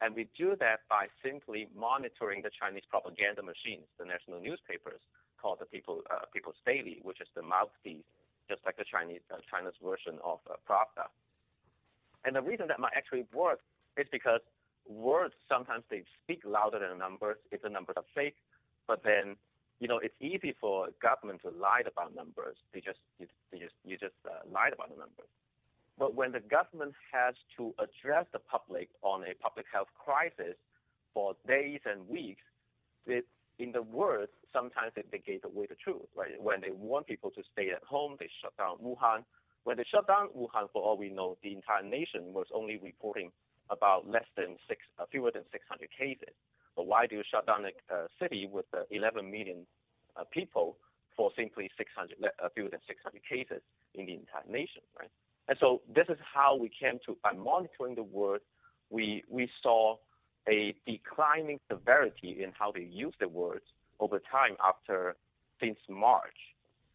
And 0.00 0.16
we 0.16 0.26
do 0.36 0.56
that 0.58 0.88
by 0.88 1.06
simply 1.22 1.68
monitoring 1.76 2.42
the 2.42 2.50
Chinese 2.50 2.84
propaganda 2.88 3.42
machines, 3.42 3.84
the 3.98 4.06
national 4.06 4.40
newspapers 4.40 5.00
called 5.40 5.60
the 5.60 5.66
People, 5.66 6.00
uh, 6.10 6.24
People's 6.32 6.58
Daily, 6.64 6.98
which 7.02 7.20
is 7.20 7.28
the 7.36 7.42
mouthpiece, 7.42 8.04
just 8.48 8.64
like 8.64 8.76
the 8.76 8.88
Chinese 8.88 9.20
uh, 9.30 9.38
China's 9.50 9.76
version 9.82 10.18
of 10.24 10.40
uh, 10.48 10.56
Pravda. 10.64 11.12
And 12.24 12.34
the 12.34 12.42
reason 12.42 12.66
that 12.68 12.80
might 12.80 12.96
actually 12.96 13.24
work 13.32 13.60
is 13.96 14.06
because 14.10 14.40
words 14.88 15.34
sometimes 15.48 15.84
they 15.90 16.02
speak 16.24 16.42
louder 16.44 16.80
than 16.80 16.98
numbers 16.98 17.36
if 17.52 17.62
the 17.62 17.68
numbers 17.68 17.96
are 17.96 18.08
fake, 18.14 18.36
but 18.88 19.02
then 19.04 19.36
you 19.80 19.88
know 19.88 19.98
it's 19.98 20.14
easy 20.20 20.54
for 20.60 20.88
government 21.02 21.40
to 21.42 21.50
lie 21.50 21.82
about 21.86 22.14
numbers. 22.14 22.56
They 22.72 22.80
just 22.80 23.00
you, 23.18 23.26
they 23.50 23.58
just 23.58 23.74
you 23.84 23.96
just 23.96 24.14
uh, 24.24 24.44
lied 24.52 24.72
about 24.72 24.90
the 24.90 24.96
numbers. 24.96 25.28
But 25.98 26.14
when 26.14 26.32
the 26.32 26.40
government 26.40 26.94
has 27.12 27.34
to 27.56 27.74
address 27.78 28.26
the 28.32 28.38
public 28.38 28.88
on 29.02 29.24
a 29.24 29.34
public 29.34 29.66
health 29.72 29.88
crisis 29.98 30.56
for 31.12 31.34
days 31.46 31.80
and 31.84 32.08
weeks, 32.08 32.40
it, 33.06 33.26
in 33.58 33.72
the 33.72 33.82
words, 33.82 34.32
sometimes 34.52 34.92
they, 34.96 35.04
they 35.12 35.18
gave 35.18 35.44
away 35.44 35.66
the 35.68 35.76
truth. 35.76 36.08
Right? 36.16 36.40
When 36.40 36.60
they 36.60 36.70
want 36.70 37.06
people 37.06 37.30
to 37.32 37.42
stay 37.52 37.70
at 37.70 37.82
home, 37.84 38.16
they 38.18 38.30
shut 38.40 38.56
down 38.56 38.76
Wuhan. 38.78 39.24
When 39.64 39.76
they 39.76 39.84
shut 39.90 40.06
down 40.06 40.28
Wuhan, 40.36 40.72
for 40.72 40.82
all 40.82 40.96
we 40.96 41.10
know, 41.10 41.36
the 41.42 41.52
entire 41.52 41.82
nation 41.82 42.32
was 42.32 42.46
only 42.54 42.78
reporting 42.82 43.30
about 43.68 44.08
less 44.08 44.24
than 44.36 44.56
six, 44.68 44.80
uh, 44.98 45.04
fewer 45.10 45.30
than 45.30 45.44
600 45.52 45.88
cases. 45.96 46.34
But 46.76 46.86
why 46.86 47.06
do 47.06 47.16
you 47.16 47.22
shut 47.30 47.46
down 47.46 47.64
a 47.64 47.94
uh, 47.94 48.06
city 48.20 48.48
with 48.50 48.66
uh, 48.72 48.82
11 48.90 49.30
million 49.30 49.66
uh, 50.16 50.24
people 50.32 50.76
for 51.16 51.30
simply 51.36 51.70
600, 51.76 52.16
uh, 52.22 52.48
fewer 52.54 52.68
than 52.68 52.80
600 52.86 53.20
cases 53.28 53.62
in 53.94 54.06
the 54.06 54.14
entire 54.14 54.46
nation, 54.48 54.82
right? 54.98 55.10
And 55.48 55.58
so 55.60 55.82
this 55.94 56.06
is 56.08 56.18
how 56.32 56.56
we 56.56 56.70
came 56.70 56.98
to, 57.06 57.16
by 57.22 57.32
monitoring 57.32 57.96
the 57.96 58.02
word, 58.02 58.40
we, 58.88 59.24
we 59.28 59.48
saw 59.62 59.96
a 60.48 60.74
declining 60.86 61.60
severity 61.70 62.42
in 62.42 62.52
how 62.58 62.72
they 62.72 62.82
use 62.82 63.14
the 63.20 63.28
words 63.28 63.64
over 63.98 64.20
time 64.30 64.56
after 64.64 65.16
since 65.60 65.78
March. 65.88 66.36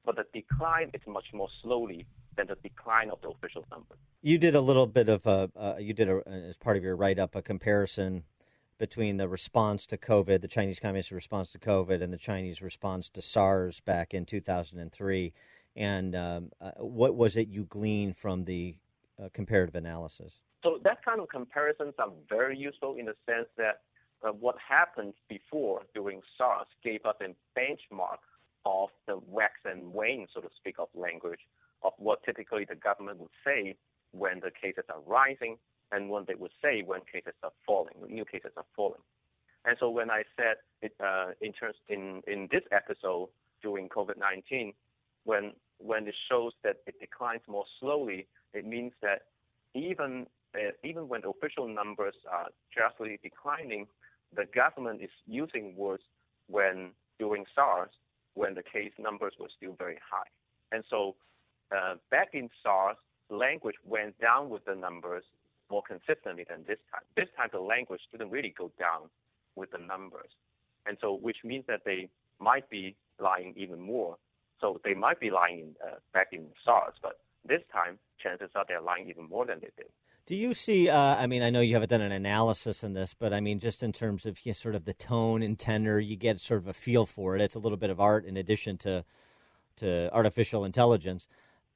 But 0.06 0.16
the 0.16 0.26
decline 0.34 0.92
is 0.94 1.02
much 1.08 1.26
more 1.34 1.50
slowly 1.62 2.06
than 2.38 2.48
the 2.48 2.56
decline 2.64 3.10
of 3.10 3.20
the 3.22 3.30
official 3.30 3.66
numbers. 3.72 3.98
You 4.22 4.38
did 4.38 4.56
a 4.56 4.62
little 4.62 4.88
bit 4.88 5.10
of 5.10 5.26
a, 5.26 5.50
uh, 5.56 5.76
you 5.80 5.94
did 5.94 6.10
a, 6.10 6.22
as 6.28 6.56
part 6.58 6.78
of 6.78 6.84
your 6.84 6.96
write 6.96 7.20
up 7.20 7.36
a 7.36 7.42
comparison 7.42 8.24
between 8.78 9.18
the 9.18 9.28
response 9.28 9.86
to 9.88 9.98
COVID, 9.98 10.42
the 10.42 10.48
Chinese 10.48 10.80
Communist 10.80 11.12
response 11.12 11.52
to 11.54 11.60
COVID, 11.60 12.02
and 12.02 12.12
the 12.12 12.18
Chinese 12.18 12.62
response 12.62 13.10
to 13.10 13.22
SARS 13.22 13.80
back 13.80 14.14
in 14.14 14.26
2003 14.26 15.34
and 15.76 16.16
um, 16.16 16.52
uh, 16.62 16.72
what 16.78 17.16
was 17.16 17.36
it 17.36 17.48
you 17.50 17.66
gleaned 17.66 18.18
from 18.18 18.46
the 18.46 18.76
uh, 19.22 19.30
comparative 19.34 19.76
analysis? 19.76 20.34
So 20.64 20.80
that 20.84 21.04
kind 21.04 21.20
of 21.20 21.30
comparisons 21.30 21.94
are 22.00 22.12
very 22.30 22.58
useful 22.58 22.96
in 22.96 23.06
the 23.06 23.16
sense 23.26 23.48
that 23.58 23.82
uh, 24.24 24.32
what 24.32 24.56
happened 24.68 25.14
before 25.30 25.82
during 25.94 26.22
SARS 26.38 26.68
gave 26.84 27.06
us 27.06 27.16
a 27.22 27.36
benchmark 27.60 28.20
of 28.66 28.90
the 29.06 29.20
wax 29.28 29.54
and 29.66 29.94
wane, 29.94 30.28
so 30.34 30.42
to 30.42 30.50
speak, 30.58 30.76
of 30.80 30.88
language 30.96 31.42
of 31.84 31.92
what 31.98 32.24
typically 32.24 32.66
the 32.68 32.76
government 32.76 33.20
would 33.20 33.30
say 33.46 33.76
when 34.12 34.40
the 34.40 34.50
cases 34.50 34.86
are 34.90 35.02
rising 35.06 35.58
and 35.92 36.10
what 36.10 36.28
they 36.28 36.36
would 36.36 36.52
say 36.62 36.84
when 36.86 37.02
cases 37.12 37.34
are 37.44 37.52
falling, 37.66 37.96
new 38.10 38.26
cases 38.26 38.52
are 38.58 38.66
falling. 38.76 39.02
And 39.66 39.78
so 39.80 39.90
when 39.90 40.12
I 40.12 40.24
said 40.36 40.58
it, 40.82 40.94
uh, 41.04 41.32
in 41.42 41.52
terms 41.54 41.76
in, 41.90 42.22
in 42.28 42.48
this 42.52 42.62
episode 42.72 43.30
during 43.62 43.90
COVID-19, 43.90 44.74
when 45.24 45.54
when 45.80 46.08
it 46.08 46.16
shows 46.30 46.54
that 46.64 46.78
it 46.88 47.00
declines 47.00 47.42
more 47.48 47.66
slowly, 47.80 48.28
it 48.54 48.66
means 48.66 48.94
that 49.02 49.24
even 49.74 50.28
uh, 50.56 50.72
even 50.84 51.10
when 51.10 51.22
the 51.22 51.30
official 51.30 51.68
numbers 51.68 52.16
are 52.32 52.50
drastically 52.74 53.20
declining, 53.22 53.88
the 54.36 54.46
government 54.54 55.02
is 55.02 55.10
using 55.26 55.76
words 55.76 56.04
when 56.48 56.92
during 57.20 57.46
SARS 57.56 57.90
when 58.36 58.54
the 58.54 58.64
case 58.64 58.92
numbers 59.00 59.34
were 59.40 59.50
still 59.56 59.74
very 59.78 59.98
high. 60.12 60.28
And 60.72 60.84
so 60.90 61.16
uh, 61.76 61.96
back 62.12 62.30
in 62.34 62.50
SARS, 62.62 62.98
language 63.30 63.76
went 63.86 64.20
down 64.20 64.50
with 64.50 64.66
the 64.66 64.76
numbers 64.76 65.24
more 65.70 65.82
consistently 65.82 66.46
than 66.48 66.64
this 66.68 66.80
time. 66.92 67.02
This 67.16 67.28
time 67.36 67.50
the 67.52 67.60
language 67.60 68.02
didn't 68.12 68.30
really 68.30 68.54
go 68.58 68.72
down 68.78 69.10
with 69.56 69.72
the 69.72 69.80
numbers. 69.80 70.30
And 70.86 70.98
so 71.02 71.16
which 71.16 71.38
means 71.44 71.66
that 71.68 71.82
they 71.86 72.10
might 72.40 72.70
be 72.70 72.96
lying 73.20 73.54
even 73.58 73.80
more 73.80 74.18
so 74.62 74.80
they 74.84 74.94
might 74.94 75.20
be 75.20 75.30
lying 75.30 75.76
uh, 75.86 75.96
back 76.14 76.30
in 76.32 76.48
SARS, 76.64 76.94
but 77.02 77.20
this 77.48 77.62
time 77.72 78.00
chances 78.22 78.50
are 78.56 78.66
they're 78.68 78.82
lying 78.82 79.10
even 79.10 79.28
more 79.28 79.46
than 79.46 79.60
they 79.60 79.70
did. 79.78 79.88
Do 80.26 80.36
you 80.36 80.54
see? 80.56 80.90
Uh, 80.90 80.98
I 80.98 81.28
mean, 81.28 81.44
I 81.44 81.52
know 81.52 81.62
you 81.62 81.76
haven't 81.76 81.90
done 81.90 82.02
an 82.02 82.12
analysis 82.12 82.84
in 82.84 82.94
this, 82.94 83.14
but 83.14 83.32
I 83.32 83.42
mean, 83.42 83.60
just 83.60 83.84
in 83.84 83.92
terms 83.92 84.26
of 84.26 84.44
you 84.44 84.50
know, 84.50 84.54
sort 84.54 84.74
of 84.74 84.86
the 84.86 84.94
tone 84.94 85.44
and 85.44 85.60
tenor, 85.60 86.00
you 86.00 86.16
get 86.16 86.42
sort 86.42 86.62
of 86.62 86.68
a 86.68 86.74
feel 86.74 87.06
for 87.06 87.36
it. 87.36 87.42
It's 87.42 87.54
a 87.54 87.60
little 87.60 87.78
bit 87.78 87.92
of 87.92 88.00
art 88.00 88.26
in 88.26 88.38
addition 88.38 88.78
to 88.80 89.06
to 89.78 90.10
artificial 90.12 90.66
intelligence. 90.66 91.28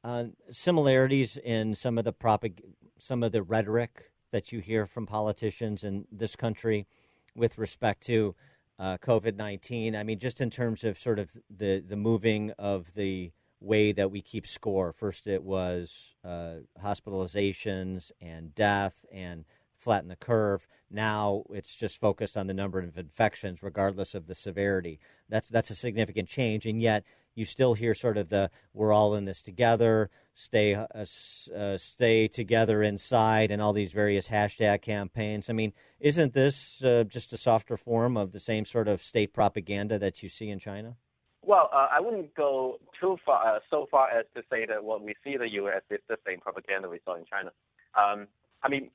Uh, 0.03 0.25
similarities 0.49 1.37
in 1.37 1.75
some 1.75 1.97
of 1.97 2.05
the 2.05 2.13
propag- 2.13 2.63
some 2.97 3.21
of 3.21 3.31
the 3.31 3.43
rhetoric 3.43 4.11
that 4.31 4.51
you 4.51 4.59
hear 4.59 4.85
from 4.85 5.05
politicians 5.05 5.83
in 5.83 6.05
this 6.11 6.35
country 6.35 6.87
with 7.35 7.57
respect 7.57 8.01
to 8.05 8.33
uh, 8.77 8.97
COVID 8.97 9.35
19. 9.35 9.95
I 9.95 10.03
mean, 10.03 10.19
just 10.19 10.39
in 10.39 10.49
terms 10.49 10.83
of 10.83 10.97
sort 10.97 11.19
of 11.19 11.31
the, 11.49 11.83
the 11.85 11.97
moving 11.97 12.51
of 12.57 12.93
the 12.93 13.31
way 13.59 13.91
that 13.91 14.09
we 14.09 14.21
keep 14.21 14.47
score. 14.47 14.93
First, 14.93 15.27
it 15.27 15.43
was 15.43 16.15
uh, 16.23 16.59
hospitalizations 16.81 18.11
and 18.21 18.55
death 18.55 19.05
and 19.11 19.45
flatten 19.77 20.09
the 20.09 20.15
curve. 20.15 20.67
Now 20.89 21.43
it's 21.49 21.75
just 21.75 21.99
focused 21.99 22.37
on 22.37 22.47
the 22.47 22.53
number 22.53 22.79
of 22.79 22.97
infections, 22.97 23.61
regardless 23.61 24.15
of 24.15 24.27
the 24.27 24.35
severity. 24.35 24.99
That's 25.27 25.49
that's 25.49 25.69
a 25.69 25.75
significant 25.75 26.29
change, 26.29 26.65
and 26.65 26.81
yet 26.81 27.03
you 27.39 27.45
still 27.45 27.73
hear 27.73 27.95
sort 27.95 28.17
of 28.17 28.29
the 28.29 28.51
"we're 28.73 28.93
all 28.93 29.15
in 29.15 29.25
this 29.25 29.41
together," 29.41 30.09
"stay 30.33 30.75
uh, 30.75 30.85
uh, 30.93 31.77
stay 31.77 32.27
together 32.27 32.83
inside," 32.83 33.49
and 33.49 33.61
all 33.61 33.73
these 33.73 33.93
various 33.93 34.27
hashtag 34.27 34.81
campaigns. 34.81 35.49
I 35.49 35.53
mean, 35.53 35.73
isn't 35.99 36.33
this 36.33 36.83
uh, 36.83 37.05
just 37.07 37.33
a 37.33 37.37
softer 37.37 37.77
form 37.77 38.17
of 38.17 38.33
the 38.33 38.39
same 38.39 38.65
sort 38.65 38.87
of 38.87 39.01
state 39.01 39.33
propaganda 39.33 39.97
that 39.97 40.21
you 40.21 40.29
see 40.29 40.49
in 40.49 40.59
China? 40.59 40.97
Well, 41.41 41.69
uh, 41.73 41.87
I 41.91 41.99
wouldn't 42.01 42.35
go 42.35 42.79
too 42.99 43.17
far 43.25 43.55
uh, 43.55 43.59
so 43.69 43.87
far 43.89 44.09
as 44.09 44.25
to 44.35 44.43
say 44.51 44.65
that 44.65 44.83
what 44.83 45.01
we 45.01 45.15
see 45.23 45.33
in 45.33 45.39
the 45.39 45.53
U.S. 45.53 45.81
is 45.89 45.99
the 46.07 46.17
same 46.27 46.39
propaganda 46.39 46.89
we 46.89 46.99
saw 47.05 47.15
in 47.15 47.25
China. 47.25 47.51
Um, 47.97 48.27
I 48.61 48.69
mean, 48.69 48.91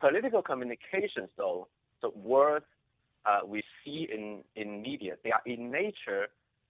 political 0.00 0.42
communications, 0.42 1.30
though, 1.36 1.66
the 2.02 2.10
words 2.10 2.66
uh, 3.26 3.40
we 3.46 3.62
see 3.84 4.08
in, 4.12 4.44
in 4.54 4.82
media, 4.82 5.16
they 5.24 5.32
are 5.32 5.42
in 5.46 5.70
nature 5.70 6.28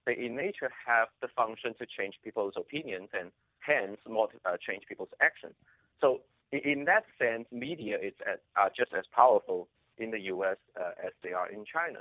they 0.09 0.17
in 0.17 0.35
nature 0.35 0.71
have 0.87 1.09
the 1.21 1.29
function 1.37 1.75
to 1.79 1.85
change 1.87 2.15
people's 2.25 2.55
opinions 2.57 3.11
and 3.13 3.31
hence 3.61 3.99
uh, 4.09 4.57
change 4.67 4.85
people's 4.89 5.13
actions. 5.21 5.53
So 6.01 6.23
in 6.51 6.87
that 6.87 7.05
sense, 7.19 7.45
media 7.53 7.99
is 8.01 8.15
at, 8.27 8.41
are 8.57 8.71
just 8.75 8.95
as 8.97 9.05
powerful 9.15 9.69
in 9.99 10.11
the 10.11 10.21
U.S. 10.33 10.57
Uh, 10.81 10.93
as 11.05 11.13
they 11.23 11.33
are 11.33 11.51
in 11.51 11.65
China. 11.71 12.01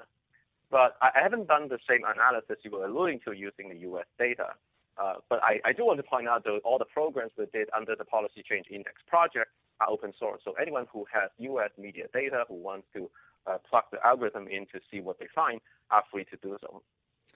But 0.71 0.95
I 1.01 1.09
haven't 1.21 1.47
done 1.47 1.67
the 1.67 1.79
same 1.87 2.03
analysis 2.07 2.57
you 2.63 2.71
were 2.71 2.85
alluding 2.85 3.19
to 3.25 3.33
using 3.33 3.69
the 3.69 3.79
U.S. 3.91 4.05
data. 4.17 4.55
Uh, 4.97 5.15
but 5.29 5.43
I, 5.43 5.59
I, 5.63 5.73
do 5.73 5.85
want 5.85 5.97
to 5.97 6.03
point 6.03 6.27
out 6.27 6.43
that 6.45 6.59
all 6.63 6.79
the 6.79 6.85
programs 6.85 7.31
we 7.37 7.45
did 7.53 7.69
under 7.75 7.95
the 7.95 8.03
Policy 8.03 8.43
Change 8.47 8.65
Index 8.71 8.95
project 9.07 9.51
are 9.79 9.89
open 9.89 10.11
source. 10.17 10.41
So 10.43 10.53
anyone 10.53 10.87
who 10.91 11.05
has 11.13 11.29
U.S. 11.37 11.69
media 11.77 12.05
data 12.13 12.45
who 12.47 12.55
wants 12.55 12.87
to 12.95 13.09
uh, 13.45 13.57
plug 13.69 13.83
the 13.91 14.03
algorithm 14.03 14.47
in 14.47 14.65
to 14.73 14.79
see 14.89 14.99
what 14.99 15.19
they 15.19 15.27
find 15.35 15.61
are 15.91 16.03
free 16.11 16.25
to 16.25 16.37
do 16.41 16.57
so. 16.61 16.81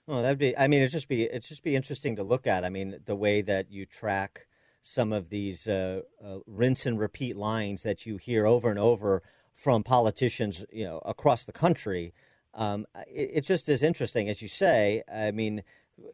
Well, 0.07 0.21
that'd 0.21 0.37
be. 0.37 0.57
I 0.57 0.67
mean, 0.67 0.81
it'd 0.81 0.91
just 0.91 1.07
be. 1.07 1.23
It'd 1.23 1.43
just 1.43 1.63
be 1.63 1.75
interesting 1.75 2.15
to 2.15 2.23
look 2.23 2.47
at. 2.47 2.65
I 2.65 2.69
mean, 2.69 2.99
the 3.05 3.15
way 3.15 3.41
that 3.41 3.71
you 3.71 3.85
track 3.85 4.47
some 4.83 5.13
of 5.13 5.29
these 5.29 5.67
uh, 5.67 6.01
uh, 6.23 6.39
rinse 6.47 6.85
and 6.85 6.99
repeat 6.99 7.37
lines 7.37 7.83
that 7.83 8.05
you 8.05 8.17
hear 8.17 8.45
over 8.45 8.69
and 8.69 8.79
over 8.79 9.21
from 9.53 9.83
politicians, 9.83 10.65
you 10.71 10.85
know, 10.85 11.01
across 11.05 11.43
the 11.43 11.51
country. 11.51 12.13
Um, 12.53 12.85
it, 13.07 13.29
it's 13.33 13.47
just 13.47 13.69
as 13.69 13.83
interesting 13.83 14.27
as 14.27 14.41
you 14.41 14.47
say. 14.47 15.03
I 15.11 15.31
mean, 15.31 15.63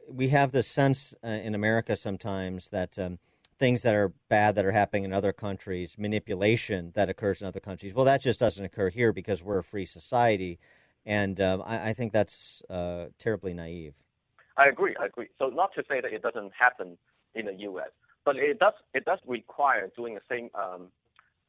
we 0.10 0.30
have 0.30 0.52
this 0.52 0.68
sense 0.68 1.14
uh, 1.24 1.28
in 1.28 1.56
America 1.56 1.96
sometimes 1.96 2.70
that 2.70 3.00
um, 3.00 3.20
things 3.58 3.82
that 3.84 3.96
are 3.96 4.14
bad 4.30 4.56
that 4.56 4.66
are 4.66 4.72
happening 4.72 5.06
in 5.06 5.14
other 5.14 5.34
countries, 5.34 5.96
manipulation 5.98 6.92
that 6.96 7.10
occurs 7.10 7.42
in 7.42 7.48
other 7.48 7.60
countries. 7.60 7.94
Well, 7.94 8.06
that 8.06 8.22
just 8.22 8.40
doesn't 8.40 8.64
occur 8.64 8.90
here 8.90 9.14
because 9.14 9.42
we're 9.42 9.60
a 9.60 9.64
free 9.64 9.86
society. 9.86 10.60
And 11.08 11.40
um, 11.40 11.64
I, 11.66 11.90
I, 11.90 11.94
think 11.94 12.12
that's 12.12 12.62
uh, 12.70 13.06
terribly 13.18 13.54
naive. 13.54 13.94
I 14.58 14.68
agree. 14.68 14.94
I 15.00 15.06
agree. 15.06 15.30
So 15.40 15.48
not 15.48 15.74
to 15.76 15.84
say 15.90 16.02
that 16.02 16.12
it 16.12 16.22
doesn't 16.22 16.52
happen 16.60 16.98
in 17.34 17.46
the 17.46 17.54
U.S., 17.54 17.92
but 18.26 18.36
it 18.36 18.60
does. 18.60 18.74
It 18.94 19.06
does 19.06 19.20
require 19.26 19.90
doing 19.96 20.16
the 20.16 20.22
same 20.30 20.50
um, 20.54 20.90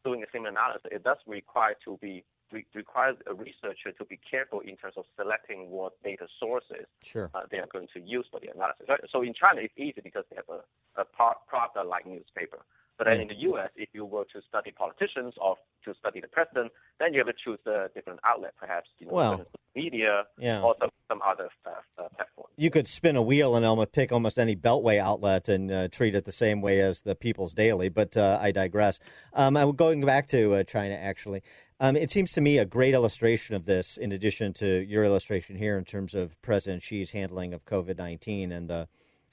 doing 0.04 0.20
the 0.20 0.28
same 0.32 0.46
analysis. 0.46 0.82
It 0.92 1.02
does 1.02 1.16
require 1.26 1.74
to 1.84 1.98
be 2.00 2.24
re- 2.52 2.66
requires 2.72 3.16
a 3.26 3.34
researcher 3.34 3.90
to 3.98 4.04
be 4.04 4.20
careful 4.30 4.60
in 4.60 4.76
terms 4.76 4.94
of 4.96 5.04
selecting 5.16 5.70
what 5.70 6.00
data 6.04 6.28
sources 6.38 6.86
Sure. 7.02 7.28
uh, 7.34 7.40
they 7.50 7.58
are 7.58 7.66
going 7.72 7.88
to 7.94 8.00
use 8.00 8.26
for 8.30 8.38
the 8.38 8.48
analysis. 8.54 8.86
So- 9.10 9.22
in 9.22 9.34
China, 9.34 9.60
it's 9.62 9.74
easy 9.76 10.00
because 10.02 10.24
they 10.30 10.36
have 10.36 10.48
a, 10.48 11.00
a 11.00 11.04
par- 11.04 11.38
product-like 11.48 12.06
newspaper. 12.06 12.60
But 12.98 13.04
then 13.06 13.18
Mm. 13.18 13.22
in 13.22 13.28
the 13.28 13.36
U.S., 13.50 13.70
if 13.76 13.88
you 13.92 14.04
were 14.04 14.24
to 14.32 14.42
study 14.48 14.72
politicians 14.72 15.34
or 15.40 15.56
to 15.84 15.94
study 15.94 16.20
the 16.20 16.26
president, 16.28 16.72
then 16.98 17.14
you 17.14 17.20
have 17.20 17.28
to 17.28 17.32
choose 17.32 17.60
a 17.64 17.88
different 17.94 18.18
outlet, 18.24 18.54
perhaps 18.58 18.88
you 18.98 19.06
know, 19.06 19.12
Well, 19.12 19.46
media 19.76 20.24
yeah. 20.36 20.60
or 20.62 20.74
some, 20.80 20.90
some 21.06 21.22
other 21.24 21.48
uh, 21.64 21.70
uh, 21.96 22.08
platform. 22.16 22.48
You 22.56 22.70
could 22.70 22.88
spin 22.88 23.14
a 23.14 23.22
wheel 23.22 23.54
and 23.54 23.64
almost 23.64 23.92
pick 23.92 24.10
almost 24.10 24.36
any 24.36 24.56
Beltway 24.56 24.98
outlet 24.98 25.48
and 25.48 25.70
uh, 25.70 25.86
treat 25.88 26.16
it 26.16 26.24
the 26.24 26.32
same 26.32 26.60
way 26.60 26.80
as 26.80 27.02
the 27.02 27.14
People's 27.14 27.54
Daily, 27.54 27.88
but 27.88 28.16
uh, 28.16 28.38
I 28.42 28.50
digress. 28.50 28.98
Um, 29.32 29.56
I'm 29.56 29.72
going 29.76 30.04
back 30.04 30.26
to 30.28 30.54
uh, 30.54 30.64
China, 30.64 30.94
actually. 30.94 31.42
Um, 31.78 31.94
it 31.94 32.10
seems 32.10 32.32
to 32.32 32.40
me 32.40 32.58
a 32.58 32.64
great 32.64 32.94
illustration 32.94 33.54
of 33.54 33.64
this, 33.64 33.96
in 33.96 34.10
addition 34.10 34.52
to 34.54 34.84
your 34.84 35.04
illustration 35.04 35.54
here 35.54 35.78
in 35.78 35.84
terms 35.84 36.12
of 36.14 36.40
President 36.42 36.82
Xi's 36.82 37.12
handling 37.12 37.54
of 37.54 37.64
COVID 37.64 37.96
19 37.96 38.50
and 38.50 38.68
the 38.68 38.88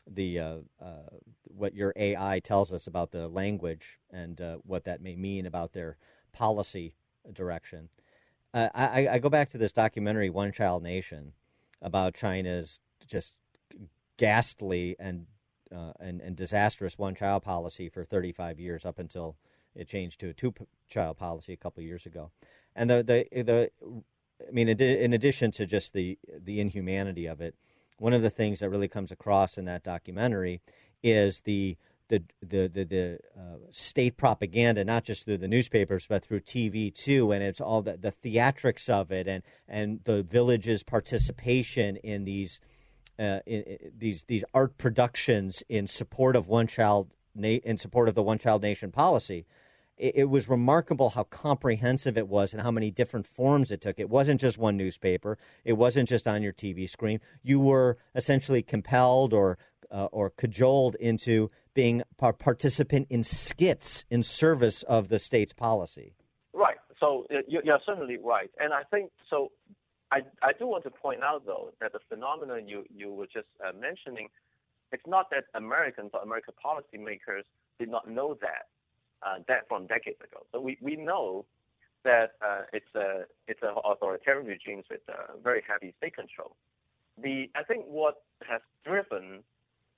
the 0.07 0.39
uh, 0.39 0.57
uh, 0.79 0.85
what 1.55 1.73
your 1.73 1.93
AI 1.95 2.39
tells 2.39 2.73
us 2.73 2.87
about 2.87 3.11
the 3.11 3.27
language 3.27 3.99
and 4.11 4.39
uh, 4.41 4.57
what 4.63 4.83
that 4.83 5.01
may 5.01 5.15
mean 5.15 5.45
about 5.45 5.73
their 5.73 5.97
policy 6.33 6.93
direction. 7.33 7.89
Uh, 8.53 8.69
I, 8.73 9.07
I 9.11 9.19
go 9.19 9.29
back 9.29 9.49
to 9.49 9.57
this 9.57 9.73
documentary, 9.73 10.29
One 10.29 10.51
Child 10.51 10.83
Nation, 10.83 11.33
about 11.81 12.13
China's 12.13 12.79
just 13.05 13.33
ghastly 14.17 14.95
and 14.99 15.27
uh, 15.75 15.91
and, 15.99 16.21
and 16.21 16.35
disastrous 16.35 16.97
one 16.97 17.15
child 17.15 17.43
policy 17.43 17.89
for 17.89 18.03
35 18.03 18.59
years 18.59 18.85
up 18.85 18.99
until 18.99 19.35
it 19.75 19.87
changed 19.87 20.19
to 20.19 20.29
a 20.29 20.33
two 20.33 20.53
child 20.87 21.17
policy 21.17 21.53
a 21.53 21.57
couple 21.57 21.83
years 21.83 22.05
ago. 22.05 22.31
And 22.75 22.89
the 22.89 23.03
the 23.03 23.43
the 23.43 23.71
I 24.47 24.51
mean, 24.51 24.69
in 24.69 25.13
addition 25.13 25.51
to 25.51 25.65
just 25.65 25.93
the 25.93 26.17
the 26.27 26.59
inhumanity 26.59 27.25
of 27.25 27.41
it, 27.41 27.55
one 27.97 28.13
of 28.13 28.21
the 28.21 28.29
things 28.29 28.59
that 28.59 28.69
really 28.69 28.87
comes 28.87 29.11
across 29.11 29.57
in 29.57 29.65
that 29.65 29.83
documentary 29.83 30.61
is 31.03 31.41
the 31.41 31.77
the 32.07 32.23
the 32.41 32.67
the, 32.67 32.83
the 32.83 33.19
uh, 33.37 33.57
state 33.71 34.17
propaganda, 34.17 34.83
not 34.83 35.03
just 35.03 35.25
through 35.25 35.37
the 35.37 35.47
newspapers 35.47 36.05
but 36.07 36.23
through 36.23 36.41
TV 36.41 36.93
too, 36.93 37.31
and 37.31 37.43
it's 37.43 37.61
all 37.61 37.81
the, 37.81 37.97
the 37.97 38.11
theatrics 38.11 38.89
of 38.89 39.11
it, 39.11 39.27
and 39.27 39.43
and 39.67 40.01
the 40.03 40.23
village's 40.23 40.83
participation 40.83 41.95
in 41.97 42.25
these 42.25 42.59
uh, 43.19 43.39
in, 43.45 43.61
in 43.63 43.77
these 43.97 44.23
these 44.23 44.43
art 44.53 44.77
productions 44.77 45.63
in 45.69 45.87
support 45.87 46.35
of 46.35 46.47
one 46.47 46.67
child 46.67 47.11
in 47.41 47.77
support 47.77 48.07
of 48.07 48.15
the 48.15 48.23
one 48.23 48.37
child 48.37 48.61
nation 48.61 48.91
policy. 48.91 49.45
It 49.97 50.29
was 50.29 50.49
remarkable 50.49 51.11
how 51.11 51.23
comprehensive 51.23 52.17
it 52.17 52.27
was 52.27 52.51
and 52.51 52.61
how 52.61 52.69
many 52.69 52.91
different 52.91 53.25
forms 53.25 53.71
it 53.71 53.79
took. 53.79 53.97
It 53.97 54.09
wasn't 54.09 54.41
just 54.41 54.57
one 54.57 54.75
newspaper. 54.75 55.37
It 55.63 55.71
wasn't 55.71 56.09
just 56.09 56.27
on 56.27 56.43
your 56.43 56.51
TV 56.51 56.89
screen. 56.89 57.21
You 57.43 57.61
were 57.61 57.97
essentially 58.13 58.61
compelled 58.61 59.31
or 59.31 59.57
uh, 59.91 60.05
or 60.11 60.29
cajoled 60.29 60.95
into 60.95 61.49
being 61.73 62.01
a 62.19 62.33
participant 62.33 63.07
in 63.09 63.23
skits 63.23 64.05
in 64.09 64.23
service 64.23 64.83
of 64.83 65.09
the 65.09 65.19
state's 65.19 65.53
policy. 65.53 66.13
Right. 66.53 66.77
So 66.99 67.25
uh, 67.31 67.39
you- 67.47 67.61
you're 67.63 67.79
certainly 67.85 68.17
right, 68.17 68.49
and 68.59 68.73
I 68.73 68.83
think 68.83 69.11
so. 69.29 69.51
I, 70.11 70.21
I 70.41 70.53
do 70.57 70.67
want 70.67 70.83
to 70.83 70.91
point 70.91 71.23
out 71.23 71.45
though 71.45 71.73
that 71.81 71.91
the 71.91 71.99
phenomenon 72.09 72.67
you 72.67 72.85
you 72.95 73.11
were 73.11 73.25
just 73.27 73.47
uh, 73.65 73.71
mentioning, 73.77 74.29
it's 74.91 75.05
not 75.07 75.29
that 75.31 75.45
Americans 75.55 76.11
or 76.13 76.21
American 76.21 76.53
policymakers 76.63 77.43
did 77.79 77.89
not 77.89 78.09
know 78.09 78.37
that 78.41 78.67
uh, 79.25 79.39
that 79.47 79.67
from 79.67 79.87
decades 79.87 80.19
ago. 80.21 80.45
So 80.51 80.61
we, 80.61 80.77
we 80.81 80.95
know 80.95 81.45
that 82.03 82.33
uh, 82.41 82.61
it's 82.71 82.93
a 82.95 83.23
it's 83.47 83.61
a 83.63 83.73
authoritarian 83.83 84.45
regimes 84.47 84.85
with 84.89 85.01
uh, 85.09 85.35
very 85.43 85.63
heavy 85.67 85.93
state 85.97 86.15
control. 86.15 86.55
The 87.21 87.49
I 87.55 87.63
think 87.63 87.85
what 87.87 88.21
has 88.47 88.61
driven 88.85 89.43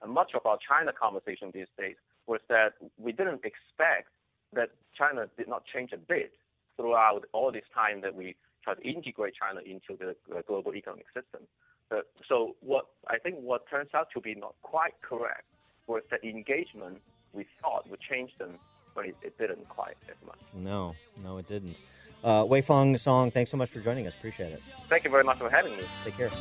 much 0.06 0.32
of 0.36 0.46
our 0.46 0.58
China 0.68 0.92
conversation 0.94 1.52
these 1.54 1.68
days 1.78 1.96
was 2.28 2.42
that 2.50 2.74
we 2.98 3.12
didn't 3.12 3.42
expect 3.46 4.10
that 4.54 4.70
China 4.98 5.28
did 5.38 5.48
not 5.48 5.64
change 5.66 5.92
a 5.94 5.98
bit 5.98 6.34
throughout 6.76 7.24
all 7.34 7.52
this 7.52 7.64
time 7.74 8.02
that 8.02 8.14
we 8.16 8.36
try 8.64 8.76
to 8.76 8.82
integrate 8.82 9.34
China 9.36 9.62
into 9.66 9.98
the 9.98 10.16
global 10.44 10.76
economic 10.76 11.06
system. 11.08 11.48
Uh, 11.90 12.02
so 12.28 12.56
what 12.60 12.88
I 13.08 13.18
think 13.18 13.38
what 13.40 13.68
turns 13.70 13.90
out 13.94 14.10
to 14.14 14.22
be 14.22 14.36
not 14.36 14.56
quite 14.62 14.94
correct 15.02 15.46
was 15.88 16.04
that 16.12 16.24
engagement 16.24 17.00
we 17.34 17.46
thought 17.62 17.90
would 17.90 18.02
change 18.02 18.32
them, 18.38 18.56
but 18.94 19.06
it, 19.06 19.16
it 19.22 19.38
didn't 19.38 19.68
quite 19.70 19.96
as 20.10 20.16
much. 20.26 20.40
No, 20.54 20.96
no, 21.24 21.38
it 21.38 21.48
didn't. 21.48 21.78
Uh, 22.24 22.44
Weifeng 22.44 22.96
Zhong, 22.96 23.32
thanks 23.32 23.52
so 23.52 23.58
much 23.58 23.70
for 23.70 23.80
joining 23.80 24.08
us. 24.08 24.14
Appreciate 24.16 24.52
it. 24.52 24.62
Thank 24.90 25.06
you 25.06 25.10
very 25.10 25.24
much 25.24 25.38
for 25.38 25.50
having 25.50 25.78
me. 25.78 25.84
Take 26.04 26.18
care. 26.18 26.32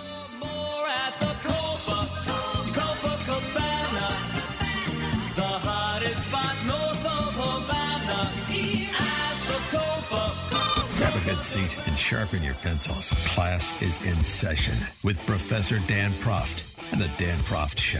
Good 11.36 11.44
seat 11.44 11.86
and 11.86 11.98
sharpen 11.98 12.42
your 12.42 12.54
pencils. 12.54 13.10
Class 13.26 13.74
is 13.82 14.00
in 14.00 14.24
session 14.24 14.72
with 15.04 15.18
Professor 15.26 15.78
Dan 15.80 16.14
Proft 16.14 16.64
and 16.92 16.98
the 16.98 17.10
Dan 17.18 17.38
Proft 17.40 17.78
Show. 17.78 17.98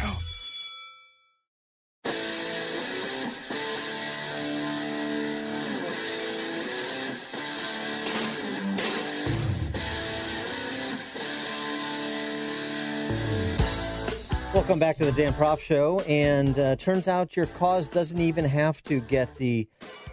Welcome 14.54 14.78
back 14.78 14.96
to 14.96 15.04
the 15.04 15.12
Dan 15.12 15.34
Proft 15.34 15.60
Show. 15.60 16.00
And 16.08 16.58
uh, 16.58 16.76
turns 16.76 17.06
out 17.06 17.36
your 17.36 17.44
cause 17.44 17.90
doesn't 17.90 18.18
even 18.18 18.46
have 18.46 18.82
to 18.84 19.00
get 19.00 19.34
the 19.36 19.68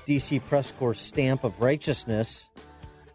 DC 0.05 0.43
Press 0.49 0.73
Corps 0.73 0.93
stamp 0.93 1.45
of 1.45 1.61
righteousness 1.61 2.49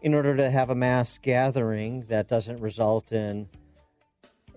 in 0.01 0.13
order 0.13 0.35
to 0.35 0.49
have 0.49 0.69
a 0.69 0.75
mass 0.75 1.19
gathering 1.21 2.05
that 2.07 2.27
doesn't 2.27 2.59
result 2.59 3.11
in 3.11 3.49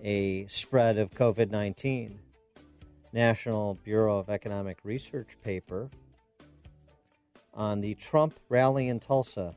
a 0.03 0.45
spread 0.47 0.97
of 0.97 1.11
COVID 1.11 1.51
19. 1.51 2.19
National 3.13 3.75
Bureau 3.83 4.17
of 4.17 4.29
Economic 4.29 4.79
Research 4.83 5.37
paper 5.43 5.89
on 7.53 7.79
the 7.79 7.93
Trump 7.95 8.39
rally 8.49 8.89
in 8.89 8.99
Tulsa. 8.99 9.53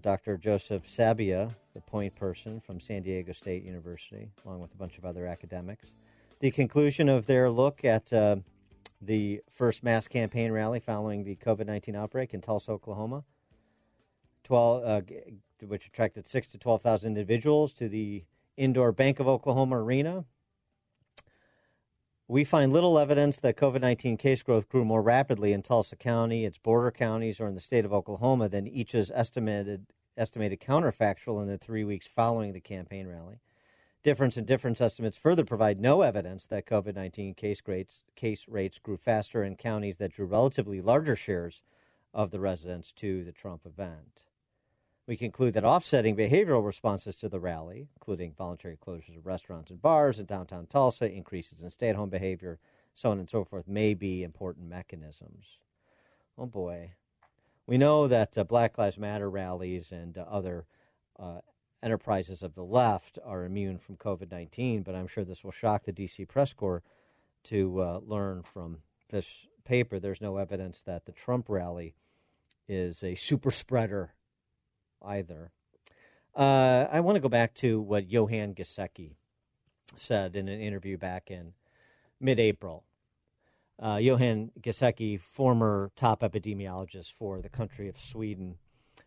Dr. 0.00 0.36
Joseph 0.36 0.86
Sabia, 0.86 1.54
the 1.74 1.80
point 1.80 2.14
person 2.14 2.60
from 2.60 2.80
San 2.80 3.02
Diego 3.02 3.32
State 3.32 3.64
University, 3.64 4.30
along 4.44 4.60
with 4.60 4.72
a 4.72 4.76
bunch 4.76 4.96
of 4.96 5.04
other 5.04 5.26
academics. 5.26 5.88
The 6.40 6.50
conclusion 6.50 7.08
of 7.08 7.26
their 7.26 7.50
look 7.50 7.84
at 7.84 8.12
uh, 8.12 8.36
the 9.02 9.42
first 9.50 9.82
mass 9.82 10.08
campaign 10.08 10.52
rally 10.52 10.80
following 10.80 11.24
the 11.24 11.36
COVID 11.36 11.66
19 11.66 11.96
outbreak 11.96 12.32
in 12.32 12.40
Tulsa, 12.40 12.70
Oklahoma, 12.70 13.24
12, 14.48 14.84
uh, 14.84 15.00
which 15.66 15.86
attracted 15.86 16.26
6 16.26 16.48
to 16.48 16.58
12,000 16.58 17.06
individuals 17.06 17.72
to 17.74 17.88
the 17.88 18.24
indoor 18.56 18.92
Bank 18.92 19.20
of 19.20 19.28
Oklahoma 19.28 19.78
arena. 19.78 20.24
We 22.26 22.44
find 22.44 22.72
little 22.72 22.98
evidence 22.98 23.38
that 23.40 23.56
COVID 23.56 23.82
19 23.82 24.16
case 24.16 24.42
growth 24.42 24.68
grew 24.68 24.84
more 24.84 25.02
rapidly 25.02 25.52
in 25.52 25.62
Tulsa 25.62 25.96
County, 25.96 26.44
its 26.44 26.58
border 26.58 26.90
counties, 26.90 27.40
or 27.40 27.46
in 27.46 27.54
the 27.54 27.60
state 27.60 27.84
of 27.84 27.92
Oklahoma 27.92 28.48
than 28.48 28.66
each's 28.66 29.10
estimated, 29.14 29.86
estimated 30.16 30.60
counterfactual 30.60 31.42
in 31.42 31.48
the 31.48 31.58
three 31.58 31.84
weeks 31.84 32.06
following 32.06 32.52
the 32.52 32.60
campaign 32.60 33.06
rally. 33.06 33.40
Difference 34.02 34.38
in 34.38 34.44
difference 34.46 34.80
estimates 34.80 35.18
further 35.18 35.44
provide 35.44 35.80
no 35.80 36.00
evidence 36.00 36.46
that 36.46 36.66
COVID 36.66 36.94
19 36.94 37.34
case 37.34 37.60
rates, 37.66 38.04
case 38.16 38.46
rates 38.48 38.78
grew 38.78 38.96
faster 38.96 39.44
in 39.44 39.56
counties 39.56 39.98
that 39.98 40.12
drew 40.12 40.26
relatively 40.26 40.80
larger 40.80 41.16
shares 41.16 41.60
of 42.14 42.30
the 42.30 42.40
residents 42.40 42.92
to 42.92 43.24
the 43.24 43.32
Trump 43.32 43.66
event. 43.66 44.24
We 45.08 45.16
conclude 45.16 45.54
that 45.54 45.64
offsetting 45.64 46.16
behavioral 46.16 46.66
responses 46.66 47.16
to 47.16 47.30
the 47.30 47.40
rally, 47.40 47.88
including 47.96 48.34
voluntary 48.36 48.76
closures 48.76 49.16
of 49.16 49.24
restaurants 49.24 49.70
and 49.70 49.80
bars 49.80 50.18
in 50.18 50.26
downtown 50.26 50.66
Tulsa, 50.66 51.10
increases 51.10 51.62
in 51.62 51.70
stay 51.70 51.88
at 51.88 51.96
home 51.96 52.10
behavior, 52.10 52.58
so 52.94 53.10
on 53.10 53.18
and 53.18 53.30
so 53.30 53.42
forth, 53.42 53.66
may 53.66 53.94
be 53.94 54.22
important 54.22 54.68
mechanisms. 54.68 55.60
Oh 56.36 56.44
boy. 56.44 56.92
We 57.66 57.78
know 57.78 58.06
that 58.06 58.36
uh, 58.36 58.44
Black 58.44 58.76
Lives 58.76 58.98
Matter 58.98 59.30
rallies 59.30 59.92
and 59.92 60.18
uh, 60.18 60.26
other 60.30 60.66
uh, 61.18 61.40
enterprises 61.82 62.42
of 62.42 62.54
the 62.54 62.62
left 62.62 63.18
are 63.24 63.46
immune 63.46 63.78
from 63.78 63.96
COVID 63.96 64.30
19, 64.30 64.82
but 64.82 64.94
I'm 64.94 65.08
sure 65.08 65.24
this 65.24 65.42
will 65.42 65.52
shock 65.52 65.84
the 65.84 65.92
DC 65.92 66.28
Press 66.28 66.52
Corps 66.52 66.82
to 67.44 67.80
uh, 67.80 68.00
learn 68.06 68.42
from 68.42 68.82
this 69.08 69.46
paper. 69.64 69.98
There's 69.98 70.20
no 70.20 70.36
evidence 70.36 70.80
that 70.82 71.06
the 71.06 71.12
Trump 71.12 71.48
rally 71.48 71.94
is 72.68 73.02
a 73.02 73.14
super 73.14 73.50
spreader 73.50 74.12
either. 75.02 75.50
Uh, 76.34 76.86
I 76.90 77.00
want 77.00 77.16
to 77.16 77.20
go 77.20 77.28
back 77.28 77.54
to 77.56 77.80
what 77.80 78.10
Johan 78.10 78.54
Giesecke 78.54 79.14
said 79.96 80.36
in 80.36 80.48
an 80.48 80.60
interview 80.60 80.96
back 80.96 81.30
in 81.30 81.54
mid 82.20 82.38
April. 82.38 82.84
Uh, 83.80 83.96
Johan 83.96 84.50
Giesecke, 84.60 85.20
former 85.20 85.90
top 85.96 86.22
epidemiologist 86.22 87.12
for 87.12 87.40
the 87.40 87.48
country 87.48 87.88
of 87.88 87.98
Sweden, 88.00 88.56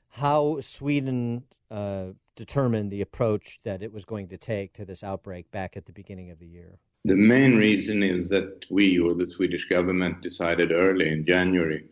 how 0.10 0.60
Sweden 0.62 1.44
uh, 1.70 2.08
determined 2.36 2.92
the 2.92 3.02
approach 3.02 3.60
that 3.64 3.84
it 3.84 3.94
was 3.94 4.06
going 4.06 4.28
to 4.30 4.38
take 4.38 4.74
to 4.74 4.86
this 4.86 5.04
outbreak 5.04 5.50
back 5.52 5.78
at 5.78 5.86
the 5.86 5.94
beginning 5.94 6.32
of 6.32 6.40
the 6.40 6.48
year. 6.48 6.80
The 7.04 7.16
main 7.16 7.58
reason 7.58 8.04
is 8.04 8.30
that 8.30 8.66
we, 8.70 9.00
or 9.00 9.14
the 9.14 9.30
Swedish 9.30 9.68
government, 9.68 10.22
decided 10.22 10.72
early 10.72 11.10
in 11.10 11.26
January 11.26 11.86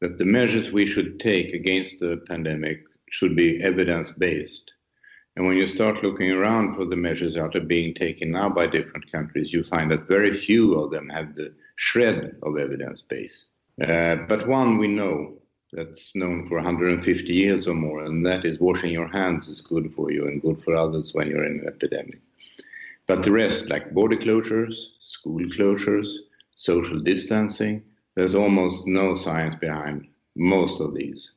that 0.00 0.18
the 0.18 0.24
measures 0.24 0.70
we 0.70 0.86
should 0.86 1.18
take 1.18 1.52
against 1.54 1.98
the 2.00 2.22
pandemic 2.28 2.84
should 3.14 3.36
be 3.36 3.62
evidence 3.62 4.10
based. 4.10 4.72
And 5.36 5.46
when 5.46 5.56
you 5.56 5.66
start 5.68 6.02
looking 6.02 6.32
around 6.32 6.74
for 6.74 6.84
the 6.84 6.96
measures 6.96 7.34
that 7.36 7.54
are 7.54 7.60
being 7.60 7.94
taken 7.94 8.32
now 8.32 8.48
by 8.48 8.66
different 8.66 9.10
countries, 9.10 9.52
you 9.52 9.62
find 9.62 9.88
that 9.90 10.08
very 10.08 10.36
few 10.36 10.74
of 10.74 10.90
them 10.90 11.08
have 11.10 11.34
the 11.34 11.54
shred 11.76 12.36
of 12.42 12.58
evidence 12.58 13.02
base. 13.02 13.46
Uh, 13.80 14.16
but 14.28 14.48
one 14.48 14.78
we 14.78 14.88
know 14.88 15.34
that's 15.72 16.10
known 16.14 16.48
for 16.48 16.56
150 16.56 17.32
years 17.32 17.66
or 17.68 17.74
more, 17.74 18.04
and 18.04 18.24
that 18.24 18.44
is 18.44 18.58
washing 18.60 18.92
your 18.92 19.08
hands 19.08 19.48
is 19.48 19.60
good 19.60 19.92
for 19.94 20.10
you 20.12 20.26
and 20.26 20.42
good 20.42 20.62
for 20.64 20.74
others 20.74 21.14
when 21.14 21.28
you're 21.28 21.44
in 21.44 21.60
an 21.60 21.68
epidemic. 21.68 22.20
But 23.06 23.22
the 23.22 23.32
rest, 23.32 23.68
like 23.68 23.92
border 23.92 24.16
closures, 24.16 24.74
school 24.98 25.44
closures, 25.56 26.08
social 26.56 27.00
distancing, 27.00 27.82
there's 28.16 28.34
almost 28.34 28.86
no 28.86 29.14
science 29.14 29.56
behind 29.60 30.08
most 30.36 30.80
of 30.80 30.94
these. 30.94 31.32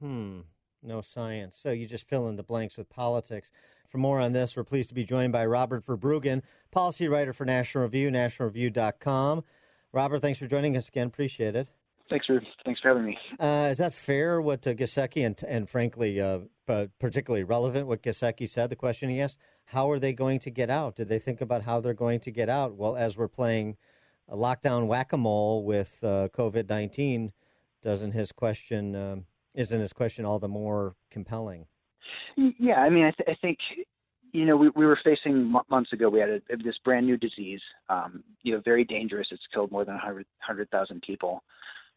Hmm, 0.00 0.40
no 0.86 1.00
science. 1.00 1.58
So 1.60 1.72
you 1.72 1.86
just 1.86 2.06
fill 2.06 2.28
in 2.28 2.36
the 2.36 2.42
blanks 2.42 2.76
with 2.76 2.88
politics. 2.88 3.50
For 3.88 3.98
more 3.98 4.20
on 4.20 4.32
this, 4.32 4.56
we're 4.56 4.64
pleased 4.64 4.88
to 4.88 4.94
be 4.94 5.04
joined 5.04 5.32
by 5.32 5.46
Robert 5.46 5.86
VerBruggen, 5.86 6.42
policy 6.70 7.08
writer 7.08 7.32
for 7.32 7.44
National 7.44 7.84
Review, 7.84 8.10
nationalreview.com. 8.10 9.44
Robert, 9.92 10.20
thanks 10.20 10.38
for 10.38 10.46
joining 10.46 10.76
us 10.76 10.88
again. 10.88 11.06
Appreciate 11.06 11.56
it. 11.56 11.68
Thanks 12.08 12.26
for 12.26 12.40
thanks 12.64 12.80
for 12.80 12.88
having 12.88 13.04
me. 13.04 13.18
Uh, 13.40 13.68
is 13.72 13.78
that 13.78 13.92
fair? 13.92 14.40
What 14.40 14.66
uh, 14.66 14.74
Giesecke 14.74 15.26
and 15.26 15.42
and 15.48 15.68
frankly, 15.68 16.20
uh, 16.20 16.40
particularly 17.00 17.42
relevant, 17.42 17.88
what 17.88 18.02
Giesecke 18.02 18.48
said. 18.48 18.70
The 18.70 18.76
question 18.76 19.10
he 19.10 19.20
asked: 19.20 19.38
How 19.66 19.90
are 19.90 19.98
they 19.98 20.12
going 20.12 20.38
to 20.40 20.50
get 20.50 20.70
out? 20.70 20.94
Did 20.94 21.08
they 21.08 21.18
think 21.18 21.40
about 21.40 21.62
how 21.62 21.80
they're 21.80 21.94
going 21.94 22.20
to 22.20 22.30
get 22.30 22.48
out? 22.48 22.76
Well, 22.76 22.96
as 22.96 23.16
we're 23.16 23.26
playing 23.26 23.76
a 24.28 24.36
lockdown 24.36 24.86
whack 24.86 25.12
a 25.12 25.16
mole 25.16 25.64
with 25.64 25.98
uh, 26.02 26.28
COVID 26.28 26.68
nineteen, 26.68 27.32
doesn't 27.82 28.12
his 28.12 28.30
question 28.30 28.94
um, 28.94 29.24
isn't 29.56 29.80
his 29.80 29.92
question 29.92 30.24
all 30.24 30.38
the 30.38 30.48
more 30.48 30.94
compelling? 31.10 31.66
Yeah, 32.36 32.76
I 32.76 32.90
mean, 32.90 33.04
I, 33.04 33.10
th- 33.10 33.28
I 33.28 33.34
think 33.40 33.58
you 34.32 34.44
know, 34.44 34.56
we, 34.56 34.68
we 34.76 34.84
were 34.84 34.98
facing 35.02 35.50
months 35.70 35.92
ago. 35.94 36.10
We 36.10 36.20
had 36.20 36.28
a, 36.28 36.40
this 36.62 36.76
brand 36.84 37.06
new 37.06 37.16
disease, 37.16 37.60
um, 37.88 38.22
you 38.42 38.52
know, 38.52 38.60
very 38.64 38.84
dangerous. 38.84 39.28
It's 39.30 39.42
killed 39.52 39.72
more 39.72 39.84
than 39.84 39.94
100,000 39.94 40.26
100, 40.46 41.02
people, 41.02 41.42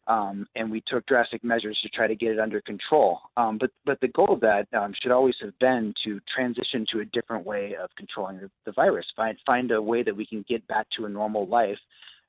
um, 0.06 0.46
and 0.56 0.70
we 0.70 0.82
took 0.86 1.04
drastic 1.06 1.44
measures 1.44 1.78
to 1.82 1.90
try 1.90 2.06
to 2.06 2.14
get 2.14 2.30
it 2.30 2.40
under 2.40 2.62
control. 2.62 3.18
Um, 3.36 3.58
but 3.58 3.70
but 3.84 4.00
the 4.00 4.08
goal 4.08 4.32
of 4.32 4.40
that 4.40 4.66
um, 4.72 4.94
should 5.02 5.12
always 5.12 5.34
have 5.42 5.56
been 5.58 5.92
to 6.04 6.18
transition 6.34 6.86
to 6.92 7.00
a 7.00 7.04
different 7.04 7.44
way 7.44 7.76
of 7.80 7.90
controlling 7.96 8.38
the, 8.38 8.50
the 8.64 8.72
virus. 8.72 9.06
Find 9.14 9.36
find 9.44 9.70
a 9.70 9.82
way 9.82 10.02
that 10.02 10.16
we 10.16 10.24
can 10.24 10.44
get 10.48 10.66
back 10.66 10.86
to 10.96 11.04
a 11.04 11.08
normal 11.08 11.46
life 11.46 11.78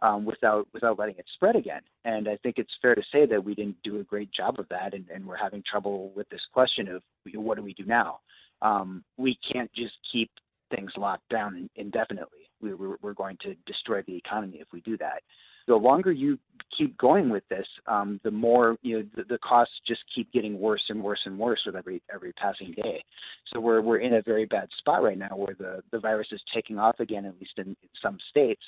um, 0.01 0.25
without 0.25 0.67
without 0.73 0.97
letting 0.97 1.15
it 1.17 1.25
spread 1.33 1.55
again. 1.55 1.81
And 2.05 2.27
I 2.27 2.37
think 2.37 2.57
it's 2.57 2.71
fair 2.81 2.95
to 2.95 3.03
say 3.11 3.25
that 3.25 3.43
we 3.43 3.55
didn't 3.55 3.77
do 3.83 3.99
a 3.99 4.03
great 4.03 4.31
job 4.31 4.59
of 4.59 4.67
that, 4.69 4.93
and, 4.93 5.05
and 5.13 5.25
we're 5.25 5.37
having 5.37 5.63
trouble 5.69 6.11
with 6.15 6.27
this 6.29 6.41
question 6.53 6.87
of 6.87 7.01
what 7.33 7.57
do 7.57 7.63
we 7.63 7.73
do 7.73 7.85
now 7.85 8.19
um, 8.61 9.03
we 9.17 9.37
can't 9.51 9.71
just 9.73 9.93
keep 10.11 10.29
things 10.69 10.91
locked 10.97 11.27
down 11.29 11.69
indefinitely. 11.75 12.49
We, 12.61 12.73
we're, 12.73 12.97
we're 13.01 13.13
going 13.13 13.37
to 13.41 13.55
destroy 13.65 14.01
the 14.03 14.15
economy 14.15 14.59
if 14.61 14.67
we 14.71 14.81
do 14.81 14.97
that. 14.97 15.23
The 15.67 15.75
longer 15.75 16.11
you 16.11 16.39
keep 16.75 16.97
going 16.97 17.29
with 17.29 17.47
this, 17.49 17.67
um, 17.87 18.19
the 18.23 18.31
more 18.31 18.77
you 18.81 18.99
know 18.99 19.05
the, 19.15 19.23
the 19.23 19.37
costs 19.37 19.73
just 19.87 20.01
keep 20.13 20.31
getting 20.31 20.59
worse 20.59 20.81
and 20.89 21.03
worse 21.03 21.19
and 21.25 21.37
worse 21.37 21.61
with 21.65 21.75
every 21.75 22.01
every 22.13 22.33
passing 22.33 22.73
day. 22.75 23.03
So 23.53 23.59
we're 23.59 23.81
we're 23.81 23.99
in 23.99 24.15
a 24.15 24.23
very 24.23 24.45
bad 24.45 24.69
spot 24.79 25.03
right 25.03 25.17
now 25.17 25.35
where 25.35 25.55
the 25.57 25.83
the 25.91 25.99
virus 25.99 26.27
is 26.31 26.41
taking 26.53 26.79
off 26.79 26.99
again, 26.99 27.25
at 27.25 27.39
least 27.39 27.53
in 27.57 27.75
some 28.01 28.17
states. 28.29 28.63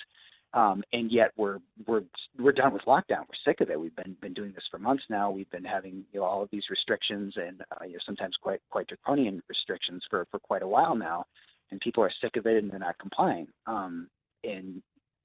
Um, 0.54 0.84
and 0.94 1.12
yet 1.12 1.32
we're 1.36 1.60
we're 1.88 2.04
we're 2.38 2.52
done 2.52 2.74
with 2.74 2.84
lockdown. 2.84 3.22
We're 3.22 3.44
sick 3.46 3.62
of 3.62 3.70
it. 3.70 3.80
We've 3.80 3.96
been 3.96 4.16
been 4.22 4.34
doing 4.34 4.52
this 4.54 4.64
for 4.70 4.78
months 4.78 5.04
now. 5.10 5.32
We've 5.32 5.50
been 5.50 5.64
having 5.64 6.06
you 6.12 6.20
know 6.20 6.26
all 6.26 6.44
of 6.44 6.50
these 6.52 6.64
restrictions 6.70 7.34
and 7.38 7.62
uh, 7.72 7.86
you 7.86 7.94
know 7.94 8.00
sometimes 8.06 8.36
quite 8.42 8.62
quite 8.70 8.88
draconian 8.88 9.42
restrictions 9.50 10.04
for 10.10 10.28
for 10.30 10.40
quite 10.40 10.62
a 10.62 10.68
while 10.68 10.96
now, 10.96 11.26
and 11.72 11.80
people 11.82 12.04
are 12.04 12.12
sick 12.22 12.36
of 12.36 12.46
it 12.46 12.62
and 12.62 12.72
they're 12.72 12.80
not 12.80 12.98
complying. 13.00 13.48
Um, 13.66 14.08
and 14.44 14.82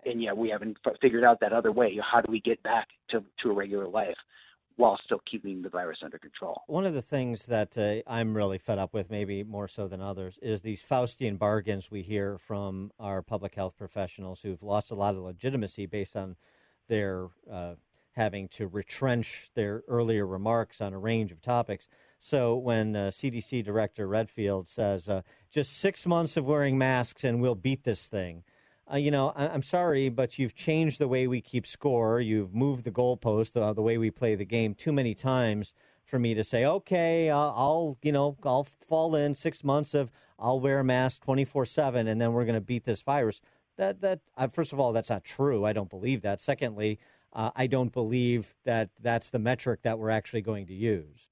and 0.06 0.22
yet 0.22 0.36
we 0.36 0.48
haven't 0.48 0.78
figured 1.00 1.24
out 1.24 1.40
that 1.40 1.52
other 1.52 1.72
way. 1.72 1.98
How 2.02 2.20
do 2.20 2.32
we 2.32 2.40
get 2.40 2.62
back 2.62 2.88
to 3.10 3.22
to 3.42 3.50
a 3.50 3.55
regular 3.55 3.88
life? 3.88 4.16
While 4.78 4.96
still 5.05 5.20
keeping 5.28 5.60
the 5.60 5.68
virus 5.68 5.98
under 6.05 6.18
control. 6.18 6.62
One 6.68 6.86
of 6.86 6.94
the 6.94 7.02
things 7.02 7.46
that 7.46 7.76
uh, 7.76 8.09
I'm 8.09 8.36
really 8.36 8.59
fed 8.59 8.78
up 8.78 8.94
with, 8.94 9.10
maybe 9.10 9.42
more 9.42 9.66
so 9.66 9.88
than 9.88 10.00
others, 10.00 10.38
is 10.40 10.62
these 10.62 10.80
Faustian 10.80 11.36
bargains 11.36 11.90
we 11.90 12.02
hear 12.02 12.38
from 12.38 12.92
our 13.00 13.20
public 13.20 13.56
health 13.56 13.74
professionals 13.76 14.42
who've 14.42 14.62
lost 14.62 14.92
a 14.92 14.94
lot 14.94 15.16
of 15.16 15.22
legitimacy 15.22 15.86
based 15.86 16.14
on 16.14 16.36
their 16.88 17.26
uh, 17.50 17.74
having 18.12 18.46
to 18.48 18.68
retrench 18.68 19.50
their 19.56 19.82
earlier 19.88 20.24
remarks 20.24 20.80
on 20.80 20.92
a 20.92 20.98
range 20.98 21.32
of 21.32 21.42
topics. 21.42 21.88
So 22.20 22.56
when 22.56 22.94
uh, 22.94 23.10
CDC 23.10 23.64
Director 23.64 24.06
Redfield 24.06 24.68
says, 24.68 25.09
uh, 25.09 25.22
just 25.50 25.76
six 25.76 26.06
months 26.06 26.36
of 26.36 26.46
wearing 26.46 26.78
masks 26.78 27.24
and 27.24 27.40
we'll 27.40 27.56
beat 27.56 27.82
this 27.82 28.06
thing 28.06 28.44
uh, 28.93 28.97
you 28.97 29.10
know, 29.10 29.32
I- 29.36 29.55
am 29.55 29.62
sorry, 29.62 30.09
but 30.09 30.39
you've 30.39 30.55
changed 30.55 30.98
the 30.98 31.09
way 31.09 31.27
we 31.27 31.40
keep 31.40 31.66
score. 31.66 32.20
You've 32.20 32.55
moved 32.55 32.85
the 32.85 32.90
goalpost, 32.90 33.60
uh, 33.60 33.73
the 33.73 33.82
way 33.82 33.98
we 33.98 34.10
play 34.10 34.35
the 34.35 34.44
game, 34.44 34.74
too 34.74 34.93
many 34.93 35.15
times 35.15 35.73
for 36.05 36.19
me 36.19 36.35
to 36.35 36.43
say, 36.43 36.65
okay, 36.65 37.28
uh, 37.28 37.36
I'll, 37.36 37.98
you 38.02 38.12
know, 38.12 38.36
I'll 38.44 38.66
fall 38.89 39.15
in 39.15 39.35
six 39.35 39.62
months 39.62 39.93
of 39.94 40.10
I'll 40.39 40.60
wear 40.60 40.81
a 40.81 40.85
mask 40.85 41.23
24 41.24 41.66
seven, 41.66 42.09
and 42.09 42.20
then 42.20 42.32
we're 42.32 42.44
going 42.44 42.55
to 42.55 42.60
beat 42.60 42.85
this 42.85 43.02
virus. 43.02 43.40
That 43.77 44.01
that 44.01 44.20
uh, 44.36 44.48
first 44.48 44.73
of 44.73 44.81
all, 44.81 44.93
that's 44.93 45.10
not 45.10 45.24
true. 45.24 45.65
I 45.65 45.73
don't 45.73 45.90
believe 45.90 46.23
that. 46.23 46.40
Secondly, 46.40 46.98
uh, 47.32 47.51
I 47.55 47.66
don't 47.66 47.93
believe 47.93 48.55
that 48.65 48.90
that's 49.01 49.31
the 49.31 49.39
metric 49.39 49.81
that 49.82 49.98
we're 49.98 50.10
actually 50.10 50.43
going 50.43 50.66
to 50.66 50.74
use. 50.74 51.28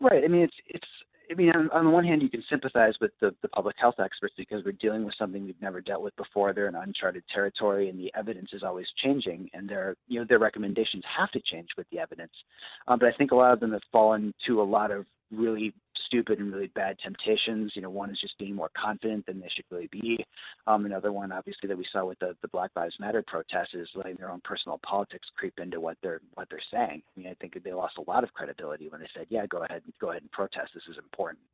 Right. 0.00 0.24
I 0.24 0.28
mean, 0.28 0.42
it's 0.42 0.56
it's 0.66 0.86
I 1.30 1.34
mean, 1.34 1.50
on, 1.50 1.70
on 1.70 1.84
the 1.84 1.90
one 1.90 2.04
hand, 2.04 2.22
you 2.22 2.28
can 2.28 2.44
sympathize 2.48 2.94
with 3.00 3.12
the, 3.20 3.34
the 3.42 3.48
public 3.48 3.76
health 3.78 3.96
experts 3.98 4.34
because 4.36 4.64
we're 4.64 4.72
dealing 4.72 5.04
with 5.04 5.14
something 5.18 5.44
we've 5.44 5.60
never 5.60 5.80
dealt 5.80 6.02
with 6.02 6.14
before. 6.16 6.52
They're 6.52 6.68
in 6.68 6.74
uncharted 6.74 7.24
territory, 7.32 7.88
and 7.88 7.98
the 7.98 8.12
evidence 8.14 8.50
is 8.52 8.62
always 8.62 8.86
changing, 9.02 9.50
and 9.52 9.68
their 9.68 9.96
you 10.08 10.20
know 10.20 10.26
their 10.28 10.38
recommendations 10.38 11.04
have 11.16 11.30
to 11.32 11.40
change 11.40 11.68
with 11.76 11.86
the 11.90 11.98
evidence. 11.98 12.32
Um, 12.88 12.98
but 12.98 13.12
I 13.12 13.16
think 13.16 13.32
a 13.32 13.36
lot 13.36 13.52
of 13.52 13.60
them 13.60 13.72
have 13.72 13.82
fallen 13.92 14.34
to 14.46 14.60
a 14.60 14.64
lot 14.64 14.90
of 14.90 15.06
really 15.30 15.74
stupid 16.06 16.38
and 16.38 16.52
really 16.52 16.68
bad 16.68 16.96
temptations. 17.02 17.72
You 17.74 17.82
know, 17.82 17.90
one 17.90 18.10
is 18.10 18.20
just 18.20 18.38
being 18.38 18.54
more 18.54 18.70
confident 18.76 19.26
than 19.26 19.40
they 19.40 19.48
should 19.54 19.64
really 19.70 19.88
be. 19.92 20.24
Um, 20.66 20.86
another 20.86 21.12
one, 21.12 21.32
obviously, 21.32 21.68
that 21.68 21.76
we 21.76 21.86
saw 21.92 22.04
with 22.04 22.18
the, 22.18 22.36
the 22.42 22.48
Black 22.48 22.70
Lives 22.76 22.96
Matter 22.98 23.22
protests 23.26 23.74
is 23.74 23.88
letting 23.94 24.16
their 24.16 24.30
own 24.30 24.40
personal 24.44 24.80
politics 24.86 25.28
creep 25.36 25.54
into 25.58 25.80
what 25.80 25.96
they're 26.02 26.20
what 26.34 26.48
they're 26.50 26.60
saying. 26.72 27.02
I 27.16 27.20
mean, 27.20 27.28
I 27.28 27.34
think 27.34 27.62
they 27.62 27.72
lost 27.72 27.98
a 27.98 28.10
lot 28.10 28.24
of 28.24 28.32
credibility 28.32 28.88
when 28.88 29.00
they 29.00 29.08
said, 29.14 29.26
"Yeah, 29.28 29.46
go 29.46 29.64
ahead, 29.64 29.82
go 30.00 30.10
ahead 30.10 30.22
and 30.22 30.30
protest. 30.32 30.72
This 30.74 30.84
is 30.88 30.98
important." 30.98 31.44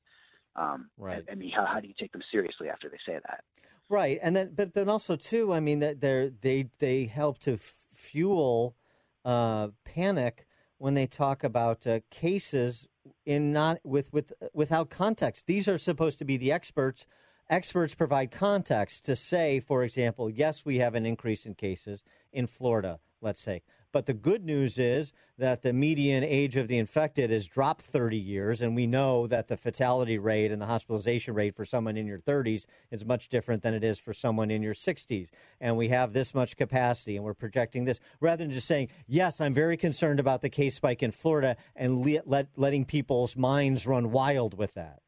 Um, 0.54 0.90
right. 0.98 1.24
I, 1.28 1.32
I 1.32 1.34
mean, 1.34 1.50
how 1.50 1.66
how 1.66 1.80
do 1.80 1.88
you 1.88 1.94
take 1.98 2.12
them 2.12 2.22
seriously 2.30 2.68
after 2.68 2.88
they 2.88 2.98
say 3.06 3.18
that? 3.28 3.44
Right, 3.88 4.18
and 4.22 4.34
then 4.34 4.52
but 4.54 4.74
then 4.74 4.88
also 4.88 5.16
too, 5.16 5.52
I 5.52 5.60
mean 5.60 5.80
that 5.80 6.00
they 6.00 6.30
they 6.40 6.70
they 6.78 7.04
help 7.06 7.38
to 7.40 7.54
f- 7.54 7.74
fuel 7.92 8.76
uh, 9.24 9.68
panic 9.84 10.46
when 10.78 10.94
they 10.94 11.06
talk 11.06 11.44
about 11.44 11.86
uh, 11.86 12.00
cases 12.10 12.88
in 13.24 13.52
not 13.52 13.78
with 13.84 14.12
with 14.12 14.32
without 14.52 14.90
context. 14.90 15.46
These 15.46 15.68
are 15.68 15.78
supposed 15.78 16.18
to 16.18 16.24
be 16.24 16.36
the 16.36 16.52
experts. 16.52 17.06
Experts 17.50 17.94
provide 17.94 18.30
context 18.30 19.04
to 19.04 19.16
say, 19.16 19.60
for 19.60 19.84
example, 19.84 20.30
yes, 20.30 20.64
we 20.64 20.78
have 20.78 20.94
an 20.94 21.04
increase 21.04 21.44
in 21.44 21.54
cases 21.54 22.02
in 22.32 22.46
Florida, 22.46 22.98
let's 23.20 23.40
say. 23.40 23.62
But 23.92 24.06
the 24.06 24.14
good 24.14 24.44
news 24.44 24.78
is 24.78 25.12
that 25.36 25.62
the 25.62 25.72
median 25.72 26.24
age 26.24 26.56
of 26.56 26.66
the 26.66 26.78
infected 26.78 27.30
has 27.30 27.46
dropped 27.46 27.82
30 27.82 28.16
years, 28.16 28.62
and 28.62 28.74
we 28.74 28.86
know 28.86 29.26
that 29.26 29.48
the 29.48 29.56
fatality 29.56 30.18
rate 30.18 30.50
and 30.50 30.62
the 30.62 30.66
hospitalization 30.66 31.34
rate 31.34 31.54
for 31.54 31.66
someone 31.66 31.98
in 31.98 32.06
your 32.06 32.18
30s 32.18 32.64
is 32.90 33.04
much 33.04 33.28
different 33.28 33.62
than 33.62 33.74
it 33.74 33.84
is 33.84 33.98
for 33.98 34.14
someone 34.14 34.50
in 34.50 34.62
your 34.62 34.74
60s. 34.74 35.28
And 35.60 35.76
we 35.76 35.88
have 35.88 36.12
this 36.12 36.34
much 36.34 36.56
capacity, 36.56 37.16
and 37.16 37.24
we're 37.24 37.34
projecting 37.34 37.84
this, 37.84 38.00
rather 38.18 38.42
than 38.42 38.50
just 38.50 38.66
saying, 38.66 38.88
yes, 39.06 39.40
I'm 39.40 39.54
very 39.54 39.76
concerned 39.76 40.20
about 40.20 40.40
the 40.40 40.50
case 40.50 40.76
spike 40.76 41.02
in 41.02 41.12
Florida 41.12 41.56
and 41.76 42.04
le- 42.04 42.22
let, 42.24 42.48
letting 42.56 42.86
people's 42.86 43.36
minds 43.36 43.86
run 43.86 44.10
wild 44.10 44.56
with 44.56 44.72
that. 44.74 45.02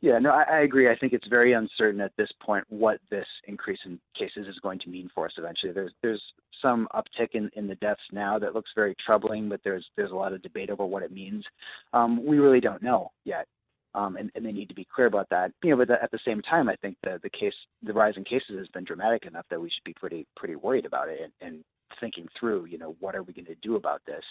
Yeah, 0.00 0.18
no, 0.18 0.30
I, 0.30 0.42
I 0.42 0.60
agree. 0.60 0.88
I 0.88 0.96
think 0.96 1.12
it's 1.12 1.26
very 1.28 1.52
uncertain 1.52 2.00
at 2.00 2.12
this 2.16 2.30
point 2.40 2.64
what 2.68 3.00
this 3.10 3.26
increase 3.46 3.78
in 3.84 3.98
cases 4.18 4.46
is 4.46 4.58
going 4.60 4.78
to 4.80 4.88
mean 4.88 5.10
for 5.14 5.26
us 5.26 5.32
eventually. 5.36 5.72
There's 5.72 5.92
there's 6.02 6.22
some 6.62 6.88
uptick 6.94 7.30
in, 7.32 7.50
in 7.54 7.66
the 7.66 7.74
deaths 7.76 8.00
now 8.12 8.38
that 8.38 8.54
looks 8.54 8.70
very 8.74 8.94
troubling, 9.04 9.48
but 9.48 9.60
there's 9.64 9.86
there's 9.96 10.12
a 10.12 10.16
lot 10.16 10.32
of 10.32 10.42
debate 10.42 10.70
over 10.70 10.84
what 10.84 11.02
it 11.02 11.12
means. 11.12 11.44
Um, 11.92 12.24
we 12.24 12.38
really 12.38 12.60
don't 12.60 12.82
know 12.82 13.10
yet. 13.24 13.46
Um, 13.94 14.16
and, 14.16 14.30
and, 14.34 14.44
they 14.44 14.52
need 14.52 14.68
to 14.68 14.74
be 14.74 14.86
clear 14.94 15.06
about 15.06 15.26
that. 15.30 15.52
You 15.64 15.70
know, 15.70 15.78
but 15.78 15.90
at 15.90 16.10
the 16.10 16.18
same 16.22 16.42
time, 16.42 16.68
I 16.68 16.76
think 16.76 16.98
the 17.02 17.18
the 17.22 17.30
case, 17.30 17.54
the 17.82 17.94
rise 17.94 18.12
in 18.18 18.24
cases 18.24 18.58
has 18.58 18.68
been 18.68 18.84
dramatic 18.84 19.24
enough 19.24 19.46
that 19.48 19.60
we 19.60 19.70
should 19.70 19.84
be 19.84 19.94
pretty 19.94 20.26
pretty 20.36 20.54
worried 20.54 20.84
about 20.84 21.08
it 21.08 21.20
and, 21.22 21.32
and 21.40 21.64
thinking 21.98 22.28
through. 22.38 22.66
You 22.66 22.76
know, 22.76 22.94
what 23.00 23.14
are 23.14 23.22
we 23.22 23.32
going 23.32 23.46
to 23.46 23.54
do 23.62 23.76
about 23.76 24.02
this? 24.06 24.24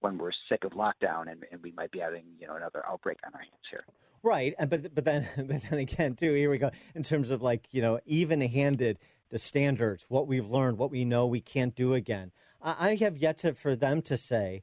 When 0.00 0.18
we're 0.18 0.32
sick 0.48 0.64
of 0.64 0.72
lockdown 0.72 1.30
and, 1.30 1.44
and 1.50 1.62
we 1.62 1.72
might 1.72 1.90
be 1.90 1.98
having 1.98 2.24
you 2.38 2.46
know 2.46 2.56
another 2.56 2.84
outbreak 2.86 3.18
on 3.26 3.32
our 3.34 3.40
hands 3.40 3.52
here. 3.70 3.84
Right, 4.22 4.54
and 4.58 4.68
but 4.68 4.94
but 4.94 5.04
then 5.04 5.28
but 5.36 5.62
then 5.62 5.78
again 5.78 6.14
too. 6.14 6.34
Here 6.34 6.50
we 6.50 6.58
go 6.58 6.70
in 6.94 7.02
terms 7.02 7.30
of 7.30 7.42
like 7.42 7.68
you 7.70 7.82
know 7.82 8.00
even-handed 8.06 8.98
the 9.30 9.38
standards, 9.38 10.06
what 10.08 10.26
we've 10.26 10.48
learned, 10.50 10.78
what 10.78 10.90
we 10.90 11.04
know 11.04 11.26
we 11.26 11.40
can't 11.40 11.74
do 11.74 11.94
again. 11.94 12.32
I, 12.60 12.90
I 12.90 12.94
have 12.96 13.16
yet 13.16 13.38
to 13.38 13.54
for 13.54 13.76
them 13.76 14.02
to 14.02 14.16
say. 14.16 14.62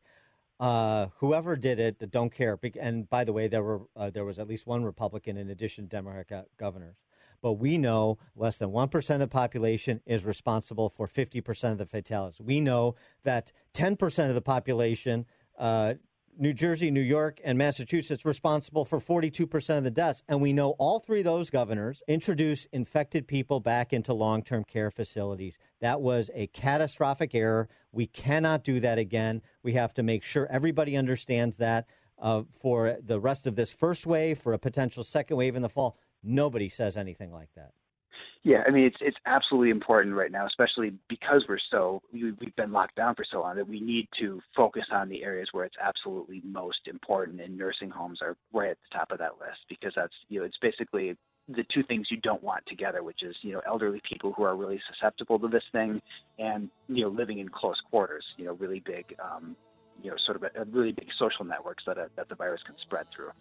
Uh, 0.60 1.10
whoever 1.18 1.56
did 1.56 1.80
it, 1.80 2.10
don't 2.10 2.34
care. 2.34 2.58
And 2.82 3.08
by 3.08 3.24
the 3.24 3.32
way, 3.32 3.48
there 3.48 3.62
were 3.62 3.82
uh, 3.96 4.10
there 4.10 4.26
was 4.26 4.40
at 4.40 4.48
least 4.48 4.66
one 4.66 4.84
Republican 4.84 5.38
in 5.38 5.52
addition 5.52 5.84
to 5.86 5.90
Democrat 5.90 6.48
governors. 6.58 6.96
But 7.42 7.54
we 7.54 7.78
know 7.78 8.18
less 8.36 8.58
than 8.58 8.72
one 8.72 8.90
percent 8.90 9.22
of 9.22 9.30
the 9.30 9.34
population 9.34 10.02
is 10.06 10.26
responsible 10.26 10.90
for 10.90 11.08
fifty 11.08 11.42
percent 11.42 11.74
of 11.74 11.78
the 11.78 11.86
fatalities. 11.86 12.42
We 12.42 12.60
know 12.60 12.96
that 13.24 13.52
ten 13.74 13.96
percent 13.96 14.30
of 14.30 14.36
the 14.36 14.42
population 14.42 15.26
uh, 15.58 15.96
New 16.40 16.54
Jersey, 16.54 16.92
New 16.92 17.02
York, 17.02 17.40
and 17.44 17.58
Massachusetts 17.58 18.24
responsible 18.24 18.86
for 18.86 19.00
42% 19.00 19.78
of 19.78 19.84
the 19.84 19.90
deaths. 19.90 20.22
And 20.28 20.40
we 20.40 20.54
know 20.54 20.72
all 20.72 21.00
three 21.00 21.20
of 21.20 21.26
those 21.26 21.50
governors 21.50 22.04
introduced 22.08 22.68
infected 22.72 23.28
people 23.28 23.60
back 23.60 23.92
into 23.92 24.14
long 24.14 24.44
term 24.44 24.64
care 24.64 24.92
facilities. 24.92 25.58
That 25.82 26.00
was 26.00 26.30
a 26.36 26.48
catastrophic 26.48 27.34
error. 27.34 27.70
We 27.92 28.06
cannot 28.06 28.64
do 28.64 28.80
that 28.82 29.00
again. 29.00 29.42
We 29.64 29.74
have 29.74 29.96
to 29.96 30.04
make 30.04 30.24
sure 30.24 30.48
everybody 30.52 30.96
understands 30.96 31.58
that 31.58 31.88
uh, 32.20 32.44
for 32.54 32.98
the 33.04 33.20
rest 33.20 33.48
of 33.48 33.56
this 33.56 33.72
first 33.72 34.06
wave, 34.06 34.40
for 34.40 34.54
a 34.54 34.60
potential 34.60 35.04
second 35.04 35.38
wave 35.38 35.56
in 35.56 35.62
the 35.62 35.70
fall. 35.70 35.98
Nobody 36.28 36.70
says 36.70 36.98
anything 36.98 37.32
like 37.32 37.50
that. 37.56 37.72
Yeah, 38.44 38.64
I 38.66 38.72
mean 38.72 38.86
it's 38.86 38.98
it's 39.02 39.18
absolutely 39.26 39.72
important 39.72 40.16
right 40.16 40.32
now, 40.32 40.46
especially 40.46 40.94
because 41.10 41.44
we're 41.50 41.60
so 41.72 42.02
we, 42.14 42.32
we've 42.40 42.56
been 42.56 42.72
locked 42.72 42.96
down 42.96 43.16
for 43.16 43.26
so 43.30 43.42
long 43.42 43.56
that 43.56 43.68
we 43.68 43.82
need 43.82 44.08
to 44.20 44.40
focus 44.56 44.86
on 44.92 45.10
the 45.10 45.24
areas 45.24 45.50
where 45.52 45.66
it's 45.66 45.76
absolutely 45.82 46.42
most 46.46 46.88
important. 46.88 47.42
And 47.42 47.58
nursing 47.58 47.90
homes 47.90 48.20
are 48.22 48.38
right 48.54 48.70
at 48.72 48.78
the 48.90 48.98
top 48.98 49.12
of 49.12 49.20
that 49.20 49.40
list 49.40 49.60
because 49.68 49.94
that's 49.96 50.14
you 50.30 50.40
know 50.40 50.46
it's 50.46 50.58
basically 50.62 51.18
the 51.50 51.66
two 51.74 51.84
things 51.84 52.08
you 52.12 52.18
don't 52.18 52.44
want 52.44 52.64
together, 52.68 53.04
which 53.04 53.24
is 53.24 53.36
you 53.42 53.54
know 53.54 53.62
elderly 53.66 54.02
people 54.08 54.34
who 54.34 54.44
are 54.44 54.56
really 54.56 54.80
susceptible 54.92 55.40
to 55.40 55.48
this 55.48 55.64
thing, 55.72 56.02
and 56.40 56.70
you 56.88 57.04
know 57.04 57.10
living 57.10 57.40
in 57.40 57.50
close 57.50 57.82
quarters, 57.90 58.24
you 58.38 58.46
know 58.46 58.54
really 58.54 58.82
big 58.86 59.16
um, 59.24 59.56
you 60.02 60.12
know 60.12 60.18
sort 60.26 60.38
of 60.38 60.44
a, 60.44 60.62
a 60.62 60.66
really 60.66 60.92
big 60.92 61.08
social 61.18 61.46
networks 61.46 61.84
that 61.86 61.98
a, 61.98 62.10
that 62.16 62.30
the 62.30 62.36
virus 62.36 62.62
can 62.66 62.76
spread 62.82 63.08
through. 63.16 63.32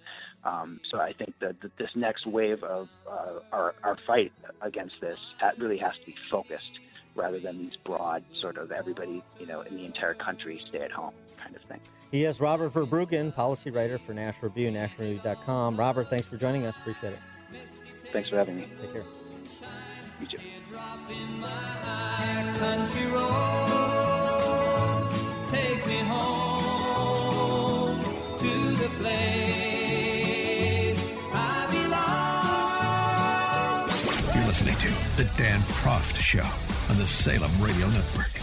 Um, 0.45 0.81
so 0.91 0.99
I 0.99 1.13
think 1.13 1.35
that, 1.41 1.61
that 1.61 1.77
this 1.79 1.91
next 1.95 2.27
wave 2.27 2.63
of 2.63 2.89
uh, 3.09 3.41
our 3.53 3.75
our 3.83 3.97
fight 4.07 4.33
against 4.61 4.95
this 5.01 5.19
really 5.59 5.79
has 5.79 5.93
to 6.01 6.07
be 6.07 6.15
focused 6.31 6.79
rather 7.15 7.41
than 7.41 7.59
these 7.59 7.77
broad 7.85 8.23
sort 8.41 8.59
of 8.59 8.71
everybody 8.71 9.23
you 9.41 9.47
know 9.47 9.63
in 9.63 9.77
the 9.77 9.85
entire 9.85 10.15
country 10.15 10.61
stay 10.69 10.83
at 10.83 10.93
home 10.93 11.15
kind 11.43 11.57
of 11.57 11.63
thing. 11.63 11.81
He 12.11 12.25
is 12.25 12.41
Robert 12.41 12.73
VerBruggen, 12.73 13.35
policy 13.35 13.71
writer 13.71 13.99
for 13.99 14.15
National 14.15 14.51
Review, 14.51 14.71
nationalreview.com. 14.71 15.77
Robert, 15.77 16.09
thanks 16.09 16.29
for 16.29 16.37
joining 16.37 16.67
us. 16.67 16.77
Appreciate 16.77 17.15
it. 17.15 17.19
Thanks 18.13 18.29
for 18.29 18.37
having 18.37 18.57
me. 18.57 18.67
Take 18.81 18.93
care. 18.93 19.05
You 20.21 20.27
too. 20.27 20.39
Take 25.49 25.87
me 25.87 25.99
home 25.99 26.46
The 35.17 35.25
Dan 35.39 35.63
Proft 35.63 36.17
Show 36.17 36.47
on 36.91 36.99
the 36.99 37.07
Salem 37.07 37.51
Radio 37.59 37.89
Network. 37.89 38.35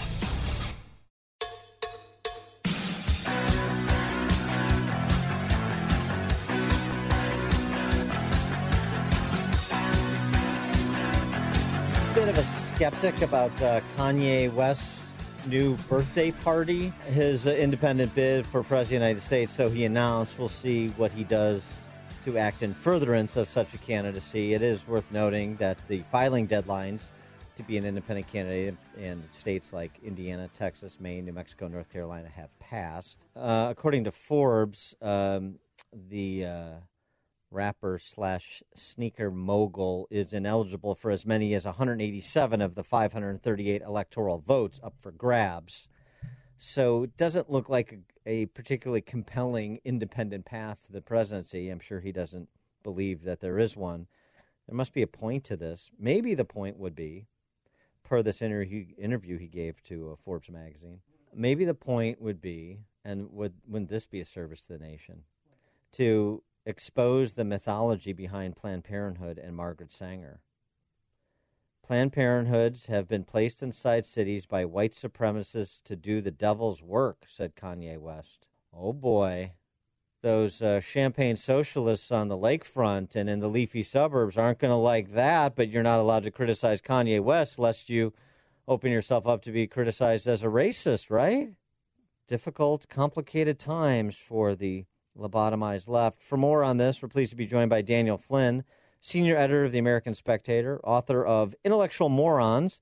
Bit 12.16 12.28
of 12.28 12.38
a 12.40 12.42
skeptic 12.42 13.22
about 13.22 13.52
uh, 13.62 13.82
Kanye 13.96 14.52
West's 14.52 15.12
new 15.46 15.76
birthday 15.88 16.32
party, 16.32 16.92
his 17.06 17.46
independent 17.46 18.16
bid 18.16 18.48
for 18.48 18.64
president 18.64 18.82
of 18.82 18.90
the 18.90 18.94
United 18.96 19.22
States. 19.22 19.54
So 19.54 19.70
he 19.70 19.86
announced, 19.86 20.40
we'll 20.40 20.50
see 20.50 20.88
what 20.98 21.12
he 21.12 21.24
does 21.24 21.62
to 22.26 22.38
act 22.38 22.64
in 22.64 22.74
furtherance 22.74 23.36
of 23.36 23.50
such 23.50 23.74
a 23.74 23.78
candidacy. 23.78 24.54
It 24.54 24.62
is 24.62 24.88
worth 24.88 25.12
noting 25.12 25.58
that 25.58 25.78
the 25.88 26.04
filing 26.12 26.48
deadlines 26.48 27.02
to 27.56 27.64
be 27.64 27.78
an 27.78 27.86
independent 27.86 28.28
candidate 28.28 28.76
in 28.98 29.24
states 29.38 29.74
like 29.74 29.92
Indiana, 30.04 30.50
Texas, 30.54 30.98
Maine, 31.00 31.26
New 31.26 31.34
Mexico, 31.34 31.68
North 31.68 31.92
Carolina 31.92 32.30
have 32.30 32.58
passed. 32.60 33.26
Uh, 33.36 33.68
according 33.70 34.06
to 34.06 34.12
Forbes, 34.12 34.96
um, 35.02 35.56
the 35.92 36.46
uh, 36.46 36.72
rapper 37.52 38.00
slash 38.00 38.64
sneaker 38.74 39.30
mogul 39.30 40.08
is 40.10 40.34
ineligible 40.34 40.96
for 40.96 41.12
as 41.12 41.26
many 41.26 41.54
as 41.54 41.66
187 41.66 42.62
of 42.62 42.76
the 42.76 42.84
538 42.84 43.82
electoral 43.82 44.40
votes 44.40 44.80
up 44.84 44.96
for 45.02 45.12
grabs. 45.12 45.88
So 46.58 47.04
it 47.04 47.18
doesn't 47.18 47.52
look 47.52 47.70
like 47.70 48.00
a, 48.26 48.30
a 48.30 48.46
particularly 48.48 49.02
compelling 49.02 49.80
independent 49.84 50.46
path 50.46 50.86
to 50.86 50.92
the 50.92 51.02
presidency. 51.02 51.70
I'm 51.70 51.80
sure 51.80 52.00
he 52.00 52.12
doesn't 52.12 52.50
believe 52.84 53.24
that 53.24 53.40
there 53.40 53.60
is 53.60 53.76
one. 53.76 54.08
There 54.68 54.76
must 54.76 54.94
be 54.94 55.02
a 55.02 55.08
point 55.08 55.44
to 55.46 55.58
this. 55.58 55.90
Maybe 56.00 56.36
the 56.36 56.46
point 56.46 56.78
would 56.78 56.96
be, 56.96 57.28
per 58.04 58.22
this 58.22 58.42
interview 58.42 58.86
interview 58.98 59.38
he 59.38 59.48
gave 59.48 59.84
to 59.84 60.12
uh, 60.12 60.16
Forbes 60.24 60.50
magazine, 60.50 61.00
maybe 61.34 61.66
the 61.66 61.74
point 61.74 62.22
would 62.22 62.42
be, 62.42 62.80
and 63.04 63.32
would 63.32 63.56
wouldn't 63.68 63.90
this 63.90 64.06
be 64.06 64.22
a 64.22 64.26
service 64.26 64.62
to 64.62 64.74
the 64.74 64.80
nation, 64.80 65.24
to 65.94 66.44
expose 66.66 67.34
the 67.34 67.44
mythology 67.44 68.14
behind 68.14 68.56
Planned 68.56 68.84
Parenthood 68.84 69.38
and 69.38 69.56
Margaret 69.56 69.92
Sanger. 69.92 70.40
Planned 71.86 72.14
Parenthoods 72.14 72.86
have 72.86 73.10
been 73.10 73.26
placed 73.26 73.62
inside 73.62 74.06
cities 74.06 74.46
by 74.46 74.64
white 74.64 74.94
supremacists 74.94 75.84
to 75.84 75.98
do 75.98 76.22
the 76.22 76.32
devil's 76.32 76.82
work, 76.82 77.26
said 77.28 77.58
Kanye 77.58 78.00
West. 78.00 78.48
Oh 78.74 78.94
boy. 78.94 79.52
Those 80.22 80.62
uh, 80.62 80.80
champagne 80.80 81.36
socialists 81.36 82.10
on 82.10 82.30
the 82.30 82.38
lakefront 82.38 83.18
and 83.18 83.30
in 83.30 83.42
the 83.42 83.50
leafy 83.50 83.84
suburbs 83.84 84.38
aren't 84.38 84.60
going 84.60 84.72
to 84.72 84.78
like 84.78 85.12
that, 85.12 85.58
but 85.58 85.68
you're 85.68 85.84
not 85.84 86.00
allowed 86.00 86.24
to 86.24 86.32
criticize 86.32 86.82
Kanye 86.82 87.20
West 87.20 87.60
lest 87.60 87.90
you 87.90 88.14
open 88.66 88.90
yourself 88.90 89.28
up 89.28 89.42
to 89.44 89.52
be 89.52 89.68
criticized 89.68 90.26
as 90.26 90.42
a 90.42 90.48
racist, 90.48 91.10
right? 91.10 91.50
Difficult, 92.30 92.88
complicated 92.88 93.60
times 93.60 94.16
for 94.16 94.56
the 94.56 94.86
lobotomized 95.18 95.90
left. 95.90 96.22
For 96.22 96.38
more 96.38 96.64
on 96.64 96.78
this, 96.78 97.02
we're 97.02 97.10
pleased 97.10 97.32
to 97.32 97.36
be 97.36 97.46
joined 97.46 97.70
by 97.70 97.82
Daniel 97.82 98.18
Flynn, 98.18 98.64
senior 99.04 99.36
editor 99.36 99.66
of 99.66 99.74
the 99.74 99.80
American 99.80 100.16
Spectator, 100.16 100.80
author 100.82 101.26
of 101.26 101.54
Intellectual 101.66 102.08
Morons 102.08 102.80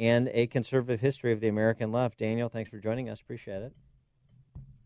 and 0.00 0.28
A 0.34 0.48
Conservative 0.48 1.00
History 1.00 1.32
of 1.32 1.38
the 1.38 1.46
American 1.46 1.92
Left. 1.92 2.18
Daniel, 2.18 2.48
thanks 2.48 2.68
for 2.68 2.78
joining 2.78 3.08
us. 3.08 3.20
Appreciate 3.20 3.62
it. 3.62 3.72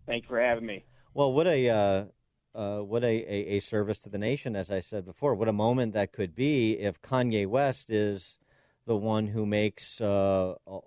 Thanks 0.07 0.29
for 0.29 0.39
having 0.39 0.67
me. 0.67 0.85
Well, 1.15 1.33
what 1.33 1.47
a 1.47 1.69
uh, 1.71 2.05
uh, 2.55 2.81
what 2.81 3.03
a, 3.03 3.07
a, 3.07 3.57
a, 3.57 3.61
service 3.61 3.99
to 4.01 4.11
the 4.11 4.19
nation, 4.19 4.55
as 4.55 4.71
I 4.71 4.81
said 4.81 5.07
before. 5.07 5.35
What 5.35 5.49
a 5.49 5.53
moment 5.53 5.95
that 5.95 6.13
could 6.13 6.35
be 6.35 6.73
if 6.73 7.01
Kanye 7.01 7.47
West 7.47 7.91
is 7.91 8.39
the 8.87 8.97
one 8.97 9.29
who 9.29 9.47
makes 9.47 10.03
uh, 10.03 10.55
a, 10.67 10.79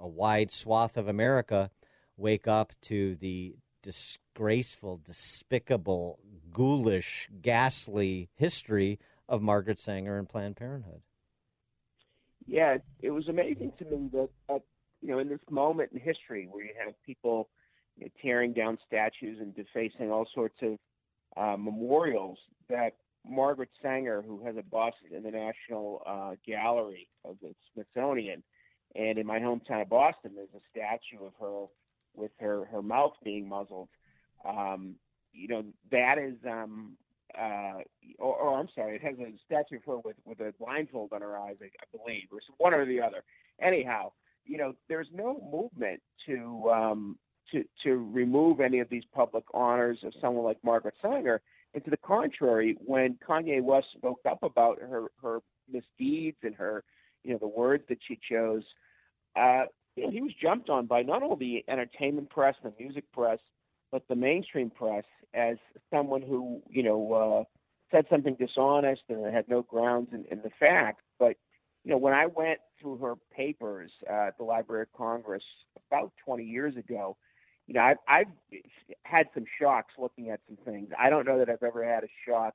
a 0.00 0.08
wide 0.08 0.50
swath 0.50 0.96
of 0.96 1.06
America 1.06 1.70
wake 2.16 2.48
up 2.48 2.72
to 2.82 3.14
the 3.14 3.54
disgraceful, 3.82 5.00
despicable, 5.06 6.18
ghoulish, 6.52 7.28
ghastly 7.40 8.28
history 8.34 8.98
of 9.28 9.42
Margaret 9.42 9.80
Sanger 9.80 10.18
and 10.18 10.28
Planned 10.28 10.56
Parenthood. 10.56 11.00
Yeah, 12.46 12.78
it 13.00 13.10
was 13.10 13.28
amazing 13.28 13.72
to 13.78 13.84
me 13.84 14.08
that, 14.12 14.28
at, 14.48 14.62
you 15.02 15.08
know, 15.08 15.18
in 15.18 15.28
this 15.28 15.40
moment 15.50 15.90
in 15.92 16.00
history 16.00 16.48
where 16.50 16.64
you 16.64 16.72
have 16.84 16.94
people 17.04 17.48
you 17.96 18.04
know, 18.04 18.10
tearing 18.22 18.52
down 18.52 18.78
statues 18.86 19.38
and 19.40 19.54
defacing 19.54 20.10
all 20.10 20.28
sorts 20.34 20.56
of 20.62 20.78
uh, 21.36 21.56
memorials, 21.56 22.38
that 22.68 22.94
Margaret 23.28 23.70
Sanger, 23.82 24.22
who 24.22 24.44
has 24.44 24.56
a 24.56 24.62
bust 24.62 24.96
in 25.10 25.22
the 25.22 25.30
National 25.30 26.02
uh, 26.06 26.32
Gallery 26.46 27.08
of 27.24 27.36
the 27.42 27.54
Smithsonian, 27.72 28.42
and 28.94 29.18
in 29.18 29.26
my 29.26 29.38
hometown 29.38 29.82
of 29.82 29.88
Boston, 29.88 30.32
there's 30.34 30.48
a 30.54 30.60
statue 30.70 31.26
of 31.26 31.32
her 31.40 31.66
with 32.14 32.30
her 32.40 32.64
her 32.66 32.82
mouth 32.82 33.12
being 33.22 33.48
muzzled. 33.48 33.88
Um, 34.48 34.94
you 35.32 35.48
know 35.48 35.64
that 35.90 36.18
is, 36.18 36.36
um, 36.48 36.96
uh, 37.40 37.80
or, 38.18 38.36
or 38.36 38.58
I'm 38.58 38.68
sorry, 38.74 38.96
it 38.96 39.02
has 39.02 39.14
a 39.18 39.32
statue 39.44 39.76
of 39.76 39.84
her 39.84 39.98
with 39.98 40.16
with 40.24 40.40
a 40.40 40.52
blindfold 40.58 41.12
on 41.12 41.20
her 41.22 41.38
eyes, 41.38 41.56
I, 41.60 41.66
I 41.66 41.96
believe, 41.96 42.24
or 42.32 42.40
one 42.58 42.74
or 42.74 42.86
the 42.86 43.00
other. 43.00 43.24
Anyhow, 43.60 44.12
you 44.44 44.58
know, 44.58 44.74
there's 44.88 45.08
no 45.12 45.40
movement 45.50 46.00
to 46.26 46.70
um, 46.70 47.18
to 47.52 47.64
to 47.84 47.96
remove 48.12 48.60
any 48.60 48.80
of 48.80 48.88
these 48.88 49.04
public 49.14 49.44
honors 49.54 49.98
of 50.04 50.12
someone 50.20 50.44
like 50.44 50.58
Margaret 50.62 50.94
Sanger. 51.02 51.40
And 51.74 51.84
to 51.84 51.90
the 51.90 51.98
contrary, 51.98 52.76
when 52.84 53.18
Kanye 53.28 53.62
West 53.62 53.88
spoke 53.96 54.20
up 54.28 54.42
about 54.42 54.80
her 54.80 55.08
her 55.22 55.40
misdeeds 55.70 56.38
and 56.42 56.54
her, 56.54 56.84
you 57.22 57.32
know, 57.32 57.38
the 57.38 57.48
words 57.48 57.84
that 57.88 57.98
she 58.06 58.18
chose, 58.30 58.62
uh, 59.36 59.64
you 59.94 60.04
know, 60.04 60.10
he 60.10 60.22
was 60.22 60.32
jumped 60.40 60.70
on 60.70 60.86
by 60.86 61.02
not 61.02 61.22
only 61.22 61.36
the 61.66 61.72
entertainment 61.72 62.30
press 62.30 62.54
the 62.62 62.72
music 62.78 63.04
press, 63.12 63.38
the 64.08 64.16
mainstream 64.16 64.70
press 64.70 65.04
as 65.34 65.56
someone 65.90 66.22
who, 66.22 66.62
you 66.68 66.82
know, 66.82 67.12
uh, 67.12 67.44
said 67.90 68.06
something 68.10 68.34
dishonest 68.34 69.02
and 69.08 69.32
had 69.32 69.48
no 69.48 69.62
grounds 69.62 70.08
in, 70.12 70.24
in 70.30 70.42
the 70.42 70.50
facts. 70.58 71.02
But, 71.18 71.36
you 71.84 71.92
know, 71.92 71.98
when 71.98 72.12
I 72.12 72.26
went 72.26 72.58
through 72.80 72.98
her 72.98 73.14
papers 73.34 73.90
uh, 74.10 74.28
at 74.28 74.38
the 74.38 74.44
Library 74.44 74.82
of 74.82 74.92
Congress 74.96 75.44
about 75.90 76.12
20 76.24 76.44
years 76.44 76.76
ago, 76.76 77.16
you 77.66 77.74
know, 77.74 77.80
I've, 77.80 77.96
I've 78.08 78.60
had 79.02 79.28
some 79.34 79.44
shocks 79.60 79.94
looking 79.98 80.30
at 80.30 80.40
some 80.46 80.56
things. 80.64 80.90
I 80.98 81.10
don't 81.10 81.26
know 81.26 81.38
that 81.38 81.48
I've 81.48 81.62
ever 81.62 81.84
had 81.84 82.04
a 82.04 82.08
shock 82.26 82.54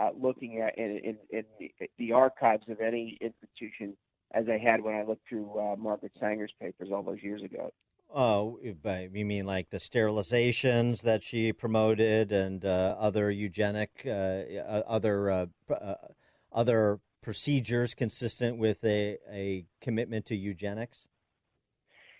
uh, 0.00 0.10
looking 0.18 0.60
at 0.60 0.76
in, 0.78 1.00
in, 1.04 1.16
in 1.30 1.44
the, 1.58 1.70
the 1.98 2.12
archives 2.12 2.64
of 2.68 2.80
any 2.80 3.18
institution 3.20 3.96
as 4.34 4.46
I 4.48 4.58
had 4.58 4.82
when 4.82 4.94
I 4.94 5.04
looked 5.04 5.28
through 5.28 5.58
uh, 5.58 5.76
Margaret 5.76 6.12
Sanger's 6.18 6.52
papers 6.60 6.88
all 6.92 7.02
those 7.02 7.22
years 7.22 7.42
ago. 7.42 7.72
Oh, 8.14 8.58
but 8.82 9.14
you 9.14 9.24
mean 9.24 9.46
like 9.46 9.70
the 9.70 9.78
sterilizations 9.78 11.00
that 11.00 11.22
she 11.22 11.52
promoted 11.52 12.30
and 12.30 12.62
uh, 12.62 12.94
other 12.98 13.30
eugenic, 13.30 14.02
uh, 14.04 14.10
uh, 14.10 14.82
other 14.86 15.30
uh, 15.30 15.46
uh, 15.72 15.94
other 16.52 17.00
procedures 17.22 17.94
consistent 17.94 18.58
with 18.58 18.84
a, 18.84 19.16
a 19.30 19.64
commitment 19.80 20.26
to 20.26 20.36
eugenics? 20.36 21.06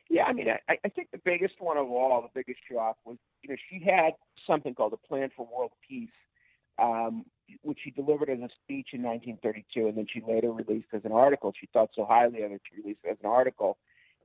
Yeah, 0.08 0.24
I 0.24 0.32
mean, 0.32 0.46
I, 0.68 0.78
I 0.84 0.88
think 0.88 1.10
the 1.10 1.20
biggest 1.24 1.54
one 1.58 1.76
of 1.76 1.90
all, 1.90 2.22
the 2.22 2.28
biggest 2.34 2.60
shock 2.70 2.96
was, 3.04 3.16
you 3.42 3.50
know, 3.50 3.56
she 3.70 3.84
had 3.84 4.12
something 4.46 4.74
called 4.74 4.92
the 4.92 5.08
Plan 5.08 5.30
for 5.36 5.46
World 5.46 5.72
Peace, 5.86 6.10
um, 6.78 7.24
which 7.62 7.78
she 7.84 7.90
delivered 7.90 8.30
as 8.30 8.38
a 8.38 8.48
speech 8.62 8.88
in 8.92 9.02
1932, 9.02 9.88
and 9.88 9.96
then 9.96 10.06
she 10.12 10.22
later 10.26 10.52
released 10.52 10.88
as 10.92 11.04
an 11.04 11.12
article. 11.12 11.52
She 11.58 11.68
thought 11.72 11.90
so 11.94 12.04
highly 12.04 12.42
of 12.42 12.52
it, 12.52 12.62
she 12.70 12.80
released 12.80 13.00
it 13.04 13.10
as 13.10 13.16
an 13.22 13.28
article. 13.28 13.78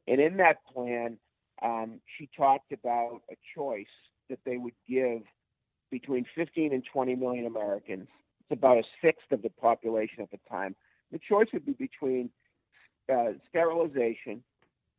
And 0.07 0.21
in 0.21 0.37
that 0.37 0.57
plan, 0.73 1.17
um, 1.63 1.99
she 2.17 2.29
talked 2.35 2.71
about 2.71 3.21
a 3.31 3.35
choice 3.55 3.85
that 4.29 4.39
they 4.45 4.57
would 4.57 4.73
give 4.87 5.21
between 5.89 6.25
15 6.35 6.73
and 6.73 6.83
20 6.91 7.15
million 7.15 7.45
Americans. 7.45 8.07
It's 8.41 8.57
about 8.57 8.77
a 8.77 8.83
sixth 9.01 9.31
of 9.31 9.41
the 9.41 9.49
population 9.49 10.21
at 10.21 10.31
the 10.31 10.39
time. 10.49 10.75
The 11.11 11.19
choice 11.19 11.47
would 11.53 11.65
be 11.65 11.73
between 11.73 12.29
uh, 13.11 13.33
sterilization 13.49 14.43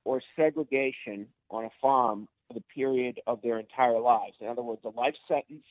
or 0.04 0.22
segregation 0.36 1.26
on 1.50 1.64
a 1.64 1.70
farm 1.80 2.28
for 2.46 2.54
the 2.54 2.64
period 2.74 3.20
of 3.26 3.40
their 3.42 3.58
entire 3.58 3.98
lives. 4.00 4.36
In 4.40 4.48
other 4.48 4.62
words, 4.62 4.80
a 4.84 4.88
life 4.88 5.14
sentence 5.26 5.64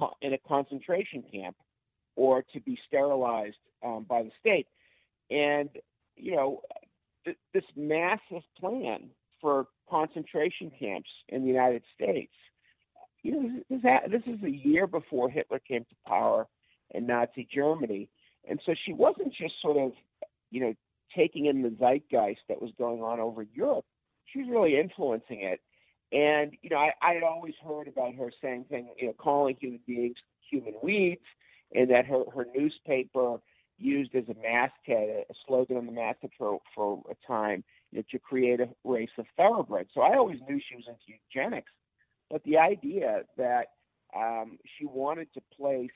uh, 0.00 0.08
in 0.22 0.32
a 0.32 0.38
concentration 0.38 1.24
camp 1.32 1.56
or 2.16 2.44
to 2.52 2.60
be 2.60 2.78
sterilized 2.86 3.56
um, 3.84 4.06
by 4.08 4.22
the 4.22 4.30
state. 4.38 4.66
And, 5.30 5.68
you 6.16 6.36
know, 6.36 6.62
th- 7.24 7.36
this 7.52 7.64
massive 7.76 8.42
plan 8.58 9.10
for 9.40 9.66
concentration 9.88 10.70
camps 10.78 11.10
in 11.28 11.42
the 11.42 11.48
United 11.48 11.82
States. 11.94 12.32
You 13.22 13.32
know, 13.32 13.60
this, 13.68 13.80
this 14.10 14.22
is 14.26 14.42
a 14.42 14.50
year 14.50 14.86
before 14.86 15.28
Hitler 15.28 15.58
came 15.58 15.84
to 15.84 15.96
power 16.06 16.46
in 16.92 17.06
Nazi 17.06 17.46
Germany, 17.52 18.08
and 18.48 18.60
so 18.64 18.74
she 18.84 18.92
wasn't 18.92 19.34
just 19.34 19.54
sort 19.60 19.76
of, 19.76 19.92
you 20.50 20.60
know, 20.60 20.74
taking 21.14 21.46
in 21.46 21.62
the 21.62 21.74
zeitgeist 21.78 22.40
that 22.48 22.62
was 22.62 22.70
going 22.78 23.02
on 23.02 23.20
over 23.20 23.42
Europe. 23.42 23.84
She 24.26 24.40
was 24.40 24.48
really 24.48 24.78
influencing 24.78 25.42
it. 25.42 25.60
And 26.12 26.52
you 26.62 26.70
know, 26.70 26.76
I, 26.76 26.92
I 27.02 27.14
had 27.14 27.22
always 27.22 27.54
heard 27.64 27.86
about 27.86 28.14
her 28.14 28.32
saying 28.42 28.66
things, 28.68 28.88
you 28.98 29.08
know, 29.08 29.12
calling 29.12 29.56
human 29.60 29.80
beings 29.86 30.16
human 30.50 30.74
weeds, 30.82 31.20
and 31.74 31.90
that 31.90 32.06
her 32.06 32.24
her 32.34 32.46
newspaper 32.54 33.38
used 33.78 34.14
as 34.14 34.24
a 34.28 34.34
masthead, 34.34 35.24
a 35.30 35.34
slogan 35.46 35.76
on 35.76 35.86
the 35.86 35.92
masthead 35.92 36.30
for 36.36 36.58
for 36.74 37.02
a 37.10 37.26
time, 37.26 37.62
you 37.92 37.98
know, 37.98 38.04
to 38.10 38.18
create 38.18 38.60
a 38.60 38.68
race 38.84 39.10
of 39.18 39.26
thoroughbreds. 39.36 39.90
So 39.94 40.02
I 40.02 40.16
always 40.16 40.38
knew 40.48 40.60
she 40.68 40.76
was 40.76 40.84
into 40.86 41.18
eugenics, 41.34 41.72
but 42.30 42.42
the 42.44 42.58
idea 42.58 43.22
that 43.36 43.72
um, 44.16 44.58
she 44.78 44.86
wanted 44.86 45.32
to 45.34 45.40
place, 45.56 45.90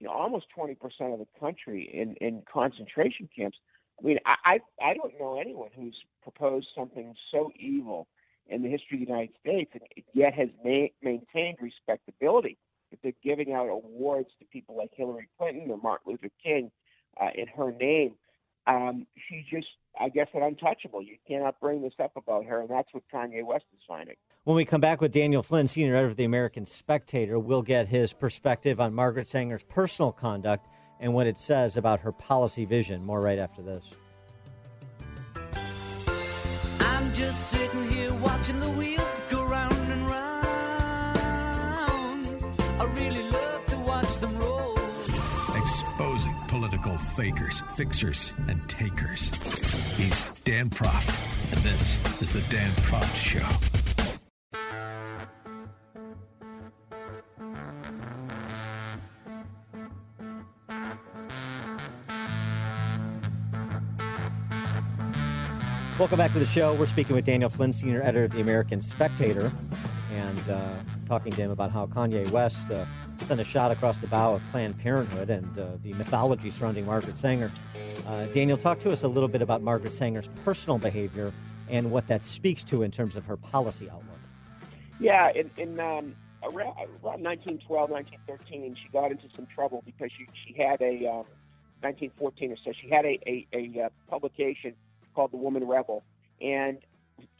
you 0.00 0.06
know, 0.06 0.12
almost 0.12 0.46
20% 0.56 0.76
of 1.12 1.18
the 1.18 1.26
country 1.38 1.90
in 1.92 2.14
in 2.16 2.42
concentration 2.52 3.28
camps. 3.34 3.58
I 4.02 4.06
mean, 4.06 4.18
I 4.26 4.34
I, 4.44 4.58
I 4.82 4.94
don't 4.94 5.18
know 5.18 5.38
anyone 5.40 5.70
who's 5.74 5.96
proposed 6.22 6.68
something 6.74 7.14
so 7.30 7.50
evil 7.58 8.08
in 8.48 8.62
the 8.62 8.68
history 8.68 9.00
of 9.00 9.06
the 9.06 9.12
United 9.12 9.34
States 9.40 9.70
and 9.74 9.82
yet 10.14 10.34
has 10.34 10.48
ma- 10.64 10.88
maintained 11.02 11.58
respectability. 11.60 12.58
If 12.90 13.00
they're 13.02 13.12
giving 13.22 13.52
out 13.52 13.68
awards 13.68 14.28
to 14.38 14.44
people 14.46 14.76
like 14.76 14.90
Hillary 14.94 15.28
Clinton 15.38 15.70
or 15.70 15.78
Martin 15.78 16.12
Luther 16.12 16.30
King 16.42 16.70
uh, 17.20 17.30
in 17.34 17.46
her 17.48 17.72
name, 17.72 18.14
um, 18.66 19.06
she's 19.28 19.44
just, 19.50 19.66
I 20.00 20.08
guess, 20.08 20.28
an 20.34 20.42
untouchable. 20.42 21.02
You 21.02 21.16
cannot 21.26 21.60
bring 21.60 21.82
this 21.82 21.94
up 22.02 22.12
about 22.16 22.44
her, 22.46 22.60
and 22.60 22.70
that's 22.70 22.88
what 22.92 23.02
Kanye 23.12 23.44
West 23.44 23.64
is 23.72 23.80
finding. 23.86 24.16
When 24.44 24.56
we 24.56 24.64
come 24.64 24.80
back 24.80 25.00
with 25.00 25.12
Daniel 25.12 25.42
Flynn, 25.42 25.68
senior 25.68 25.94
editor 25.94 26.10
of 26.10 26.16
the 26.16 26.24
American 26.24 26.66
Spectator, 26.66 27.38
we'll 27.38 27.62
get 27.62 27.88
his 27.88 28.12
perspective 28.12 28.80
on 28.80 28.94
Margaret 28.94 29.28
Sanger's 29.28 29.62
personal 29.62 30.12
conduct 30.12 30.66
and 31.00 31.12
what 31.14 31.26
it 31.26 31.38
says 31.38 31.76
about 31.76 32.00
her 32.00 32.12
policy 32.12 32.64
vision. 32.64 33.04
More 33.04 33.20
right 33.20 33.38
after 33.38 33.62
this. 33.62 33.84
I'm 36.80 37.12
just 37.14 37.50
sitting 37.50 37.90
here 37.90 38.14
watching 38.14 38.60
the 38.60 38.70
wheels 38.70 39.11
fakers, 47.12 47.60
fixers, 47.76 48.32
and 48.48 48.66
takers. 48.68 49.28
He's 49.96 50.24
Dan 50.44 50.70
Proft, 50.70 51.12
and 51.52 51.60
this 51.60 51.98
is 52.22 52.32
The 52.32 52.40
Dan 52.42 52.70
Proft 52.76 53.14
Show. 53.14 53.46
Welcome 65.98 66.16
back 66.16 66.32
to 66.32 66.38
the 66.38 66.46
show. 66.46 66.74
We're 66.74 66.86
speaking 66.86 67.14
with 67.14 67.26
Daniel 67.26 67.50
Flynn, 67.50 67.74
senior 67.74 68.02
editor 68.02 68.24
of 68.24 68.32
the 68.32 68.40
American 68.40 68.80
Spectator, 68.80 69.52
and 70.10 70.50
uh, 70.50 70.76
talking 71.06 71.30
to 71.32 71.42
him 71.42 71.50
about 71.50 71.70
how 71.70 71.86
Kanye 71.86 72.28
West 72.30 72.70
uh, 72.70 72.86
sent 73.22 73.40
a 73.40 73.44
shot 73.44 73.70
across 73.70 73.98
the 73.98 74.06
bow 74.06 74.34
of 74.34 74.42
Planned 74.50 74.78
Parenthood 74.78 75.30
and 75.30 75.58
uh, 75.58 75.68
the 75.82 75.92
mythology 75.94 76.50
surrounding 76.50 76.86
Margaret 76.86 77.16
Sanger. 77.16 77.50
Uh, 78.06 78.26
Daniel, 78.26 78.56
talk 78.56 78.80
to 78.80 78.90
us 78.90 79.02
a 79.02 79.08
little 79.08 79.28
bit 79.28 79.42
about 79.42 79.62
Margaret 79.62 79.92
Sanger's 79.92 80.28
personal 80.44 80.78
behavior 80.78 81.32
and 81.68 81.90
what 81.90 82.06
that 82.08 82.22
speaks 82.22 82.62
to 82.64 82.82
in 82.82 82.90
terms 82.90 83.16
of 83.16 83.24
her 83.24 83.36
policy 83.36 83.88
outlook. 83.88 84.08
Yeah, 85.00 85.30
in, 85.34 85.50
in 85.56 85.80
um, 85.80 86.14
around, 86.42 86.76
around 87.02 87.22
1912, 87.22 87.90
1913, 87.90 88.76
she 88.76 88.88
got 88.92 89.10
into 89.10 89.28
some 89.34 89.46
trouble 89.46 89.82
because 89.84 90.10
she, 90.16 90.26
she 90.46 90.60
had 90.60 90.80
a, 90.80 91.06
um, 91.06 91.26
1914 91.80 92.52
or 92.52 92.56
so, 92.64 92.72
she 92.80 92.88
had 92.88 93.04
a, 93.04 93.18
a, 93.26 93.46
a 93.52 93.84
uh, 93.84 93.88
publication 94.08 94.74
called 95.14 95.32
The 95.32 95.36
Woman 95.36 95.66
Rebel. 95.66 96.02
And 96.40 96.78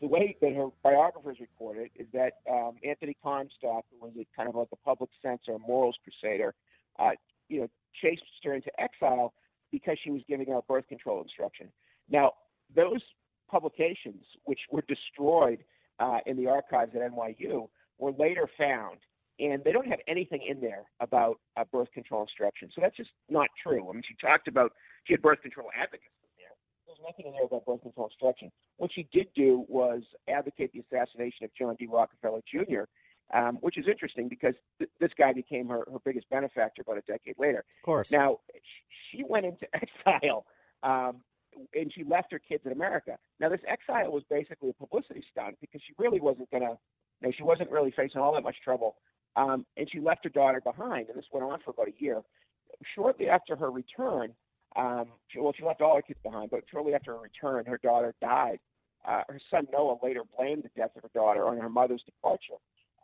the 0.00 0.06
way 0.06 0.36
that 0.40 0.52
her 0.54 0.68
biographers 0.82 1.38
record 1.40 1.78
it 1.78 1.90
is 1.94 2.06
that 2.12 2.40
um, 2.50 2.74
Anthony 2.84 3.16
Comstock, 3.22 3.84
who 3.90 4.06
was 4.06 4.12
a, 4.18 4.26
kind 4.36 4.48
of 4.48 4.54
like 4.54 4.68
a 4.72 4.76
public 4.76 5.10
censor, 5.22 5.52
a 5.52 5.58
morals 5.58 5.96
crusader, 6.02 6.54
uh, 6.98 7.10
you 7.48 7.60
know, 7.60 7.68
chased 8.00 8.22
her 8.44 8.54
into 8.54 8.70
exile 8.80 9.32
because 9.70 9.96
she 10.02 10.10
was 10.10 10.22
giving 10.28 10.50
out 10.52 10.66
birth 10.66 10.86
control 10.88 11.22
instruction. 11.22 11.68
Now, 12.10 12.32
those 12.74 13.00
publications, 13.50 14.24
which 14.44 14.60
were 14.70 14.84
destroyed 14.88 15.64
uh, 15.98 16.18
in 16.26 16.36
the 16.36 16.46
archives 16.48 16.92
at 16.94 17.12
NYU, 17.12 17.68
were 17.98 18.12
later 18.12 18.48
found, 18.58 18.98
and 19.38 19.62
they 19.64 19.72
don't 19.72 19.86
have 19.86 20.00
anything 20.08 20.42
in 20.46 20.60
there 20.60 20.84
about 21.00 21.40
uh, 21.56 21.64
birth 21.70 21.92
control 21.92 22.22
instruction. 22.22 22.70
So 22.74 22.80
that's 22.80 22.96
just 22.96 23.10
not 23.28 23.48
true. 23.62 23.88
I 23.88 23.92
mean, 23.92 24.02
she 24.06 24.14
talked 24.14 24.48
about 24.48 24.72
she 25.04 25.14
had 25.14 25.22
birth 25.22 25.42
control 25.42 25.68
advocates 25.78 26.12
in 27.18 27.32
there 27.32 27.44
about 27.44 27.64
birth 27.66 27.82
control 27.82 28.06
instruction. 28.06 28.50
What 28.76 28.90
she 28.92 29.08
did 29.12 29.28
do 29.34 29.64
was 29.68 30.02
advocate 30.28 30.72
the 30.72 30.80
assassination 30.80 31.44
of 31.44 31.50
John 31.54 31.76
D. 31.78 31.86
Rockefeller 31.86 32.40
Jr., 32.50 32.82
um, 33.34 33.56
which 33.60 33.78
is 33.78 33.86
interesting 33.88 34.28
because 34.28 34.54
th- 34.78 34.90
this 35.00 35.10
guy 35.16 35.32
became 35.32 35.68
her, 35.68 35.84
her 35.90 35.98
biggest 36.04 36.28
benefactor 36.28 36.82
about 36.82 36.98
a 36.98 37.02
decade 37.02 37.34
later. 37.38 37.64
Of 37.82 37.84
course. 37.84 38.10
Now, 38.10 38.40
she 39.10 39.24
went 39.24 39.46
into 39.46 39.66
exile 39.74 40.44
um, 40.82 41.22
and 41.74 41.92
she 41.92 42.04
left 42.04 42.32
her 42.32 42.38
kids 42.38 42.62
in 42.66 42.72
America. 42.72 43.18
Now, 43.40 43.48
this 43.48 43.60
exile 43.66 44.12
was 44.12 44.22
basically 44.28 44.70
a 44.70 44.74
publicity 44.74 45.24
stunt 45.30 45.56
because 45.60 45.80
she 45.86 45.94
really 45.98 46.20
wasn't 46.20 46.50
going 46.50 46.62
to, 46.62 46.76
you 47.20 47.28
know, 47.28 47.32
she 47.36 47.42
wasn't 47.42 47.70
really 47.70 47.90
facing 47.90 48.20
all 48.20 48.34
that 48.34 48.42
much 48.42 48.56
trouble. 48.62 48.96
Um, 49.36 49.64
and 49.76 49.88
she 49.90 50.00
left 50.00 50.24
her 50.24 50.30
daughter 50.30 50.60
behind, 50.60 51.08
and 51.08 51.16
this 51.16 51.24
went 51.32 51.44
on 51.44 51.58
for 51.64 51.70
about 51.70 51.88
a 51.88 51.94
year. 52.02 52.20
Shortly 52.94 53.28
after 53.28 53.56
her 53.56 53.70
return, 53.70 54.34
um, 54.76 55.06
she, 55.28 55.38
well, 55.38 55.52
she 55.56 55.64
left 55.64 55.80
all 55.80 55.96
her 55.96 56.02
kids 56.02 56.20
behind, 56.22 56.50
but 56.50 56.64
shortly 56.70 56.94
after 56.94 57.12
her 57.12 57.20
return, 57.20 57.64
her 57.66 57.78
daughter 57.78 58.14
died. 58.20 58.58
Uh, 59.06 59.22
her 59.28 59.40
son 59.50 59.66
Noah 59.72 59.98
later 60.02 60.22
blamed 60.36 60.62
the 60.62 60.70
death 60.76 60.90
of 60.96 61.02
her 61.02 61.10
daughter 61.14 61.46
on 61.46 61.58
her 61.58 61.68
mother's 61.68 62.02
departure, 62.04 62.60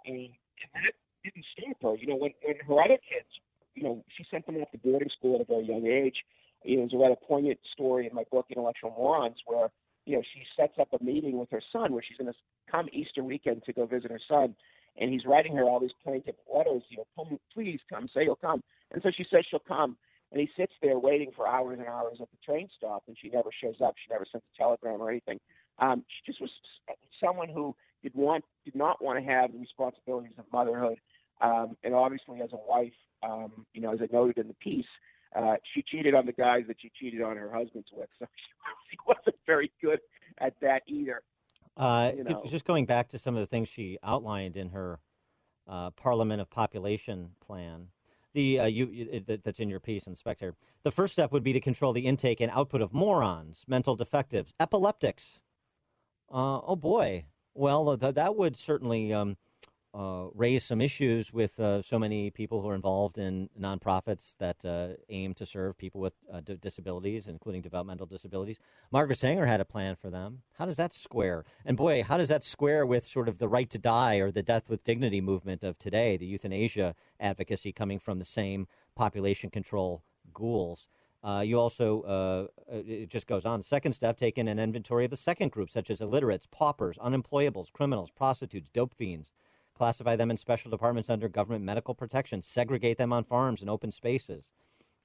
and, 0.07 0.16
and 0.16 0.70
that 0.74 0.95
didn't 1.24 1.45
stop 1.53 1.77
her. 1.82 1.97
You 1.97 2.07
know, 2.09 2.16
when, 2.16 2.32
when 2.43 2.57
her 2.57 2.82
other 2.82 2.99
kids, 3.03 3.28
you 3.74 3.82
know, 3.82 4.05
she 4.16 4.24
sent 4.31 4.47
them 4.47 4.57
off 4.57 4.70
to 4.70 4.78
boarding 4.78 5.11
school 5.16 5.36
at 5.36 5.40
a 5.40 5.45
very 5.45 5.66
young 5.66 5.86
age. 5.86 6.16
You 6.65 6.77
know, 6.77 6.82
there's 6.82 6.95
a 6.95 7.03
rather 7.03 7.16
poignant 7.16 7.59
story 7.73 8.07
in 8.07 8.15
my 8.15 8.24
book, 8.31 8.47
Intellectual 8.51 8.95
Morons, 8.97 9.39
where 9.47 9.70
you 10.07 10.16
know 10.16 10.23
she 10.35 10.43
sets 10.57 10.74
up 10.81 10.89
a 10.99 11.03
meeting 11.03 11.39
with 11.39 11.51
her 11.51 11.62
son, 11.73 11.93
where 11.93 12.03
she's 12.07 12.16
going 12.16 12.32
to 12.32 12.39
come 12.70 12.89
Easter 12.93 13.23
weekend 13.23 13.62
to 13.65 13.73
go 13.73 13.86
visit 13.86 14.11
her 14.11 14.20
son, 14.28 14.55
and 14.97 15.12
he's 15.12 15.24
writing 15.24 15.55
her 15.57 15.65
all 15.65 15.81
these 15.81 15.90
plaintive 16.05 16.35
letters. 16.53 16.82
You 16.89 17.05
know, 17.16 17.39
please 17.53 17.81
come, 17.93 18.09
say 18.15 18.24
you'll 18.24 18.36
come. 18.36 18.62
And 18.93 19.03
so 19.03 19.11
she 19.16 19.24
says 19.31 19.45
she'll 19.49 19.61
come, 19.61 19.97
and 20.33 20.41
he 20.41 20.49
sits 20.57 20.73
there 20.83 20.99
waiting 20.99 21.31
for 21.35 21.49
hours 21.49 21.79
and 21.79 21.89
hours 21.89 22.19
at 22.21 22.31
the 22.31 22.37
train 22.45 22.69
stop, 22.77 23.05
and 23.07 23.17
she 23.21 23.29
never 23.31 23.51
shows 23.63 23.77
up. 23.85 23.95
She 23.97 24.13
never 24.13 24.27
sends 24.31 24.45
a 24.55 24.59
telegram 24.59 25.01
or 25.01 25.11
anything. 25.11 25.41
Um, 25.79 26.05
she 26.09 26.33
just 26.33 26.41
was 26.41 26.51
someone 27.23 27.49
who 27.49 27.75
did 28.03 28.15
want 28.15 28.45
did 28.65 28.75
not 28.75 29.03
want 29.03 29.19
to 29.19 29.25
have 29.25 29.53
the 29.53 29.59
responsibilities 29.59 30.33
of 30.39 30.45
motherhood, 30.53 30.99
um, 31.41 31.77
and 31.83 31.95
obviously 31.95 32.41
as 32.43 32.51
a 32.53 32.59
wife, 32.69 32.93
um, 33.23 33.67
you 33.73 33.81
know, 33.81 33.93
as 33.93 34.01
I 34.03 34.09
noted 34.13 34.39
in 34.39 34.49
the 34.49 34.55
piece, 34.55 34.87
uh, 35.35 35.57
she 35.75 35.83
cheated 35.83 36.15
on 36.15 36.27
the 36.27 36.33
guys 36.33 36.65
that 36.69 36.77
she 36.81 36.91
cheated 36.99 37.23
on 37.23 37.37
her 37.37 37.51
husbands 37.53 37.89
with. 37.93 38.09
So 38.19 38.27
she 38.91 38.97
wasn't 39.07 39.37
very 39.47 39.71
good 39.83 40.01
at 40.39 40.55
that 40.61 40.83
either. 40.87 41.23
Uh, 41.77 42.13
You 42.17 42.25
know. 42.25 42.43
Just 42.47 42.65
going 42.65 42.87
back 42.87 43.11
to 43.11 43.19
some 43.19 43.37
of 43.37 43.41
the 43.41 43.47
things 43.47 43.69
she 43.69 43.99
outlined 44.03 44.57
in 44.57 44.71
her 44.71 44.99
uh, 45.69 45.91
Parliament 45.91 46.41
of 46.41 46.51
Population 46.51 47.31
plan, 47.45 47.89
the 48.35 48.61
uh, 48.61 48.67
you, 48.67 48.87
you, 48.87 49.21
that- 49.27 49.45
that's 49.45 49.59
in 49.61 49.69
your 49.69 49.81
piece 49.81 50.07
in 50.07 50.15
Spectator. 50.17 50.55
The 50.85 50.91
first 50.91 51.13
step 51.13 51.33
would 51.33 51.43
be 51.43 51.53
to 51.53 51.61
control 51.61 51.93
the 51.93 52.07
intake 52.07 52.41
and 52.41 52.51
output 52.53 52.81
of 52.83 52.93
morons, 52.93 53.63
mental 53.67 53.97
defectives, 53.97 54.53
epileptics. 54.61 55.41
Uh, 56.31 56.61
oh 56.61 56.77
boy, 56.77 57.25
well 57.55 57.97
th- 57.97 58.15
that 58.15 58.37
would 58.37 58.57
certainly 58.57 59.13
um, 59.13 59.37
uh, 59.99 60.29
raise 60.35 60.65
some 60.65 60.81
issues 60.81 61.33
with 61.33 61.59
uh, 61.59 61.83
so 61.83 61.99
many 61.99 62.31
people 62.31 62.62
who 62.62 62.69
are 62.69 62.75
involved 62.75 63.19
in 63.19 63.51
nonprofits 63.61 64.35
that 64.39 64.65
uh, 64.65 64.91
aim 65.09 65.35
to 65.35 65.45
serve 65.45 65.77
people 65.77 66.01
with 66.01 66.12
uh, 66.33 66.41
d- 66.41 66.57
disabilities, 66.61 67.27
including 67.27 67.61
developmental 67.61 68.07
disabilities. 68.07 68.59
Margaret 68.93 69.19
Sanger 69.19 69.47
had 69.47 69.61
a 69.61 69.65
plan 69.65 69.97
for 69.97 70.09
them. 70.09 70.43
How 70.57 70.66
does 70.66 70.77
that 70.77 70.95
square? 70.95 71.45
And 71.65 71.77
boy, 71.77 72.05
how 72.05 72.16
does 72.16 72.29
that 72.29 72.45
square 72.45 72.87
with 72.87 73.05
sort 73.09 73.29
of 73.29 73.39
the 73.39 73.49
right 73.49 73.69
to 73.70 73.79
die 73.79 74.16
or 74.16 74.31
the 74.31 74.43
death 74.43 74.69
with 74.69 74.85
dignity 74.85 75.20
movement 75.20 75.65
of 75.65 75.79
today, 75.79 76.16
the 76.16 76.27
euthanasia 76.27 76.95
advocacy 77.19 77.73
coming 77.73 77.99
from 77.99 78.20
the 78.20 78.25
same 78.25 78.69
population 78.95 79.51
control 79.51 80.05
ghouls? 80.33 80.87
Uh, 81.25 81.43
you 81.45 81.59
also, 81.59 82.03
uh, 82.03 82.47
it 82.73 83.09
just 83.09 83.27
goes 83.27 83.45
on. 83.45 83.59
The 83.59 83.66
second 83.66 83.95
step, 83.95 84.16
take 84.16 84.39
in 84.39 84.47
an 84.47 84.61
inventory 84.61 85.05
of 85.07 85.11
the 85.11 85.16
second 85.16 85.51
group, 85.51 85.70
such 85.70 85.91
as 85.91 86.01
illiterates, 86.01 86.47
paupers, 86.49 86.97
unemployables, 86.99 87.73
criminals, 87.73 88.11
prostitutes, 88.15 88.69
dope 88.73 88.95
fiends. 88.95 89.33
Classify 89.79 90.17
them 90.17 90.31
in 90.31 90.37
special 90.37 90.71
departments 90.71 91.09
under 91.09 91.29
government 91.29 91.65
medical 91.65 91.95
protection. 91.95 92.43
Segregate 92.43 92.99
them 92.99 93.13
on 93.13 93.23
farms 93.23 93.61
and 93.61 93.71
open 93.71 93.93
spaces, 93.93 94.51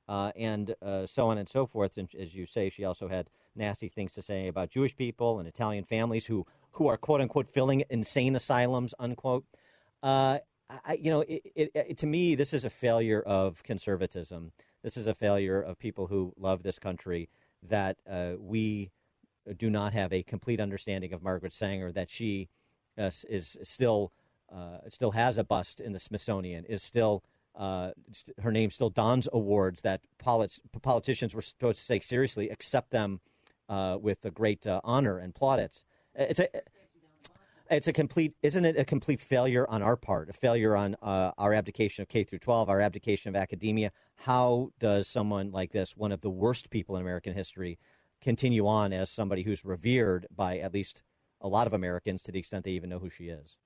uh, 0.10 0.32
and 0.36 0.76
uh, 0.82 1.06
so 1.06 1.28
on 1.28 1.38
and 1.38 1.48
so 1.48 1.68
forth. 1.68 1.96
And 1.96 2.10
as 2.20 2.34
you 2.34 2.48
say, 2.48 2.72
she 2.72 2.84
also 2.84 3.08
had 3.08 3.30
nasty 3.56 3.88
things 3.88 4.14
to 4.14 4.24
say 4.24 4.48
about 4.48 4.72
Jewish 4.72 4.96
people 4.96 5.38
and 5.38 5.48
Italian 5.48 5.84
families 5.84 6.26
who 6.26 6.48
who 6.72 6.88
are 6.88 6.98
quote 6.98 7.22
unquote 7.22 7.48
filling 7.48 7.84
insane 7.92 8.36
asylums 8.36 8.96
unquote. 8.98 9.46
Uh, 10.02 10.40
I, 10.86 10.94
you 10.94 11.12
know, 11.12 11.22
it, 11.22 11.44
it, 11.56 11.72
it, 11.76 11.98
to 12.00 12.08
me, 12.08 12.34
this 12.34 12.52
is 12.52 12.64
a 12.64 12.70
failure 12.70 13.22
of 13.22 13.62
conservatism. 13.62 14.54
This 14.82 14.98
is 14.98 15.06
a 15.06 15.14
failure 15.14 15.62
of 15.62 15.78
people 15.78 16.08
who 16.08 16.34
love 16.36 16.64
this 16.64 16.80
country 16.80 17.30
that 17.62 17.98
uh, 18.10 18.34
we 18.40 18.90
do 19.56 19.70
not 19.70 19.94
have 19.94 20.12
a 20.12 20.24
complete 20.24 20.60
understanding 20.60 21.14
of 21.14 21.22
Margaret 21.22 21.54
Sanger. 21.54 21.92
That 21.92 22.10
she 22.10 22.50
uh, 22.98 23.12
is 23.30 23.58
still 23.62 24.12
uh, 24.54 24.78
still 24.90 25.12
has 25.12 25.38
a 25.38 25.44
bust 25.44 25.80
in 25.80 25.94
the 25.94 26.00
Smithsonian. 26.00 26.66
Is 26.66 26.84
still 26.84 27.24
uh, 27.56 27.92
st- 28.12 28.40
her 28.40 28.52
name 28.52 28.72
still 28.72 28.90
dons 28.90 29.28
awards 29.32 29.82
that 29.82 30.02
polit- 30.18 30.60
politicians 30.82 31.36
were 31.36 31.42
supposed 31.42 31.80
to 31.80 31.88
take 31.88 32.04
seriously, 32.04 32.50
accept 32.50 32.92
them 32.92 33.22
uh, 33.70 33.98
with 34.02 34.26
a 34.26 34.32
great 34.32 34.66
uh, 34.66 34.82
honor 34.84 35.18
and 35.18 35.36
plaudits. 35.36 35.84
It's 36.16 36.40
a 36.40 36.48
it's 37.70 37.88
a 37.88 37.94
complete, 37.94 38.34
isn't 38.44 38.66
it 38.66 38.78
a 38.78 38.86
complete 38.86 39.22
failure 39.22 39.66
on 39.70 39.82
our 39.82 39.96
part, 39.96 40.30
a 40.30 40.34
failure 40.34 40.76
on 40.76 40.96
uh, 41.02 41.32
our 41.38 41.54
abdication 41.54 42.02
of 42.02 42.10
K 42.10 42.24
through 42.24 42.40
12, 42.40 42.70
our 42.70 42.82
abdication 42.82 43.30
of 43.30 43.36
academia? 43.36 43.92
How 44.16 44.70
does 44.80 45.08
someone 45.08 45.52
like 45.52 45.72
this, 45.72 45.96
one 45.96 46.12
of 46.12 46.22
the 46.22 46.30
worst 46.30 46.70
people 46.70 46.96
in 46.96 47.02
American 47.02 47.34
history, 47.34 47.80
continue 48.22 48.68
on 48.68 48.94
as 48.94 49.10
somebody 49.10 49.44
who's 49.44 49.66
revered 49.66 50.28
by 50.34 50.60
at 50.60 50.74
least 50.74 51.04
a 51.42 51.48
lot 51.48 51.68
of 51.68 51.74
Americans 51.74 52.22
to 52.24 52.32
the 52.32 52.40
extent 52.40 52.66
they 52.66 52.72
even 52.72 52.90
know 52.90 53.00
who 53.00 53.10
she 53.10 53.26
is? 53.26 53.58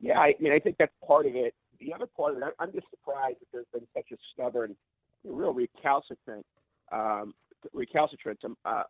Yeah, 0.00 0.18
I 0.18 0.34
mean, 0.40 0.52
I 0.52 0.58
think 0.58 0.76
that's 0.78 0.92
part 1.06 1.26
of 1.26 1.34
it. 1.36 1.54
The 1.80 1.92
other 1.94 2.06
part 2.06 2.32
of 2.36 2.38
it, 2.42 2.54
I'm 2.58 2.72
just 2.72 2.86
surprised 2.90 3.38
that 3.40 3.46
there's 3.52 3.66
been 3.72 3.86
such 3.94 4.10
a 4.12 4.16
stubborn, 4.32 4.76
real 5.24 5.52
recalcitrant, 5.52 6.46
um, 6.92 7.34
recalcitrant 7.72 8.38
um, 8.44 8.56
uh, 8.64 8.82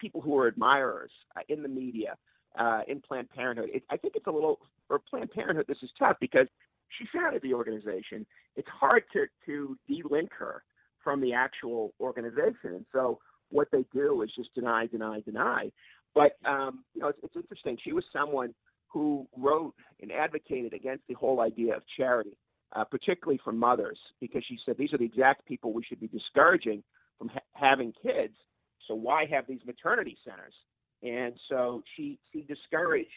people 0.00 0.20
who 0.20 0.38
are 0.38 0.48
admirers 0.48 1.10
uh, 1.36 1.40
in 1.48 1.62
the 1.62 1.68
media, 1.68 2.16
uh, 2.58 2.82
in 2.88 3.00
Planned 3.00 3.30
Parenthood. 3.30 3.70
It, 3.72 3.82
I 3.90 3.96
think 3.96 4.14
it's 4.16 4.26
a 4.26 4.30
little 4.32 4.60
for 4.88 4.98
Planned 4.98 5.30
Parenthood. 5.32 5.66
This 5.68 5.78
is 5.82 5.90
tough 5.98 6.16
because 6.20 6.46
she 6.98 7.06
founded 7.16 7.42
the 7.42 7.54
organization. 7.54 8.26
It's 8.56 8.68
hard 8.68 9.04
to 9.14 9.26
to 9.46 9.76
de-link 9.88 10.30
her 10.38 10.62
from 11.02 11.20
the 11.20 11.32
actual 11.34 11.92
organization, 12.00 12.74
and 12.74 12.86
so 12.92 13.18
what 13.50 13.68
they 13.72 13.84
do 13.92 14.22
is 14.22 14.30
just 14.36 14.54
deny, 14.54 14.86
deny, 14.86 15.20
deny. 15.20 15.70
But 16.14 16.36
um, 16.44 16.84
you 16.94 17.02
know, 17.02 17.08
it's, 17.08 17.18
it's 17.22 17.36
interesting. 17.36 17.78
She 17.82 17.92
was 17.92 18.04
someone 18.12 18.54
who 18.94 19.26
wrote 19.36 19.74
and 20.00 20.12
advocated 20.12 20.72
against 20.72 21.02
the 21.08 21.14
whole 21.14 21.40
idea 21.40 21.76
of 21.76 21.82
charity, 21.96 22.38
uh, 22.74 22.84
particularly 22.84 23.40
for 23.42 23.52
mothers, 23.52 23.98
because 24.20 24.44
she 24.48 24.56
said 24.64 24.76
these 24.78 24.92
are 24.92 24.98
the 24.98 25.04
exact 25.04 25.44
people 25.46 25.72
we 25.72 25.82
should 25.82 26.00
be 26.00 26.06
discouraging 26.06 26.82
from 27.18 27.28
ha- 27.28 27.40
having 27.52 27.92
kids. 28.00 28.34
So 28.86 28.94
why 28.94 29.26
have 29.26 29.48
these 29.48 29.60
maternity 29.66 30.16
centers? 30.24 30.54
And 31.02 31.34
so 31.48 31.82
she 31.96 32.20
she 32.32 32.42
discouraged 32.42 33.10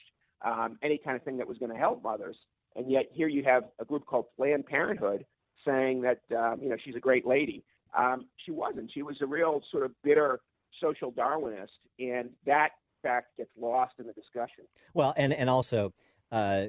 um, 0.43 0.79
any 0.81 0.97
kind 0.97 1.15
of 1.15 1.21
thing 1.21 1.37
that 1.37 1.47
was 1.47 1.59
going 1.59 1.71
to 1.71 1.77
help 1.77 2.01
mothers. 2.01 2.35
And 2.75 2.89
yet 2.91 3.05
here 3.11 3.27
you 3.27 3.43
have 3.43 3.65
a 3.79 3.85
group 3.85 4.05
called 4.07 4.25
Planned 4.35 4.65
Parenthood 4.65 5.25
saying 5.63 6.01
that 6.01 6.21
um, 6.35 6.59
you 6.59 6.69
know 6.69 6.77
she's 6.83 6.95
a 6.95 6.99
great 6.99 7.27
lady. 7.27 7.63
Um, 7.95 8.25
she 8.43 8.51
wasn't. 8.51 8.91
She 8.91 9.03
was 9.03 9.17
a 9.21 9.27
real 9.27 9.61
sort 9.71 9.85
of 9.85 9.91
bitter 10.03 10.39
social 10.81 11.11
Darwinist, 11.11 11.77
and 11.99 12.31
that 12.47 12.69
fact 13.07 13.37
gets 13.37 13.51
lost 13.59 13.93
in 13.99 14.07
the 14.07 14.13
discussion. 14.13 14.63
Well, 14.93 15.13
and 15.17 15.33
and 15.33 15.49
also 15.49 15.93
uh, 16.31 16.65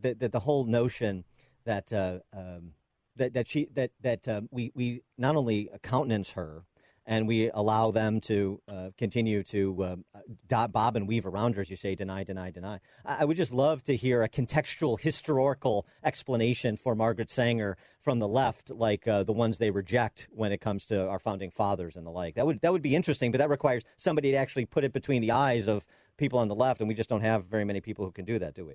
the, 0.00 0.14
the 0.14 0.28
the 0.28 0.40
whole 0.40 0.64
notion 0.64 1.24
that 1.64 1.92
uh, 1.92 2.18
um, 2.32 2.72
that 3.16 3.34
that 3.34 3.48
she 3.48 3.68
that 3.74 3.90
that 4.00 4.26
um, 4.28 4.48
we 4.50 4.72
we 4.74 5.02
not 5.18 5.36
only 5.36 5.70
countenance 5.82 6.30
her 6.30 6.64
and 7.06 7.28
we 7.28 7.50
allow 7.52 7.90
them 7.90 8.20
to 8.22 8.60
uh, 8.68 8.88
continue 8.96 9.42
to 9.44 9.84
um, 9.84 10.04
dot, 10.46 10.72
bob 10.72 10.96
and 10.96 11.06
weave 11.06 11.26
around 11.26 11.54
her, 11.56 11.62
as 11.62 11.70
you 11.70 11.76
say, 11.76 11.94
deny, 11.94 12.24
deny, 12.24 12.50
deny. 12.50 12.80
I, 13.04 13.16
I 13.20 13.24
would 13.24 13.36
just 13.36 13.52
love 13.52 13.82
to 13.84 13.96
hear 13.96 14.22
a 14.22 14.28
contextual, 14.28 14.98
historical 15.00 15.86
explanation 16.02 16.76
for 16.76 16.94
Margaret 16.94 17.30
Sanger 17.30 17.76
from 17.98 18.18
the 18.18 18.28
left, 18.28 18.70
like 18.70 19.06
uh, 19.06 19.22
the 19.22 19.32
ones 19.32 19.58
they 19.58 19.70
reject 19.70 20.28
when 20.30 20.52
it 20.52 20.60
comes 20.60 20.84
to 20.86 21.08
our 21.08 21.18
founding 21.18 21.50
fathers 21.50 21.96
and 21.96 22.06
the 22.06 22.10
like. 22.10 22.34
That 22.34 22.46
would 22.46 22.60
that 22.62 22.72
would 22.72 22.82
be 22.82 22.96
interesting, 22.96 23.30
but 23.30 23.38
that 23.38 23.50
requires 23.50 23.82
somebody 23.96 24.30
to 24.30 24.36
actually 24.36 24.66
put 24.66 24.84
it 24.84 24.92
between 24.92 25.20
the 25.22 25.32
eyes 25.32 25.68
of 25.68 25.86
people 26.16 26.38
on 26.38 26.48
the 26.48 26.54
left, 26.54 26.80
and 26.80 26.88
we 26.88 26.94
just 26.94 27.08
don't 27.08 27.22
have 27.22 27.46
very 27.46 27.64
many 27.64 27.80
people 27.80 28.04
who 28.04 28.12
can 28.12 28.24
do 28.24 28.38
that, 28.38 28.54
do 28.54 28.64
we? 28.64 28.74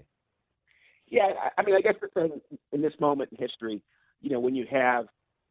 Yeah, 1.08 1.32
I- 1.58 1.64
mean, 1.64 1.76
I 1.76 1.82
guess 1.82 1.96
the 2.02 2.08
thing 2.10 2.42
in 2.72 2.82
this 2.82 2.94
moment 3.00 3.32
in 3.32 3.38
history, 3.38 3.82
you 4.22 4.30
know, 4.30 4.40
when 4.40 4.56
you 4.56 4.66
have, 4.70 5.08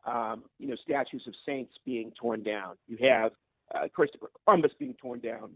um, 0.07 0.45
you 0.59 0.69
know, 0.69 0.77
statues 0.83 1.23
of 1.27 1.35
saints 1.47 1.73
being 1.85 2.12
torn 2.20 2.43
down, 2.43 2.77
you 2.87 2.97
have 3.09 3.33
uh, 3.75 3.89
Christopher 3.93 4.31
Columbus 4.47 4.73
being 4.79 4.95
torn 4.95 5.20
down, 5.20 5.51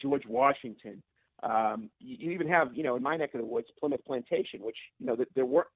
George 0.00 0.24
Washington. 0.26 1.02
Um, 1.42 1.90
you, 2.00 2.16
you 2.18 2.30
even 2.32 2.48
have, 2.48 2.68
you 2.74 2.82
know, 2.82 2.96
in 2.96 3.02
my 3.02 3.16
neck 3.16 3.34
of 3.34 3.40
the 3.40 3.46
woods, 3.46 3.68
Plymouth 3.78 4.04
Plantation, 4.04 4.60
which, 4.60 4.76
you 4.98 5.06
know, 5.06 5.16
there 5.34 5.46
were, 5.46 5.68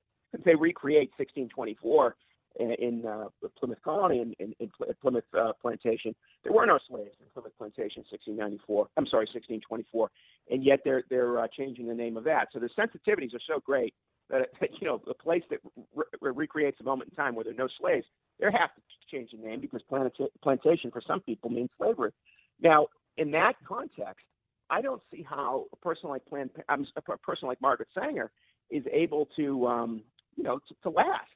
they 0.44 0.54
recreate 0.54 1.10
1624 1.16 2.16
in, 2.58 2.72
in 2.72 3.06
uh, 3.06 3.24
Plymouth 3.58 3.78
Colony 3.84 4.20
and 4.20 4.34
in, 4.38 4.54
in, 4.58 4.70
Pl- 4.76 4.92
Plymouth 5.00 5.24
uh, 5.38 5.52
Plantation. 5.60 6.14
There 6.42 6.52
were 6.52 6.66
no 6.66 6.78
slaves 6.88 7.14
in 7.20 7.26
Plymouth 7.32 7.56
Plantation, 7.56 8.04
1694. 8.10 8.88
I'm 8.96 9.06
sorry, 9.06 9.26
1624, 9.32 10.10
and 10.50 10.64
yet 10.64 10.80
they're 10.84 11.04
they're 11.08 11.40
uh, 11.40 11.46
changing 11.56 11.86
the 11.86 11.94
name 11.94 12.16
of 12.16 12.24
that. 12.24 12.48
So 12.52 12.58
the 12.58 12.68
sensitivities 12.78 13.34
are 13.34 13.40
so 13.46 13.60
great 13.64 13.94
that 14.30 14.48
you 14.80 14.86
know 14.86 15.00
a 15.08 15.14
place 15.14 15.42
that 15.50 15.60
re- 15.94 16.04
re- 16.20 16.32
recreates 16.34 16.80
a 16.80 16.84
moment 16.84 17.10
in 17.10 17.16
time 17.16 17.34
where 17.34 17.44
there 17.44 17.52
are 17.52 17.56
no 17.56 17.68
slaves, 17.80 18.06
they 18.40 18.46
have 18.46 18.74
to 18.74 18.82
change 19.10 19.30
the 19.32 19.38
name 19.38 19.60
because 19.60 19.82
planta- 19.90 20.28
plantation 20.42 20.90
for 20.90 21.02
some 21.06 21.20
people 21.20 21.50
means 21.50 21.70
slavery. 21.78 22.12
Now, 22.60 22.88
in 23.16 23.30
that 23.32 23.54
context, 23.66 24.24
I 24.70 24.80
don't 24.80 25.02
see 25.12 25.22
how 25.28 25.66
a 25.72 25.76
person 25.76 26.08
like 26.08 26.24
Planned, 26.26 26.50
a 26.68 27.18
person 27.18 27.48
like 27.48 27.60
Margaret 27.60 27.88
Sanger 27.94 28.30
is 28.70 28.84
able 28.90 29.28
to, 29.36 29.66
um, 29.66 30.02
you 30.36 30.44
know, 30.44 30.58
to, 30.58 30.74
to 30.84 30.90
last. 30.90 31.28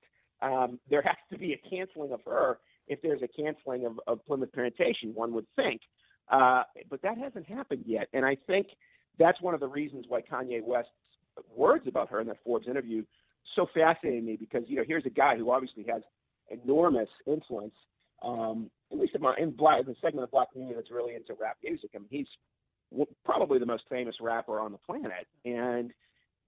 Um, 0.43 0.79
there 0.89 1.03
has 1.03 1.17
to 1.33 1.39
be 1.39 1.53
a 1.53 1.69
canceling 1.69 2.13
of 2.13 2.21
her 2.27 2.59
if 2.89 3.01
there's 3.03 3.23
a 3.23 3.29
canceling 3.29 3.85
of, 3.85 4.01
of 4.07 4.25
Plymouth 4.27 4.53
Plantation, 4.53 5.13
one 5.15 5.33
would 5.35 5.47
think. 5.57 5.81
Uh, 6.31 6.63
but 6.89 7.03
that 7.03 7.19
hasn't 7.19 7.47
happened 7.47 7.85
yet. 7.87 8.09
And 8.13 8.25
I 8.25 8.37
think 8.47 8.69
that's 9.19 9.41
one 9.43 9.55
of 9.55 9.61
the 9.61 9.69
reasons 9.69 10.07
why 10.09 10.23
Kanye 10.23 10.63
West's 10.65 10.91
words 11.55 11.87
about 11.87 12.11
her 12.11 12.21
in 12.21 12.27
that 12.29 12.39
Forbes 12.45 12.69
interview 12.69 13.05
so 13.55 13.67
fascinated 13.75 14.25
me 14.25 14.37
because, 14.37 14.65
you 14.67 14.77
know, 14.77 14.85
here's 14.87 15.07
a 15.07 15.11
guy 15.11 15.37
who 15.37 15.51
obviously 15.51 15.85
has 15.89 16.03
enormous 16.51 17.09
influence, 17.27 17.75
um, 18.23 18.71
at 18.93 18.99
least 18.99 19.15
in, 19.15 19.23
my, 19.23 19.35
in 19.39 19.51
black, 19.51 19.85
the 19.87 19.95
segment 20.01 20.25
of 20.25 20.31
black 20.31 20.53
community 20.53 20.77
that's 20.77 20.91
really 20.91 21.15
into 21.15 21.35
rap 21.41 21.57
music. 21.63 21.91
I 21.95 21.99
mean, 21.99 22.09
he's 22.11 22.27
w- 22.91 23.07
probably 23.25 23.59
the 23.59 23.67
most 23.67 23.85
famous 23.91 24.17
rapper 24.21 24.61
on 24.61 24.73
the 24.73 24.79
planet. 24.79 25.27
And 25.45 25.93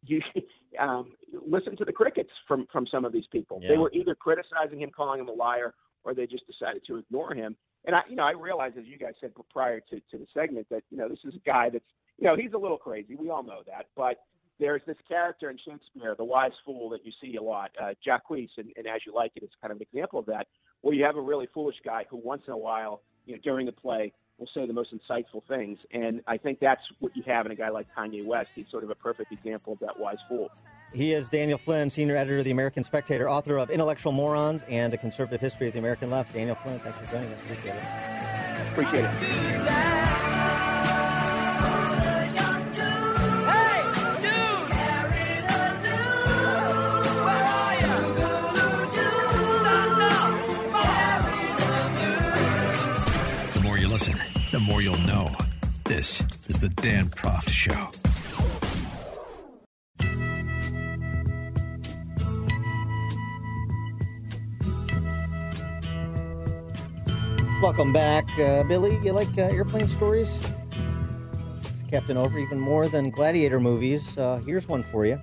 you 0.05 0.21
um, 0.81 1.13
listen 1.47 1.77
to 1.77 1.85
the 1.85 1.93
crickets 1.93 2.31
from 2.47 2.67
from 2.73 2.87
some 2.87 3.05
of 3.05 3.13
these 3.13 3.27
people. 3.33 3.61
Yeah. 3.63 3.71
They 3.71 3.79
were 3.79 3.93
either 3.93 4.15
criticizing 4.15 4.81
him, 4.81 4.91
calling 4.95 5.21
him 5.21 5.29
a 5.29 5.33
liar, 5.33 5.75
or 6.05 6.15
they 6.15 6.27
just 6.27 6.47
decided 6.47 6.83
to 6.87 6.97
ignore 6.97 7.35
him. 7.35 7.57
And 7.85 7.95
I, 7.95 8.01
you 8.09 8.17
know, 8.17 8.25
I 8.25 8.33
realize, 8.33 8.73
as 8.79 8.85
you 8.87 8.99
guys 8.99 9.15
said 9.21 9.33
prior 9.51 9.81
to, 9.81 9.97
to 9.97 10.19
the 10.19 10.27
segment, 10.35 10.67
that 10.71 10.83
you 10.91 10.99
know 10.99 11.09
this 11.09 11.21
is 11.25 11.35
a 11.35 11.49
guy 11.49 11.71
that's, 11.71 11.85
you 12.19 12.27
know, 12.27 12.37
he's 12.37 12.53
a 12.53 12.59
little 12.59 12.77
crazy. 12.77 13.15
We 13.15 13.31
all 13.31 13.43
know 13.43 13.63
that, 13.67 13.87
but 13.97 14.19
there's 14.59 14.83
this 14.87 14.97
character 15.09 15.51
in 15.51 15.59
Shakespeare, 15.59 16.15
the 16.17 16.25
wise 16.25 16.53
fool 16.65 16.91
that 16.91 17.05
you 17.05 17.13
see 17.23 17.37
a 17.37 17.43
lot, 17.43 17.71
uh, 17.81 17.95
Jacques, 18.05 18.25
and, 18.31 18.49
and 18.77 18.87
as 18.87 19.01
you 19.07 19.15
like 19.15 19.33
it's 19.37 19.55
kind 19.61 19.71
of 19.73 19.79
an 19.79 19.87
example 19.93 20.19
of 20.19 20.27
that, 20.27 20.47
where 20.81 20.95
you 20.95 21.05
have 21.05 21.17
a 21.17 21.21
really 21.21 21.49
foolish 21.53 21.77
guy 21.85 22.05
who 22.11 22.17
once 22.17 22.43
in 22.47 22.53
a 22.53 22.59
while, 22.59 23.03
you 23.27 23.35
know, 23.35 23.41
during 23.43 23.67
the 23.67 23.73
play, 23.73 24.13
will 24.39 24.49
say 24.55 24.67
the 24.67 24.73
most 24.73 24.95
insightful 24.95 25.43
things. 25.49 25.79
And 25.93 26.23
I 26.27 26.37
think 26.37 26.61
that's 26.61 26.81
what 27.01 27.17
you 27.17 27.23
have 27.27 27.47
in 27.47 27.53
a 27.53 27.57
guy 27.57 27.71
like 27.71 27.89
Kanye 27.97 28.25
West. 28.25 28.51
He's 28.55 28.67
sort 28.71 28.85
of 28.85 28.91
a 28.91 28.95
perfect 28.95 29.33
example 29.33 29.73
of 29.73 29.81
that 29.81 29.99
wise 29.99 30.19
fool. 30.29 30.49
He 30.93 31.13
is 31.13 31.29
Daniel 31.29 31.59
Flynn, 31.59 31.91
senior 31.91 32.17
editor 32.17 32.39
of 32.39 32.45
the 32.45 32.51
American 32.51 32.85
Spectator, 32.85 33.29
author 33.29 33.59
of 33.59 33.71
Intellectual 33.71 34.13
Morons 34.13 34.63
and 34.69 34.95
A 34.95 34.97
Conservative 34.97 35.41
History 35.41 35.67
of 35.67 35.75
the 35.75 35.81
American 35.81 36.11
Left. 36.11 36.33
Daniel 36.33 36.55
Flynn, 36.57 36.79
thanks 36.79 36.99
for 36.99 37.07
joining 37.13 37.29
us. 37.33 37.41
Appreciate 37.43 37.75
it. 37.75 37.83
Appreciate 38.73 39.05
it. 39.05 40.08
This 55.99 56.23
is 56.47 56.61
the 56.61 56.69
Dan 56.69 57.07
Proft 57.07 57.51
Show. 57.51 57.91
Welcome 67.61 67.93
back, 67.93 68.31
uh, 68.39 68.63
Billy. 68.63 69.01
You 69.05 69.11
like 69.11 69.27
uh, 69.37 69.51
airplane 69.51 69.89
stories? 69.89 70.33
Captain 71.91 72.17
Oveur 72.17 72.39
even 72.39 72.61
more 72.61 72.87
than 72.87 73.11
gladiator 73.11 73.59
movies. 73.59 74.17
Uh, 74.17 74.37
here's 74.47 74.69
one 74.69 74.85
for 74.85 75.05
you. 75.05 75.21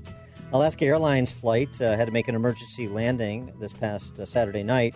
Alaska 0.51 0.83
Airlines 0.83 1.31
flight 1.31 1.81
uh, 1.81 1.95
had 1.95 2.03
to 2.03 2.11
make 2.11 2.27
an 2.27 2.35
emergency 2.35 2.89
landing 2.89 3.53
this 3.61 3.71
past 3.71 4.19
uh, 4.19 4.25
Saturday 4.25 4.61
night 4.61 4.93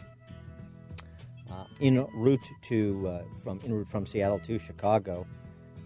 uh, 1.49 1.64
en 1.80 2.06
route 2.14 2.49
to 2.64 3.23
from 3.41 3.61
en 3.64 3.72
route 3.72 3.88
from 3.88 4.06
Seattle 4.06 4.39
to 4.39 4.60
Chicago 4.60 5.26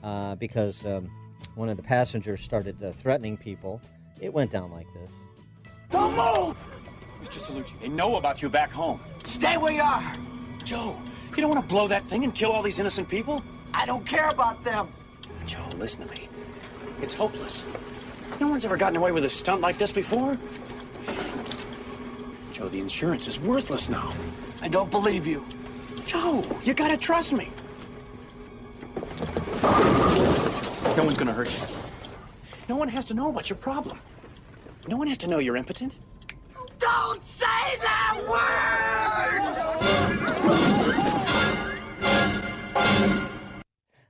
uh, 0.04 0.36
because 0.36 0.86
um, 0.86 1.10
one 1.56 1.70
of 1.70 1.78
the 1.78 1.84
passengers 1.84 2.42
started 2.42 2.82
uh, 2.84 2.92
threatening 2.94 3.38
people. 3.38 3.82
It 4.20 4.34
went 4.34 4.52
down 4.52 4.72
like 4.72 4.88
this. 4.94 5.10
Don't 5.92 6.12
move! 6.12 6.58
Mr. 7.24 7.40
Salucci, 7.40 7.80
they 7.80 7.88
know 7.88 8.18
about 8.18 8.42
you 8.42 8.50
back 8.50 8.72
home. 8.72 9.00
Stay 9.24 9.58
where 9.58 9.72
you 9.72 9.82
are! 9.82 10.16
Joe, 10.64 11.00
you 11.32 11.38
don't 11.38 11.50
want 11.50 11.62
to 11.62 11.68
blow 11.68 11.88
that 11.88 12.06
thing 12.08 12.24
and 12.24 12.34
kill 12.34 12.52
all 12.52 12.62
these 12.62 12.80
innocent 12.80 13.08
people? 13.08 13.44
I 13.74 13.86
don't 13.86 14.06
care 14.06 14.30
about 14.30 14.64
them. 14.64 14.92
Joe, 15.46 15.66
listen 15.78 16.06
to 16.08 16.14
me. 16.14 16.30
It's 17.02 17.14
hopeless. 17.14 17.66
No 18.40 18.48
one's 18.48 18.66
ever 18.66 18.78
gotten 18.78 18.98
away 18.98 19.12
with 19.12 19.26
a 19.26 19.30
stunt 19.30 19.62
like 19.62 19.78
this 19.78 19.92
before. 19.92 20.38
Joe, 22.52 22.70
the 22.70 22.80
insurance 22.80 23.28
is 23.28 23.40
worthless 23.40 23.90
now. 23.90 24.14
I 24.62 24.68
don't 24.68 24.92
believe 24.92 25.28
you. 25.28 25.46
Joe, 26.06 26.44
you 26.64 26.74
gotta 26.74 26.98
trust 26.98 27.34
me. 27.34 27.50
No 30.96 31.04
one's 31.04 31.18
gonna 31.18 31.34
hurt 31.34 31.52
you. 31.52 31.76
No 32.70 32.76
one 32.76 32.88
has 32.88 33.06
to 33.06 33.14
know 33.14 33.30
about 33.30 33.50
your 33.50 33.58
problem. 33.58 34.00
No 34.88 34.96
one 34.96 35.08
has 35.08 35.18
to 35.20 35.28
know 35.28 35.40
you're 35.40 35.58
impotent. 35.58 35.94
Don't 36.78 37.26
say 37.26 37.46
that 37.82 38.20
word! 38.30 39.54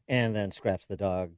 And 0.08 0.36
then 0.36 0.52
Scraps 0.52 0.86
the 0.86 0.98
dog 0.98 1.32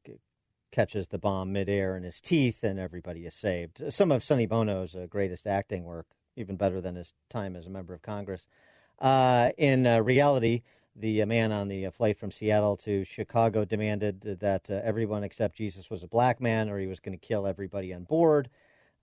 catches 0.71 1.07
the 1.07 1.19
bomb 1.19 1.53
midair 1.53 1.95
in 1.95 2.03
his 2.03 2.19
teeth, 2.19 2.63
and 2.63 2.79
everybody 2.79 3.25
is 3.25 3.35
saved. 3.35 3.93
Some 3.93 4.11
of 4.11 4.23
Sonny 4.23 4.47
Bono's 4.47 4.95
uh, 4.95 5.05
greatest 5.09 5.45
acting 5.45 5.83
work, 5.83 6.07
even 6.35 6.57
better 6.57 6.81
than 6.81 6.95
his 6.95 7.13
time 7.29 7.55
as 7.55 7.67
a 7.67 7.69
member 7.69 7.93
of 7.93 8.01
Congress. 8.01 8.47
Uh, 8.99 9.51
in 9.57 9.85
uh, 9.85 9.99
reality, 9.99 10.63
the 10.95 11.21
uh, 11.21 11.25
man 11.25 11.51
on 11.51 11.67
the 11.67 11.87
uh, 11.87 11.91
flight 11.91 12.17
from 12.17 12.31
Seattle 12.31 12.77
to 12.77 13.03
Chicago 13.03 13.65
demanded 13.65 14.21
that 14.39 14.69
uh, 14.69 14.79
everyone 14.83 15.23
except 15.23 15.57
Jesus 15.57 15.89
was 15.89 16.03
a 16.03 16.07
black 16.07 16.39
man, 16.39 16.69
or 16.69 16.79
he 16.79 16.87
was 16.87 16.99
going 16.99 17.17
to 17.17 17.25
kill 17.25 17.45
everybody 17.45 17.93
on 17.93 18.03
board. 18.03 18.49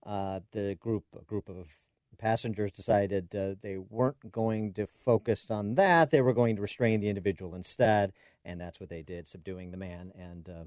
Uh, 0.05 0.40
the 0.52 0.77
group, 0.81 1.05
group 1.27 1.48
of 1.48 1.70
passengers 2.19 2.73
decided 2.73 3.35
uh, 3.35 3.55
they 3.60 3.77
weren't 3.77 4.32
going 4.32 4.73
to 4.73 4.86
focus 4.86 5.51
on 5.51 5.74
that. 5.74 6.10
They 6.10 6.23
were 6.23 6.32
going 6.32 6.56
to 6.56 6.62
restrain 6.62 7.01
the 7.01 7.09
individual 7.09 7.55
instead, 7.55 8.12
and 8.44 8.60
that's 8.60 8.81
what 8.81 8.89
they 8.89 9.02
did, 9.02 9.28
subduing 9.28 9.70
the 9.70 9.77
man, 9.77 10.12
and 10.19 10.48
uh, 10.48 10.64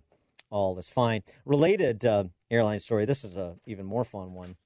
all 0.52 0.78
is 0.78 0.90
fine. 0.90 1.24
Related 1.44 2.06
airline 2.52 2.80
story. 2.80 3.06
This 3.06 3.24
is 3.24 3.36
a 3.36 3.56
even 3.66 3.86
more 3.86 4.06
fun 4.06 4.34
one. 4.34 4.58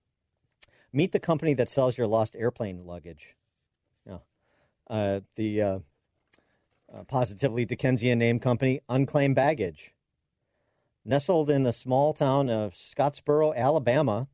Meet 0.92 1.14
the 1.14 1.20
company 1.20 1.54
that 1.54 1.70
sells 1.70 1.98
your 1.98 2.08
lost 2.08 2.36
airplane 2.36 2.86
luggage. 2.86 3.36
Yeah. 4.06 5.20
The 5.36 5.82
uh, 6.94 6.98
uh, 6.98 7.04
positively 7.04 7.66
Dickensian 7.66 8.20
name 8.20 8.40
company, 8.40 8.82
Unclaimed 8.90 9.36
Baggage. 9.36 9.94
Nestled 11.06 11.50
in 11.50 11.64
the 11.64 11.74
small 11.74 12.14
town 12.14 12.50
of 12.50 12.74
Scottsboro, 12.74 13.56
Alabama, 13.56 14.28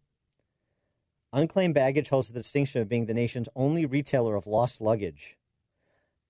Unclaimed 1.31 1.73
Baggage 1.73 2.09
holds 2.09 2.29
the 2.29 2.39
distinction 2.39 2.81
of 2.81 2.89
being 2.89 3.05
the 3.05 3.13
nation's 3.13 3.49
only 3.55 3.85
retailer 3.85 4.35
of 4.35 4.47
lost 4.47 4.79
luggage. 4.79 5.37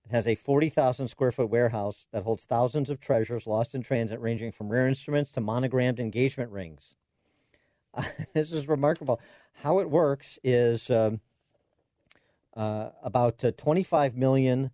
It 0.06 0.12
has 0.12 0.28
a 0.28 0.36
40,000 0.36 1.08
square 1.08 1.32
foot 1.32 1.50
warehouse 1.50 2.06
that 2.12 2.24
holds 2.24 2.44
thousands 2.44 2.90
of 2.90 3.00
treasures 3.00 3.48
lost 3.48 3.76
in 3.76 3.82
transit, 3.82 4.20
ranging 4.20 4.52
from 4.52 4.70
rare 4.70 4.88
instruments 4.88 5.32
to 5.32 5.42
monogrammed 5.42 6.00
engagement 6.00 6.52
rings. 6.52 6.96
this 8.34 8.52
is 8.52 8.68
remarkable. 8.68 9.20
How 9.54 9.80
it 9.80 9.90
works 9.90 10.38
is 10.44 10.90
um, 10.90 11.22
uh, 12.56 12.90
about 13.04 13.44
uh, 13.44 13.52
25 13.52 14.16
million 14.16 14.72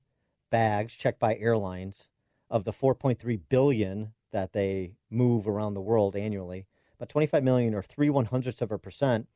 bags 0.51 0.93
checked 0.93 1.19
by 1.19 1.35
airlines 1.35 2.07
of 2.51 2.65
the 2.65 2.71
4.3 2.71 3.39
billion 3.49 4.13
that 4.31 4.53
they 4.53 4.93
move 5.09 5.47
around 5.47 5.73
the 5.73 5.81
world 5.81 6.15
annually. 6.15 6.67
But 6.99 7.09
25 7.09 7.43
million 7.43 7.73
or 7.73 7.81
three 7.81 8.11
one 8.11 8.25
hundredths 8.25 8.61
of 8.61 8.71
a 8.71 8.77
percent 8.77 9.27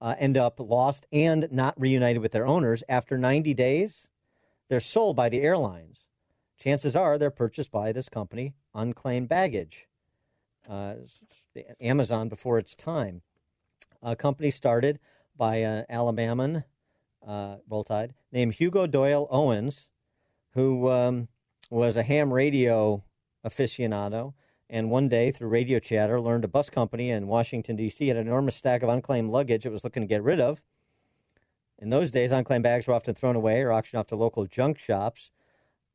uh, 0.00 0.14
end 0.18 0.36
up 0.36 0.60
lost 0.60 1.06
and 1.12 1.48
not 1.50 1.80
reunited 1.80 2.20
with 2.20 2.32
their 2.32 2.46
owners 2.46 2.82
after 2.88 3.16
90 3.16 3.54
days. 3.54 4.08
They're 4.68 4.80
sold 4.80 5.16
by 5.16 5.28
the 5.28 5.40
airlines. 5.40 6.04
Chances 6.58 6.94
are 6.94 7.16
they're 7.16 7.30
purchased 7.30 7.70
by 7.70 7.92
this 7.92 8.08
company, 8.08 8.54
Unclaimed 8.74 9.28
Baggage, 9.28 9.88
uh, 10.68 10.96
Amazon 11.80 12.28
before 12.28 12.58
its 12.58 12.74
time. 12.74 13.22
A 14.02 14.14
company 14.14 14.50
started 14.50 14.98
by 15.36 15.56
an 15.56 15.86
Alabaman, 15.90 16.64
uh, 17.26 17.56
Roll 17.68 17.84
Tide, 17.84 18.14
named 18.30 18.54
Hugo 18.54 18.86
Doyle 18.86 19.26
Owens, 19.30 19.86
who 20.54 20.90
um, 20.90 21.28
was 21.70 21.96
a 21.96 22.02
ham 22.02 22.32
radio 22.32 23.02
aficionado 23.44 24.34
and 24.70 24.88
one 24.88 25.08
day 25.08 25.32
through 25.32 25.48
radio 25.48 25.80
chatter 25.80 26.20
learned 26.20 26.44
a 26.44 26.48
bus 26.48 26.70
company 26.70 27.10
in 27.10 27.26
Washington 27.26 27.74
D.C. 27.74 28.06
had 28.06 28.16
an 28.16 28.28
enormous 28.28 28.54
stack 28.54 28.82
of 28.82 28.88
unclaimed 28.88 29.30
luggage 29.30 29.66
it 29.66 29.72
was 29.72 29.82
looking 29.82 30.02
to 30.02 30.06
get 30.06 30.22
rid 30.22 30.40
of. 30.40 30.62
In 31.80 31.90
those 31.90 32.10
days, 32.10 32.30
unclaimed 32.30 32.62
bags 32.62 32.86
were 32.86 32.94
often 32.94 33.14
thrown 33.14 33.34
away 33.34 33.62
or 33.62 33.72
auctioned 33.72 33.98
off 33.98 34.06
to 34.08 34.16
local 34.16 34.46
junk 34.46 34.78
shops. 34.78 35.30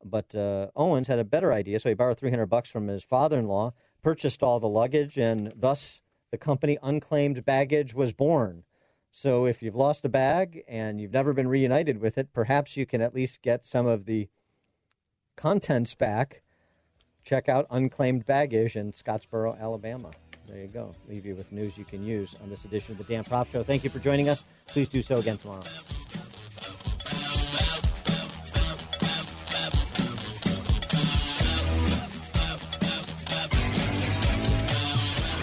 But 0.04 0.34
uh, 0.34 0.68
Owens 0.76 1.08
had 1.08 1.18
a 1.18 1.24
better 1.24 1.52
idea, 1.52 1.80
so 1.80 1.88
he 1.88 1.94
borrowed 1.94 2.18
300 2.18 2.46
bucks 2.46 2.68
from 2.68 2.88
his 2.88 3.02
father-in-law, 3.02 3.72
purchased 4.02 4.42
all 4.42 4.60
the 4.60 4.68
luggage, 4.68 5.16
and 5.16 5.52
thus 5.56 6.02
the 6.30 6.38
company 6.38 6.76
Unclaimed 6.82 7.44
Baggage 7.44 7.94
was 7.94 8.12
born. 8.12 8.64
So 9.10 9.46
if 9.46 9.62
you've 9.62 9.74
lost 9.74 10.04
a 10.04 10.10
bag 10.10 10.62
and 10.68 11.00
you've 11.00 11.12
never 11.12 11.32
been 11.32 11.48
reunited 11.48 11.98
with 11.98 12.18
it, 12.18 12.34
perhaps 12.34 12.76
you 12.76 12.84
can 12.84 13.00
at 13.00 13.14
least 13.14 13.40
get 13.40 13.64
some 13.64 13.86
of 13.86 14.04
the 14.04 14.28
contents 15.36 15.94
back 15.94 16.42
check 17.26 17.48
out 17.48 17.66
Unclaimed 17.70 18.24
Baggage 18.24 18.76
in 18.76 18.92
Scottsboro, 18.92 19.60
Alabama. 19.60 20.10
There 20.48 20.60
you 20.60 20.68
go. 20.68 20.94
Leave 21.08 21.26
you 21.26 21.34
with 21.34 21.50
news 21.50 21.76
you 21.76 21.84
can 21.84 22.04
use 22.04 22.34
on 22.40 22.48
this 22.48 22.64
edition 22.64 22.92
of 22.92 22.98
the 22.98 23.04
Dan 23.04 23.24
Proft 23.24 23.50
Show. 23.50 23.64
Thank 23.64 23.82
you 23.82 23.90
for 23.90 23.98
joining 23.98 24.28
us. 24.28 24.44
Please 24.68 24.88
do 24.88 25.02
so 25.02 25.18
again 25.18 25.36
tomorrow. 25.36 25.62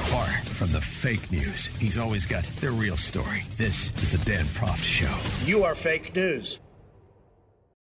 Far 0.07 0.27
from 0.53 0.71
the 0.71 0.79
fake 0.79 1.29
news, 1.33 1.65
he's 1.65 1.97
always 1.97 2.25
got 2.25 2.45
the 2.61 2.71
real 2.71 2.95
story. 2.95 3.43
This 3.57 3.91
is 4.01 4.13
the 4.13 4.23
Dan 4.23 4.45
Proft 4.45 4.83
Show. 4.83 5.13
You 5.45 5.65
are 5.65 5.75
fake 5.75 6.15
news. 6.15 6.59